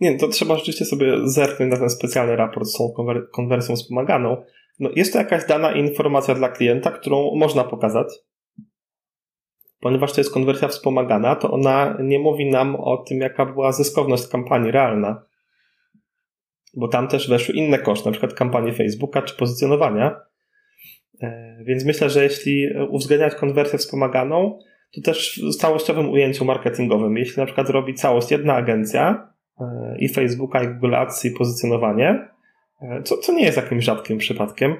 Nie, 0.00 0.18
to 0.18 0.28
trzeba 0.28 0.56
rzeczywiście 0.56 0.84
sobie 0.84 1.14
zerknąć 1.24 1.70
na 1.70 1.78
ten 1.78 1.90
specjalny 1.90 2.36
raport 2.36 2.66
z 2.66 2.78
tą 2.78 2.92
konwer 2.96 3.30
konwersją 3.32 3.76
wspomaganą. 3.76 4.44
No, 4.80 4.90
jest 4.96 5.12
to 5.12 5.18
jakaś 5.18 5.46
dana 5.46 5.72
informacja 5.72 6.34
dla 6.34 6.48
klienta, 6.48 6.90
którą 6.90 7.34
można 7.34 7.64
pokazać. 7.64 8.06
Ponieważ 9.80 10.12
to 10.12 10.20
jest 10.20 10.32
konwersja 10.32 10.68
wspomagana, 10.68 11.36
to 11.36 11.50
ona 11.50 11.96
nie 12.02 12.18
mówi 12.18 12.50
nam 12.50 12.76
o 12.76 12.96
tym, 12.96 13.18
jaka 13.18 13.46
była 13.46 13.72
zyskowność 13.72 14.28
kampanii 14.28 14.70
realna. 14.70 15.22
Bo 16.74 16.88
tam 16.88 17.08
też 17.08 17.28
weszły 17.28 17.54
inne 17.54 17.78
koszty, 17.78 18.06
na 18.06 18.12
przykład 18.12 18.34
kampanii 18.34 18.72
Facebooka 18.72 19.22
czy 19.22 19.36
pozycjonowania. 19.36 20.20
E, 21.22 21.58
więc 21.64 21.84
myślę, 21.84 22.10
że 22.10 22.24
jeśli 22.24 22.68
uwzględniać 22.88 23.34
konwersję 23.34 23.78
wspomaganą, 23.78 24.58
to 24.94 25.00
też 25.00 25.40
w 25.52 25.56
całościowym 25.56 26.10
ujęciu 26.10 26.44
marketingowym. 26.44 27.16
Jeśli 27.16 27.40
na 27.40 27.46
przykład 27.46 27.70
robi 27.70 27.94
całość 27.94 28.30
jedna 28.30 28.54
agencja, 28.54 29.32
i 29.98 30.08
Facebooka, 30.08 30.62
i 30.62 30.68
Google 30.68 30.94
Ads, 30.94 31.24
i 31.24 31.30
pozycjonowanie, 31.30 32.28
e, 32.82 33.02
co, 33.02 33.18
co 33.18 33.32
nie 33.32 33.44
jest 33.44 33.56
jakimś 33.56 33.84
rzadkim 33.84 34.18
przypadkiem, 34.18 34.76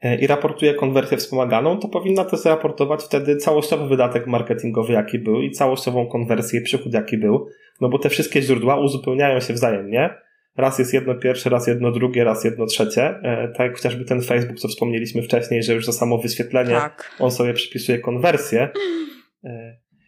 e, 0.00 0.16
i 0.16 0.26
raportuje 0.26 0.74
konwersję 0.74 1.16
wspomaganą, 1.16 1.78
to 1.78 1.88
powinna 1.88 2.24
też 2.24 2.44
raportować 2.44 3.02
wtedy 3.02 3.36
całościowy 3.36 3.88
wydatek 3.88 4.26
marketingowy, 4.26 4.92
jaki 4.92 5.18
był 5.18 5.42
i 5.42 5.50
całościową 5.50 6.06
konwersję, 6.06 6.60
przychód, 6.60 6.94
jaki 6.94 7.18
był, 7.18 7.48
no 7.80 7.88
bo 7.88 7.98
te 7.98 8.08
wszystkie 8.08 8.42
źródła 8.42 8.76
uzupełniają 8.76 9.40
się 9.40 9.54
wzajemnie. 9.54 10.14
Raz 10.56 10.78
jest 10.78 10.94
jedno 10.94 11.14
pierwsze, 11.14 11.50
raz 11.50 11.66
jedno 11.66 11.92
drugie, 11.92 12.24
raz 12.24 12.44
jedno 12.44 12.66
trzecie. 12.66 13.02
E, 13.02 13.48
tak 13.48 13.66
jak 13.66 13.76
chociażby 13.76 14.04
ten 14.04 14.22
Facebook, 14.22 14.58
co 14.58 14.68
wspomnieliśmy 14.68 15.22
wcześniej, 15.22 15.62
że 15.62 15.74
już 15.74 15.86
za 15.86 15.92
samo 15.92 16.18
wyświetlenie 16.18 16.74
tak. 16.74 17.16
on 17.18 17.30
sobie 17.30 17.54
przypisuje 17.54 17.98
konwersję. 17.98 18.68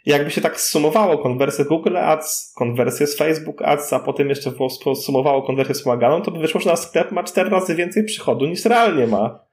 Jakby 0.07 0.31
się 0.31 0.41
tak 0.41 0.61
sumowało 0.61 1.19
konwersję 1.19 1.65
Google 1.65 1.97
Ads, 1.97 2.53
konwersję 2.57 3.07
z 3.07 3.17
Facebook 3.17 3.63
Ads, 3.63 3.93
a 3.93 4.01
potem 4.01 4.29
jeszcze 4.29 4.53
sumowało 4.95 5.43
konwersję 5.43 5.75
wspomaganą, 5.75 6.23
to 6.23 6.31
by 6.31 6.39
wyszło, 6.39 6.61
że 6.61 6.71
nasz 6.71 6.79
sklep 6.79 7.13
ma 7.13 7.25
cztery 7.25 7.51
razy 7.51 7.75
więcej 7.75 8.05
przychodu 8.05 8.47
niż 8.47 8.65
realnie 8.65 9.07
ma. 9.07 9.45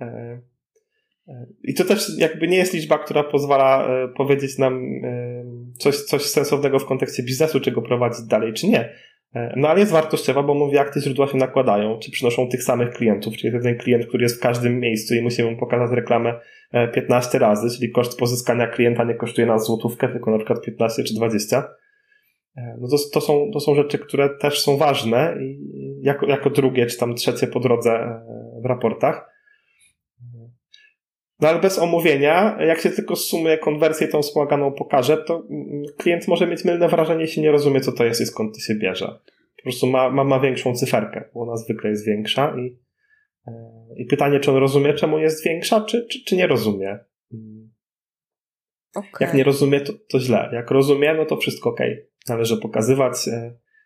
E, 0.00 0.06
e, 1.28 1.46
I 1.62 1.74
to 1.74 1.84
też 1.84 2.18
jakby 2.18 2.48
nie 2.48 2.56
jest 2.56 2.74
liczba, 2.74 2.98
która 2.98 3.24
pozwala 3.24 3.88
e, 3.88 4.08
powiedzieć 4.08 4.58
nam 4.58 4.82
coś, 5.78 5.96
coś 5.96 6.22
sensownego 6.22 6.78
w 6.78 6.86
kontekście 6.86 7.22
biznesu, 7.22 7.60
czego 7.60 7.82
prowadzić 7.82 8.26
dalej, 8.26 8.52
czy 8.52 8.66
nie. 8.66 8.92
No 9.56 9.68
ale 9.68 9.80
jest 9.80 9.92
wartościowa, 9.92 10.42
bo 10.42 10.54
mówi, 10.54 10.74
jak 10.74 10.94
te 10.94 11.00
źródła 11.00 11.26
się 11.26 11.36
nakładają, 11.36 11.98
czy 11.98 12.10
przynoszą 12.10 12.48
tych 12.48 12.62
samych 12.62 12.90
klientów, 12.90 13.36
czyli 13.36 13.62
ten 13.62 13.78
klient, 13.78 14.06
który 14.06 14.22
jest 14.22 14.36
w 14.36 14.42
każdym 14.42 14.80
miejscu 14.80 15.14
i 15.14 15.22
musimy 15.22 15.50
mu 15.50 15.56
pokazać 15.56 15.90
reklamę 15.96 16.40
15 16.94 17.38
razy, 17.38 17.76
czyli 17.76 17.92
koszt 17.92 18.18
pozyskania 18.18 18.66
klienta 18.66 19.04
nie 19.04 19.14
kosztuje 19.14 19.46
nas 19.46 19.66
złotówkę, 19.66 20.08
tylko 20.08 20.30
na 20.30 20.36
przykład 20.36 20.62
15 20.62 21.04
czy 21.04 21.14
20. 21.14 21.68
No 22.80 22.88
to, 22.88 22.96
to, 23.12 23.20
są, 23.20 23.50
to 23.52 23.60
są 23.60 23.74
rzeczy, 23.74 23.98
które 23.98 24.28
też 24.28 24.60
są 24.60 24.76
ważne 24.76 25.36
i 25.40 25.58
jako, 26.02 26.26
jako 26.26 26.50
drugie 26.50 26.86
czy 26.86 26.98
tam 26.98 27.14
trzecie 27.14 27.46
po 27.46 27.60
drodze 27.60 28.20
w 28.62 28.66
raportach. 28.66 29.35
No 31.40 31.48
ale 31.48 31.60
bez 31.60 31.78
omówienia, 31.78 32.56
jak 32.60 32.80
się 32.80 32.90
tylko 32.90 33.16
sumuje 33.16 33.58
konwersję 33.58 34.08
tą 34.08 34.22
wspomaganą 34.22 34.72
pokaże, 34.72 35.16
to 35.16 35.46
klient 35.96 36.28
może 36.28 36.46
mieć 36.46 36.64
mylne 36.64 36.88
wrażenie, 36.88 37.20
jeśli 37.20 37.42
nie 37.42 37.50
rozumie, 37.50 37.80
co 37.80 37.92
to 37.92 38.04
jest 38.04 38.20
i 38.20 38.26
skąd 38.26 38.54
to 38.54 38.60
się 38.60 38.74
bierze. 38.74 39.18
prostu 39.66 39.86
ma, 39.86 40.10
ma, 40.10 40.24
ma 40.24 40.40
większą 40.40 40.74
cyferkę, 40.74 41.24
bo 41.34 41.40
ona 41.40 41.56
zwykle 41.56 41.90
jest 41.90 42.06
większa 42.06 42.56
i, 42.58 42.78
i 43.96 44.04
pytanie, 44.04 44.40
czy 44.40 44.50
on 44.50 44.56
rozumie, 44.56 44.94
czemu 44.94 45.18
jest 45.18 45.44
większa, 45.44 45.80
czy, 45.80 46.06
czy, 46.10 46.24
czy 46.24 46.36
nie 46.36 46.46
rozumie. 46.46 46.98
Okay. 48.94 49.10
Jak 49.20 49.34
nie 49.34 49.44
rozumie, 49.44 49.80
to, 49.80 49.92
to 50.08 50.20
źle. 50.20 50.50
Jak 50.52 50.70
rozumie, 50.70 51.14
no 51.14 51.24
to 51.26 51.36
wszystko 51.36 51.70
ok. 51.70 51.80
Należy 52.28 52.56
pokazywać, 52.56 53.28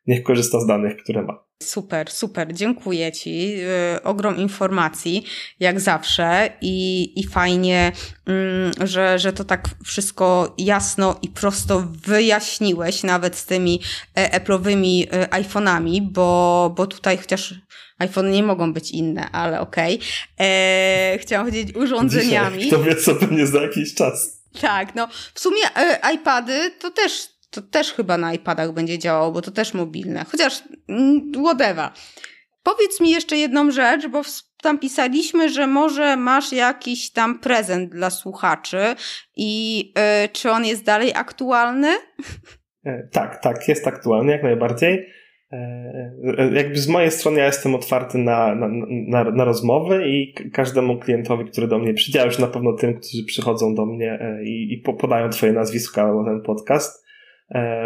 niech 0.06 0.22
korzysta 0.22 0.60
z 0.60 0.66
danych, 0.66 0.97
które 0.97 1.22
ma. 1.22 1.51
Super, 1.62 2.10
super, 2.10 2.55
dziękuję 2.55 3.12
Ci. 3.12 3.48
Yy, 3.48 3.66
ogrom 4.05 4.36
informacji, 4.36 5.24
jak 5.60 5.81
zawsze, 5.81 6.52
i, 6.60 7.12
i 7.20 7.27
fajnie, 7.27 7.93
yy, 8.27 8.86
że, 8.86 9.18
że 9.18 9.32
to 9.32 9.44
tak 9.44 9.68
wszystko 9.85 10.55
jasno 10.59 11.18
i 11.22 11.28
prosto 11.28 11.86
wyjaśniłeś, 12.06 13.02
nawet 13.02 13.36
z 13.36 13.47
tymi 13.47 13.81
e, 14.14 14.40
Apple'owymi 14.40 15.06
e, 15.10 15.27
iPhone'ami, 15.27 16.01
bo, 16.01 16.72
bo 16.77 16.86
tutaj 16.86 17.18
chociaż 17.18 17.55
iPhone 17.98 18.31
nie 18.31 18.43
mogą 18.43 18.72
być 18.72 18.90
inne, 18.90 19.31
ale 19.31 19.60
okej. 19.60 19.94
Okay. 19.94 20.47
E, 20.47 21.18
chciałam 21.20 21.47
powiedzieć 21.47 21.77
urządzeniami. 21.77 22.59
Dzisiaj, 22.59 22.70
kto 22.70 22.82
wie, 22.82 22.97
co 22.97 23.14
będzie 23.14 23.47
za 23.47 23.62
jakiś 23.62 23.94
czas. 23.94 24.43
Tak, 24.60 24.94
no 24.94 25.09
w 25.35 25.40
sumie 25.40 25.62
e, 25.77 26.14
iPady 26.14 26.70
to 26.70 26.90
też 26.90 27.28
to 27.51 27.62
też 27.62 27.93
chyba 27.93 28.18
na 28.18 28.35
iPadach 28.35 28.72
będzie 28.72 28.98
działało, 28.98 29.32
bo 29.32 29.43
to 29.43 29.51
też 29.51 29.74
mobilne. 29.74 30.24
Chociaż 30.24 30.62
mm, 30.89 31.32
whatever. 31.44 31.90
Powiedz 32.62 33.01
mi 33.01 33.10
jeszcze 33.10 33.36
jedną 33.36 33.70
rzecz, 33.70 34.06
bo 34.06 34.22
tam 34.62 34.78
pisaliśmy, 34.78 35.48
że 35.48 35.66
może 35.66 36.16
masz 36.16 36.52
jakiś 36.52 37.12
tam 37.12 37.39
prezent 37.39 37.90
dla 37.90 38.10
słuchaczy 38.10 38.78
i 39.36 39.78
yy, 39.78 40.28
czy 40.32 40.51
on 40.51 40.64
jest 40.64 40.85
dalej 40.85 41.12
aktualny? 41.14 41.89
E, 42.85 43.09
tak, 43.12 43.43
tak, 43.43 43.68
jest 43.68 43.86
aktualny 43.86 44.32
jak 44.32 44.43
najbardziej. 44.43 45.06
E, 45.52 46.51
jakby 46.52 46.78
z 46.78 46.89
mojej 46.89 47.10
strony 47.10 47.39
ja 47.39 47.47
jestem 47.47 47.74
otwarty 47.74 48.18
na, 48.18 48.55
na, 48.55 48.68
na, 49.09 49.31
na 49.31 49.44
rozmowy 49.44 50.09
i 50.09 50.35
każdemu 50.52 50.98
klientowi, 50.98 51.44
który 51.44 51.68
do 51.68 51.78
mnie 51.78 51.94
przyjdzie, 51.94 52.24
już 52.24 52.39
na 52.39 52.47
pewno 52.47 52.72
tym, 52.72 52.94
którzy 52.94 53.24
przychodzą 53.24 53.74
do 53.74 53.86
mnie 53.86 54.18
i, 54.44 54.72
i 54.72 54.78
podają 54.78 55.31
twoje 55.31 55.52
nazwisko 55.52 56.22
na 56.22 56.31
ten 56.31 56.43
podcast, 56.43 57.01
E, 57.01 57.10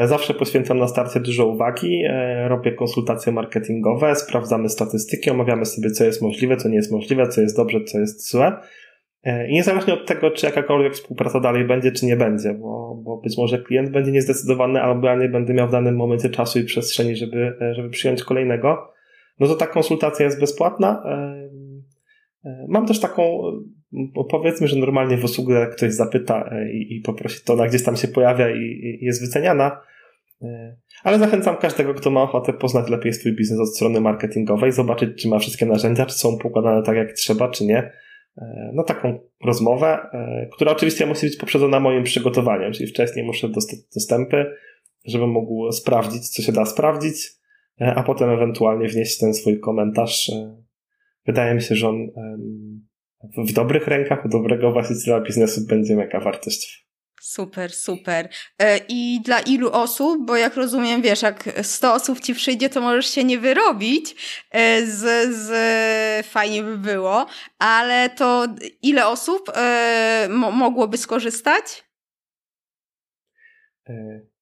zawsze 0.04 0.34
poświęcam 0.34 0.78
na 0.78 0.88
starcie 0.88 1.20
dużo 1.20 1.46
uwagi, 1.46 2.02
e, 2.08 2.48
robię 2.48 2.72
konsultacje 2.72 3.32
marketingowe, 3.32 4.14
sprawdzamy 4.14 4.68
statystyki, 4.68 5.30
omawiamy 5.30 5.66
sobie, 5.66 5.90
co 5.90 6.04
jest 6.04 6.22
możliwe, 6.22 6.56
co 6.56 6.68
nie 6.68 6.76
jest 6.76 6.92
możliwe, 6.92 7.28
co 7.28 7.40
jest 7.40 7.56
dobrze, 7.56 7.84
co 7.84 7.98
jest 7.98 8.30
złe. 8.30 8.56
E, 9.22 9.48
I 9.48 9.52
niezależnie 9.52 9.94
od 9.94 10.06
tego, 10.06 10.30
czy 10.30 10.46
jakakolwiek 10.46 10.94
współpraca 10.94 11.40
dalej 11.40 11.64
będzie, 11.64 11.92
czy 11.92 12.06
nie 12.06 12.16
będzie, 12.16 12.54
bo, 12.54 13.00
bo 13.04 13.16
być 13.16 13.38
może 13.38 13.58
klient 13.58 13.90
będzie 13.90 14.12
niezdecydowany, 14.12 14.82
albo 14.82 15.06
ja 15.06 15.16
nie 15.16 15.28
będę 15.28 15.54
miał 15.54 15.68
w 15.68 15.72
danym 15.72 15.96
momencie 15.96 16.30
czasu 16.30 16.58
i 16.58 16.64
przestrzeni, 16.64 17.16
żeby, 17.16 17.56
żeby 17.72 17.90
przyjąć 17.90 18.24
kolejnego, 18.24 18.92
no 19.40 19.46
to 19.46 19.54
ta 19.54 19.66
konsultacja 19.66 20.24
jest 20.24 20.40
bezpłatna. 20.40 21.02
Mam 22.68 22.86
też 22.86 23.00
taką 23.00 23.42
bo 23.94 24.24
powiedzmy, 24.24 24.68
że 24.68 24.76
normalnie 24.76 25.16
w 25.16 25.48
jak 25.48 25.76
ktoś 25.76 25.92
zapyta 25.92 26.50
e, 26.52 26.72
i, 26.72 26.96
i 26.96 27.00
poprosi, 27.00 27.40
to 27.44 27.52
ona 27.52 27.66
gdzieś 27.66 27.82
tam 27.82 27.96
się 27.96 28.08
pojawia 28.08 28.50
i, 28.50 28.98
i 29.00 29.04
jest 29.04 29.20
wyceniana. 29.20 29.80
E, 30.42 30.76
ale 31.04 31.18
zachęcam 31.18 31.56
każdego, 31.56 31.94
kto 31.94 32.10
ma 32.10 32.22
ochotę 32.22 32.52
poznać 32.52 32.90
lepiej 32.90 33.12
swój 33.12 33.36
biznes 33.36 33.60
od 33.60 33.74
strony 33.76 34.00
marketingowej, 34.00 34.72
zobaczyć, 34.72 35.22
czy 35.22 35.28
ma 35.28 35.38
wszystkie 35.38 35.66
narzędzia, 35.66 36.06
czy 36.06 36.14
są 36.14 36.38
pokładane 36.38 36.82
tak, 36.82 36.96
jak 36.96 37.12
trzeba, 37.12 37.48
czy 37.48 37.64
nie. 37.64 37.92
E, 38.38 38.70
no 38.74 38.82
taką 38.82 39.18
rozmowę, 39.44 39.98
która 40.52 40.72
oczywiście 40.72 41.06
musi 41.06 41.26
być 41.26 41.36
poprzedzona 41.36 41.80
moim 41.80 42.02
przygotowaniem, 42.02 42.72
czyli 42.72 42.88
wcześniej 42.88 43.24
muszę 43.24 43.48
dostać 43.48 43.78
dostępy, 43.94 44.46
żebym 45.04 45.30
mógł 45.30 45.72
sprawdzić, 45.72 46.28
co 46.28 46.42
się 46.42 46.52
da 46.52 46.66
sprawdzić, 46.66 47.30
a 47.78 48.02
potem 48.02 48.30
ewentualnie 48.30 48.88
wnieść 48.88 49.18
ten 49.18 49.34
swój 49.34 49.60
komentarz. 49.60 50.30
Wydaje 51.26 51.54
mi 51.54 51.62
się, 51.62 51.74
że 51.74 51.88
on 51.88 52.08
w 53.48 53.52
dobrych 53.52 53.86
rękach 53.86 54.24
u 54.24 54.28
dobrego 54.28 54.72
właściciela 54.72 55.20
biznesu 55.20 55.60
będzie 55.66 55.96
mega 55.96 56.20
wartość. 56.20 56.84
Super, 57.20 57.72
super. 57.72 58.28
E, 58.58 58.80
I 58.88 59.20
dla 59.24 59.40
ilu 59.40 59.70
osób, 59.72 60.26
bo 60.26 60.36
jak 60.36 60.56
rozumiem, 60.56 61.02
wiesz, 61.02 61.22
jak 61.22 61.50
100 61.62 61.94
osób 61.94 62.20
ci 62.20 62.34
przyjdzie, 62.34 62.68
to 62.68 62.80
możesz 62.80 63.06
się 63.06 63.24
nie 63.24 63.38
wyrobić, 63.38 64.14
e, 64.50 64.86
z, 64.86 65.30
z 65.36 66.26
fajnie 66.26 66.62
by 66.62 66.78
było, 66.78 67.26
ale 67.58 68.10
to 68.10 68.46
ile 68.82 69.06
osób 69.06 69.52
e, 69.56 70.28
mogłoby 70.30 70.98
skorzystać? 70.98 71.84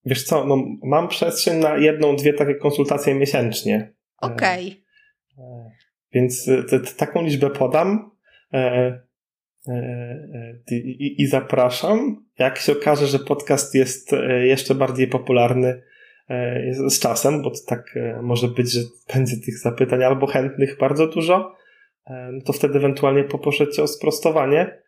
Wiesz 0.04 0.24
co, 0.24 0.44
no, 0.44 0.56
mam 0.82 1.08
przestrzeń 1.08 1.58
na 1.58 1.76
jedną, 1.76 2.16
dwie 2.16 2.32
takie 2.32 2.54
konsultacje 2.54 3.14
miesięcznie. 3.14 3.94
Okej. 4.20 4.84
Okay. 5.36 5.72
Więc 6.12 6.50
taką 6.96 7.22
liczbę 7.22 7.50
podam. 7.50 8.11
E, 8.52 8.58
e, 9.68 9.72
e, 9.72 10.76
I, 11.18 11.26
zapraszam. 11.26 12.24
Jak 12.38 12.58
się 12.58 12.72
okaże, 12.72 13.06
że 13.06 13.18
podcast 13.18 13.74
jest 13.74 14.10
jeszcze 14.42 14.74
bardziej 14.74 15.06
popularny 15.08 15.82
z 16.88 17.00
czasem, 17.00 17.42
bo 17.42 17.50
to 17.50 17.56
tak 17.66 17.98
może 18.22 18.48
być, 18.48 18.72
że 18.72 18.80
będzie 19.14 19.36
tych 19.36 19.58
zapytań 19.58 20.04
albo 20.04 20.26
chętnych 20.26 20.76
bardzo 20.80 21.06
dużo, 21.06 21.56
to 22.44 22.52
wtedy 22.52 22.78
ewentualnie 22.78 23.24
poproszę 23.24 23.68
Cię 23.68 23.82
o 23.82 23.86
sprostowanie. 23.86 24.82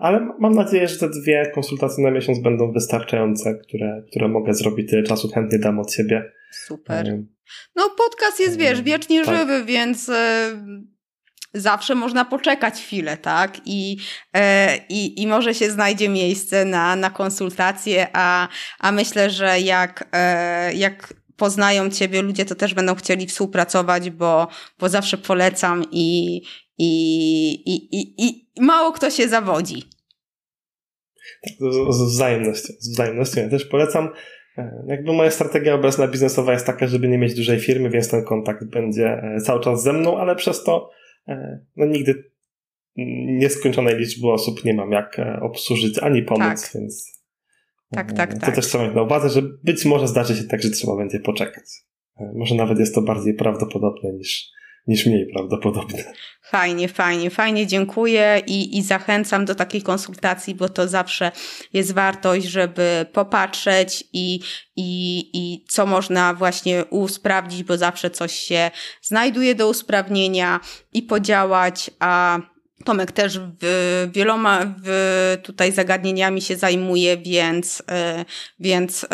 Ale 0.00 0.28
mam 0.38 0.54
nadzieję, 0.54 0.88
że 0.88 0.98
te 0.98 1.08
dwie 1.08 1.50
konsultacje 1.54 2.04
na 2.04 2.10
miesiąc 2.10 2.38
będą 2.38 2.72
wystarczające, 2.72 3.54
które, 3.54 4.02
które 4.10 4.28
mogę 4.28 4.54
zrobić 4.54 4.90
tyle 4.90 5.02
czasu, 5.02 5.28
chętnie 5.28 5.58
dam 5.58 5.78
od 5.78 5.92
siebie. 5.92 6.32
Super. 6.50 7.18
No, 7.76 7.90
podcast 7.98 8.40
jest, 8.40 8.58
wiesz, 8.58 8.82
wiecznie 8.82 9.24
tak. 9.24 9.36
żywy, 9.36 9.64
więc 9.64 10.10
zawsze 11.54 11.94
można 11.94 12.24
poczekać 12.24 12.74
chwilę, 12.74 13.16
tak? 13.16 13.60
I, 13.64 13.96
e, 14.34 14.76
i, 14.88 15.22
i 15.22 15.26
może 15.26 15.54
się 15.54 15.70
znajdzie 15.70 16.08
miejsce 16.08 16.64
na, 16.64 16.96
na 16.96 17.10
konsultacje, 17.10 18.06
a, 18.12 18.48
a 18.78 18.92
myślę, 18.92 19.30
że 19.30 19.60
jak, 19.60 20.08
e, 20.12 20.74
jak 20.74 21.14
poznają 21.36 21.90
Ciebie 21.90 22.22
ludzie, 22.22 22.44
to 22.44 22.54
też 22.54 22.74
będą 22.74 22.94
chcieli 22.94 23.26
współpracować, 23.26 24.10
bo, 24.10 24.48
bo 24.78 24.88
zawsze 24.88 25.18
polecam 25.18 25.84
i, 25.90 26.36
i, 26.78 27.52
i, 27.52 28.00
i, 28.00 28.26
i 28.26 28.46
mało 28.60 28.92
kto 28.92 29.10
się 29.10 29.28
zawodzi. 29.28 29.82
Z 31.90 32.02
wzajemnością. 32.02 32.72
Z 32.78 32.92
wzajemnością. 32.92 33.40
Ja 33.40 33.48
też 33.48 33.64
polecam. 33.64 34.08
E, 34.58 34.84
jakby 34.86 35.12
moja 35.12 35.30
strategia 35.30 35.74
obecna 35.74 36.08
biznesowa 36.08 36.52
jest 36.52 36.66
taka, 36.66 36.86
żeby 36.86 37.08
nie 37.08 37.18
mieć 37.18 37.34
dużej 37.34 37.60
firmy, 37.60 37.90
więc 37.90 38.10
ten 38.10 38.24
kontakt 38.24 38.64
będzie 38.64 39.22
cały 39.44 39.60
czas 39.60 39.82
ze 39.82 39.92
mną, 39.92 40.18
ale 40.18 40.36
przez 40.36 40.64
to 40.64 40.90
no 41.76 41.86
nigdy 41.86 42.32
nieskończonej 43.26 43.96
liczby 43.96 44.32
osób 44.32 44.64
nie 44.64 44.74
mam 44.74 44.92
jak 44.92 45.18
e, 45.18 45.40
obsłużyć 45.40 45.98
ani 45.98 46.22
pomóc, 46.22 46.62
tak. 46.62 46.70
więc 46.74 47.22
tak, 47.90 48.12
e, 48.12 48.14
tak, 48.14 48.34
to 48.34 48.40
tak. 48.40 48.54
też 48.54 48.66
trzeba 48.66 48.84
mieć 48.84 48.94
na 48.94 49.02
uwadze, 49.02 49.28
że 49.30 49.42
być 49.42 49.84
może 49.84 50.08
zdarzy 50.08 50.36
się 50.36 50.44
tak, 50.44 50.62
że 50.62 50.70
trzeba 50.70 50.96
będzie 50.96 51.20
poczekać. 51.20 51.64
Może 52.34 52.54
nawet 52.54 52.78
jest 52.78 52.94
to 52.94 53.02
bardziej 53.02 53.34
prawdopodobne 53.34 54.12
niż, 54.12 54.50
niż 54.86 55.06
mniej 55.06 55.26
prawdopodobne. 55.32 56.12
Fajnie, 56.42 56.88
fajnie, 56.88 57.30
fajnie, 57.30 57.66
dziękuję 57.66 58.42
i, 58.46 58.78
i 58.78 58.82
zachęcam 58.82 59.44
do 59.44 59.54
takiej 59.54 59.82
konsultacji, 59.82 60.54
bo 60.54 60.68
to 60.68 60.88
zawsze 60.88 61.32
jest 61.72 61.92
wartość, 61.94 62.46
żeby 62.46 63.06
popatrzeć 63.12 64.04
i, 64.12 64.40
i, 64.76 65.30
i 65.32 65.64
co 65.68 65.86
można 65.86 66.34
właśnie 66.34 66.84
usprawnić, 66.84 67.62
bo 67.62 67.76
zawsze 67.76 68.10
coś 68.10 68.32
się 68.32 68.70
znajduje 69.02 69.54
do 69.54 69.68
usprawnienia 69.68 70.60
i 70.92 71.02
podziałać, 71.02 71.90
a 71.98 72.40
Tomek 72.84 73.12
też 73.12 73.38
w, 73.38 74.10
wieloma 74.14 74.74
w, 74.84 75.38
tutaj 75.42 75.72
zagadnieniami 75.72 76.42
się 76.42 76.56
zajmuje, 76.56 77.16
więc, 77.16 77.82
e, 77.90 78.24
więc 78.58 79.04
e, 79.04 79.08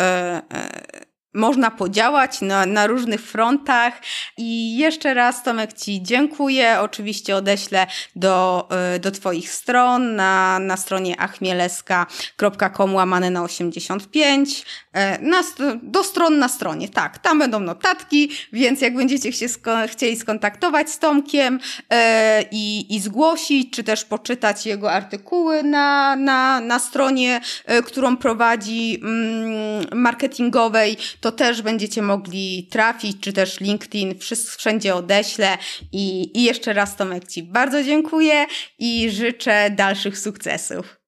e, 0.53 1.08
można 1.33 1.71
podziałać 1.71 2.41
na, 2.41 2.65
na 2.65 2.87
różnych 2.87 3.21
frontach. 3.21 3.93
I 4.37 4.77
jeszcze 4.77 5.13
raz, 5.13 5.43
Tomek, 5.43 5.73
Ci 5.73 6.03
dziękuję. 6.03 6.79
Oczywiście 6.79 7.35
odeślę 7.35 7.87
do, 8.15 8.67
y, 8.95 8.99
do 8.99 9.11
Twoich 9.11 9.51
stron 9.51 10.15
na, 10.15 10.59
na 10.59 10.77
stronie 10.77 11.19
achmieleska.com 11.19 12.95
łamane 12.95 13.29
na 13.29 13.43
85. 13.43 14.65
E, 14.93 15.21
na, 15.21 15.43
do 15.83 16.03
stron 16.03 16.39
na 16.39 16.47
stronie, 16.47 16.89
tak. 16.89 17.17
Tam 17.17 17.39
będą 17.39 17.59
notatki, 17.59 18.31
więc 18.53 18.81
jak 18.81 18.95
będziecie 18.95 19.33
się 19.33 19.49
sko 19.49 19.71
chcieli 19.87 20.17
skontaktować 20.17 20.89
z 20.89 20.99
Tomkiem 20.99 21.59
e, 21.89 22.43
i, 22.51 22.95
i 22.95 22.99
zgłosić, 22.99 23.73
czy 23.73 23.83
też 23.83 24.05
poczytać 24.05 24.65
jego 24.65 24.91
artykuły 24.91 25.63
na, 25.63 26.15
na, 26.15 26.59
na 26.59 26.79
stronie, 26.79 27.41
którą 27.85 28.17
prowadzi 28.17 28.99
mm, 29.03 29.85
marketingowej, 29.93 30.97
to 31.21 31.31
też 31.31 31.61
będziecie 31.61 32.01
mogli 32.01 32.67
trafić, 32.71 33.19
czy 33.19 33.33
też 33.33 33.59
LinkedIn, 33.59 34.15
wszędzie 34.57 34.95
odeślę. 34.95 35.57
I, 35.91 36.37
i 36.39 36.43
jeszcze 36.43 36.73
raz 36.73 36.95
Tomek 36.95 37.27
Ci 37.27 37.43
bardzo 37.43 37.83
dziękuję 37.83 38.45
i 38.79 39.09
życzę 39.11 39.69
dalszych 39.69 40.17
sukcesów. 40.17 40.99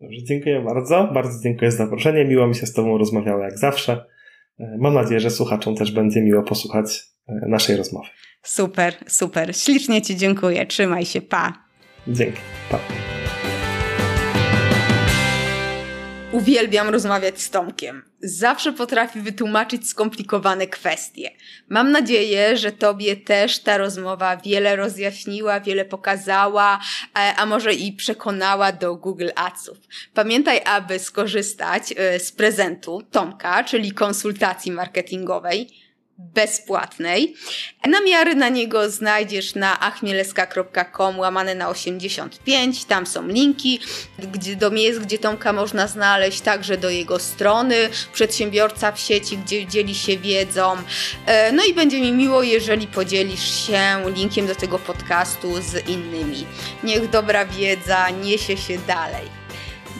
Dobrze, 0.00 0.24
dziękuję 0.24 0.60
bardzo. 0.60 1.08
Bardzo 1.14 1.42
dziękuję 1.42 1.70
za 1.70 1.76
zaproszenie. 1.76 2.24
Miło 2.24 2.46
mi 2.46 2.54
się 2.54 2.66
z 2.66 2.72
Tobą 2.72 2.98
rozmawiało 2.98 3.42
jak 3.42 3.58
zawsze. 3.58 4.04
Mam 4.78 4.94
nadzieję, 4.94 5.20
że 5.20 5.30
słuchaczom 5.30 5.76
też 5.76 5.92
będzie 5.92 6.22
miło 6.22 6.42
posłuchać 6.42 7.02
naszej 7.28 7.76
rozmowy. 7.76 8.08
Super, 8.42 8.94
super. 9.08 9.56
Ślicznie 9.56 10.02
Ci 10.02 10.16
dziękuję. 10.16 10.66
Trzymaj 10.66 11.06
się. 11.06 11.20
Pa. 11.20 11.52
Dzięki. 12.08 12.38
Pa. 12.70 12.78
Uwielbiam 16.34 16.88
rozmawiać 16.88 17.40
z 17.40 17.50
Tomkiem. 17.50 18.02
Zawsze 18.20 18.72
potrafi 18.72 19.20
wytłumaczyć 19.20 19.88
skomplikowane 19.88 20.66
kwestie. 20.66 21.30
Mam 21.68 21.90
nadzieję, 21.90 22.56
że 22.56 22.72
Tobie 22.72 23.16
też 23.16 23.58
ta 23.58 23.78
rozmowa 23.78 24.36
wiele 24.36 24.76
rozjaśniła, 24.76 25.60
wiele 25.60 25.84
pokazała, 25.84 26.80
e, 27.18 27.34
a 27.36 27.46
może 27.46 27.74
i 27.74 27.92
przekonała 27.92 28.72
do 28.72 28.96
Google 28.96 29.28
Adsów. 29.36 29.78
Pamiętaj, 30.14 30.60
aby 30.64 30.98
skorzystać 30.98 31.94
e, 31.96 32.20
z 32.20 32.32
prezentu 32.32 33.02
Tomka, 33.10 33.64
czyli 33.64 33.92
konsultacji 33.92 34.72
marketingowej 34.72 35.83
bezpłatnej. 36.18 37.34
Namiary 37.86 38.34
na 38.34 38.48
niego 38.48 38.90
znajdziesz 38.90 39.54
na 39.54 39.80
achmieleska.com 39.80 41.18
łamane 41.18 41.54
na 41.54 41.68
85. 41.68 42.84
Tam 42.84 43.06
są 43.06 43.28
linki 43.28 43.80
gdzie, 44.18 44.56
do 44.56 44.70
miejsc, 44.70 44.98
gdzie 44.98 45.18
Tomka 45.18 45.52
można 45.52 45.86
znaleźć, 45.86 46.40
także 46.40 46.76
do 46.76 46.90
jego 46.90 47.18
strony 47.18 47.76
Przedsiębiorca 48.12 48.92
w 48.92 49.00
sieci, 49.00 49.38
gdzie 49.38 49.66
dzieli 49.66 49.94
się 49.94 50.18
wiedzą. 50.18 50.76
E, 51.26 51.52
no 51.52 51.64
i 51.64 51.74
będzie 51.74 52.00
mi 52.00 52.12
miło, 52.12 52.42
jeżeli 52.42 52.86
podzielisz 52.86 53.66
się 53.66 53.80
linkiem 54.16 54.46
do 54.46 54.54
tego 54.54 54.78
podcastu 54.78 55.62
z 55.62 55.88
innymi. 55.88 56.46
Niech 56.84 57.10
dobra 57.10 57.46
wiedza 57.46 58.10
niesie 58.10 58.56
się 58.56 58.78
dalej. 58.78 59.24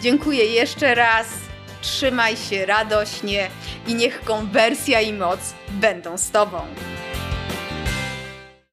Dziękuję 0.01 0.45
jeszcze 0.45 0.95
raz 0.95 1.44
trzymaj 1.85 2.37
się 2.37 2.67
radośnie 2.67 3.51
i 3.87 3.95
niech 3.95 4.25
konwersja 4.25 5.01
i 5.01 5.13
moc 5.13 5.55
będą 5.69 6.19
z 6.19 6.31
Tobą. 6.31 6.61